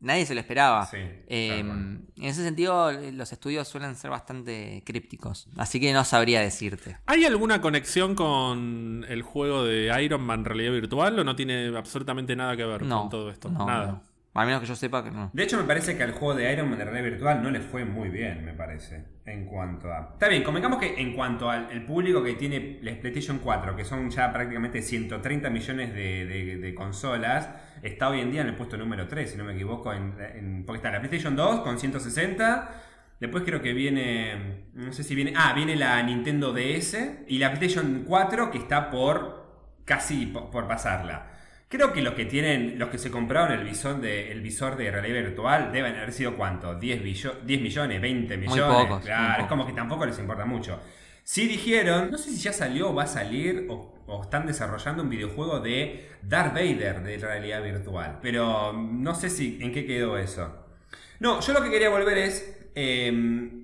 Nadie 0.00 0.26
se 0.26 0.34
lo 0.34 0.40
esperaba. 0.40 0.84
Sí, 0.84 0.98
Eh, 1.00 1.62
cual. 1.64 2.00
en 2.16 2.24
ese 2.24 2.44
sentido, 2.44 2.92
los 2.92 3.32
estudios 3.32 3.66
suelen 3.66 3.94
ser 3.94 4.10
bastante 4.10 4.82
crípticos. 4.84 5.48
Así 5.56 5.80
que 5.80 5.94
no 5.94 6.04
sabría 6.04 6.42
decirte. 6.42 6.98
¿Hay 7.06 7.24
alguna 7.24 7.62
conexión 7.62 8.14
con 8.14 9.06
el 9.08 9.22
juego 9.22 9.64
de 9.64 9.90
Iron 10.04 10.20
Man 10.20 10.44
realidad 10.44 10.72
virtual 10.72 11.18
o 11.18 11.24
no 11.24 11.34
tiene 11.34 11.68
absolutamente 11.74 12.36
nada 12.36 12.54
que 12.54 12.64
ver 12.66 12.82
No. 12.82 13.00
con 13.02 13.08
todo 13.10 13.30
esto? 13.30 13.48
no, 13.48 13.64
nada. 13.66 13.86
no. 13.92 14.13
A 14.36 14.44
menos 14.44 14.60
que 14.60 14.66
yo 14.66 14.74
sepa 14.74 15.04
que 15.04 15.10
no. 15.12 15.30
De 15.32 15.44
hecho, 15.44 15.56
me 15.56 15.62
parece 15.64 15.96
que 15.96 16.02
al 16.02 16.10
juego 16.12 16.34
de 16.34 16.52
Iron 16.52 16.68
Man 16.68 16.78
de 16.78 16.84
realidad 16.84 17.04
virtual 17.10 17.42
no 17.42 17.50
le 17.50 17.60
fue 17.60 17.84
muy 17.84 18.08
bien, 18.08 18.44
me 18.44 18.52
parece. 18.52 19.04
En 19.26 19.46
cuanto 19.46 19.92
a. 19.92 20.10
Está 20.14 20.28
bien, 20.28 20.42
convengamos 20.42 20.78
que 20.80 21.00
en 21.00 21.14
cuanto 21.14 21.48
al 21.48 21.70
el 21.70 21.84
público 21.86 22.22
que 22.22 22.34
tiene 22.34 22.78
la 22.82 22.92
PlayStation 23.00 23.38
4, 23.38 23.76
que 23.76 23.84
son 23.84 24.10
ya 24.10 24.32
prácticamente 24.32 24.82
130 24.82 25.48
millones 25.50 25.94
de, 25.94 26.26
de- 26.60 26.74
consolas, 26.74 27.48
está 27.82 28.08
hoy 28.10 28.20
en 28.20 28.32
día 28.32 28.40
en 28.42 28.48
el 28.48 28.54
puesto 28.56 28.76
número 28.76 29.06
3, 29.06 29.30
si 29.30 29.38
no 29.38 29.44
me 29.44 29.54
equivoco. 29.54 29.92
En, 29.92 30.64
porque 30.66 30.78
está 30.78 30.90
la 30.90 30.98
PlayStation 30.98 31.36
2 31.36 31.60
con 31.60 31.78
160. 31.78 32.70
Después 33.20 33.44
creo 33.44 33.62
que 33.62 33.72
viene. 33.72 34.64
No 34.74 34.92
sé 34.92 35.04
si 35.04 35.14
viene. 35.14 35.32
Ah, 35.36 35.52
viene 35.54 35.76
la 35.76 36.02
Nintendo 36.02 36.52
DS. 36.52 36.96
Y 37.28 37.38
la 37.38 37.52
PlayStation 37.52 38.02
4 38.06 38.50
que 38.50 38.58
está 38.58 38.90
por. 38.90 39.78
casi 39.84 40.26
por 40.26 40.66
pasarla. 40.66 41.30
Creo 41.68 41.92
que 41.92 42.02
los 42.02 42.14
que 42.14 42.24
tienen, 42.24 42.78
los 42.78 42.88
que 42.90 42.98
se 42.98 43.10
compraron 43.10 43.52
el 43.58 43.64
visor 43.64 44.00
de, 44.00 44.30
el 44.30 44.40
visor 44.42 44.76
de 44.76 44.90
realidad 44.90 45.22
virtual 45.22 45.72
deben 45.72 45.96
haber 45.96 46.12
sido 46.12 46.36
cuánto, 46.36 46.74
10, 46.76 47.02
billo- 47.02 47.40
10 47.44 47.60
millones, 47.62 48.00
20 48.00 48.36
Muy 48.36 48.46
millones. 48.48 48.82
pocos, 48.86 49.04
Claro, 49.04 49.32
muy 49.34 49.42
es 49.42 49.48
como 49.48 49.66
que 49.66 49.72
tampoco 49.72 50.06
les 50.06 50.18
importa 50.18 50.44
mucho. 50.44 50.78
Sí 51.24 51.48
dijeron, 51.48 52.10
no 52.10 52.18
sé 52.18 52.30
si 52.30 52.36
ya 52.36 52.52
salió 52.52 52.90
o 52.90 52.94
va 52.94 53.04
a 53.04 53.06
salir 53.06 53.66
o, 53.70 53.94
o 54.06 54.22
están 54.22 54.46
desarrollando 54.46 55.02
un 55.02 55.08
videojuego 55.10 55.58
de 55.60 56.06
Darth 56.22 56.52
Vader 56.54 57.02
de 57.02 57.16
realidad 57.18 57.62
virtual, 57.62 58.18
pero 58.22 58.72
no 58.74 59.14
sé 59.14 59.30
si 59.30 59.58
en 59.60 59.72
qué 59.72 59.86
quedó 59.86 60.18
eso. 60.18 60.54
No, 61.20 61.40
yo 61.40 61.52
lo 61.54 61.62
que 61.62 61.70
quería 61.70 61.88
volver 61.88 62.18
es. 62.18 62.56
eh, 62.74 63.60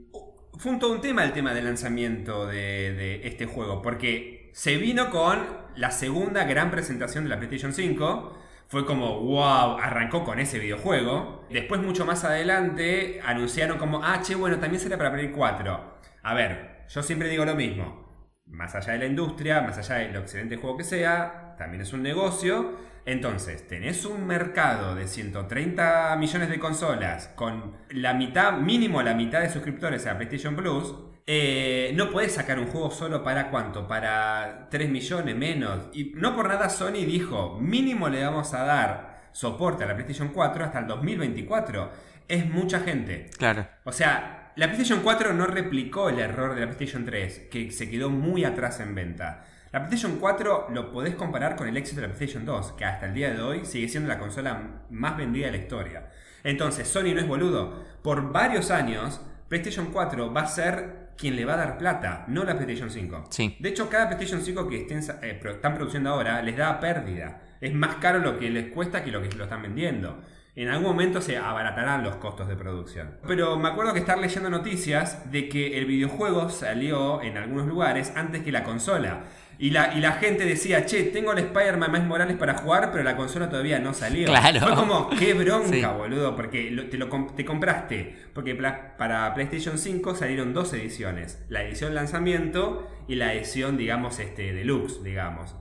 fue 0.58 0.72
un 0.72 0.78
todo 0.78 0.92
un 0.92 1.00
tema 1.00 1.24
el 1.24 1.32
tema 1.32 1.54
del 1.54 1.64
lanzamiento 1.64 2.46
de, 2.46 2.92
de 2.92 3.26
este 3.26 3.46
juego, 3.46 3.80
porque 3.82 4.39
se 4.52 4.76
vino 4.76 5.10
con 5.10 5.46
la 5.76 5.90
segunda 5.90 6.44
gran 6.44 6.70
presentación 6.70 7.24
de 7.24 7.30
la 7.30 7.36
PlayStation 7.36 7.72
5. 7.72 8.38
Fue 8.68 8.86
como, 8.86 9.20
wow, 9.20 9.78
arrancó 9.78 10.24
con 10.24 10.38
ese 10.38 10.58
videojuego. 10.58 11.46
Después, 11.50 11.80
mucho 11.80 12.04
más 12.04 12.24
adelante, 12.24 13.20
anunciaron 13.24 13.78
como, 13.78 14.02
ah, 14.04 14.20
che, 14.22 14.34
bueno, 14.34 14.58
también 14.58 14.80
será 14.80 14.96
para 14.96 15.12
Play 15.12 15.30
4. 15.30 15.98
A 16.22 16.34
ver, 16.34 16.84
yo 16.88 17.02
siempre 17.02 17.28
digo 17.28 17.44
lo 17.44 17.54
mismo. 17.54 18.08
Más 18.46 18.74
allá 18.74 18.92
de 18.92 19.00
la 19.00 19.06
industria, 19.06 19.60
más 19.60 19.78
allá 19.78 19.96
del 19.96 20.16
excelente 20.16 20.56
juego 20.56 20.76
que 20.76 20.84
sea, 20.84 21.54
también 21.58 21.82
es 21.82 21.92
un 21.92 22.02
negocio. 22.02 22.76
Entonces, 23.06 23.66
tenés 23.66 24.04
un 24.04 24.26
mercado 24.26 24.94
de 24.94 25.06
130 25.06 26.16
millones 26.16 26.48
de 26.48 26.58
consolas 26.58 27.28
con 27.34 27.76
la 27.90 28.14
mitad, 28.14 28.58
mínimo 28.58 29.02
la 29.02 29.14
mitad 29.14 29.40
de 29.40 29.48
suscriptores 29.48 30.06
a 30.06 30.16
PlayStation 30.16 30.54
Plus. 30.54 30.94
Eh, 31.32 31.92
no 31.94 32.10
puedes 32.10 32.32
sacar 32.32 32.58
un 32.58 32.66
juego 32.66 32.90
solo 32.90 33.22
para 33.22 33.50
cuánto, 33.50 33.86
para 33.86 34.66
3 34.68 34.90
millones 34.90 35.36
menos. 35.36 35.84
Y 35.92 36.10
no 36.16 36.34
por 36.34 36.48
nada 36.48 36.68
Sony 36.68 37.04
dijo, 37.06 37.56
mínimo 37.60 38.08
le 38.08 38.24
vamos 38.24 38.52
a 38.52 38.64
dar 38.64 39.28
soporte 39.30 39.84
a 39.84 39.86
la 39.86 39.94
PlayStation 39.94 40.30
4 40.30 40.64
hasta 40.64 40.80
el 40.80 40.88
2024. 40.88 41.88
Es 42.26 42.50
mucha 42.50 42.80
gente. 42.80 43.30
Claro. 43.38 43.64
O 43.84 43.92
sea, 43.92 44.50
la 44.56 44.66
PlayStation 44.66 45.02
4 45.04 45.32
no 45.34 45.46
replicó 45.46 46.08
el 46.08 46.18
error 46.18 46.56
de 46.56 46.62
la 46.62 46.66
PlayStation 46.66 47.04
3, 47.04 47.46
que 47.48 47.70
se 47.70 47.88
quedó 47.88 48.10
muy 48.10 48.44
atrás 48.44 48.80
en 48.80 48.96
venta. 48.96 49.44
La 49.70 49.86
PlayStation 49.86 50.18
4 50.18 50.70
lo 50.70 50.90
podés 50.90 51.14
comparar 51.14 51.54
con 51.54 51.68
el 51.68 51.76
éxito 51.76 52.00
de 52.00 52.08
la 52.08 52.12
PlayStation 52.12 52.44
2, 52.44 52.72
que 52.72 52.84
hasta 52.84 53.06
el 53.06 53.14
día 53.14 53.32
de 53.32 53.40
hoy 53.40 53.64
sigue 53.64 53.88
siendo 53.88 54.08
la 54.08 54.18
consola 54.18 54.82
más 54.90 55.16
vendida 55.16 55.46
de 55.46 55.52
la 55.52 55.58
historia. 55.58 56.10
Entonces, 56.42 56.88
Sony 56.88 57.14
no 57.14 57.20
es 57.20 57.28
boludo. 57.28 57.84
Por 58.02 58.32
varios 58.32 58.72
años, 58.72 59.20
PlayStation 59.48 59.92
4 59.92 60.32
va 60.32 60.40
a 60.40 60.46
ser 60.46 60.99
quien 61.20 61.36
le 61.36 61.44
va 61.44 61.54
a 61.54 61.58
dar 61.58 61.78
plata, 61.78 62.24
no 62.28 62.44
la 62.44 62.54
PlayStation 62.54 62.90
5. 62.90 63.26
Sí. 63.28 63.56
De 63.60 63.68
hecho, 63.68 63.90
cada 63.90 64.08
PlayStation 64.08 64.40
5 64.40 64.68
que 64.68 64.82
estén, 64.82 65.00
eh, 65.22 65.38
están 65.44 65.74
produciendo 65.74 66.10
ahora 66.10 66.40
les 66.40 66.56
da 66.56 66.80
pérdida. 66.80 67.42
Es 67.60 67.74
más 67.74 67.96
caro 67.96 68.20
lo 68.20 68.38
que 68.38 68.48
les 68.48 68.72
cuesta 68.72 69.04
que 69.04 69.10
lo 69.10 69.20
que 69.20 69.28
lo 69.36 69.44
están 69.44 69.60
vendiendo. 69.62 70.22
En 70.56 70.68
algún 70.68 70.88
momento 70.88 71.20
se 71.20 71.36
abaratarán 71.36 72.02
los 72.02 72.16
costos 72.16 72.48
de 72.48 72.56
producción. 72.56 73.18
Pero 73.26 73.58
me 73.58 73.68
acuerdo 73.68 73.92
que 73.92 74.00
estar 74.00 74.18
leyendo 74.18 74.50
noticias 74.50 75.30
de 75.30 75.48
que 75.48 75.78
el 75.78 75.84
videojuego 75.84 76.48
salió 76.48 77.22
en 77.22 77.36
algunos 77.36 77.66
lugares 77.66 78.12
antes 78.16 78.42
que 78.42 78.50
la 78.50 78.64
consola. 78.64 79.24
Y 79.62 79.70
la, 79.72 79.92
y 79.94 80.00
la 80.00 80.12
gente 80.12 80.46
decía, 80.46 80.86
che, 80.86 81.02
tengo 81.04 81.32
el 81.32 81.38
Spider-Man 81.38 81.92
Miles 81.92 82.06
Morales 82.08 82.36
para 82.38 82.54
jugar, 82.54 82.90
pero 82.90 83.04
la 83.04 83.14
consola 83.14 83.50
todavía 83.50 83.78
no 83.78 83.92
salió. 83.92 84.26
Claro. 84.26 84.58
Fue 84.60 84.74
como, 84.74 85.10
qué 85.10 85.34
bronca, 85.34 85.68
Sí. 85.68 85.82
boludo, 85.98 86.34
porque 86.34 86.70
lo- 86.70 86.88
te, 86.88 86.96
lo 86.96 87.08
te 87.36 87.44
compraste. 87.44 88.16
Porque 88.32 88.54
para 88.54 89.34
PlayStation 89.34 89.76
5 89.76 90.14
salieron 90.14 90.54
dos 90.54 90.72
ediciones. 90.72 91.44
La 91.50 91.62
edición 91.62 91.94
lanzamiento 91.94 92.88
y 93.06 93.16
la 93.16 93.34
edición, 93.34 93.76
digamos, 93.76 94.18
este, 94.18 94.52
deluxe, 94.54 95.02
digamos. 95.04 95.54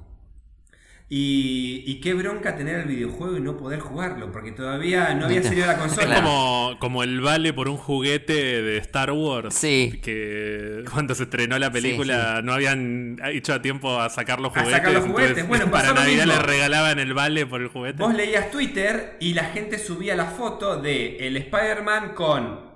Y, 1.12 1.84
y 1.88 2.01
qué 2.01 2.14
bronca 2.14 2.55
tener 2.55 2.82
el 2.82 2.88
videojuego 2.88 3.36
y 3.36 3.41
no 3.41 3.57
poder 3.57 3.80
jugarlo, 3.80 4.32
porque 4.32 4.51
todavía 4.51 5.16
no 5.16 5.26
había 5.26 5.41
salido 5.41 5.66
la 5.66 5.74
Es 5.74 5.80
consola. 5.80 6.05
Claro. 6.05 6.22
como, 6.22 6.76
como 6.80 7.01
el 7.03 7.20
vale 7.20 7.51
por 7.51 7.68
un 7.68 7.78
juguete 7.78 8.62
de 8.62 8.78
Star 8.78 9.12
Wars. 9.12 9.55
Sí. 9.55 9.99
Que 10.03 10.84
cuando 10.93 11.16
se 11.16 11.24
estrenó 11.24 11.57
la 11.57 11.72
película 11.72 12.41
no 12.43 12.53
habían 12.53 13.18
hecho 13.26 13.55
a 13.55 13.62
tiempo 13.64 13.99
a 13.99 14.10
sacar 14.12 14.39
los 14.39 14.55
A 14.55 14.60
juguetes. 14.60 14.78
sacar 14.78 14.93
los 14.93 15.03
juguetes. 15.05 15.30
entonces, 15.39 15.47
Bueno, 15.47 15.72
para 15.72 15.93
Navidad 15.93 16.26
le 16.26 16.38
regalaban 16.39 16.99
el 16.99 17.14
vale 17.16 17.47
por 17.47 17.62
el 17.62 17.70
juguete. 17.70 18.03
Vos 18.03 18.14
leías 18.14 18.51
Twitter 18.51 19.18
y 19.20 19.34
la 19.34 19.45
gente 19.45 19.80
subía 19.80 20.16
la 20.16 20.26
foto 20.26 20.80
de 20.80 21.18
el 21.26 21.38
Spider-Man 21.38 22.14
con 22.14 22.70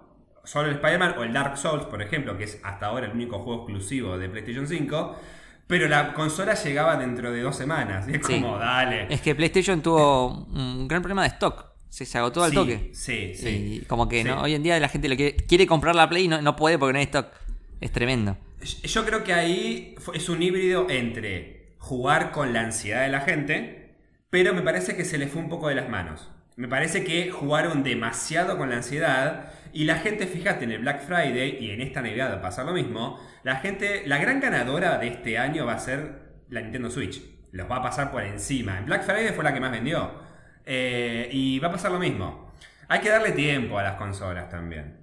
solo 0.44 0.70
el 0.70 0.76
Spider-Man 0.76 1.16
o 1.20 1.24
el 1.24 1.34
Dark 1.34 1.56
Souls, 1.58 1.86
por 1.86 2.02
ejemplo, 2.02 2.36
que 2.36 2.46
es 2.46 2.60
hasta 2.64 2.88
ahora 2.88 3.06
el 3.06 3.12
único 3.12 3.38
juego 3.44 3.62
exclusivo 3.62 4.18
de 4.18 4.28
PlayStation 4.28 4.68
5, 4.68 5.20
Pero 5.68 5.88
la 5.88 6.14
consola 6.14 6.54
llegaba 6.56 6.98
dentro 6.98 7.32
de 7.32 7.42
dos 7.42 7.56
semanas. 7.56 8.08
Y 8.08 8.16
es 8.16 8.26
Sí. 8.28 8.42
como, 8.42 8.58
dale. 8.58 9.08
Es 9.14 9.22
que 9.22 9.34
PlayStation 9.36 9.82
tuvo 9.82 10.46
un 10.46 10.88
gran 10.88 11.02
problema 11.02 11.24
de 11.24 11.30
stock. 11.30 11.68
Se, 11.90 12.06
se 12.06 12.18
agotó 12.18 12.44
al 12.44 12.50
Sí, 12.52 12.56
toque. 12.56 12.92
Sí, 12.94 13.34
sí. 13.36 13.80
Y 13.82 13.86
como 13.86 14.10
que 14.10 14.24
Sí. 14.24 14.28
¿no? 14.28 14.42
hoy 14.42 14.56
en 14.56 14.64
día 14.64 14.80
la 14.80 14.90
gente 14.90 15.08
quiere, 15.16 15.36
quiere 15.36 15.68
comprar 15.68 15.96
la 15.96 16.10
Play 16.10 16.26
y 16.26 16.28
no, 16.28 16.42
no 16.42 16.56
puede 16.56 16.78
porque 16.78 16.94
no 16.94 17.00
hay 17.00 17.06
stock. 17.06 17.28
Es 17.82 17.92
tremendo. 17.92 18.38
Yo 18.84 19.06
creo 19.06 19.24
que 19.24 19.34
ahí 19.34 19.96
es 20.14 20.30
un 20.30 20.42
híbrido 20.42 20.90
entre 20.90 21.74
jugar 21.78 22.32
con 22.32 22.54
la 22.54 22.62
ansiedad 22.62 23.02
de 23.04 23.10
la 23.10 23.22
gente, 23.22 23.96
pero 24.30 24.54
me 24.54 24.62
parece 24.62 24.96
que 24.96 25.06
se 25.06 25.18
le 25.18 25.28
fue 25.28 25.42
un 25.42 25.50
poco 25.50 25.68
de 25.68 25.76
las 25.76 25.90
manos. 25.90 26.30
Me 26.56 26.68
parece 26.68 27.04
que 27.04 27.30
jugaron 27.32 27.84
demasiado 27.84 28.58
con 28.58 28.70
la 28.70 28.78
ansiedad 28.78 29.52
y 29.74 29.86
la 29.86 29.96
gente, 29.96 30.28
fíjate, 30.28 30.64
en 30.66 30.72
el 30.72 30.80
Black 30.80 31.02
Friday 31.02 31.58
y 31.60 31.72
en 31.72 31.82
esta 31.82 32.02
Navidad 32.02 32.32
va 32.32 32.36
a 32.38 32.42
pasar 32.42 32.66
lo 32.66 32.74
mismo, 32.74 33.20
la 33.44 33.56
gente, 33.58 34.04
la 34.06 34.18
gran 34.18 34.40
ganadora 34.40 34.98
de 34.98 35.08
este 35.08 35.38
año 35.38 35.66
va 35.66 35.74
a 35.74 35.80
ser 35.80 36.22
la 36.50 36.62
Nintendo 36.62 36.90
Switch. 36.90 37.22
Los 37.52 37.70
va 37.70 37.78
a 37.78 37.82
pasar 37.84 38.12
por 38.12 38.24
encima. 38.24 38.78
En 38.80 38.86
Black 38.86 39.04
Friday 39.04 39.32
fue 39.34 39.44
la 39.44 39.54
que 39.54 39.60
más 39.60 39.72
vendió. 39.72 40.12
Eh, 40.66 41.30
y 41.32 41.60
va 41.60 41.68
a 41.68 41.72
pasar 41.72 41.92
lo 41.92 42.00
mismo. 42.00 42.52
Hay 42.88 43.00
que 43.00 43.10
darle 43.10 43.32
tiempo 43.32 43.78
a 43.78 43.84
las 43.84 43.96
consolas 43.96 44.50
también. 44.50 44.98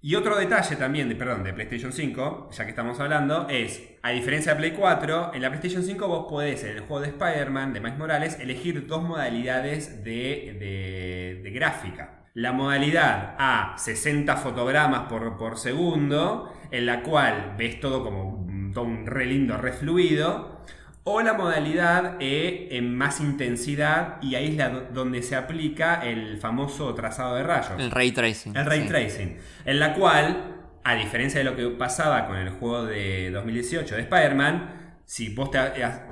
Y 0.00 0.16
otro 0.16 0.36
detalle 0.36 0.76
también, 0.76 1.08
de, 1.08 1.16
perdón, 1.16 1.44
de 1.44 1.54
PlayStation 1.54 1.92
5, 1.92 2.50
ya 2.52 2.64
que 2.64 2.70
estamos 2.70 3.00
hablando, 3.00 3.48
es, 3.48 3.82
a 4.02 4.10
diferencia 4.10 4.52
de 4.52 4.58
Play 4.58 4.72
4, 4.72 5.32
en 5.34 5.40
la 5.40 5.48
PlayStation 5.48 5.82
5 5.82 6.06
vos 6.08 6.26
podés, 6.28 6.62
en 6.64 6.70
el 6.76 6.80
juego 6.80 7.00
de 7.00 7.08
Spider-Man, 7.08 7.72
de 7.72 7.80
Miles 7.80 7.96
Morales, 7.98 8.38
elegir 8.38 8.86
dos 8.86 9.02
modalidades 9.02 10.04
de, 10.04 10.56
de- 10.60 11.40
de 11.42 11.50
gráfica. 11.52 12.23
La 12.34 12.50
modalidad 12.50 13.36
a 13.38 13.74
60 13.78 14.36
fotogramas 14.36 15.02
por, 15.02 15.36
por 15.36 15.56
segundo, 15.56 16.52
en 16.72 16.84
la 16.84 17.00
cual 17.04 17.54
ves 17.56 17.78
todo 17.78 18.02
como 18.02 18.24
un, 18.24 18.72
todo 18.72 18.84
un 18.86 19.06
re 19.06 19.26
lindo, 19.26 19.56
re 19.56 19.72
fluido. 19.72 20.60
O 21.04 21.20
la 21.20 21.34
modalidad 21.34 22.16
E 22.18 22.70
en 22.72 22.96
más 22.96 23.20
intensidad 23.20 24.16
y 24.20 24.34
ahí 24.34 24.48
es 24.48 24.56
la 24.56 24.70
donde 24.70 25.22
se 25.22 25.36
aplica 25.36 26.04
el 26.04 26.38
famoso 26.38 26.92
trazado 26.94 27.36
de 27.36 27.44
rayos. 27.44 27.78
El 27.78 27.92
ray 27.92 28.10
tracing. 28.10 28.56
El 28.56 28.66
ray 28.66 28.80
sí. 28.80 28.88
tracing. 28.88 29.38
En 29.64 29.78
la 29.78 29.94
cual, 29.94 30.56
a 30.82 30.94
diferencia 30.96 31.38
de 31.38 31.44
lo 31.44 31.54
que 31.54 31.68
pasaba 31.68 32.26
con 32.26 32.36
el 32.36 32.50
juego 32.50 32.84
de 32.84 33.30
2018 33.30 33.94
de 33.94 34.00
Spider-Man, 34.00 34.83
si 35.06 35.34
vos 35.34 35.50
te, 35.50 35.58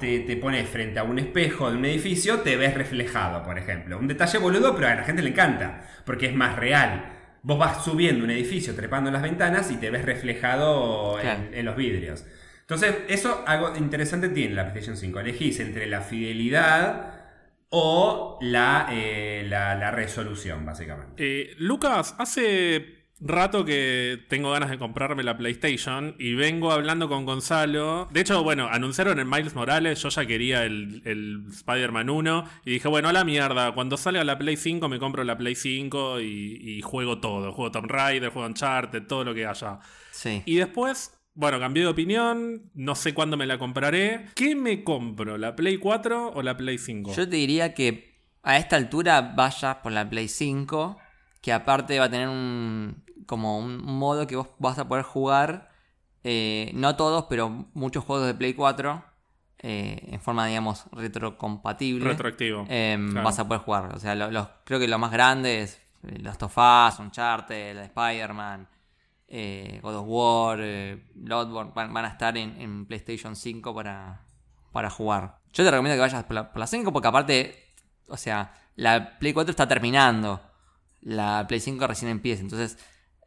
te- 0.00 0.20
te 0.20 0.36
pones 0.36 0.68
frente 0.68 0.98
a 0.98 1.02
un 1.04 1.18
espejo 1.18 1.70
de 1.70 1.76
un 1.78 1.84
edificio, 1.84 2.40
te 2.40 2.56
ves 2.56 2.74
reflejado, 2.74 3.42
por 3.42 3.58
ejemplo. 3.58 3.98
Un 3.98 4.08
detalle 4.08 4.38
boludo, 4.38 4.74
pero 4.74 4.88
a 4.88 4.94
la 4.94 5.04
gente 5.04 5.22
le 5.22 5.30
encanta, 5.30 5.82
porque 6.04 6.26
es 6.26 6.34
más 6.34 6.56
real. 6.56 7.18
Vos 7.42 7.58
vas 7.58 7.84
subiendo 7.84 8.22
un 8.24 8.30
edificio, 8.30 8.74
trepando 8.74 9.08
en 9.08 9.14
las 9.14 9.22
ventanas 9.22 9.70
y 9.70 9.76
te 9.76 9.90
ves 9.90 10.04
reflejado 10.04 11.18
en- 11.20 11.64
los 11.64 11.74
vidrios. 11.76 12.24
Entonces, 12.60 12.94
eso 13.08 13.42
algo 13.46 13.76
interesante 13.76 14.28
tiene 14.28 14.54
la 14.54 14.62
PlayStation 14.70 14.96
5. 14.96 15.20
Elegís 15.20 15.58
entre 15.60 15.86
la 15.86 16.00
fidelidad 16.02 17.14
o 17.70 18.38
la, 18.40 18.88
eh, 18.92 19.44
la, 19.48 19.74
la 19.74 19.90
resolución, 19.90 20.64
básicamente. 20.64 21.14
Eh, 21.18 21.54
Lucas, 21.58 22.14
hace 22.18 23.01
rato 23.22 23.64
que 23.64 24.24
tengo 24.28 24.50
ganas 24.50 24.70
de 24.70 24.78
comprarme 24.78 25.22
la 25.22 25.36
PlayStation 25.36 26.16
y 26.18 26.34
vengo 26.34 26.72
hablando 26.72 27.08
con 27.08 27.24
Gonzalo. 27.24 28.08
De 28.10 28.20
hecho, 28.20 28.42
bueno, 28.42 28.68
anunciaron 28.68 29.18
en 29.20 29.30
Miles 29.30 29.54
Morales, 29.54 30.02
yo 30.02 30.08
ya 30.08 30.26
quería 30.26 30.64
el, 30.64 31.02
el 31.04 31.44
Spider-Man 31.50 32.10
1 32.10 32.44
y 32.64 32.72
dije, 32.72 32.88
bueno, 32.88 33.08
a 33.08 33.12
la 33.12 33.24
mierda, 33.24 33.72
cuando 33.72 33.96
salga 33.96 34.24
la 34.24 34.38
Play 34.38 34.56
5 34.56 34.88
me 34.88 34.98
compro 34.98 35.24
la 35.24 35.38
Play 35.38 35.54
5 35.54 36.20
y, 36.20 36.58
y 36.60 36.82
juego 36.82 37.20
todo. 37.20 37.52
Juego 37.52 37.70
Tomb 37.70 37.90
Raider, 37.90 38.30
juego 38.30 38.48
Uncharted, 38.48 39.06
todo 39.06 39.24
lo 39.24 39.34
que 39.34 39.46
haya. 39.46 39.78
Sí. 40.10 40.42
Y 40.44 40.56
después, 40.56 41.14
bueno, 41.34 41.58
cambié 41.60 41.84
de 41.84 41.88
opinión, 41.88 42.70
no 42.74 42.94
sé 42.94 43.14
cuándo 43.14 43.36
me 43.36 43.46
la 43.46 43.58
compraré. 43.58 44.26
¿Qué 44.34 44.54
me 44.56 44.82
compro, 44.82 45.38
la 45.38 45.54
Play 45.54 45.78
4 45.78 46.32
o 46.34 46.42
la 46.42 46.56
Play 46.56 46.78
5? 46.78 47.14
Yo 47.14 47.28
te 47.28 47.36
diría 47.36 47.72
que 47.72 48.12
a 48.42 48.58
esta 48.58 48.76
altura 48.76 49.32
vayas 49.36 49.76
por 49.76 49.92
la 49.92 50.08
Play 50.08 50.28
5, 50.28 50.98
que 51.40 51.52
aparte 51.52 51.98
va 51.98 52.06
a 52.06 52.10
tener 52.10 52.28
un 52.28 53.04
como 53.26 53.58
un 53.58 53.78
modo 53.84 54.26
que 54.26 54.36
vos 54.36 54.48
vas 54.58 54.78
a 54.78 54.88
poder 54.88 55.04
jugar, 55.04 55.70
eh, 56.24 56.70
no 56.74 56.96
todos, 56.96 57.26
pero 57.28 57.48
muchos 57.74 58.04
juegos 58.04 58.26
de 58.26 58.34
Play 58.34 58.54
4 58.54 59.04
eh, 59.64 60.08
en 60.12 60.20
forma, 60.20 60.46
digamos, 60.46 60.84
retrocompatible. 60.92 62.04
Retroactivo. 62.08 62.66
em, 62.68 63.10
claro. 63.10 63.24
Vas 63.24 63.38
a 63.38 63.46
poder 63.48 63.62
jugar. 63.62 63.94
O 63.94 63.98
sea, 64.00 64.14
lo- 64.14 64.30
los, 64.30 64.48
creo 64.64 64.78
que 64.80 64.88
lo 64.88 64.98
más 64.98 65.10
grande 65.12 65.62
es 65.62 65.80
eh, 66.04 66.18
Los 66.20 66.36
Tofás, 66.38 66.98
Uncharted, 66.98 67.76
Spider-Man, 67.78 68.68
God 69.82 69.94
of 69.96 70.04
War, 70.08 70.58
Bloodborne, 71.14 71.72
van, 71.74 71.92
van 71.94 72.04
a 72.04 72.08
estar 72.08 72.36
en, 72.36 72.60
en 72.60 72.86
PlayStation 72.86 73.34
5 73.34 73.74
para, 73.74 74.20
para 74.72 74.90
jugar. 74.90 75.38
Yo 75.52 75.64
te 75.64 75.70
recomiendo 75.70 75.96
que 75.96 76.00
vayas 76.00 76.24
por 76.24 76.34
la, 76.34 76.52
por 76.52 76.60
la 76.60 76.66
5 76.66 76.92
porque 76.92 77.08
aparte, 77.08 77.64
o 78.08 78.16
sea, 78.16 78.52
la 78.76 79.18
Play 79.18 79.32
4 79.32 79.50
está 79.50 79.66
terminando, 79.68 80.40
la 81.00 81.46
Play 81.48 81.60
5 81.60 81.86
recién 81.86 82.10
empieza, 82.10 82.42
entonces 82.42 82.78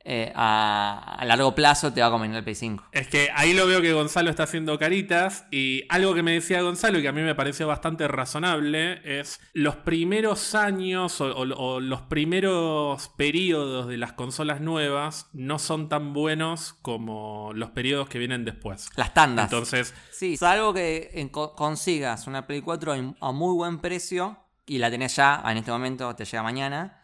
eh, 0.08 0.32
a, 0.36 1.16
a 1.20 1.26
largo 1.26 1.56
plazo 1.56 1.92
te 1.92 2.00
va 2.02 2.08
a 2.08 2.12
convenir 2.12 2.38
el 2.38 2.44
Play 2.44 2.54
5. 2.56 2.84
Es 2.92 3.08
que 3.08 3.30
ahí 3.34 3.54
lo 3.54 3.66
veo 3.66 3.82
que 3.82 3.92
Gonzalo 3.92 4.30
está 4.30 4.44
haciendo 4.44 4.78
caritas 4.78 5.48
y 5.50 5.84
algo 5.90 6.14
que 6.14 6.22
me 6.22 6.34
decía 6.34 6.62
Gonzalo 6.62 7.00
y 7.00 7.02
que 7.02 7.08
a 7.08 7.12
mí 7.12 7.22
me 7.22 7.34
pareció 7.34 7.68
bastante 7.68 8.08
razonable 8.08 9.02
es 9.20 9.40
los 9.54 9.76
primeros 9.78 10.54
años 10.54 11.20
o, 11.22 11.36
o- 11.36 11.56
o 11.56 11.80
los 11.80 12.02
primeros 12.04 13.10
periodos 13.18 13.88
de 13.88 13.98
las 13.98 14.14
consolas 14.14 14.62
nuevas 14.62 15.28
no 15.34 15.58
son 15.58 15.90
tan 15.90 16.14
buenos 16.14 16.74
como 16.82 17.52
los 17.56 17.72
periodos 17.72 18.08
que 18.08 18.20
vienen 18.20 18.46
después. 18.46 18.90
Las 18.96 19.14
tandas. 19.14 19.46
Entonces, 19.46 19.94
Sí, 20.12 20.38
salvo 20.38 20.74
que 20.74 21.30
consigas 21.56 22.28
una 22.28 22.46
Play 22.46 22.62
4 22.62 22.94
en- 22.94 23.16
a 23.22 23.32
muy 23.32 23.54
buen 23.56 23.80
precio 23.80 24.38
y 24.68 24.78
la 24.78 24.90
tenés 24.92 25.16
ya, 25.16 25.42
en 25.48 25.58
este 25.58 25.72
momento 25.72 26.16
te 26.16 26.26
llega 26.26 26.44
mañana, 26.44 27.02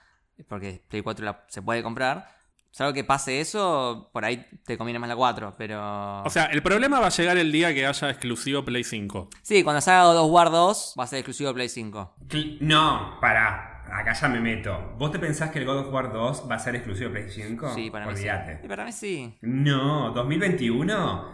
porque 0.47 0.83
Play 0.87 1.01
4 1.01 1.25
la- 1.25 1.45
se 1.47 1.61
puede 1.61 1.81
comprar. 1.83 2.40
Salvo 2.71 2.93
que 2.93 3.03
pase 3.03 3.41
eso, 3.41 4.09
por 4.13 4.23
ahí 4.23 4.45
te 4.65 4.77
conviene 4.77 4.97
más 4.97 5.09
la 5.09 5.15
4, 5.15 5.55
pero... 5.57 6.23
o 6.23 6.29
sea, 6.29 6.45
el 6.45 6.63
problema 6.63 6.99
va 7.01 7.07
a 7.07 7.09
llegar 7.09 7.37
el 7.37 7.51
día 7.51 7.73
que 7.73 7.85
haya 7.85 8.09
exclusivo 8.09 8.63
Play 8.63 8.83
5. 8.85 9.29
sí, 9.41 9.61
cuando 9.63 9.81
salga 9.81 10.05
God 10.13 10.17
of 10.25 10.31
War 10.31 10.49
2 10.51 10.95
va 10.97 11.03
a 11.03 11.07
ser 11.07 11.19
exclusivo 11.19 11.53
Play 11.53 11.67
5. 11.69 12.15
Cl- 12.29 12.57
No, 12.61 13.17
pará. 13.19 13.67
Acá 13.91 14.13
ya 14.13 14.29
me 14.29 14.39
meto. 14.39 14.93
¿Vos 14.97 15.11
te 15.11 15.19
pensás 15.19 15.51
que 15.51 15.59
el 15.59 15.65
God 15.65 15.79
of 15.79 15.93
War 15.93 16.13
2 16.13 16.47
va 16.49 16.55
a 16.55 16.59
ser 16.59 16.75
exclusivo 16.75 17.09
de 17.09 17.15
PlayStation 17.19 17.49
5? 17.49 17.73
Sí, 17.75 17.89
para 17.91 18.05
mí 18.05 18.13
sí. 18.13 18.19
Olvídate. 18.19 18.61
Y 18.63 18.67
para 18.69 18.85
mí 18.85 18.91
sí. 18.93 19.37
No, 19.41 20.11
2021. 20.11 21.25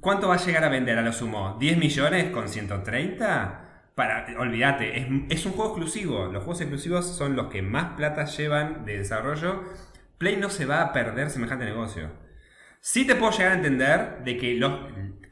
¿Cuánto 0.00 0.28
va 0.28 0.34
a 0.34 0.38
llegar 0.38 0.62
a 0.64 0.68
vender 0.68 0.98
a 0.98 1.02
lo 1.02 1.12
sumo? 1.12 1.58
¿10 1.58 1.76
millones 1.78 2.30
con 2.30 2.48
130? 2.48 3.58
Para, 3.94 4.26
olvídate, 4.38 4.98
es, 4.98 5.06
es 5.30 5.46
un 5.46 5.52
juego 5.52 5.70
exclusivo. 5.70 6.26
Los 6.26 6.44
juegos 6.44 6.60
exclusivos 6.60 7.06
son 7.06 7.34
los 7.36 7.46
que 7.46 7.62
más 7.62 7.94
plata 7.96 8.24
llevan 8.26 8.84
de 8.84 8.98
desarrollo. 8.98 9.62
Play 10.22 10.36
no 10.36 10.50
se 10.50 10.66
va 10.66 10.82
a 10.82 10.92
perder 10.92 11.30
semejante 11.30 11.64
negocio. 11.64 12.12
Sí 12.80 13.04
te 13.04 13.16
puedo 13.16 13.32
llegar 13.32 13.50
a 13.50 13.54
entender 13.56 14.18
de 14.24 14.36
que 14.36 14.54
los, 14.54 14.72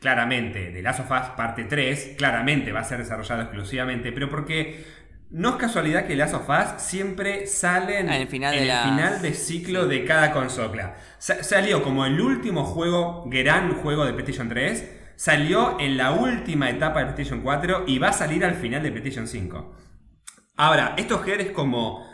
claramente, 0.01 0.72
de 0.72 0.82
Last 0.82 0.99
of 0.99 1.11
Us 1.12 1.28
parte 1.36 1.62
3, 1.62 2.16
claramente 2.18 2.72
va 2.72 2.80
a 2.80 2.84
ser 2.84 2.99
desarrollado 2.99 3.43
exclusivamente, 3.43 4.11
pero 4.11 4.28
porque 4.28 4.84
no 5.30 5.51
es 5.51 5.55
casualidad 5.55 6.07
que 6.09 6.16
Last 6.16 6.34
of 6.34 6.49
Us 6.49 6.82
siempre 6.82 7.47
salen 7.47 8.09
Ah, 8.11 8.16
en 8.16 8.22
el 8.22 8.26
final 8.28 8.53
en 8.55 8.59
de 8.59 8.62
el 8.64 8.68
las- 8.68 8.82
final 8.84 9.22
de 9.22 9.32
ciclo 9.34 9.86
de 9.86 10.05
cada 10.05 10.32
consola. 10.32 10.97
Sa- 11.18 11.45
salió 11.45 11.84
como 11.84 12.05
el 12.05 12.20
último 12.20 12.64
juego, 12.64 13.22
gran 13.28 13.74
juego 13.76 14.05
de 14.05 14.12
PlayStation 14.12 14.49
3, 14.49 14.91
salió 15.14 15.78
en 15.78 15.97
la 15.99 16.11
última 16.11 16.68
etapa 16.68 16.99
de 16.99 17.05
PlayStation 17.12 17.43
4 17.43 17.84
y 17.86 18.01
va 18.01 18.09
a 18.09 18.12
salir 18.12 18.45
al 18.45 18.55
final 18.57 18.82
de 18.82 18.91
PlayStation 18.91 19.28
5. 19.28 19.72
Ahora, 20.57 20.95
esto 20.99 21.20
Ger 21.20 21.41
es 21.43 21.51
como. 21.53 22.10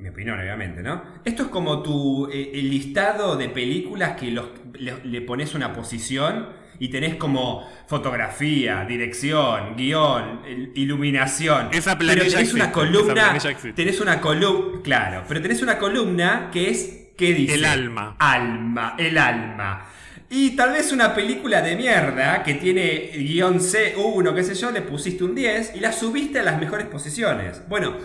Mi 0.00 0.08
opinión, 0.08 0.38
obviamente, 0.40 0.82
¿no? 0.82 1.02
Esto 1.24 1.42
es 1.44 1.48
como 1.48 1.82
tu 1.82 2.28
eh, 2.32 2.52
el 2.54 2.70
listado 2.70 3.36
de 3.36 3.48
películas 3.50 4.18
que 4.18 4.30
los, 4.30 4.46
le, 4.78 4.94
le 5.04 5.20
pones 5.20 5.54
una 5.54 5.72
posición 5.72 6.48
y 6.78 6.88
tenés 6.88 7.16
como 7.16 7.68
fotografía, 7.86 8.84
dirección, 8.86 9.76
guion, 9.76 10.40
il- 10.48 10.72
iluminación. 10.74 11.68
Esa 11.72 11.98
Pero 11.98 12.12
planilla 12.14 12.36
tenés 12.38 12.54
una 12.54 12.72
columna. 12.72 13.36
esa. 13.36 13.50
Tenés 13.74 14.00
una 14.00 14.20
columna. 14.20 14.80
Claro, 14.82 15.24
pero 15.28 15.42
tenés 15.42 15.60
una 15.62 15.76
columna 15.78 16.48
que 16.50 16.70
es. 16.70 16.96
¿Qué 17.16 17.34
dice? 17.34 17.54
El 17.56 17.66
alma. 17.66 18.16
Alma, 18.18 18.94
el 18.98 19.18
alma. 19.18 19.86
Y 20.30 20.50
tal 20.56 20.72
vez 20.72 20.92
una 20.92 21.12
película 21.14 21.60
de 21.60 21.76
mierda 21.76 22.42
que 22.44 22.54
tiene 22.54 23.10
guion 23.14 23.58
C1, 23.58 24.34
qué 24.34 24.44
sé 24.44 24.54
yo, 24.54 24.70
le 24.70 24.80
pusiste 24.80 25.24
un 25.24 25.34
10 25.34 25.72
y 25.74 25.80
la 25.80 25.92
subiste 25.92 26.38
a 26.38 26.44
las 26.44 26.58
mejores 26.58 26.86
posiciones. 26.86 27.60
Bueno, 27.68 27.96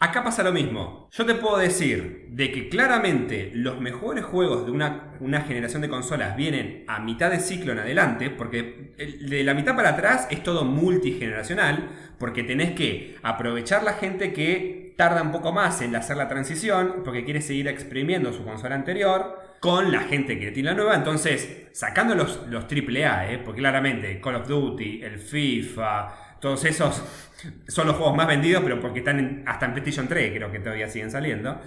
acá 0.00 0.24
pasa 0.24 0.42
lo 0.42 0.52
mismo. 0.52 1.08
Yo 1.12 1.26
te 1.26 1.34
puedo 1.34 1.58
decir 1.58 2.26
de 2.30 2.50
que 2.50 2.68
claramente 2.68 3.52
los 3.54 3.80
mejores 3.80 4.24
juegos 4.24 4.64
de 4.64 4.72
una, 4.72 5.12
una 5.20 5.42
generación 5.42 5.82
de 5.82 5.90
consolas 5.90 6.36
vienen 6.36 6.84
a 6.88 6.98
mitad 7.00 7.30
de 7.30 7.38
ciclo 7.38 7.72
en 7.72 7.80
adelante, 7.80 8.30
porque 8.30 8.94
de 8.96 9.44
la 9.44 9.54
mitad 9.54 9.76
para 9.76 9.90
atrás 9.90 10.26
es 10.30 10.42
todo 10.42 10.64
multigeneracional, 10.64 11.90
porque 12.18 12.42
tenés 12.42 12.72
que 12.72 13.18
aprovechar 13.22 13.82
la 13.82 13.92
gente 13.92 14.32
que 14.32 14.94
tarda 14.96 15.22
un 15.22 15.32
poco 15.32 15.52
más 15.52 15.80
en 15.82 15.94
hacer 15.94 16.16
la 16.16 16.28
transición, 16.28 17.02
porque 17.04 17.24
quiere 17.24 17.42
seguir 17.42 17.68
exprimiendo 17.68 18.32
su 18.32 18.44
consola 18.44 18.74
anterior. 18.74 19.38
con 19.60 19.92
la 19.92 20.00
gente 20.00 20.38
que 20.38 20.52
tiene 20.52 20.70
la 20.70 20.74
nueva. 20.74 20.94
Entonces, 20.94 21.68
sacando 21.72 22.14
los, 22.14 22.46
los 22.48 22.64
AAA, 22.64 23.32
¿eh? 23.32 23.38
porque 23.44 23.60
claramente 23.60 24.18
Call 24.18 24.36
of 24.36 24.48
Duty, 24.48 25.02
el 25.02 25.18
FIFA, 25.18 26.38
todos 26.40 26.64
esos 26.64 27.29
son 27.68 27.86
los 27.86 27.96
juegos 27.96 28.16
más 28.16 28.26
vendidos, 28.26 28.62
pero 28.62 28.80
porque 28.80 29.00
están 29.00 29.18
en- 29.18 29.42
hasta 29.46 29.66
en 29.66 29.72
PlayStation 29.72 30.08
3, 30.08 30.32
creo 30.34 30.50
que 30.52 30.60
todavía 30.60 30.88
siguen 30.88 31.10
saliendo. 31.10 31.60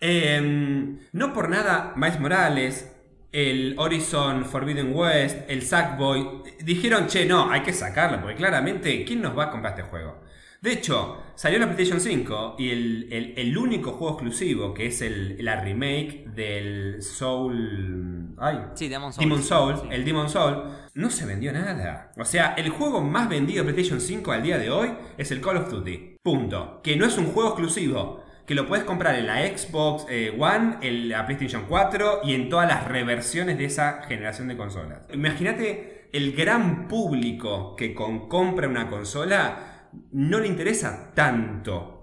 Eh, 0.00 0.96
no 1.12 1.32
por 1.32 1.48
nada, 1.48 1.92
Miles 1.96 2.20
Morales, 2.20 2.92
el 3.32 3.74
Horizon 3.78 4.44
Forbidden 4.46 4.92
West, 4.94 5.38
el 5.48 5.62
Sackboy, 5.62 6.42
dijeron, 6.60 7.06
che, 7.08 7.26
no, 7.26 7.50
hay 7.50 7.62
que 7.62 7.72
sacarlo, 7.72 8.20
porque 8.20 8.36
claramente, 8.36 9.04
¿quién 9.04 9.20
nos 9.22 9.36
va 9.36 9.44
a 9.44 9.50
comprar 9.50 9.72
este 9.78 9.82
juego? 9.88 10.20
De 10.60 10.72
hecho, 10.72 11.18
salió 11.36 11.58
la 11.60 11.66
PlayStation 11.66 12.00
5 12.00 12.56
y 12.58 12.70
el, 12.70 13.08
el- 13.12 13.34
el 13.36 13.56
único 13.56 13.92
juego 13.92 14.14
exclusivo, 14.14 14.74
que 14.74 14.86
es 14.86 15.00
el- 15.02 15.36
la 15.44 15.60
remake 15.60 16.24
del 16.34 17.00
Soul... 17.02 18.34
Ay, 18.38 18.58
Sí, 18.74 18.88
Demon 18.88 19.12
Souls. 19.12 19.24
Demon 19.24 19.42
Soul, 19.42 19.76
Sí. 19.82 19.88
el 19.92 20.04
Demon 20.04 20.28
Soul, 20.28 20.62
no 20.94 21.10
se 21.10 21.26
vendió 21.26 21.52
nada. 21.52 22.10
O 22.16 22.24
sea, 22.24 22.54
el 22.56 22.70
juego 22.70 23.00
más 23.00 23.28
vendido 23.28 23.64
de 23.64 23.72
PlayStation 23.72 24.00
5 24.00 24.32
al 24.32 24.42
día 24.42 24.58
de 24.58 24.70
hoy 24.70 24.90
es 25.16 25.30
el 25.30 25.40
Call 25.40 25.58
of 25.58 25.70
Duty. 25.70 26.16
Punto. 26.22 26.80
Que 26.82 26.96
no 26.96 27.06
es 27.06 27.16
un 27.18 27.26
juego 27.26 27.50
exclusivo. 27.50 28.22
Que 28.46 28.54
lo 28.54 28.66
puedes 28.66 28.84
comprar 28.84 29.14
en 29.16 29.26
la 29.26 29.46
Xbox 29.46 30.06
eh, 30.08 30.34
One, 30.38 30.78
en 30.80 31.08
la 31.10 31.26
PlayStation 31.26 31.66
4 31.68 32.20
y 32.24 32.34
en 32.34 32.48
todas 32.48 32.66
las 32.66 32.84
reversiones 32.88 33.58
de 33.58 33.66
esa 33.66 34.02
generación 34.08 34.48
de 34.48 34.56
consolas. 34.56 35.06
Imagínate 35.12 36.08
el 36.12 36.32
gran 36.32 36.88
público 36.88 37.76
que 37.76 37.94
con 37.94 38.28
compra 38.28 38.66
una 38.68 38.88
consola 38.88 39.77
no 40.12 40.38
le 40.40 40.48
interesa 40.48 41.12
tanto 41.14 41.94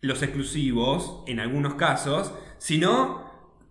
los 0.00 0.22
exclusivos 0.22 1.22
en 1.26 1.40
algunos 1.40 1.74
casos, 1.74 2.32
sino 2.58 3.24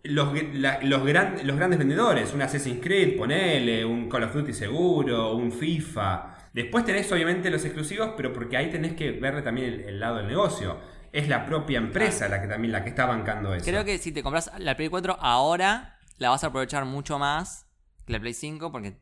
los, 0.03 0.33
la- 0.53 0.79
los, 0.81 1.03
gran- 1.05 1.45
los 1.47 1.55
grandes 1.57 1.79
vendedores, 1.79 2.33
un 2.33 2.41
Assassin's 2.41 2.81
Creed, 2.83 3.17
ponele, 3.17 3.85
un 3.85 4.09
Call 4.09 4.23
of 4.23 4.33
Duty 4.33 4.53
seguro, 4.53 5.35
un 5.35 5.51
FIFA. 5.51 6.37
Después 6.53 6.85
tenés 6.85 7.11
obviamente 7.11 7.49
los 7.49 7.63
exclusivos, 7.65 8.11
pero 8.15 8.31
porque 8.33 8.57
ahí 8.57 8.69
tenés 8.69 8.93
que 8.93 9.11
verle 9.11 9.41
también 9.41 9.73
el, 9.73 9.79
el 9.81 9.99
lado 9.99 10.17
del 10.17 10.27
negocio. 10.27 10.77
Es 11.11 11.27
la 11.29 11.45
propia 11.45 11.77
empresa 11.77 12.27
la 12.27 12.41
que 12.41 12.47
también 12.47 12.71
la 12.73 12.83
que 12.83 12.89
está 12.89 13.05
bancando 13.05 13.53
eso. 13.53 13.65
Creo 13.65 13.85
que 13.85 13.97
si 13.97 14.11
te 14.11 14.21
compras 14.21 14.51
la 14.59 14.75
Play 14.75 14.89
4 14.89 15.17
ahora, 15.19 15.97
la 16.17 16.29
vas 16.29 16.43
a 16.43 16.47
aprovechar 16.47 16.85
mucho 16.85 17.17
más 17.19 17.65
que 18.05 18.13
la 18.13 18.19
Play 18.19 18.33
5 18.33 18.71
porque 18.71 18.97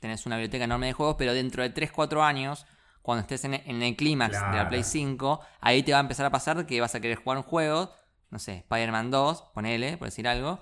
tenés 0.00 0.24
una 0.26 0.36
biblioteca 0.36 0.64
enorme 0.64 0.86
de 0.86 0.92
juegos, 0.94 1.16
pero 1.18 1.34
dentro 1.34 1.62
de 1.62 1.74
3-4 1.74 2.22
años, 2.24 2.66
cuando 3.08 3.22
estés 3.22 3.42
en, 3.44 3.54
en 3.54 3.82
el 3.82 3.96
clímax 3.96 4.32
de 4.50 4.56
la. 4.58 4.68
Play 4.68 4.84
5, 4.84 5.40
ahí 5.62 5.82
te 5.82 5.92
va 5.92 5.98
a 5.98 6.00
empezar 6.02 6.26
a 6.26 6.30
pasar 6.30 6.66
que 6.66 6.78
vas 6.78 6.94
a 6.94 7.00
querer 7.00 7.16
jugar 7.16 7.38
un 7.38 7.42
juego, 7.42 7.90
no 8.28 8.38
sé, 8.38 8.58
Spider-Man 8.58 9.10
2, 9.10 9.44
ponele, 9.54 9.96
por 9.96 10.08
decir 10.08 10.28
algo, 10.28 10.60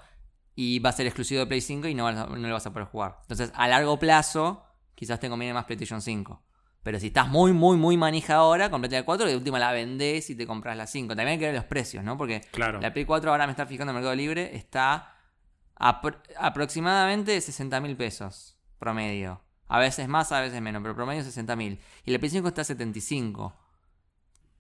y 0.55 0.79
va 0.79 0.91
a 0.91 0.93
ser 0.93 1.07
exclusivo 1.07 1.41
de 1.41 1.47
Play 1.47 1.61
5 1.61 1.89
y 1.89 1.95
no, 1.97 2.11
no 2.13 2.37
lo 2.37 2.53
vas 2.55 2.65
a 2.67 2.73
poder 2.73 2.87
jugar. 2.87 3.19
Entonces, 3.23 3.51
a 3.57 3.67
largo 3.67 3.99
plazo, 3.99 4.63
quizás 4.95 5.19
te 5.19 5.29
conviene 5.29 5.55
más 5.55 5.65
PlayStation 5.65 6.01
5. 6.01 6.41
Pero 6.85 7.01
si 7.01 7.09
estás 7.09 7.27
muy, 7.27 7.53
muy, 7.53 7.77
muy 7.77 7.97
manija 7.97 8.37
ahora, 8.37 8.71
comprate 8.71 8.95
la 8.95 9.05
4 9.05 9.27
y 9.27 9.31
de 9.33 9.37
última 9.37 9.59
la 9.59 9.73
vendés 9.73 10.31
y 10.31 10.37
te 10.37 10.47
compras 10.47 10.77
la 10.77 10.87
5. 10.87 11.17
También 11.17 11.31
hay 11.31 11.39
que 11.41 11.47
ver 11.47 11.55
los 11.57 11.65
precios, 11.65 12.05
¿no? 12.05 12.17
Porque 12.17 12.43
Claro. 12.53 12.81
la 12.81 12.93
Play 12.93 13.05
4 13.05 13.29
ahora 13.33 13.47
me 13.47 13.51
está 13.51 13.67
fijando 13.67 13.91
en 13.91 13.97
Mercado 13.97 14.15
Libre, 14.15 14.55
está 14.55 15.17
apro- 15.75 16.23
aproximadamente 16.39 17.41
60 17.41 17.81
mil 17.81 17.97
pesos 17.97 18.57
promedio. 18.79 19.43
A 19.69 19.79
veces 19.79 20.07
más, 20.09 20.31
a 20.33 20.41
veces 20.41 20.61
menos, 20.63 20.83
pero 20.83 20.95
promedio 20.95 21.23
60 21.25 21.57
mil. 21.57 21.79
Y 22.05 22.13
la 22.13 22.19
Play 22.19 22.31
5 22.31 22.49
está 22.49 22.61
a 22.61 22.65
75. 22.65 23.55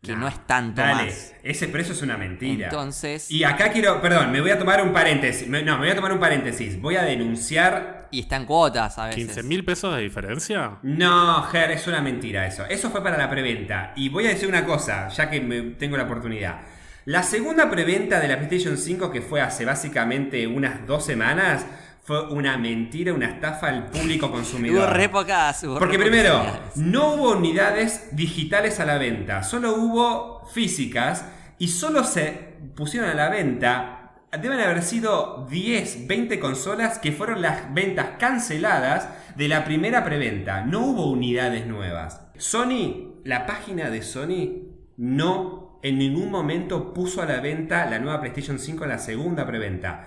Que 0.03 0.15
no, 0.15 0.29
es 0.29 0.47
tanto 0.47 0.81
Dale, 0.83 1.07
más. 1.07 1.35
ese 1.43 1.67
precio 1.69 1.93
es 1.93 2.03
una 2.03 2.17
mentira. 2.17 2.67
Entonces, 2.67 3.29
Y 3.31 3.43
acá 3.43 3.71
quiero, 3.73 4.01
perdón, 4.01 4.31
me 4.31 4.41
voy 4.41 4.51
a 4.51 4.59
tomar 4.59 4.81
un 4.83 4.93
paréntesis. 4.93 5.49
Me- 5.49 5.63
No, 5.65 5.73
me 5.75 5.79
voy 5.81 5.91
a 5.91 5.97
tomar 5.97 6.13
un 6.13 6.21
paréntesis. 6.21 6.81
Voy 6.81 6.97
a 6.97 7.03
denunciar. 7.03 8.09
y 8.13 8.21
está 8.21 8.37
en 8.37 8.45
cuotas 8.47 8.99
a 8.99 9.07
veces. 9.07 9.25
15 9.25 9.43
mil 9.43 9.65
pesos 9.65 9.97
de 9.97 10.03
diferencia. 10.03 10.79
No, 10.83 11.43
Ger, 11.45 11.73
es 11.73 11.87
una 11.89 12.01
mentira 12.01 12.47
eso. 12.47 12.65
Eso 12.67 12.89
fue 12.91 13.03
para 13.03 13.17
la 13.19 13.29
preventa. 13.29 13.93
Y 13.97 14.09
voy 14.11 14.27
a 14.27 14.29
decir 14.29 14.49
una 14.49 14.65
cosa, 14.65 15.09
ya 15.09 15.29
que 15.29 15.41
me- 15.41 15.63
tengo 15.73 15.97
la 15.97 16.05
oportunidad. 16.05 16.61
La 17.07 17.23
segunda 17.25 17.69
preventa 17.69 18.21
de 18.21 18.29
la 18.29 18.37
PlayStation 18.37 18.77
5, 18.77 19.11
que 19.11 19.23
fue 19.23 19.41
hace 19.41 19.65
básicamente 19.65 20.47
unas 20.47 20.87
dos 20.87 21.05
semanas, 21.05 21.67
fue 22.07 22.25
una 22.29 22.57
mentira, 22.57 23.13
una 23.13 23.27
estafa 23.27 23.67
al 23.67 23.87
público 23.87 24.31
consumidor. 24.31 24.79
Hubo 24.79 24.87
re 24.87 25.09
pocas. 25.09 25.65
hubo 25.65 25.81
Porque 25.81 25.99
re 25.99 26.05
primero, 26.05 26.41
no 26.77 27.15
hubo 27.15 27.33
unidades 27.33 28.11
digitales 28.13 28.79
a 28.79 28.85
la 28.85 28.97
venta, 28.97 29.43
solo 29.43 29.75
hubo 29.75 30.47
físicas 30.47 31.25
y 31.59 31.67
solo 31.67 32.05
se 32.05 32.55
pusieron 32.77 33.11
a 33.11 33.15
la 33.15 33.29
venta. 33.29 34.13
Deben 34.41 34.61
haber 34.61 34.85
sido 34.85 35.49
10, 35.51 36.07
20 36.07 36.39
consolas 36.39 37.01
que 37.01 37.11
fueron 37.11 37.43
las 37.43 37.75
ventas 37.75 38.11
canceladas 38.21 39.09
de 39.35 39.49
la 39.49 39.65
primera 39.65 40.05
preventa. 40.05 40.61
No 40.61 40.87
hubo 40.87 41.11
unidades 41.11 41.67
nuevas. 41.67 42.21
Sony, 42.39 43.17
la 43.25 43.47
página 43.47 43.91
de 43.91 44.03
Sony, 44.03 44.77
no 44.97 45.81
en 45.83 45.99
ningún 45.99 46.31
momento 46.31 46.95
puso 46.95 47.21
a 47.21 47.27
la 47.27 47.41
venta 47.41 47.85
la 47.87 47.99
nueva 47.99 48.21
PlayStation 48.21 48.61
5 48.61 48.85
en 48.85 48.91
la 48.91 48.99
segunda 48.99 49.45
preventa. 49.45 50.07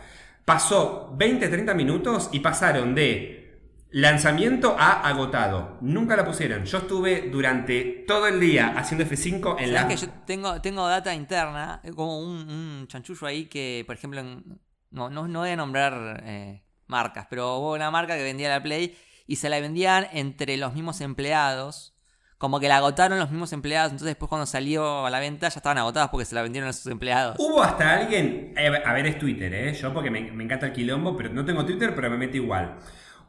Pasó 0.49 1.13
20-30 1.15 1.75
minutos 1.75 2.29
y 2.31 2.39
pasaron 2.39 2.95
de 2.95 3.85
lanzamiento 3.91 4.75
a 4.79 5.07
agotado. 5.07 5.77
Nunca 5.81 6.15
la 6.15 6.25
pusieron. 6.25 6.65
Yo 6.65 6.79
estuve 6.79 7.29
durante 7.29 8.03
todo 8.07 8.25
el 8.25 8.39
día 8.39 8.73
haciendo 8.75 9.05
F5 9.05 9.57
en 9.59 9.73
la... 9.73 9.81
¿Sabés 9.83 9.99
que 10.01 10.07
yo 10.07 10.11
tengo, 10.25 10.59
tengo 10.59 10.87
data 10.87 11.13
interna, 11.13 11.81
eh, 11.83 11.91
como 11.93 12.19
un, 12.19 12.49
un 12.49 12.87
chanchullo 12.87 13.27
ahí 13.27 13.45
que, 13.45 13.83
por 13.85 13.95
ejemplo, 13.95 14.21
en- 14.21 14.59
no, 14.89 15.11
no, 15.11 15.27
no 15.27 15.39
voy 15.41 15.49
a 15.51 15.55
nombrar 15.55 16.23
eh, 16.25 16.63
marcas, 16.87 17.27
pero 17.29 17.57
hubo 17.57 17.75
una 17.75 17.91
marca 17.91 18.17
que 18.17 18.23
vendía 18.23 18.49
la 18.49 18.63
Play 18.63 18.97
y 19.27 19.35
se 19.35 19.49
la 19.49 19.59
vendían 19.59 20.07
entre 20.13 20.57
los 20.57 20.73
mismos 20.73 20.99
empleados. 21.01 21.93
Como 22.39 22.59
que 22.59 22.67
la 22.67 22.77
agotaron 22.77 23.19
los 23.19 23.29
mismos 23.29 23.53
empleados, 23.53 23.91
entonces 23.91 24.07
después 24.07 24.29
cuando 24.29 24.47
salió 24.47 25.05
a 25.05 25.09
la 25.09 25.19
venta 25.19 25.49
ya 25.49 25.59
estaban 25.59 25.77
agotadas 25.77 26.09
porque 26.09 26.25
se 26.25 26.33
la 26.33 26.41
vendieron 26.41 26.69
a 26.69 26.73
sus 26.73 26.87
empleados. 26.87 27.35
Hubo 27.37 27.61
hasta 27.61 27.93
alguien, 27.93 28.53
eh, 28.57 28.71
a 28.83 28.93
ver, 28.93 29.05
es 29.05 29.19
Twitter, 29.19 29.53
¿eh? 29.53 29.73
Yo 29.73 29.93
porque 29.93 30.09
me, 30.09 30.31
me 30.31 30.45
encanta 30.45 30.67
el 30.67 30.73
quilombo, 30.73 31.15
pero 31.15 31.29
no 31.29 31.45
tengo 31.45 31.65
Twitter, 31.65 31.93
pero 31.93 32.09
me 32.09 32.17
meto 32.17 32.37
igual. 32.37 32.77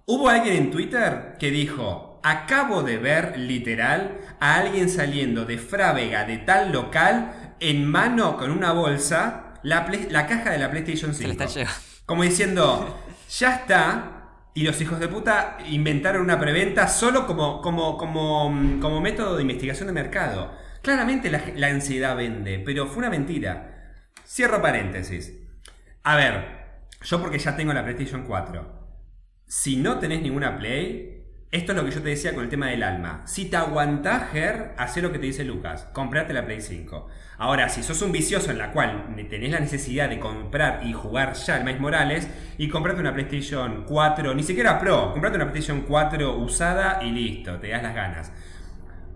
Hubo 0.06 0.28
alguien 0.28 0.56
en 0.56 0.70
Twitter 0.70 1.34
que 1.38 1.50
dijo, 1.50 2.20
acabo 2.22 2.82
de 2.82 2.98
ver 2.98 3.36
literal 3.36 4.20
a 4.40 4.56
alguien 4.56 4.88
saliendo 4.88 5.44
de 5.44 5.58
Frávega 5.58 6.24
de 6.24 6.38
tal 6.38 6.72
local 6.72 7.56
en 7.60 7.86
mano 7.86 8.36
con 8.36 8.50
una 8.50 8.72
bolsa 8.72 9.54
la, 9.62 9.86
la 10.08 10.26
caja 10.26 10.50
de 10.50 10.58
la 10.58 10.70
PlayStation 10.70 11.14
5. 11.14 11.16
Se 11.16 11.44
le 11.44 11.44
está. 11.44 11.72
Como 12.06 12.22
diciendo, 12.22 12.98
ya 13.28 13.56
está. 13.56 14.19
Y 14.54 14.64
los 14.64 14.80
hijos 14.80 14.98
de 14.98 15.08
puta 15.08 15.58
inventaron 15.68 16.22
una 16.22 16.40
preventa 16.40 16.88
solo 16.88 17.26
como, 17.26 17.60
como, 17.60 17.96
como, 17.96 18.50
mm, 18.50 18.80
como 18.80 19.00
método 19.00 19.36
de 19.36 19.42
investigación 19.42 19.86
de 19.86 19.92
mercado. 19.92 20.52
Claramente 20.82 21.30
la, 21.30 21.42
la 21.56 21.68
ansiedad 21.68 22.16
vende, 22.16 22.58
pero 22.58 22.86
fue 22.86 22.98
una 22.98 23.10
mentira. 23.10 24.04
Cierro 24.26 24.60
paréntesis. 24.60 25.32
A 26.02 26.16
ver, 26.16 26.60
yo 27.02 27.20
porque 27.20 27.38
ya 27.38 27.56
tengo 27.56 27.72
la 27.72 27.84
PlayStation 27.84 28.24
4. 28.24 28.80
Si 29.46 29.76
no 29.76 29.98
tenés 29.98 30.22
ninguna 30.22 30.56
Play, 30.58 31.19
esto 31.52 31.72
es 31.72 31.78
lo 31.78 31.84
que 31.84 31.90
yo 31.90 32.00
te 32.00 32.10
decía 32.10 32.32
con 32.32 32.44
el 32.44 32.48
tema 32.48 32.68
del 32.68 32.84
alma. 32.84 33.22
Si 33.24 33.46
te 33.46 33.56
aguantás, 33.56 34.30
Ger, 34.30 34.72
hacé 34.76 35.02
lo 35.02 35.10
que 35.10 35.18
te 35.18 35.26
dice 35.26 35.42
Lucas. 35.42 35.88
Comprate 35.92 36.32
la 36.32 36.44
Play 36.44 36.60
5. 36.60 37.08
Ahora, 37.38 37.68
si 37.68 37.82
sos 37.82 38.02
un 38.02 38.12
vicioso 38.12 38.52
en 38.52 38.58
la 38.58 38.70
cual 38.70 39.16
tenés 39.28 39.50
la 39.50 39.58
necesidad 39.58 40.08
de 40.08 40.20
comprar 40.20 40.82
y 40.84 40.92
jugar 40.92 41.32
ya 41.32 41.56
el 41.56 41.64
Miles 41.64 41.80
Morales, 41.80 42.28
y 42.56 42.68
comprate 42.68 43.00
una 43.00 43.12
PlayStation 43.12 43.84
4, 43.84 44.32
ni 44.34 44.44
siquiera 44.44 44.78
Pro, 44.78 45.10
comprate 45.10 45.36
una 45.36 45.50
PlayStation 45.50 45.86
4 45.88 46.36
usada 46.36 47.02
y 47.02 47.10
listo, 47.10 47.58
te 47.58 47.70
das 47.70 47.82
las 47.82 47.96
ganas. 47.96 48.32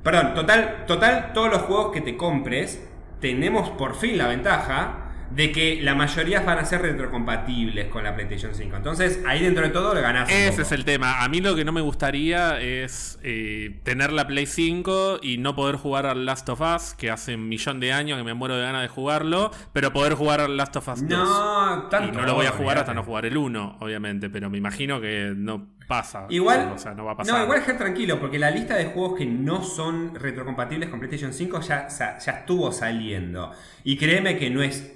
Perdón, 0.03 0.35
total, 0.35 0.87
total, 0.89 1.33
todos 1.35 1.51
los 1.51 1.63
juegos 1.63 1.93
que 1.93 2.01
te 2.01 2.17
compres, 2.17 2.85
tenemos 3.21 3.71
por 3.71 3.95
fin 3.95 4.19
la 4.19 4.27
ventaja 4.27 5.04
de 5.35 5.51
que 5.51 5.81
la 5.83 5.95
mayoría 5.95 6.41
van 6.41 6.59
a 6.59 6.65
ser 6.65 6.83
retrocompatibles 6.83 7.89
con 7.89 8.05
la 8.05 8.15
PlayStation 8.15 8.55
5. 8.55 8.77
Entonces, 8.77 9.21
ahí 9.27 9.43
dentro 9.43 9.65
de 9.65 9.71
todo 9.71 9.95
lo 9.95 10.01
ganás. 10.01 10.31
Ese 10.31 10.51
poco. 10.51 10.63
es 10.63 10.73
el 10.73 10.85
tema. 10.85 11.25
A 11.25 11.29
mí 11.29 11.41
lo 11.41 11.57
que 11.57 11.65
no 11.65 11.73
me 11.73 11.81
gustaría 11.81 12.61
es 12.61 13.19
eh, 13.23 13.81
tener 13.83 14.13
la 14.13 14.27
Play 14.27 14.47
5 14.47 15.19
y 15.23 15.39
no 15.39 15.57
poder 15.57 15.77
jugar 15.77 16.07
al 16.07 16.25
Last 16.25 16.49
of 16.49 16.61
Us, 16.61 16.95
que 16.95 17.11
hace 17.11 17.35
un 17.35 17.49
millón 17.49 17.81
de 17.81 17.93
años 17.93 18.17
que 18.19 18.25
me 18.25 18.35
muero 18.35 18.57
de 18.57 18.63
ganas 18.63 18.83
de 18.83 18.89
jugarlo, 18.89 19.51
pero 19.73 19.93
poder 19.93 20.15
jugar 20.15 20.41
al 20.41 20.57
Last 20.57 20.77
of 20.77 20.89
Us 20.89 21.01
2. 21.01 21.09
No, 21.09 21.85
y 21.87 21.91
tanto. 21.91 22.21
no 22.21 22.27
lo 22.27 22.35
voy 22.35 22.47
a 22.47 22.53
jugar 22.53 22.79
hasta 22.79 22.95
no 22.95 23.03
jugar 23.03 23.27
el 23.27 23.37
1, 23.37 23.79
obviamente, 23.81 24.31
pero 24.31 24.49
me 24.51 24.59
imagino 24.59 25.01
que 25.01 25.33
no 25.35 25.75
pasa. 25.89 26.27
Igual, 26.31 26.73
O 26.75 26.79
sea, 26.79 26.95
no 26.95 27.05
va 27.05 27.13
a 27.13 27.17
pasar. 27.17 27.37
no, 27.37 27.43
igual 27.43 27.59
estar 27.59 27.77
tranquilo, 27.77 28.21
porque 28.21 28.39
la 28.39 28.51
lista 28.51 28.77
de 28.77 28.87
juegos 28.87 29.19
que 29.19 29.27
no 29.27 29.63
son 29.63 30.15
retrocompatibles 30.15 30.89
con 30.89 31.01
PlayStation 31.01 31.33
5 31.33 31.61
ya, 31.61 31.89
ya, 31.89 32.19
ya 32.19 32.33
estuvo 32.33 32.71
saliendo. 32.73 33.53
Y 33.83 33.97
créeme 33.97 34.39
que 34.39 34.49
no 34.49 34.63
es 34.63 34.94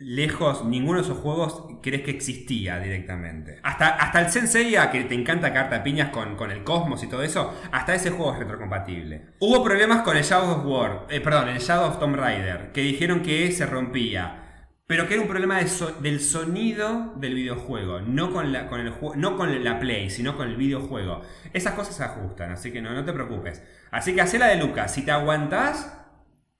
lejos, 0.00 0.64
ninguno 0.64 0.98
de 0.98 1.04
esos 1.04 1.18
juegos 1.18 1.64
crees 1.82 2.02
que 2.02 2.10
existía 2.10 2.78
directamente. 2.78 3.58
Hasta, 3.62 3.88
hasta 3.88 4.20
el 4.20 4.30
Senseiya, 4.30 4.90
que 4.90 5.04
te 5.04 5.14
encanta 5.14 5.52
carta 5.52 5.82
piñas 5.82 6.10
con, 6.10 6.36
con 6.36 6.50
el 6.50 6.64
Cosmos 6.64 7.02
y 7.02 7.08
todo 7.08 7.22
eso, 7.22 7.54
hasta 7.72 7.94
ese 7.94 8.10
juego 8.10 8.32
es 8.32 8.38
retrocompatible. 8.38 9.34
Hubo 9.40 9.64
problemas 9.64 10.02
con 10.02 10.16
el 10.16 10.22
Shadow 10.22 10.58
of 10.58 10.66
War, 10.66 11.06
eh, 11.10 11.20
perdón, 11.20 11.48
el 11.48 11.58
Shadow 11.58 11.88
of 11.90 11.98
Tomb 11.98 12.16
Raider, 12.16 12.72
que 12.72 12.82
dijeron 12.82 13.22
que 13.22 13.50
se 13.52 13.66
rompía. 13.66 14.44
pero 14.88 15.06
que 15.06 15.14
era 15.14 15.22
un 15.22 15.28
problema 15.28 15.58
del 16.00 16.20
sonido 16.20 17.12
del 17.16 17.34
videojuego, 17.34 18.00
no 18.00 18.32
con, 18.32 18.54
la, 18.54 18.68
con 18.68 18.80
el, 18.80 18.94
no 19.16 19.36
con 19.36 19.62
la 19.62 19.78
Play, 19.78 20.08
sino 20.08 20.34
con 20.34 20.48
el 20.48 20.56
videojuego. 20.56 21.20
Esas 21.52 21.74
cosas 21.74 21.94
se 21.94 22.04
ajustan, 22.04 22.52
así 22.52 22.72
que 22.72 22.80
no, 22.80 22.94
no 22.94 23.04
te 23.04 23.12
preocupes. 23.12 23.62
Así 23.90 24.14
que 24.14 24.22
hacé 24.22 24.38
de 24.38 24.56
Lucas, 24.56 24.94
si 24.94 25.04
te 25.04 25.10
aguantás, 25.10 25.97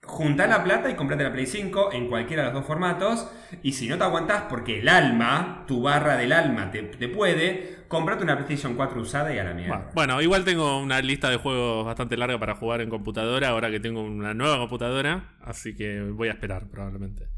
juntá 0.08 0.46
la 0.46 0.64
plata 0.64 0.90
y 0.90 0.94
comprate 0.94 1.22
la 1.22 1.32
Play 1.32 1.46
5 1.46 1.92
en 1.92 2.08
cualquiera 2.08 2.42
de 2.42 2.48
los 2.48 2.54
dos 2.54 2.66
formatos. 2.66 3.30
Y 3.62 3.72
si 3.72 3.88
no 3.88 3.98
te 3.98 4.04
aguantás 4.04 4.44
porque 4.48 4.80
el 4.80 4.88
alma, 4.88 5.64
tu 5.66 5.82
barra 5.82 6.16
del 6.16 6.32
alma 6.32 6.70
te, 6.70 6.82
te 6.82 7.08
puede, 7.08 7.84
comprate 7.88 8.24
una 8.24 8.36
PlayStation 8.36 8.74
4 8.74 9.00
usada 9.00 9.32
y 9.32 9.38
a 9.38 9.44
la 9.44 9.54
mierda. 9.54 9.90
Bueno, 9.94 10.20
igual 10.20 10.44
tengo 10.44 10.78
una 10.80 11.00
lista 11.00 11.30
de 11.30 11.36
juegos 11.36 11.86
bastante 11.86 12.16
larga 12.16 12.38
para 12.38 12.54
jugar 12.54 12.80
en 12.80 12.90
computadora, 12.90 13.50
ahora 13.50 13.70
que 13.70 13.80
tengo 13.80 14.02
una 14.02 14.34
nueva 14.34 14.58
computadora, 14.58 15.36
así 15.42 15.76
que 15.76 16.00
voy 16.00 16.28
a 16.28 16.32
esperar 16.32 16.66
probablemente. 16.68 17.28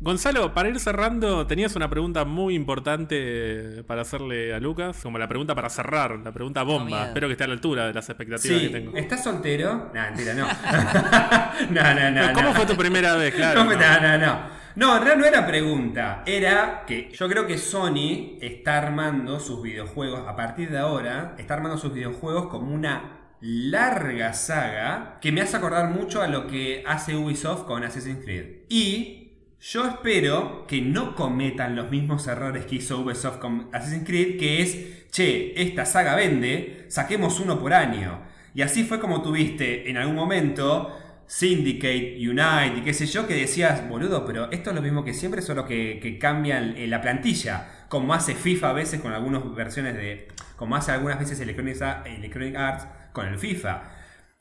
Gonzalo, 0.00 0.54
para 0.54 0.68
ir 0.68 0.78
cerrando, 0.78 1.44
tenías 1.48 1.74
una 1.74 1.90
pregunta 1.90 2.24
muy 2.24 2.54
importante 2.54 3.82
para 3.88 4.02
hacerle 4.02 4.54
a 4.54 4.60
Lucas, 4.60 5.00
como 5.02 5.18
la 5.18 5.26
pregunta 5.26 5.56
para 5.56 5.68
cerrar, 5.70 6.20
la 6.22 6.30
pregunta 6.30 6.62
bomba. 6.62 7.08
Espero 7.08 7.26
que 7.26 7.32
esté 7.32 7.44
a 7.44 7.48
la 7.48 7.54
altura 7.54 7.86
de 7.88 7.94
las 7.94 8.08
expectativas 8.08 8.60
que 8.60 8.68
tengo. 8.68 8.96
¿estás 8.96 9.24
soltero? 9.24 9.90
No, 9.92 10.00
mentira, 10.00 10.34
no. 10.34 10.46
no, 11.70 11.94
no, 11.94 12.10
no. 12.12 12.32
¿Cómo 12.32 12.48
no. 12.50 12.54
fue 12.54 12.66
tu 12.66 12.76
primera 12.76 13.16
vez? 13.16 13.34
Claro. 13.34 13.60
¿Cómo- 13.60 13.72
no. 13.72 13.78
No, 13.78 14.00
no, 14.00 14.18
no. 14.18 14.58
No, 14.76 14.96
en 14.96 15.02
realidad 15.02 15.18
no 15.18 15.24
era 15.36 15.46
pregunta. 15.48 16.22
Era 16.24 16.84
que 16.86 17.10
yo 17.12 17.28
creo 17.28 17.48
que 17.48 17.58
Sony 17.58 18.38
está 18.40 18.78
armando 18.78 19.40
sus 19.40 19.60
videojuegos, 19.60 20.28
a 20.28 20.36
partir 20.36 20.70
de 20.70 20.78
ahora, 20.78 21.34
está 21.38 21.54
armando 21.54 21.76
sus 21.76 21.92
videojuegos 21.92 22.46
como 22.46 22.72
una 22.72 23.18
larga 23.40 24.32
saga 24.32 25.18
que 25.20 25.32
me 25.32 25.40
hace 25.40 25.56
acordar 25.56 25.90
mucho 25.90 26.22
a 26.22 26.28
lo 26.28 26.46
que 26.46 26.84
hace 26.86 27.16
Ubisoft 27.16 27.64
con 27.64 27.82
Assassin's 27.82 28.22
Creed. 28.24 28.60
Y 28.68 29.17
yo 29.60 29.86
espero 29.86 30.66
que 30.66 30.80
no 30.80 31.14
cometan 31.14 31.74
los 31.74 31.90
mismos 31.90 32.26
errores 32.26 32.66
que 32.66 32.76
hizo 32.76 33.00
Ubisoft 33.00 33.38
con 33.38 33.68
Assassin's 33.72 34.06
Creed, 34.06 34.38
que 34.38 34.62
es, 34.62 35.08
che, 35.10 35.60
esta 35.60 35.84
saga 35.84 36.14
vende, 36.14 36.86
saquemos 36.88 37.40
uno 37.40 37.58
por 37.58 37.74
año. 37.74 38.20
Y 38.54 38.62
así 38.62 38.84
fue 38.84 39.00
como 39.00 39.22
tuviste 39.22 39.90
en 39.90 39.96
algún 39.96 40.14
momento 40.14 40.96
Syndicate, 41.26 42.16
Unite 42.18 42.78
y 42.78 42.80
qué 42.82 42.94
sé 42.94 43.06
yo, 43.06 43.26
que 43.26 43.34
decías, 43.34 43.86
boludo, 43.88 44.24
pero 44.24 44.50
esto 44.50 44.70
es 44.70 44.76
lo 44.76 44.80
mismo 44.80 45.04
que 45.04 45.12
siempre, 45.12 45.42
solo 45.42 45.66
que, 45.66 46.00
que 46.00 46.18
cambian 46.18 46.74
eh, 46.76 46.86
la 46.86 47.02
plantilla, 47.02 47.84
como 47.88 48.14
hace 48.14 48.34
FIFA 48.34 48.70
a 48.70 48.72
veces 48.72 49.00
con 49.00 49.12
algunas 49.12 49.54
versiones 49.54 49.94
de, 49.94 50.28
como 50.56 50.74
hace 50.76 50.92
algunas 50.92 51.18
veces 51.18 51.38
Electronic, 51.40 52.56
Arts 52.56 52.86
con 53.12 53.26
el 53.26 53.38
FIFA. 53.38 53.82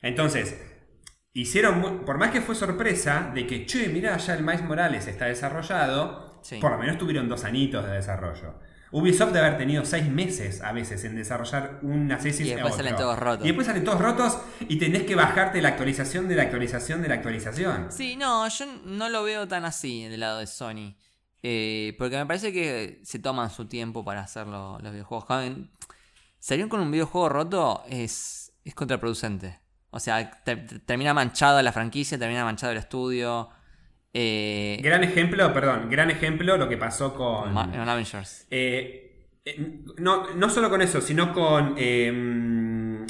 Entonces, 0.02 0.58
hicieron, 1.42 2.04
por 2.06 2.18
más 2.18 2.32
que 2.32 2.42
fue 2.42 2.56
sorpresa 2.56 3.32
de 3.34 3.46
que, 3.48 3.66
che, 3.66 3.90
mirá, 3.90 4.18
ya 4.18 4.34
el 4.36 4.44
Miles 4.44 4.64
Morales 4.64 5.08
está 5.08 5.26
desarrollado, 5.26 6.40
Sí. 6.42 6.60
por 6.60 6.72
lo 6.72 6.78
menos 6.78 6.98
tuvieron 6.98 7.28
dos 7.28 7.44
anitos 7.44 7.86
de 7.86 7.92
desarrollo. 7.94 8.56
Ubisoft 8.92 9.34
debe 9.34 9.46
haber 9.48 9.58
tenido 9.58 9.84
seis 9.84 10.08
meses 10.10 10.62
a 10.62 10.72
veces 10.72 11.04
en 11.04 11.16
desarrollar 11.18 11.80
un 11.82 12.10
Assassin's 12.10 12.48
Y 12.52 12.54
después 12.54 12.76
salen 12.76 12.96
todos 12.96 13.20
rotos. 13.20 13.44
Y 13.44 13.48
después 13.50 13.68
salen 13.68 13.84
todos 13.84 14.00
rotos 14.00 14.38
y 14.62 14.78
tenés 14.78 15.04
que 15.04 15.14
bajarte 15.16 15.62
la 15.62 15.70
actualización 15.70 16.30
de 16.30 16.36
la 16.38 16.44
actualización 16.44 17.02
de 17.02 17.10
la 17.10 17.16
actualización. 17.16 17.88
Sí, 17.92 18.16
no, 18.16 18.48
yo 18.48 18.66
no 18.86 19.10
lo 19.10 19.24
veo 19.24 19.46
tan 19.48 19.66
así 19.66 20.06
del 20.08 20.22
lado 20.22 20.40
de 20.40 20.48
Sony. 20.48 20.96
Eh, 21.44 21.96
porque 22.00 22.16
me 22.18 22.26
parece 22.26 22.54
que 22.54 23.02
se 23.04 23.20
toman 23.20 23.50
su 23.50 23.68
tiempo 23.68 24.06
para 24.06 24.22
hacer 24.22 24.48
lo- 24.48 24.80
los 24.80 24.92
videojuegos. 24.94 25.26
Salir 26.40 26.70
con 26.70 26.80
un 26.80 26.90
videojuego 26.90 27.28
roto 27.28 27.84
es, 27.90 28.54
es 28.64 28.74
contraproducente. 28.74 29.60
O 29.90 30.00
sea, 30.00 30.30
te- 30.44 30.56
te- 30.58 30.80
termina 30.80 31.14
manchada 31.14 31.64
la 31.64 31.72
franquicia, 31.72 32.18
termina 32.20 32.44
manchado 32.44 32.72
el 32.74 32.78
estudio. 32.80 33.50
Eh, 34.14 34.80
Gran 34.82 35.04
ejemplo, 35.04 35.54
perdón, 35.54 35.90
gran 35.90 36.10
ejemplo 36.10 36.58
lo 36.58 36.68
que 36.68 36.78
pasó 36.78 37.14
con... 37.14 37.54
Ma- 37.54 37.70
en 37.74 37.88
Avengers. 37.88 38.48
Eh, 38.50 39.04
eh, 39.46 39.82
no, 39.98 40.34
no 40.34 40.50
solo 40.50 40.70
con 40.70 40.82
eso, 40.82 41.02
sino 41.02 41.34
con... 41.34 41.76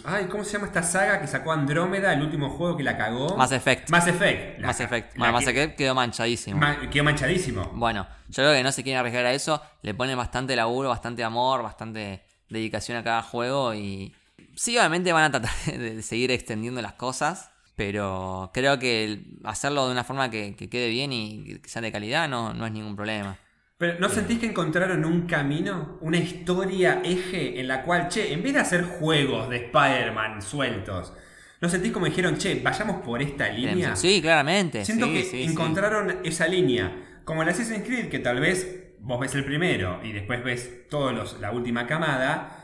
ay, 0.06 0.26
¿cómo 0.30 0.44
se 0.44 0.54
llama 0.54 0.68
esta 0.68 0.84
saga 0.84 1.20
que 1.22 1.28
sacó 1.28 1.52
Andrómeda, 1.52 2.14
el 2.14 2.22
último 2.22 2.50
juego 2.50 2.78
que 2.78 2.84
la 2.84 2.98
cagó? 2.98 3.36
Mass 3.38 3.52
Effect. 3.52 3.90
Mass 3.90 4.08
Effect. 4.08 4.60
La- 4.60 4.68
Mass 4.68 4.80
Effect. 4.82 5.14
la 5.14 5.20
Bueno, 5.20 5.34
Mass 5.34 5.46
que- 5.46 5.50
Effect 5.52 5.78
quedó 5.78 5.96
manchadísimo. 5.96 6.58
ma- 6.60 6.90
quedó 6.90 7.04
manchadísimo. 7.04 7.72
Bueno, 7.74 8.06
yo 8.28 8.44
creo 8.44 8.54
que 8.54 8.64
no 8.64 8.72
se 8.72 8.84
quieren 8.84 9.00
arriesgar 9.00 9.26
a 9.26 9.34
eso. 9.34 9.62
Le 9.82 9.94
ponen 9.94 10.18
bastante 10.18 10.56
laburo, 10.56 10.90
bastante 10.90 11.24
amor, 11.24 11.64
bastante 11.64 12.24
dedicación 12.50 12.98
a 12.98 13.04
cada 13.04 13.22
juego. 13.24 13.74
Y 13.74 14.14
sí, 14.58 14.78
obviamente 14.78 15.14
van 15.14 15.24
a 15.24 15.32
tratar 15.32 15.52
de, 15.80 16.02
seguir 16.02 16.32
extendiendo 16.32 16.82
las 16.82 16.94
cosas. 16.94 17.52
Pero 17.78 18.50
creo 18.56 18.80
que 18.80 19.22
hacerlo 19.44 19.86
de 19.86 19.92
una 19.92 20.04
forma 20.04 20.32
que, 20.32 20.56
que 20.56 20.68
quede 20.68 20.90
bien 20.90 21.14
y 21.14 21.60
que 21.60 21.70
sea 21.70 21.80
de 21.80 21.92
calidad 21.92 22.28
no, 22.28 22.52
no 22.52 22.66
es 22.66 22.72
ningún 22.72 22.96
problema. 22.96 23.38
Pero 23.78 24.00
¿no 24.00 24.10
sentís 24.10 24.40
que 24.40 24.48
encontraron 24.48 25.06
un 25.06 25.28
camino, 25.28 26.00
una 26.02 26.18
historia 26.18 27.02
eje 27.04 27.60
en 27.60 27.68
la 27.68 27.84
cual, 27.84 28.08
che, 28.10 28.34
en 28.34 28.42
vez 28.42 28.54
de 28.54 28.60
hacer 28.60 28.84
juegos 28.84 29.50
de 29.50 29.58
Spider-Man 29.58 30.42
sueltos, 30.42 31.14
¿no 31.62 31.70
sentís 31.70 31.92
como 31.92 32.08
dijeron, 32.08 32.38
che, 32.38 32.60
vayamos 32.64 33.04
por 33.04 33.22
esta 33.22 33.48
línea? 33.50 33.96
Sí, 33.96 34.20
claramente. 34.20 34.84
Siento 34.84 35.06
sí, 35.06 35.14
que 35.14 35.24
sí, 35.24 35.30
sí. 35.30 35.44
encontraron 35.44 36.22
esa 36.24 36.48
línea. 36.48 37.22
Como 37.24 37.44
el 37.44 37.50
Assassin's 37.50 37.86
Creed, 37.86 38.10
que 38.10 38.18
tal 38.18 38.40
vez 38.40 38.96
vos 39.00 39.20
ves 39.20 39.36
el 39.36 39.46
primero 39.46 40.00
y 40.04 40.12
después 40.12 40.44
ves 40.44 40.88
todos 40.90 41.14
los, 41.14 41.40
la 41.40 41.52
última 41.52 41.86
camada. 41.86 42.57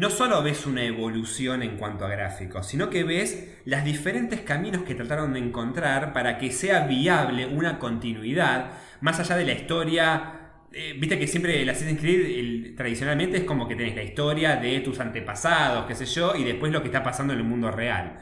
No 0.00 0.08
solo 0.08 0.42
ves 0.42 0.64
una 0.64 0.82
evolución 0.82 1.62
en 1.62 1.76
cuanto 1.76 2.06
a 2.06 2.08
gráficos, 2.08 2.66
sino 2.66 2.88
que 2.88 3.04
ves 3.04 3.60
los 3.66 3.84
diferentes 3.84 4.40
caminos 4.40 4.84
que 4.84 4.94
trataron 4.94 5.34
de 5.34 5.40
encontrar 5.40 6.14
para 6.14 6.38
que 6.38 6.50
sea 6.52 6.86
viable 6.86 7.44
una 7.44 7.78
continuidad, 7.78 8.70
más 9.02 9.20
allá 9.20 9.36
de 9.36 9.44
la 9.44 9.52
historia. 9.52 10.52
eh, 10.72 10.94
Viste 10.98 11.18
que 11.18 11.26
siempre 11.26 11.60
el 11.60 11.68
Assassin's 11.68 12.00
Creed 12.00 12.76
tradicionalmente 12.76 13.36
es 13.36 13.44
como 13.44 13.68
que 13.68 13.76
tenés 13.76 13.94
la 13.94 14.02
historia 14.02 14.56
de 14.56 14.80
tus 14.80 14.98
antepasados, 15.00 15.84
qué 15.84 15.94
sé 15.94 16.06
yo, 16.06 16.34
y 16.34 16.44
después 16.44 16.72
lo 16.72 16.80
que 16.80 16.88
está 16.88 17.02
pasando 17.02 17.34
en 17.34 17.40
el 17.40 17.44
mundo 17.44 17.70
real. 17.70 18.20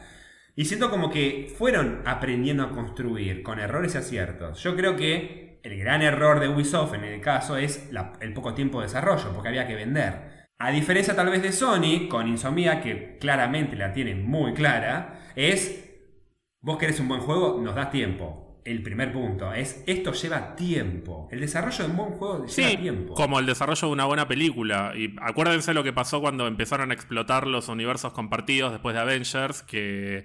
Y 0.57 0.65
siento 0.65 0.91
como 0.91 1.11
que 1.11 1.55
fueron 1.57 2.03
aprendiendo 2.07 2.65
a 2.65 2.71
construir 2.73 3.45
con 3.45 3.61
errores 3.61 3.95
y 3.95 3.99
aciertos. 3.99 4.61
Yo 4.65 4.75
creo 4.75 4.97
que 4.97 5.61
el 5.63 5.79
gran 5.79 6.03
error 6.03 6.41
de 6.41 6.49
Ubisoft 6.49 6.95
en 6.95 7.05
el 7.05 7.21
caso 7.21 7.57
es 7.57 7.89
el 8.21 8.33
poco 8.33 8.55
tiempo 8.55 8.81
de 8.81 8.89
desarrollo, 8.89 9.33
porque 9.33 9.51
había 9.51 9.69
que 9.69 9.77
vender. 9.77 10.38
A 10.59 10.71
diferencia 10.71 11.15
tal 11.15 11.31
vez 11.31 11.43
de 11.43 11.53
Sony, 11.53 12.09
con 12.09 12.27
Insomnia, 12.27 12.81
que 12.81 13.17
claramente 13.21 13.77
la 13.77 13.93
tiene 13.93 14.15
muy 14.17 14.55
clara, 14.55 15.31
es, 15.37 15.85
vos 16.61 16.79
querés 16.79 16.99
un 16.99 17.09
buen 17.09 17.21
juego, 17.21 17.61
nos 17.63 17.75
das 17.77 17.91
tiempo. 17.93 18.61
El 18.65 18.83
primer 18.83 19.13
punto 19.13 19.53
es, 19.55 19.83
esto 19.87 20.13
lleva 20.13 20.57
tiempo. 20.57 21.29
El 21.31 21.41
desarrollo 21.41 21.85
de 21.85 21.91
un 21.91 21.97
buen 21.97 22.11
juego 22.11 22.45
lleva 22.45 22.49
Sí, 22.71 22.77
tiempo. 22.77 23.15
como 23.15 23.39
el 23.39 23.47
desarrollo 23.47 23.87
de 23.87 23.93
una 23.93 24.05
buena 24.05 24.27
película. 24.29 24.93
Y 24.97 25.15
acuérdense 25.23 25.73
lo 25.75 25.85
que 25.85 25.93
pasó 25.93 26.21
cuando 26.21 26.47
empezaron 26.47 26.91
a 26.91 26.95
explotar 26.95 27.47
los 27.47 27.69
universos 27.69 28.13
compartidos 28.13 28.73
después 28.73 28.95
de 28.95 29.01
Avengers, 29.01 29.63
que, 29.63 30.25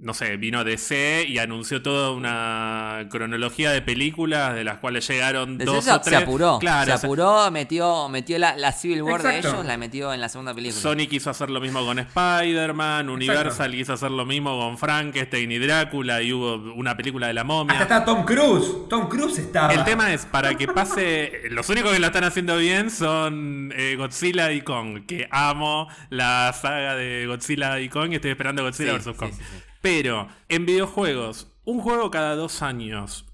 no 0.00 0.14
sé, 0.14 0.36
vino 0.36 0.62
DC 0.62 1.24
y 1.28 1.38
anunció 1.38 1.82
toda 1.82 2.12
una 2.12 3.08
cronología 3.10 3.72
de 3.72 3.82
películas 3.82 4.54
de 4.54 4.62
las 4.62 4.78
cuales 4.78 5.08
llegaron 5.08 5.58
Desde 5.58 5.72
dos 5.72 5.86
eso 5.86 5.96
o 5.96 6.00
tres. 6.00 6.16
se 6.18 6.22
apuró. 6.22 6.58
Claro, 6.60 6.86
se 6.86 6.92
o 6.94 6.98
sea, 6.98 7.06
apuró, 7.08 7.50
metió, 7.50 8.08
metió 8.08 8.38
la, 8.38 8.56
la 8.56 8.70
Civil 8.70 9.02
War 9.02 9.22
de 9.22 9.38
ellos, 9.38 9.64
la 9.66 9.76
metió 9.76 10.12
en 10.12 10.20
la 10.20 10.28
segunda 10.28 10.54
película. 10.54 10.80
Sony 10.80 11.08
quiso 11.08 11.30
hacer 11.30 11.50
lo 11.50 11.60
mismo 11.60 11.84
con 11.84 11.98
Spider-Man, 11.98 13.08
Universal 13.08 13.72
quiso 13.72 13.92
hacer 13.94 14.12
lo 14.12 14.24
mismo 14.24 14.56
con 14.58 14.78
Frankenstein 14.78 15.50
y 15.50 15.58
Drácula, 15.58 16.22
y 16.22 16.32
hubo 16.32 16.54
una 16.74 16.96
película 16.96 17.26
de 17.26 17.34
la 17.34 17.42
momia. 17.42 17.72
Hasta 17.80 17.82
está 17.96 18.04
Tom 18.04 18.24
Cruise. 18.24 18.88
Tom 18.88 19.08
Cruise 19.08 19.38
estaba. 19.38 19.72
El 19.74 19.82
tema 19.84 20.12
es, 20.12 20.26
para 20.26 20.54
que 20.54 20.68
pase, 20.68 21.42
los 21.50 21.68
únicos 21.70 21.92
que 21.92 21.98
lo 21.98 22.06
están 22.06 22.22
haciendo 22.24 22.56
bien 22.56 22.90
son 22.90 23.72
eh, 23.76 23.96
Godzilla 23.96 24.52
y 24.52 24.60
Kong, 24.60 25.06
que 25.06 25.26
amo 25.32 25.88
la 26.10 26.52
saga 26.52 26.94
de 26.94 27.26
Godzilla 27.26 27.80
y 27.80 27.88
Kong 27.88 28.12
y 28.12 28.16
estoy 28.16 28.30
esperando 28.30 28.62
Godzilla 28.62 28.92
Sí, 28.92 28.98
vs. 28.98 29.04
sí, 29.04 29.12
Kong. 29.14 29.30
sí, 29.32 29.42
sí. 29.42 29.62
Pero, 29.80 30.28
en 30.48 30.66
videojuegos, 30.66 31.48
¿un 31.64 31.80
juego 31.80 32.10
cada 32.10 32.34
dos 32.34 32.62
años 32.62 33.24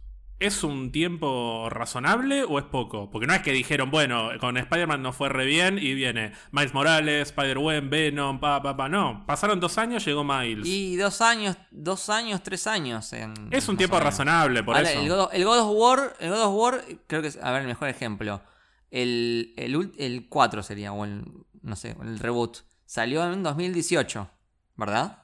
es 0.41 0.63
un 0.65 0.93
tiempo 0.93 1.69
razonable 1.71 2.45
o 2.45 2.59
es 2.59 2.65
poco? 2.67 3.09
Porque 3.11 3.27
no 3.27 3.33
es 3.35 3.41
que 3.43 3.53
dijeron, 3.53 3.91
bueno, 3.91 4.29
con 4.41 4.57
Spider-Man 4.59 5.01
no 5.03 5.13
fue 5.13 5.29
re 5.31 5.47
bien 5.47 5.79
y 5.79 5.95
viene 5.95 6.33
Miles 6.53 6.75
Morales, 6.75 7.29
Spider-Man, 7.29 7.89
Venom, 7.89 8.41
pa, 8.41 8.63
pa, 8.63 8.77
pa. 8.77 8.89
No, 8.89 9.25
pasaron 9.27 9.59
dos 9.61 9.79
años, 9.79 10.05
llegó 10.05 10.23
Miles. 10.25 10.67
Y 10.67 10.97
dos 10.97 11.21
años, 11.23 11.57
dos 11.71 12.11
años, 12.11 12.43
tres 12.43 12.67
años. 12.67 13.13
en- 13.15 13.33
es 13.51 13.69
un 13.69 13.77
tiempo 13.79 13.99
razonable, 14.01 14.63
por 14.63 14.77
Ahora, 14.77 14.91
eso. 14.91 15.01
El 15.01 15.09
God, 15.09 15.21
of- 15.21 15.31
el 15.35 15.45
God 15.45 15.59
of 15.61 15.71
War, 15.73 16.17
el 16.21 16.31
God 16.31 16.43
of 16.43 16.55
War, 16.55 16.85
creo 17.07 17.23
que 17.23 17.29
es, 17.29 17.39
a 17.43 17.51
ver, 17.53 17.63
el 17.63 17.69
mejor 17.69 17.89
ejemplo. 17.89 18.43
El, 18.91 19.55
el, 19.57 19.93
el 19.99 20.29
4 20.29 20.63
sería, 20.63 20.93
o 20.93 21.05
el, 21.05 21.25
no 21.63 21.75
sé, 21.77 21.97
el 22.03 22.19
reboot. 22.19 22.59
Salió 22.87 23.25
en 23.33 23.43
2018, 23.43 24.29
¿verdad? 24.77 25.24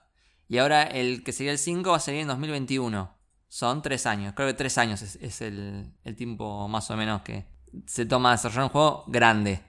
Y 0.50 0.58
ahora 0.58 0.82
el 0.82 1.22
que 1.22 1.30
sería 1.30 1.52
el 1.52 1.58
5 1.58 1.90
va 1.90 1.98
a 1.98 2.00
salir 2.00 2.22
en 2.22 2.26
2021. 2.26 3.16
Son 3.46 3.82
tres 3.82 4.04
años. 4.04 4.34
Creo 4.34 4.48
que 4.48 4.54
tres 4.54 4.78
años 4.78 5.00
es, 5.00 5.40
el 5.40 6.16
tiempo 6.16 6.66
más 6.66 6.90
o 6.90 6.96
menos 6.96 7.22
que 7.22 7.46
se 7.86 8.04
toma 8.04 8.32
desarrollar 8.32 8.64
un 8.64 8.70
juego 8.70 9.04
grande. 9.06 9.62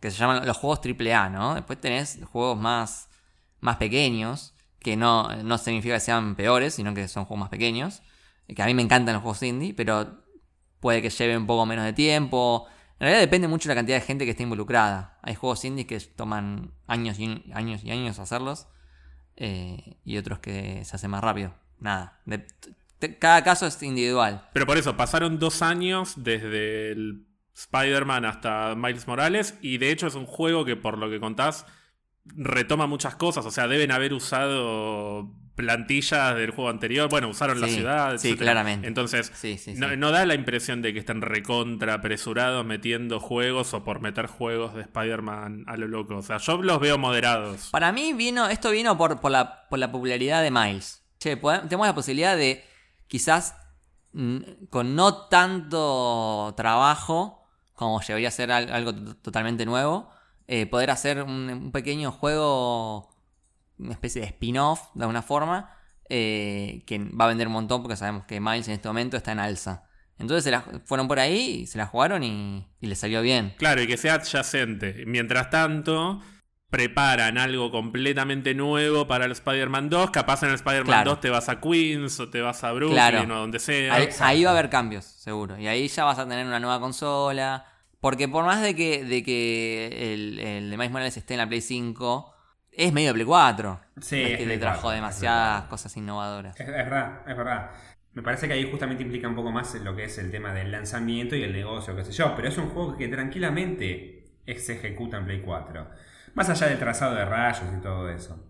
Que 0.00 0.10
se 0.10 0.18
llaman 0.18 0.44
los 0.44 0.56
juegos 0.56 0.80
AAA, 0.84 1.30
¿no? 1.30 1.54
Después 1.54 1.80
tenés 1.80 2.18
juegos 2.32 2.58
más, 2.58 3.08
más 3.60 3.76
pequeños. 3.76 4.52
Que 4.80 4.96
no, 4.96 5.32
no 5.44 5.58
significa 5.58 5.94
que 5.94 6.00
sean 6.00 6.34
peores, 6.34 6.74
sino 6.74 6.92
que 6.92 7.06
son 7.06 7.24
juegos 7.24 7.42
más 7.42 7.50
pequeños. 7.50 8.02
Que 8.48 8.60
a 8.60 8.66
mí 8.66 8.74
me 8.74 8.82
encantan 8.82 9.14
los 9.14 9.22
juegos 9.22 9.44
indie, 9.44 9.74
pero 9.74 10.24
puede 10.80 11.02
que 11.02 11.10
lleve 11.10 11.36
un 11.36 11.46
poco 11.46 11.66
menos 11.66 11.84
de 11.84 11.92
tiempo. 11.92 12.66
En 12.98 13.04
realidad 13.04 13.20
depende 13.20 13.46
mucho 13.46 13.68
de 13.68 13.76
la 13.76 13.78
cantidad 13.78 13.98
de 13.98 14.04
gente 14.04 14.24
que 14.24 14.32
esté 14.32 14.42
involucrada. 14.42 15.20
Hay 15.22 15.36
juegos 15.36 15.64
indies 15.64 15.86
que 15.86 16.00
toman 16.00 16.72
años 16.88 17.16
y 17.20 17.44
años 17.54 17.84
y 17.84 17.92
años 17.92 18.18
hacerlos. 18.18 18.66
Eh, 19.36 19.98
y 20.04 20.16
otros 20.16 20.38
que 20.38 20.84
se 20.84 20.96
hacen 20.96 21.10
más 21.10 21.22
rápido. 21.22 21.54
Nada. 21.78 22.20
cada 23.18 23.44
caso 23.44 23.66
es 23.66 23.82
individual. 23.82 24.48
Pero 24.52 24.66
por 24.66 24.78
eso, 24.78 24.96
pasaron 24.96 25.38
dos 25.38 25.62
años 25.62 26.14
desde 26.16 26.92
el 26.92 27.26
Spider-Man 27.54 28.24
hasta 28.24 28.74
Miles 28.74 29.06
Morales. 29.06 29.58
Y 29.60 29.78
de 29.78 29.90
hecho 29.90 30.06
es 30.06 30.14
un 30.14 30.26
juego 30.26 30.64
que, 30.64 30.76
por 30.76 30.98
lo 30.98 31.10
que 31.10 31.20
contás, 31.20 31.66
retoma 32.24 32.86
muchas 32.86 33.16
cosas. 33.16 33.44
O 33.46 33.50
sea, 33.50 33.68
deben 33.68 33.92
haber 33.92 34.12
usado 34.12 35.32
plantillas 35.56 36.36
del 36.36 36.50
juego 36.52 36.70
anterior. 36.70 37.08
Bueno, 37.08 37.28
usaron 37.28 37.60
la 37.60 37.66
Sí, 37.66 37.74
ciudad. 37.76 38.10
sí, 38.18 38.28
etcétera. 38.28 38.52
claramente. 38.52 38.86
Entonces, 38.86 39.32
Sí, 39.34 39.58
sí, 39.58 39.74
no, 39.74 39.88
sí. 39.88 39.96
no 39.96 40.10
da 40.12 40.24
la 40.26 40.34
impresión 40.34 40.82
de 40.82 40.92
que 40.92 41.00
estén 41.00 41.22
recontra 41.22 41.94
apresurados 41.94 42.64
metiendo 42.64 43.18
juegos 43.18 43.74
o 43.74 43.82
por 43.82 44.00
meter 44.00 44.26
juegos 44.26 44.74
de 44.74 44.82
Spider-Man 44.82 45.64
a 45.66 45.76
lo 45.76 45.88
loco. 45.88 46.16
O 46.16 46.22
sea, 46.22 46.36
yo 46.38 46.62
los 46.62 46.78
veo 46.78 46.98
moderados. 46.98 47.70
Para 47.70 47.90
mí 47.90 48.12
vino, 48.12 48.46
esto 48.48 48.70
vino 48.70 48.96
por, 48.96 49.18
por, 49.20 49.30
la, 49.32 49.66
por 49.68 49.78
la 49.78 49.90
popularidad 49.90 50.42
de 50.42 50.50
Miles. 50.50 51.02
Che, 51.18 51.36
tenemos 51.36 51.86
la 51.86 51.94
posibilidad 51.94 52.36
de 52.36 52.62
quizás 53.08 53.56
mm, 54.12 54.66
con 54.70 54.94
no 54.94 55.26
tanto 55.28 56.54
trabajo, 56.56 57.42
como 57.74 58.00
llegaría 58.00 58.28
a 58.28 58.32
ser 58.32 58.52
al- 58.52 58.70
algo 58.72 58.94
to- 58.94 59.16
totalmente 59.16 59.64
nuevo, 59.66 60.10
eh, 60.48 60.66
poder 60.66 60.90
hacer 60.90 61.22
un, 61.22 61.48
un 61.50 61.72
pequeño 61.72 62.12
juego, 62.12 63.08
una 63.78 63.92
especie 63.92 64.20
de 64.22 64.28
spin-off 64.28 64.80
de 64.94 65.02
alguna 65.04 65.22
forma, 65.22 65.70
eh, 66.08 66.82
que 66.86 66.98
va 66.98 67.24
a 67.24 67.28
vender 67.28 67.46
un 67.48 67.52
montón 67.54 67.82
porque 67.82 67.96
sabemos 67.96 68.24
que 68.26 68.40
Miles 68.40 68.68
en 68.68 68.74
este 68.74 68.88
momento 68.88 69.16
está 69.16 69.32
en 69.32 69.40
alza. 69.40 69.84
Entonces 70.18 70.44
se 70.44 70.50
la- 70.50 70.64
fueron 70.86 71.08
por 71.08 71.18
ahí, 71.18 71.60
y 71.62 71.66
se 71.66 71.76
la 71.78 71.86
jugaron 71.86 72.22
y, 72.22 72.66
y 72.80 72.86
les 72.86 72.98
salió 72.98 73.20
bien. 73.22 73.54
Claro, 73.58 73.82
y 73.82 73.86
que 73.86 73.96
sea 73.98 74.14
adyacente. 74.14 75.04
Mientras 75.06 75.50
tanto, 75.50 76.20
preparan 76.70 77.38
algo 77.38 77.70
completamente 77.70 78.54
nuevo 78.54 79.06
para 79.06 79.24
el 79.26 79.32
Spider-Man 79.32 79.88
2. 79.90 80.10
Capaz 80.10 80.42
en 80.42 80.48
el 80.50 80.54
Spider-Man 80.56 80.86
Claro. 80.86 81.10
2 81.12 81.20
te 81.20 81.30
vas 81.30 81.48
a 81.48 81.60
Queens 81.60 82.18
o 82.20 82.28
te 82.30 82.40
vas 82.40 82.64
a 82.64 82.72
Brooklyn 82.72 82.96
Claro. 82.96 83.22
o 83.34 83.38
donde 83.38 83.58
sea. 83.58 83.94
Ahí 84.20 84.42
va 84.44 84.50
a 84.50 84.52
haber 84.54 84.70
cambios, 84.70 85.04
seguro. 85.04 85.58
Y 85.58 85.66
ahí 85.68 85.86
ya 85.88 86.04
vas 86.04 86.18
a 86.18 86.26
tener 86.28 86.46
una 86.46 86.60
nueva 86.60 86.80
consola. 86.80 87.66
Porque 88.00 88.28
por 88.28 88.44
más 88.44 88.62
de 88.62 88.74
que, 88.74 89.04
de 89.04 89.22
que 89.22 90.12
el, 90.14 90.38
el 90.38 90.70
de 90.70 90.76
Miles 90.76 90.92
Morales 90.92 91.16
esté 91.16 91.34
en 91.34 91.38
la 91.38 91.48
Play 91.48 91.60
5, 91.60 92.32
es 92.76 92.92
medio 92.92 93.12
Play 93.14 93.24
4. 93.24 93.80
Sí, 94.00 94.22
No 94.22 94.28
es 94.28 94.34
que 94.36 94.46
le 94.46 94.58
trajo 94.58 94.82
4, 94.82 94.90
es 94.90 94.94
demasiadas 94.94 95.64
cosas 95.64 95.96
innovadoras. 95.96 96.54
Es, 96.56 96.68
es 96.68 96.74
verdad, 96.74 97.22
es 97.26 97.36
verdad. 97.36 97.70
Me 98.12 98.22
parece 98.22 98.46
que 98.46 98.54
ahí 98.54 98.70
justamente 98.70 99.02
implica 99.02 99.28
un 99.28 99.34
poco 99.34 99.50
más 99.50 99.74
lo 99.76 99.94
que 99.96 100.04
es 100.04 100.18
el 100.18 100.30
tema 100.30 100.52
del 100.52 100.72
lanzamiento 100.72 101.36
y 101.36 101.42
el 101.42 101.52
negocio, 101.52 101.94
qué 101.96 102.04
sé 102.04 102.12
yo. 102.12 102.34
Pero 102.36 102.48
es 102.48 102.58
un 102.58 102.70
juego 102.70 102.96
que 102.96 103.08
tranquilamente 103.08 104.24
se 104.56 104.74
ejecuta 104.74 105.18
en 105.18 105.24
Play 105.26 105.40
4. 105.42 105.90
Más 106.34 106.48
allá 106.48 106.68
del 106.68 106.78
trazado 106.78 107.14
de 107.14 107.24
rayos 107.24 107.64
y 107.76 107.80
todo 107.82 108.08
eso. 108.10 108.42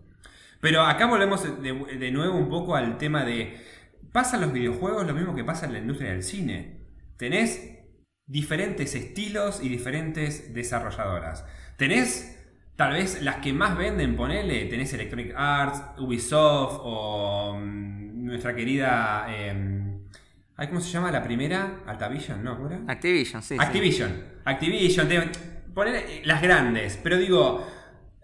Pero 0.61 0.83
acá 0.83 1.05
volvemos 1.05 1.43
de, 1.61 1.73
de 1.73 2.11
nuevo 2.11 2.37
un 2.37 2.49
poco 2.49 2.75
al 2.75 2.97
tema 2.97 3.23
de... 3.23 3.61
Pasa 4.11 4.35
en 4.35 4.43
los 4.43 4.53
videojuegos 4.53 5.05
lo 5.05 5.13
mismo 5.13 5.35
que 5.35 5.43
pasa 5.43 5.65
en 5.65 5.73
la 5.73 5.79
industria 5.79 6.11
del 6.11 6.23
cine. 6.23 6.87
Tenés 7.17 7.77
diferentes 8.25 8.95
estilos 8.95 9.61
y 9.61 9.69
diferentes 9.69 10.53
desarrolladoras. 10.53 11.45
Tenés 11.77 12.36
tal 12.77 12.93
vez 12.93 13.21
las 13.21 13.37
que 13.37 13.51
más 13.51 13.75
venden, 13.77 14.15
ponele, 14.15 14.65
tenés 14.67 14.93
Electronic 14.93 15.33
Arts, 15.35 15.83
Ubisoft 15.99 16.79
o 16.83 17.57
mm, 17.59 18.25
nuestra 18.25 18.55
querida... 18.55 19.25
eh, 19.29 19.97
ay, 20.55 20.67
¿Cómo 20.67 20.79
se 20.79 20.89
llama 20.91 21.11
la 21.11 21.21
primera? 21.23 21.81
Altavision, 21.85 22.43
¿no? 22.43 22.55
¿Cómo 22.55 22.69
era? 22.69 22.79
Activision, 22.87 23.41
sí. 23.41 23.55
sí. 23.55 23.61
Activision. 23.63 24.23
Activision, 24.45 25.07
te- 25.09 25.21
ponele, 25.73 25.99
eh, 25.99 26.21
las 26.23 26.41
grandes. 26.41 26.97
Pero 27.03 27.17
digo, 27.17 27.67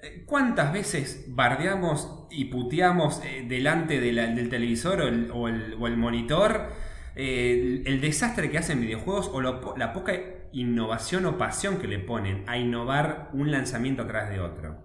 eh, 0.02 0.24
¿cuántas 0.26 0.72
veces 0.72 1.26
bardeamos 1.30 2.28
y 2.32 2.46
puteamos 2.46 3.22
eh, 3.26 3.46
delante 3.48 4.00
de 4.00 4.12
la- 4.14 4.28
del 4.28 4.50
televisor 4.50 5.02
o 5.02 5.08
el, 5.08 5.32
o 5.32 5.48
el- 5.48 5.76
o 5.80 5.88
el 5.88 5.98
monitor 5.98 6.70
eh, 7.16 7.82
el, 7.86 7.94
el 7.94 8.02
desastre 8.02 8.50
que 8.50 8.58
hacen 8.58 8.82
videojuegos 8.82 9.30
o 9.32 9.40
lo 9.42 9.76
la 9.78 9.94
poca 9.94 10.14
innovación 10.54 11.26
o 11.26 11.38
pasión 11.38 11.78
que 11.78 11.88
le 11.88 12.00
ponen 12.00 12.44
a 12.48 12.58
innovar 12.58 13.30
un 13.34 13.52
lanzamiento 13.52 14.04
atrás 14.04 14.30
de 14.30 14.40
otro? 14.40 14.78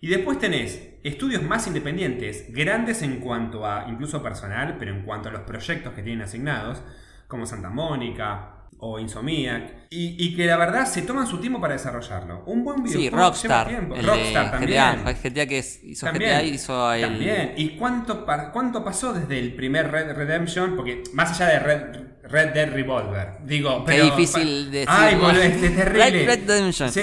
Y 0.00 0.08
después 0.08 0.38
tenés 0.38 0.90
estudios 1.02 1.42
más 1.42 1.66
independientes, 1.66 2.52
grandes 2.52 3.02
en 3.02 3.18
cuanto 3.20 3.66
a 3.66 3.86
incluso 3.88 4.22
personal, 4.22 4.76
pero 4.78 4.92
en 4.94 5.02
cuanto 5.02 5.28
a 5.28 5.32
los 5.32 5.42
proyectos 5.42 5.92
que 5.94 6.02
tienen 6.02 6.22
asignados, 6.22 6.82
como 7.26 7.46
Santa 7.46 7.68
Mónica 7.70 8.54
o 8.80 9.00
Insomniac, 9.00 9.86
y, 9.90 10.14
y 10.24 10.36
que 10.36 10.46
la 10.46 10.56
verdad 10.56 10.86
se 10.86 11.02
toman 11.02 11.26
su 11.26 11.40
tiempo 11.40 11.60
para 11.60 11.72
desarrollarlo. 11.72 12.44
Un 12.46 12.62
buen 12.62 12.86
Sí, 12.86 13.10
videojuego 13.10 13.16
Rockstar. 13.16 13.66
lleva 13.66 13.78
tiempo. 13.78 13.96
El 13.96 14.06
Rockstar 14.06 14.44
de 14.44 14.50
también. 14.52 15.02
GTA, 15.02 15.12
GTA 15.14 15.46
que 15.46 15.58
hizo 15.82 16.06
También, 16.06 16.30
GTA 16.30 16.42
hizo 16.44 16.92
el. 16.92 17.00
también. 17.00 17.54
¿Y 17.56 17.76
cuánto 17.76 18.84
pasó 18.84 19.12
desde 19.12 19.38
el 19.40 19.54
primer 19.54 19.90
Red 19.90 20.12
Redemption? 20.16 20.76
Porque 20.76 21.02
más 21.12 21.30
allá 21.40 21.52
de 21.54 21.58
Red, 21.58 21.82
Red 22.30 22.52
Dead 22.52 22.72
Revolver, 22.72 23.38
digo, 23.44 23.84
Qué 23.84 23.92
pero... 23.92 24.04
difícil 24.04 24.70
decir. 24.70 24.88
Ay, 24.90 25.14
boludo, 25.16 25.42
este 25.42 25.66
es 25.66 25.76
terrible. 25.76 26.26
Red 26.26 26.88
sí. 26.90 27.00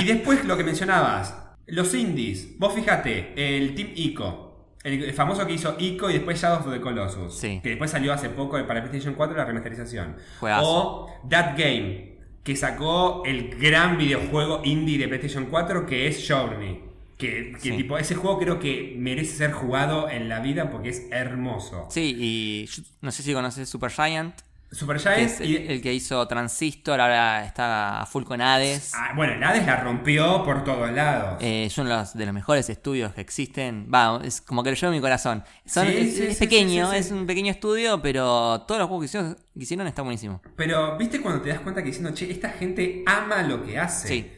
Y 0.00 0.04
después 0.04 0.44
lo 0.44 0.56
que 0.56 0.64
mencionabas, 0.64 1.34
los 1.66 1.94
indies. 1.94 2.58
Vos 2.58 2.74
fíjate, 2.74 3.32
el 3.36 3.74
Team 3.74 3.90
Ico. 3.94 4.46
El, 4.82 5.04
el 5.04 5.12
famoso 5.12 5.46
que 5.46 5.52
hizo 5.52 5.76
Ico 5.78 6.08
y 6.08 6.14
después 6.14 6.40
Shadow 6.40 6.60
of 6.60 6.72
the 6.72 6.80
Colossus. 6.80 7.34
Sí. 7.38 7.60
Que 7.62 7.70
después 7.70 7.90
salió 7.90 8.12
hace 8.12 8.30
poco 8.30 8.52
para 8.66 8.80
PlayStation 8.80 9.14
4 9.14 9.36
la 9.36 9.44
remasterización. 9.44 10.16
Juegazo. 10.38 10.66
O 10.66 11.20
That 11.28 11.56
Game, 11.58 12.18
que 12.42 12.56
sacó 12.56 13.22
el 13.26 13.56
gran 13.58 13.98
videojuego 13.98 14.62
indie 14.64 14.98
de 14.98 15.08
PlayStation 15.08 15.46
4 15.46 15.86
que 15.86 16.06
es 16.06 16.26
Journey. 16.26 16.89
Que, 17.20 17.52
que 17.52 17.60
Sí. 17.60 17.76
tipo, 17.76 17.98
ese 17.98 18.14
juego 18.14 18.38
creo 18.38 18.58
que 18.58 18.94
merece 18.98 19.36
ser 19.36 19.52
jugado 19.52 20.08
en 20.08 20.28
la 20.28 20.40
vida 20.40 20.70
porque 20.70 20.88
es 20.88 21.06
hermoso. 21.12 21.86
Sí, 21.90 22.16
y 22.18 22.66
yo 22.66 22.82
no 23.02 23.12
sé 23.12 23.22
si 23.22 23.32
conoces 23.34 23.68
Super 23.68 23.90
Giant, 23.90 24.34
Super 24.72 24.96
que 24.98 25.02
Giant 25.02 25.18
es 25.18 25.40
y- 25.40 25.56
el, 25.56 25.70
el 25.70 25.82
que 25.82 25.92
hizo 25.92 26.26
Transistor, 26.28 27.00
ahora 27.00 27.44
está 27.44 28.00
a 28.00 28.06
full 28.06 28.22
con 28.22 28.40
Hades. 28.40 28.92
Ah, 28.94 29.12
bueno, 29.16 29.32
el 29.34 29.42
Hades 29.42 29.66
la 29.66 29.76
rompió 29.80 30.44
por 30.44 30.62
todos 30.62 30.90
lados. 30.92 31.42
Eh, 31.42 31.64
es 31.64 31.76
uno 31.76 31.90
de 31.90 31.96
los, 31.96 32.14
de 32.14 32.24
los 32.24 32.32
mejores 32.32 32.70
estudios 32.70 33.12
que 33.12 33.20
existen. 33.20 33.90
Va, 33.92 34.20
es 34.24 34.40
como 34.40 34.62
que 34.62 34.70
lo 34.70 34.76
llevo 34.76 34.92
en 34.92 34.98
mi 34.98 35.02
corazón. 35.02 35.42
Son- 35.66 35.86
Sí, 35.88 35.96
es, 35.96 36.14
sí, 36.16 36.22
es 36.22 36.38
sí, 36.38 36.44
pequeño, 36.44 36.92
es 36.92 37.10
un 37.10 37.26
pequeño 37.26 37.50
estudio, 37.50 38.00
pero 38.00 38.60
todos 38.66 38.78
los 38.78 38.86
juegos 38.88 39.02
que 39.02 39.06
hicieron, 39.06 39.34
que 39.34 39.62
hicieron 39.64 39.86
están 39.88 40.04
buenísimos. 40.04 40.40
Pero, 40.56 40.96
¿viste 40.96 41.20
cuando 41.20 41.42
te 41.42 41.48
das 41.48 41.58
cuenta 41.60 41.82
que 41.82 41.88
diciendo, 41.88 42.12
che, 42.14 42.30
esta 42.30 42.50
gente 42.50 43.02
ama 43.06 43.42
lo 43.42 43.64
que 43.64 43.76
hace? 43.78 44.06
Sí. 44.08 44.30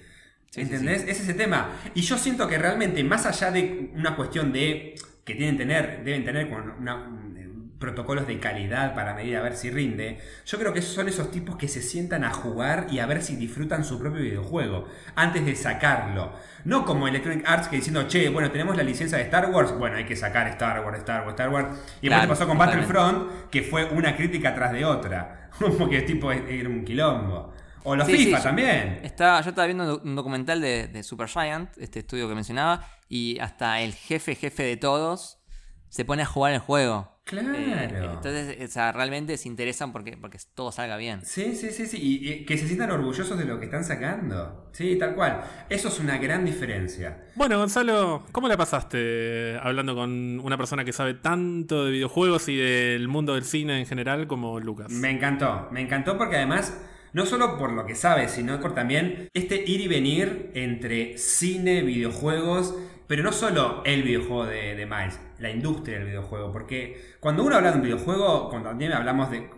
Sí, 0.55 0.61
sí, 0.67 0.75
¿Entendés? 0.75 1.05
Es 1.09 1.21
ese 1.21 1.35
tema. 1.35 1.71
Y 1.95 2.03
yo 2.03 2.19
siento 2.19 2.47
que 2.47 2.59
realmente, 2.59 3.03
más 3.05 3.25
allá 3.27 3.51
de 3.51 3.91
una 3.95 4.15
cuestión 4.17 4.53
de 4.53 4.95
que 5.25 5.35
tienen 5.35 5.57
tener, 5.57 6.03
deben 6.05 6.25
tener 6.25 6.51
con 6.51 6.71
una- 6.79 6.97
un- 6.97 7.33
protocolos 7.79 8.29
de 8.29 8.39
calidad 8.39 8.95
para 8.95 9.13
medir 9.13 9.37
a 9.37 9.43
ver 9.43 9.57
si 9.57 9.69
rinde, 9.69 10.19
yo 10.47 10.57
creo 10.57 10.73
que 10.73 10.81
son 10.83 11.09
esos 11.09 11.33
tipos 11.33 11.57
que 11.57 11.67
se 11.67 11.83
sientan 11.83 12.23
a 12.23 12.31
jugar 12.33 12.87
y 12.93 13.01
a 13.01 13.07
ver 13.07 13.21
si 13.23 13.35
disfrutan 13.35 13.85
su 13.85 13.99
propio 13.99 14.23
videojuego 14.23 14.87
antes 15.17 15.45
de 15.45 15.57
sacarlo. 15.57 16.33
No 16.65 16.85
como 16.85 17.09
Electronic 17.09 17.43
Arts 17.45 17.67
que 17.67 17.75
diciendo, 17.77 18.07
che, 18.07 18.29
bueno, 18.29 18.53
tenemos 18.53 18.77
la 18.77 18.85
licencia 18.85 19.19
de 19.19 19.25
Star 19.25 19.51
Wars, 19.51 19.77
bueno, 19.77 19.97
hay 19.97 20.05
que 20.05 20.15
sacar 20.15 20.47
Star 20.49 20.85
Wars, 20.85 20.99
Star 20.99 21.23
Wars, 21.23 21.31
Star 21.33 21.49
Wars. 21.49 21.67
Y 22.01 22.09
después 22.09 22.09
Claro, 22.09 22.23
te 22.23 22.29
pasó 22.29 22.47
con. 22.47 22.57
Battlefront, 22.59 23.51
que 23.51 23.63
fue 23.63 23.85
una 23.87 24.15
crítica 24.17 24.55
tras 24.55 24.73
de 24.73 24.85
otra. 24.85 25.51
Porque 25.79 26.03
tipo 26.03 26.31
era 26.31 26.69
un 26.69 26.85
quilombo. 26.85 27.52
O 27.85 27.97
los 27.97 28.07
Sí, 28.07 28.17
FIFA 28.17 28.37
sí, 28.39 28.43
también. 28.45 29.01
Estaba, 29.03 29.41
yo 29.41 29.51
estaba 29.51 29.67
viendo 29.67 29.85
un 29.85 29.91
doc- 29.91 30.05
un 30.05 30.15
documental 30.17 30.61
de, 30.61 30.89
de 30.89 31.03
Super 31.03 31.29
Giant, 31.29 31.71
este 31.79 32.01
estudio 32.01 32.29
que 32.29 32.35
mencionaba, 32.35 32.87
y 33.09 33.39
hasta 33.41 33.81
el 33.81 33.93
jefe, 33.95 34.35
jefe 34.35 34.63
de 34.63 34.77
todos, 34.77 35.39
se 35.89 36.05
pone 36.05 36.23
a 36.23 36.27
jugar 36.27 36.53
el 36.53 36.61
juego. 36.61 37.11
Claro. 37.25 37.55
Eh, 37.57 38.11
entonces, 38.15 38.69
o 38.69 38.73
sea, 38.73 38.91
realmente 38.91 39.37
se 39.37 39.47
interesan 39.49 39.93
porque, 39.93 40.17
porque 40.17 40.39
todo 40.57 40.73
salga 40.73 40.97
bien. 40.97 41.25
Sí, 41.25 41.55
sí, 41.55 41.71
sí, 41.71 41.87
sí. 41.87 41.97
Y, 42.01 42.29
y 42.33 42.45
que 42.45 42.59
se 42.59 42.67
sientan 42.67 42.91
orgullosos 42.91 43.39
de 43.39 43.45
lo 43.45 43.61
que 43.61 43.67
están 43.67 43.85
sacando. 43.85 44.69
Sí, 44.73 44.97
tal 44.99 45.15
cual. 45.15 45.41
Eso 45.69 45.87
es 45.87 46.01
una 46.01 46.19
gran 46.19 46.45
diferencia. 46.45 47.25
Bueno, 47.37 47.59
Gonzalo, 47.59 48.25
¿cómo 48.33 48.49
la 48.49 48.57
pasaste 48.57 49.57
hablando 49.63 49.95
con 49.95 50.41
una 50.41 50.57
persona 50.59 50.85
que 50.85 50.93
sabe 50.93 51.15
tanto 51.15 51.85
de 51.85 51.93
videojuegos 51.93 52.49
y 52.49 52.57
del 52.57 53.07
mundo 53.07 53.35
del 53.35 53.45
cine 53.45 53.79
en 53.79 53.87
general 53.87 54.27
como 54.27 54.59
Lucas? 54.59 54.91
Me 54.91 55.11
encantó. 55.11 55.69
Me 55.71 55.81
encantó 55.81 56.19
porque 56.19 56.37
además, 56.37 56.77
no 57.13 57.27
solo 57.27 57.59
por 57.59 57.73
lo 57.73 57.87
que 57.87 57.95
sabes, 57.95 58.33
sino 58.33 58.61
por 58.61 58.75
también 58.75 59.29
este 59.35 59.63
ir 59.67 59.81
y 59.81 59.89
venir 59.89 60.51
entre 60.55 61.19
cine, 61.19 61.83
videojuegos, 61.83 62.75
pero 63.07 63.23
no 63.23 63.33
solo 63.33 63.83
el 63.85 64.03
videojuego 64.03 64.47
de, 64.47 64.75
de 64.75 64.87
Miles, 64.87 65.21
la 65.39 65.51
industria 65.51 65.99
del 65.99 66.07
videojuego. 66.07 66.53
Porque 66.53 67.17
cuando 67.21 67.45
uno 67.45 67.57
habla 67.57 67.71
de 67.71 67.77
un 67.77 67.83
videojuego, 67.83 68.49
cuando 68.49 68.71
también 68.71 68.93
hablamos 68.93 69.31
de. 69.31 69.51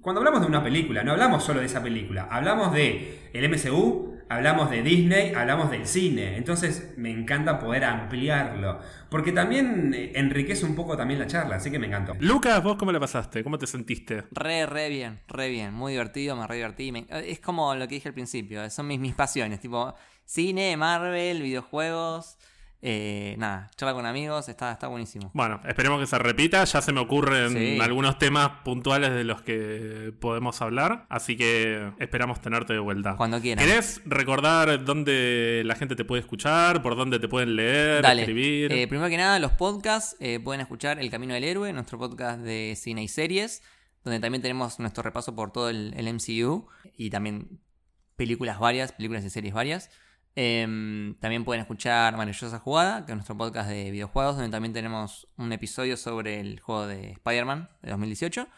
Cuando 0.00 0.20
hablamos 0.20 0.40
de 0.40 0.46
una 0.46 0.62
película, 0.62 1.02
no 1.02 1.12
hablamos 1.12 1.44
solo 1.44 1.60
de 1.60 1.66
esa 1.66 1.82
película, 1.82 2.28
hablamos 2.30 2.72
de 2.72 3.28
el 3.34 3.48
MCU, 3.50 4.14
hablamos 4.30 4.70
de 4.70 4.82
Disney, 4.82 5.34
hablamos 5.34 5.70
del 5.70 5.86
cine. 5.86 6.38
Entonces 6.38 6.94
me 6.96 7.10
encanta 7.10 7.58
poder 7.58 7.84
ampliarlo. 7.84 8.78
Porque 9.10 9.32
también 9.32 9.92
eh, 9.94 10.12
enriquece 10.14 10.64
un 10.64 10.74
poco 10.74 10.96
también 10.96 11.20
la 11.20 11.26
charla, 11.26 11.56
así 11.56 11.70
que 11.70 11.78
me 11.78 11.88
encantó. 11.88 12.14
Lucas, 12.20 12.62
¿vos 12.62 12.76
cómo 12.76 12.92
la 12.92 13.00
pasaste? 13.00 13.44
¿Cómo 13.44 13.58
te 13.58 13.66
sentiste? 13.66 14.24
Re, 14.30 14.64
re 14.66 14.88
bien, 14.88 15.20
re 15.28 15.50
bien. 15.50 15.74
Muy 15.74 15.92
divertido, 15.92 16.36
me 16.36 16.46
re 16.46 16.56
divertí. 16.56 16.92
Me- 16.92 17.06
Es 17.10 17.40
como 17.40 17.74
lo 17.74 17.86
que 17.88 17.96
dije 17.96 18.08
al 18.08 18.14
principio, 18.14 18.68
son 18.70 18.86
mis, 18.86 18.98
mis 19.00 19.14
pasiones, 19.14 19.60
tipo 19.60 19.94
cine, 20.24 20.76
Marvel, 20.76 21.42
videojuegos. 21.42 22.38
Eh, 22.82 23.34
nada, 23.38 23.70
charla 23.76 23.92
con 23.94 24.06
amigos, 24.06 24.48
está, 24.48 24.72
está 24.72 24.86
buenísimo. 24.88 25.30
Bueno, 25.34 25.60
esperemos 25.68 26.00
que 26.00 26.06
se 26.06 26.18
repita. 26.18 26.64
Ya 26.64 26.80
se 26.80 26.92
me 26.92 27.00
ocurren 27.00 27.52
Sí. 27.52 27.78
algunos 27.80 28.18
temas 28.18 28.50
puntuales 28.64 29.10
de 29.12 29.24
los 29.24 29.42
que 29.42 30.14
podemos 30.18 30.62
hablar. 30.62 31.04
Así 31.10 31.36
que 31.36 31.92
esperamos 31.98 32.40
tenerte 32.40 32.72
de 32.72 32.78
vuelta. 32.78 33.16
Cuando 33.16 33.38
quieran. 33.40 33.62
¿Querés 33.64 34.00
recordar 34.06 34.82
dónde 34.84 35.62
la 35.66 35.74
gente 35.74 35.94
te 35.94 36.04
puede 36.06 36.20
escuchar? 36.20 36.80
¿Por 36.82 36.96
dónde 36.96 37.18
te 37.18 37.28
pueden 37.28 37.54
leer, 37.56 38.02
Dale. 38.02 38.22
escribir? 38.22 38.72
Eh, 38.72 38.88
primero 38.88 39.10
que 39.10 39.16
nada, 39.18 39.38
los 39.38 39.52
podcasts 39.52 40.16
eh, 40.20 40.40
pueden 40.40 40.62
escuchar 40.62 40.98
El 40.98 41.10
Camino 41.10 41.34
del 41.34 41.44
Héroe, 41.44 41.72
nuestro 41.74 41.98
podcast 41.98 42.40
de 42.40 42.74
cine 42.76 43.02
y 43.02 43.08
series, 43.08 43.62
donde 44.04 44.20
también 44.20 44.40
tenemos 44.40 44.78
nuestro 44.78 45.02
repaso 45.02 45.36
por 45.36 45.52
todo 45.52 45.68
el, 45.68 45.92
el 45.98 46.06
MCU 46.14 46.66
y 46.96 47.10
también 47.10 47.60
películas 48.16 48.58
varias, 48.58 48.92
películas 48.92 49.22
y 49.24 49.28
series 49.30 49.52
varias. 49.52 49.90
Em, 50.36 51.16
también 51.16 51.44
pueden 51.44 51.60
escuchar 51.62 52.16
Maravillosa 52.16 52.58
Jugada, 52.58 53.04
que 53.04 53.12
es 53.12 53.16
nuestro 53.16 53.36
podcast 53.36 53.68
de 53.68 53.90
videojuegos, 53.90 54.36
donde 54.36 54.50
también 54.50 54.72
tenemos 54.72 55.26
un 55.36 55.52
episodio 55.52 55.96
sobre 55.96 56.40
el 56.40 56.60
juego 56.60 56.86
de 56.86 57.12
Spider-Man 57.12 57.68
de 57.82 57.90
2018. 57.90 58.48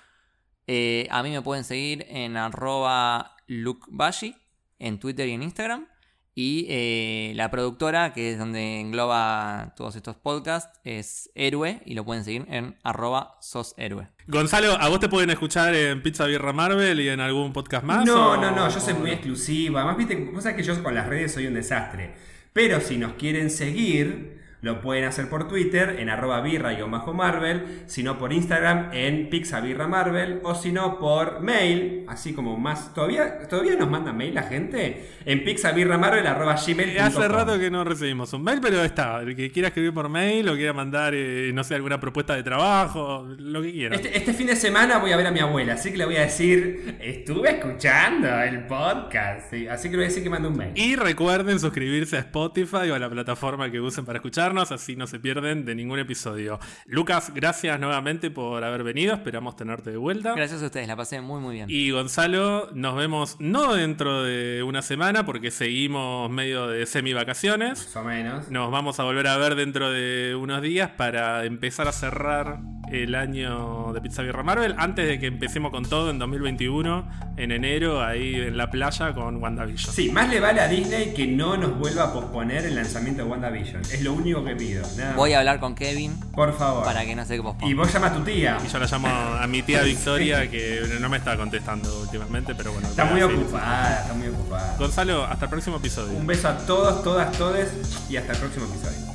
Eh, 0.66 1.09
a 1.11 1.23
mí 1.23 1.31
me 1.31 1.43
pueden 1.43 1.65
seguir 1.65 2.07
en 2.09 2.36
arroba 2.36 3.36
lukebashi 3.47 4.36
en 4.78 4.99
Twitter 4.99 5.28
y 5.28 5.32
en 5.32 5.43
Instagram. 5.43 5.86
Y 6.35 6.65
eh, 6.71 7.33
la 7.35 7.51
productora, 7.51 8.15
que 8.15 8.33
es 8.33 8.39
donde 8.39 8.81
engloba 8.81 9.75
todos 9.77 9.97
estos 9.97 10.17
podcasts, 10.17 10.81
es 10.83 11.31
Héroe 11.35 11.83
y 11.85 11.93
lo 11.95 12.05
pueden 12.07 12.25
seguir 12.25 12.47
en 12.49 12.77
arroba 12.83 13.37
soshéroe. 13.43 14.09
Gonzalo, 14.29 14.73
¿a 14.81 14.89
vos 14.89 14.99
te 15.01 15.11
pueden 15.11 15.29
escuchar 15.31 15.75
en 15.75 16.03
Pizza 16.03 16.25
Birra 16.25 16.53
Marvel 16.55 17.01
y 17.01 17.09
en 17.11 17.21
algún 17.21 17.53
podcast 17.53 17.85
más? 17.85 18.07
No, 18.07 18.31
o- 18.31 18.37
no, 18.39 18.51
no, 18.51 18.69
yo 18.71 18.81
soy 18.81 18.95
muy 18.95 19.11
no? 19.11 19.15
exclusivo. 19.17 19.77
Además, 19.79 19.97
viste, 19.99 20.17
vos 20.33 20.43
sabés 20.43 20.57
que 20.57 20.63
yo 20.63 20.83
con 20.83 20.95
las 20.95 21.07
redes 21.07 21.33
soy 21.35 21.47
un 21.47 21.55
desastre. 21.55 22.15
Pero 22.55 22.81
si 22.81 22.97
nos 22.97 23.13
quieren 23.15 23.51
seguir, 23.51 24.41
lo 24.63 24.81
pueden 24.81 25.05
hacer 25.05 25.29
por 25.29 25.49
Twitter 25.49 25.97
en 25.99 26.09
arroba 26.09 26.41
birra-marvel, 26.41 27.83
si 27.87 28.05
no 28.05 28.17
por 28.17 28.33
Instagram 28.33 28.91
en 28.93 29.29
pixabirramarvel, 29.29 30.41
o 30.45 30.55
si 30.55 30.71
no 30.71 30.99
por 31.01 31.41
mail, 31.41 32.05
así 32.09 32.33
como 32.33 32.57
más... 32.57 32.95
¿Todavía, 32.95 33.49
todavía 33.49 33.75
nos 33.75 33.91
manda 33.91 34.13
mail 34.13 34.35
la 34.35 34.45
gente? 34.45 35.09
En 35.25 35.43
pixabirramarvel 35.43 36.25
arroba 36.27 36.55
gmail. 36.55 36.99
Hace 37.01 37.27
rato 37.27 37.59
que 37.59 37.71
no 37.73 37.83
recibimos 37.83 38.33
un 38.33 38.45
mail, 38.45 38.61
pero 38.63 38.85
está. 38.85 39.21
El 39.21 39.35
que 39.35 39.51
quiera 39.51 39.69
escribir 39.69 39.93
por 39.93 40.09
mail 40.09 40.49
o 40.49 40.55
quiera 40.55 40.73
mandar, 40.73 41.13
eh, 41.13 41.51
no 41.53 41.65
sé, 41.65 41.75
alguna 41.75 41.99
propuesta 41.99 42.37
de 42.37 42.45
trabajo, 42.45 43.27
lo 43.39 43.63
que 43.63 43.73
quiera. 43.73 43.97
Este, 43.97 44.17
este 44.17 44.33
fin 44.33 44.47
de 44.47 44.55
semana 44.55 44.99
voy 44.99 45.11
a 45.11 45.17
ver 45.17 45.27
a 45.27 45.33
mi 45.33 45.41
abuela, 45.41 45.75
así 45.75 45.91
que 45.91 45.99
le 45.99 46.05
voy 46.05 46.17
a 46.17 46.23
decir, 46.23 46.99
estuve 47.01 47.51
escuchando 47.51 48.29
el 48.43 48.65
podcast, 48.69 49.51
sí, 49.51 49.67
así 49.67 49.89
que 49.89 49.93
le 49.93 49.97
voy 49.97 50.05
a 50.05 50.09
decir 50.09 50.23
que 50.23 50.31
mande 50.31 50.47
un 50.47 50.57
mail. 50.57 50.73
Y 50.77 50.95
recuerden 50.95 51.59
suscribirse 51.59 52.17
a 52.17 52.21
Spotify 52.21 52.91
o 52.91 52.95
a 52.95 53.01
la 53.01 53.11
plataforma 53.11 53.69
que 53.69 53.81
usen 53.81 54.05
para 54.05 54.19
escucharnos, 54.53 54.73
así 54.73 54.97
no 54.97 55.07
se 55.07 55.19
pierden 55.19 55.65
de 55.65 55.74
ningún 55.74 55.99
episodio. 55.99 56.59
Lucas, 56.87 57.33
gracias 57.35 57.79
nuevamente 57.81 58.31
por 58.31 58.62
haber 58.62 58.83
venido, 58.83 59.15
esperamos 59.15 59.57
tenerte 59.57 59.91
de 59.91 59.97
vuelta. 59.97 60.35
Gracias 60.35 60.62
a 60.62 60.66
ustedes, 60.66 60.89
la 60.89 60.97
pasé 60.97 61.20
muy 61.20 61.41
muy 61.41 61.55
bien. 61.57 61.66
Y 61.70 61.91
Gonzalo, 61.91 62.70
nos 62.74 62.97
vemos 62.97 63.37
no 63.39 63.74
dentro 63.74 64.23
de 64.23 64.62
una 64.62 64.83
semana 64.83 65.24
porque 65.24 65.51
seguimos 65.51 66.31
medio 66.31 66.66
de 66.66 66.87
semi 66.87 67.12
vacaciones. 67.12 67.87
Más 67.87 67.97
o 67.97 68.05
menos. 68.05 68.51
Nos 68.51 68.70
vamos 68.70 69.01
a 69.01 69.05
volver 69.05 69.27
a 69.27 69.37
ver 69.37 69.55
dentro 69.55 69.91
de 69.91 70.35
unos 70.35 70.62
días 70.62 70.91
para 70.91 71.45
empezar 71.45 71.89
a 71.89 71.93
cerrar 71.93 72.59
el 72.93 73.14
año 73.14 73.93
de 73.93 74.01
Pizza 74.01 74.23
Birra 74.23 74.43
Marvel 74.43 74.74
antes 74.78 75.09
de 75.09 75.19
que 75.19 75.27
empecemos 75.27 75.70
con 75.70 75.85
todo 75.85 76.10
en 76.10 76.19
2021, 76.19 77.32
en 77.36 77.52
enero, 77.52 78.05
ahí 78.05 78.35
en 78.35 78.56
la 78.56 78.70
playa 78.70 79.14
con 79.14 79.43
WandaVision. 79.43 79.94
Sí, 79.94 80.10
más 80.10 80.28
le 80.28 80.40
vale 80.40 80.60
a 80.60 80.69
Disney 80.69 81.14
que 81.14 81.27
no 81.27 81.56
nos 81.56 81.78
vuelva 81.78 82.05
a 82.05 82.12
posponer 82.12 82.66
el 82.66 82.74
lanzamiento 82.74 83.24
de 83.24 83.31
WandaVision. 83.31 83.82
Es 83.82 84.02
lo 84.02 84.12
único 84.12 84.44
que 84.44 84.55
pido. 84.55 84.82
nada 84.97 85.14
Voy 85.16 85.32
a 85.32 85.39
hablar 85.39 85.59
con 85.60 85.74
Kevin 85.74 86.19
Por 86.32 86.56
favor. 86.56 86.85
para 86.85 87.05
que 87.05 87.14
no 87.16 87.24
se 87.24 87.40
posponga. 87.40 87.70
Y 87.70 87.74
vos 87.74 87.93
llama 87.93 88.09
a 88.09 88.14
tu 88.14 88.20
tía. 88.20 88.59
Y 88.64 88.69
yo 88.69 88.78
la 88.78 88.86
llamo 88.86 89.09
a 89.09 89.47
mi 89.47 89.62
tía 89.62 89.82
Victoria, 89.82 90.51
que 90.51 90.82
no 91.01 91.09
me 91.09 91.16
está 91.16 91.36
contestando 91.36 92.01
últimamente, 92.01 92.55
pero 92.55 92.73
bueno. 92.73 92.89
Está 92.89 93.05
muy 93.06 93.23
ocupada, 93.23 94.01
está 94.02 94.14
muy 94.14 94.28
ocupada. 94.28 94.77
Gonzalo, 94.78 95.24
hasta 95.24 95.47
el 95.47 95.51
próximo 95.51 95.77
episodio. 95.78 96.19
Un 96.19 96.27
beso 96.27 96.48
a 96.48 96.59
todos, 96.59 97.02
todas, 97.02 97.32
todes 97.32 97.73
y 98.10 98.16
hasta 98.16 98.32
el 98.32 98.39
próximo 98.39 98.66
episodio. 98.66 99.12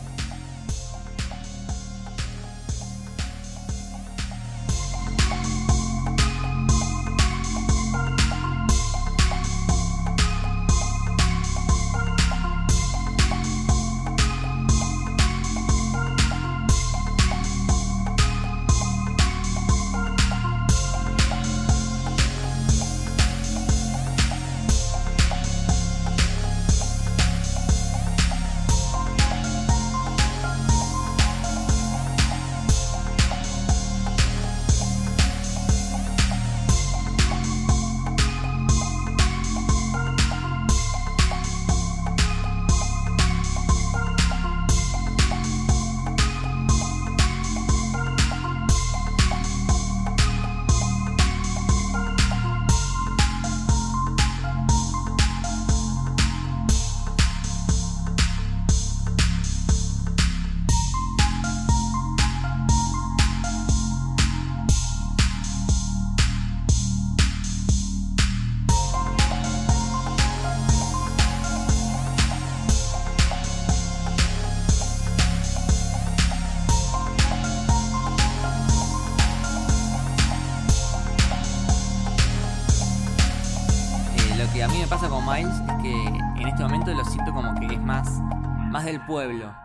Pueblo, 89.07 89.55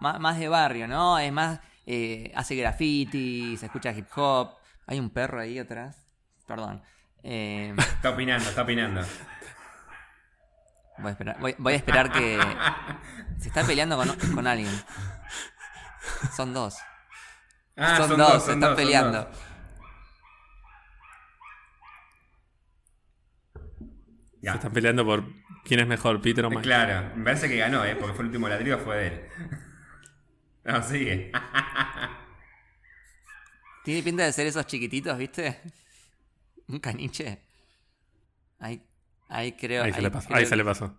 más, 0.00 0.20
más 0.20 0.38
de 0.38 0.48
barrio, 0.48 0.86
¿no? 0.86 1.18
Es 1.18 1.32
más, 1.32 1.60
eh, 1.86 2.30
hace 2.36 2.54
graffiti, 2.54 3.56
se 3.56 3.66
escucha 3.66 3.90
hip 3.92 4.06
hop. 4.14 4.56
Hay 4.86 5.00
un 5.00 5.10
perro 5.10 5.40
ahí 5.40 5.58
atrás. 5.58 5.96
Perdón. 6.46 6.82
Eh, 7.22 7.74
Está 7.78 8.10
opinando, 8.10 8.48
está 8.48 8.62
opinando. 8.62 9.00
voy, 10.98 11.06
a 11.06 11.10
esperar, 11.10 11.38
voy, 11.40 11.54
voy 11.58 11.72
a 11.72 11.76
esperar 11.76 12.12
que... 12.12 12.38
Se 13.38 13.48
está 13.48 13.64
peleando 13.64 13.96
con, 13.96 14.08
con 14.34 14.46
alguien. 14.46 14.70
Son 16.36 16.52
dos. 16.52 16.76
Ah, 17.76 17.96
son, 17.96 18.18
dos, 18.18 18.32
se 18.34 18.40
son 18.40 18.54
están 18.54 18.60
dos, 18.60 18.68
son 18.68 18.76
peleando. 18.76 19.28
Se 24.42 24.48
están 24.50 24.72
peleando 24.72 25.04
por 25.04 25.41
quién 25.64 25.80
es 25.80 25.86
mejor, 25.86 26.20
Peter 26.20 26.44
o 26.44 26.50
Mike. 26.50 26.62
Claro, 26.62 27.14
me 27.16 27.24
parece 27.24 27.48
que 27.48 27.56
ganó, 27.56 27.84
¿eh? 27.84 27.96
Porque 27.96 28.14
fue 28.14 28.22
el 28.22 28.26
último 28.28 28.48
ladrillo, 28.48 28.78
fue 28.78 28.96
de 28.96 29.06
él. 29.08 29.20
No, 30.64 30.80
sigue. 30.80 31.32
Tiene 33.84 34.02
pinta 34.04 34.24
de 34.24 34.32
ser 34.32 34.46
esos 34.46 34.64
chiquititos, 34.66 35.16
¿viste? 35.18 35.60
Un 36.68 36.78
caniche. 36.78 37.40
Ahí, 38.60 38.80
ahí 39.28 39.52
creo. 39.52 39.82
Ahí 39.82 39.92
se 39.92 40.02
le 40.02 40.10
pasó. 40.10 40.28
creo 40.28 40.38
Ahí 40.38 40.44
se 40.44 40.50
que- 40.50 40.56
le 40.56 40.64
pasó. 40.64 40.96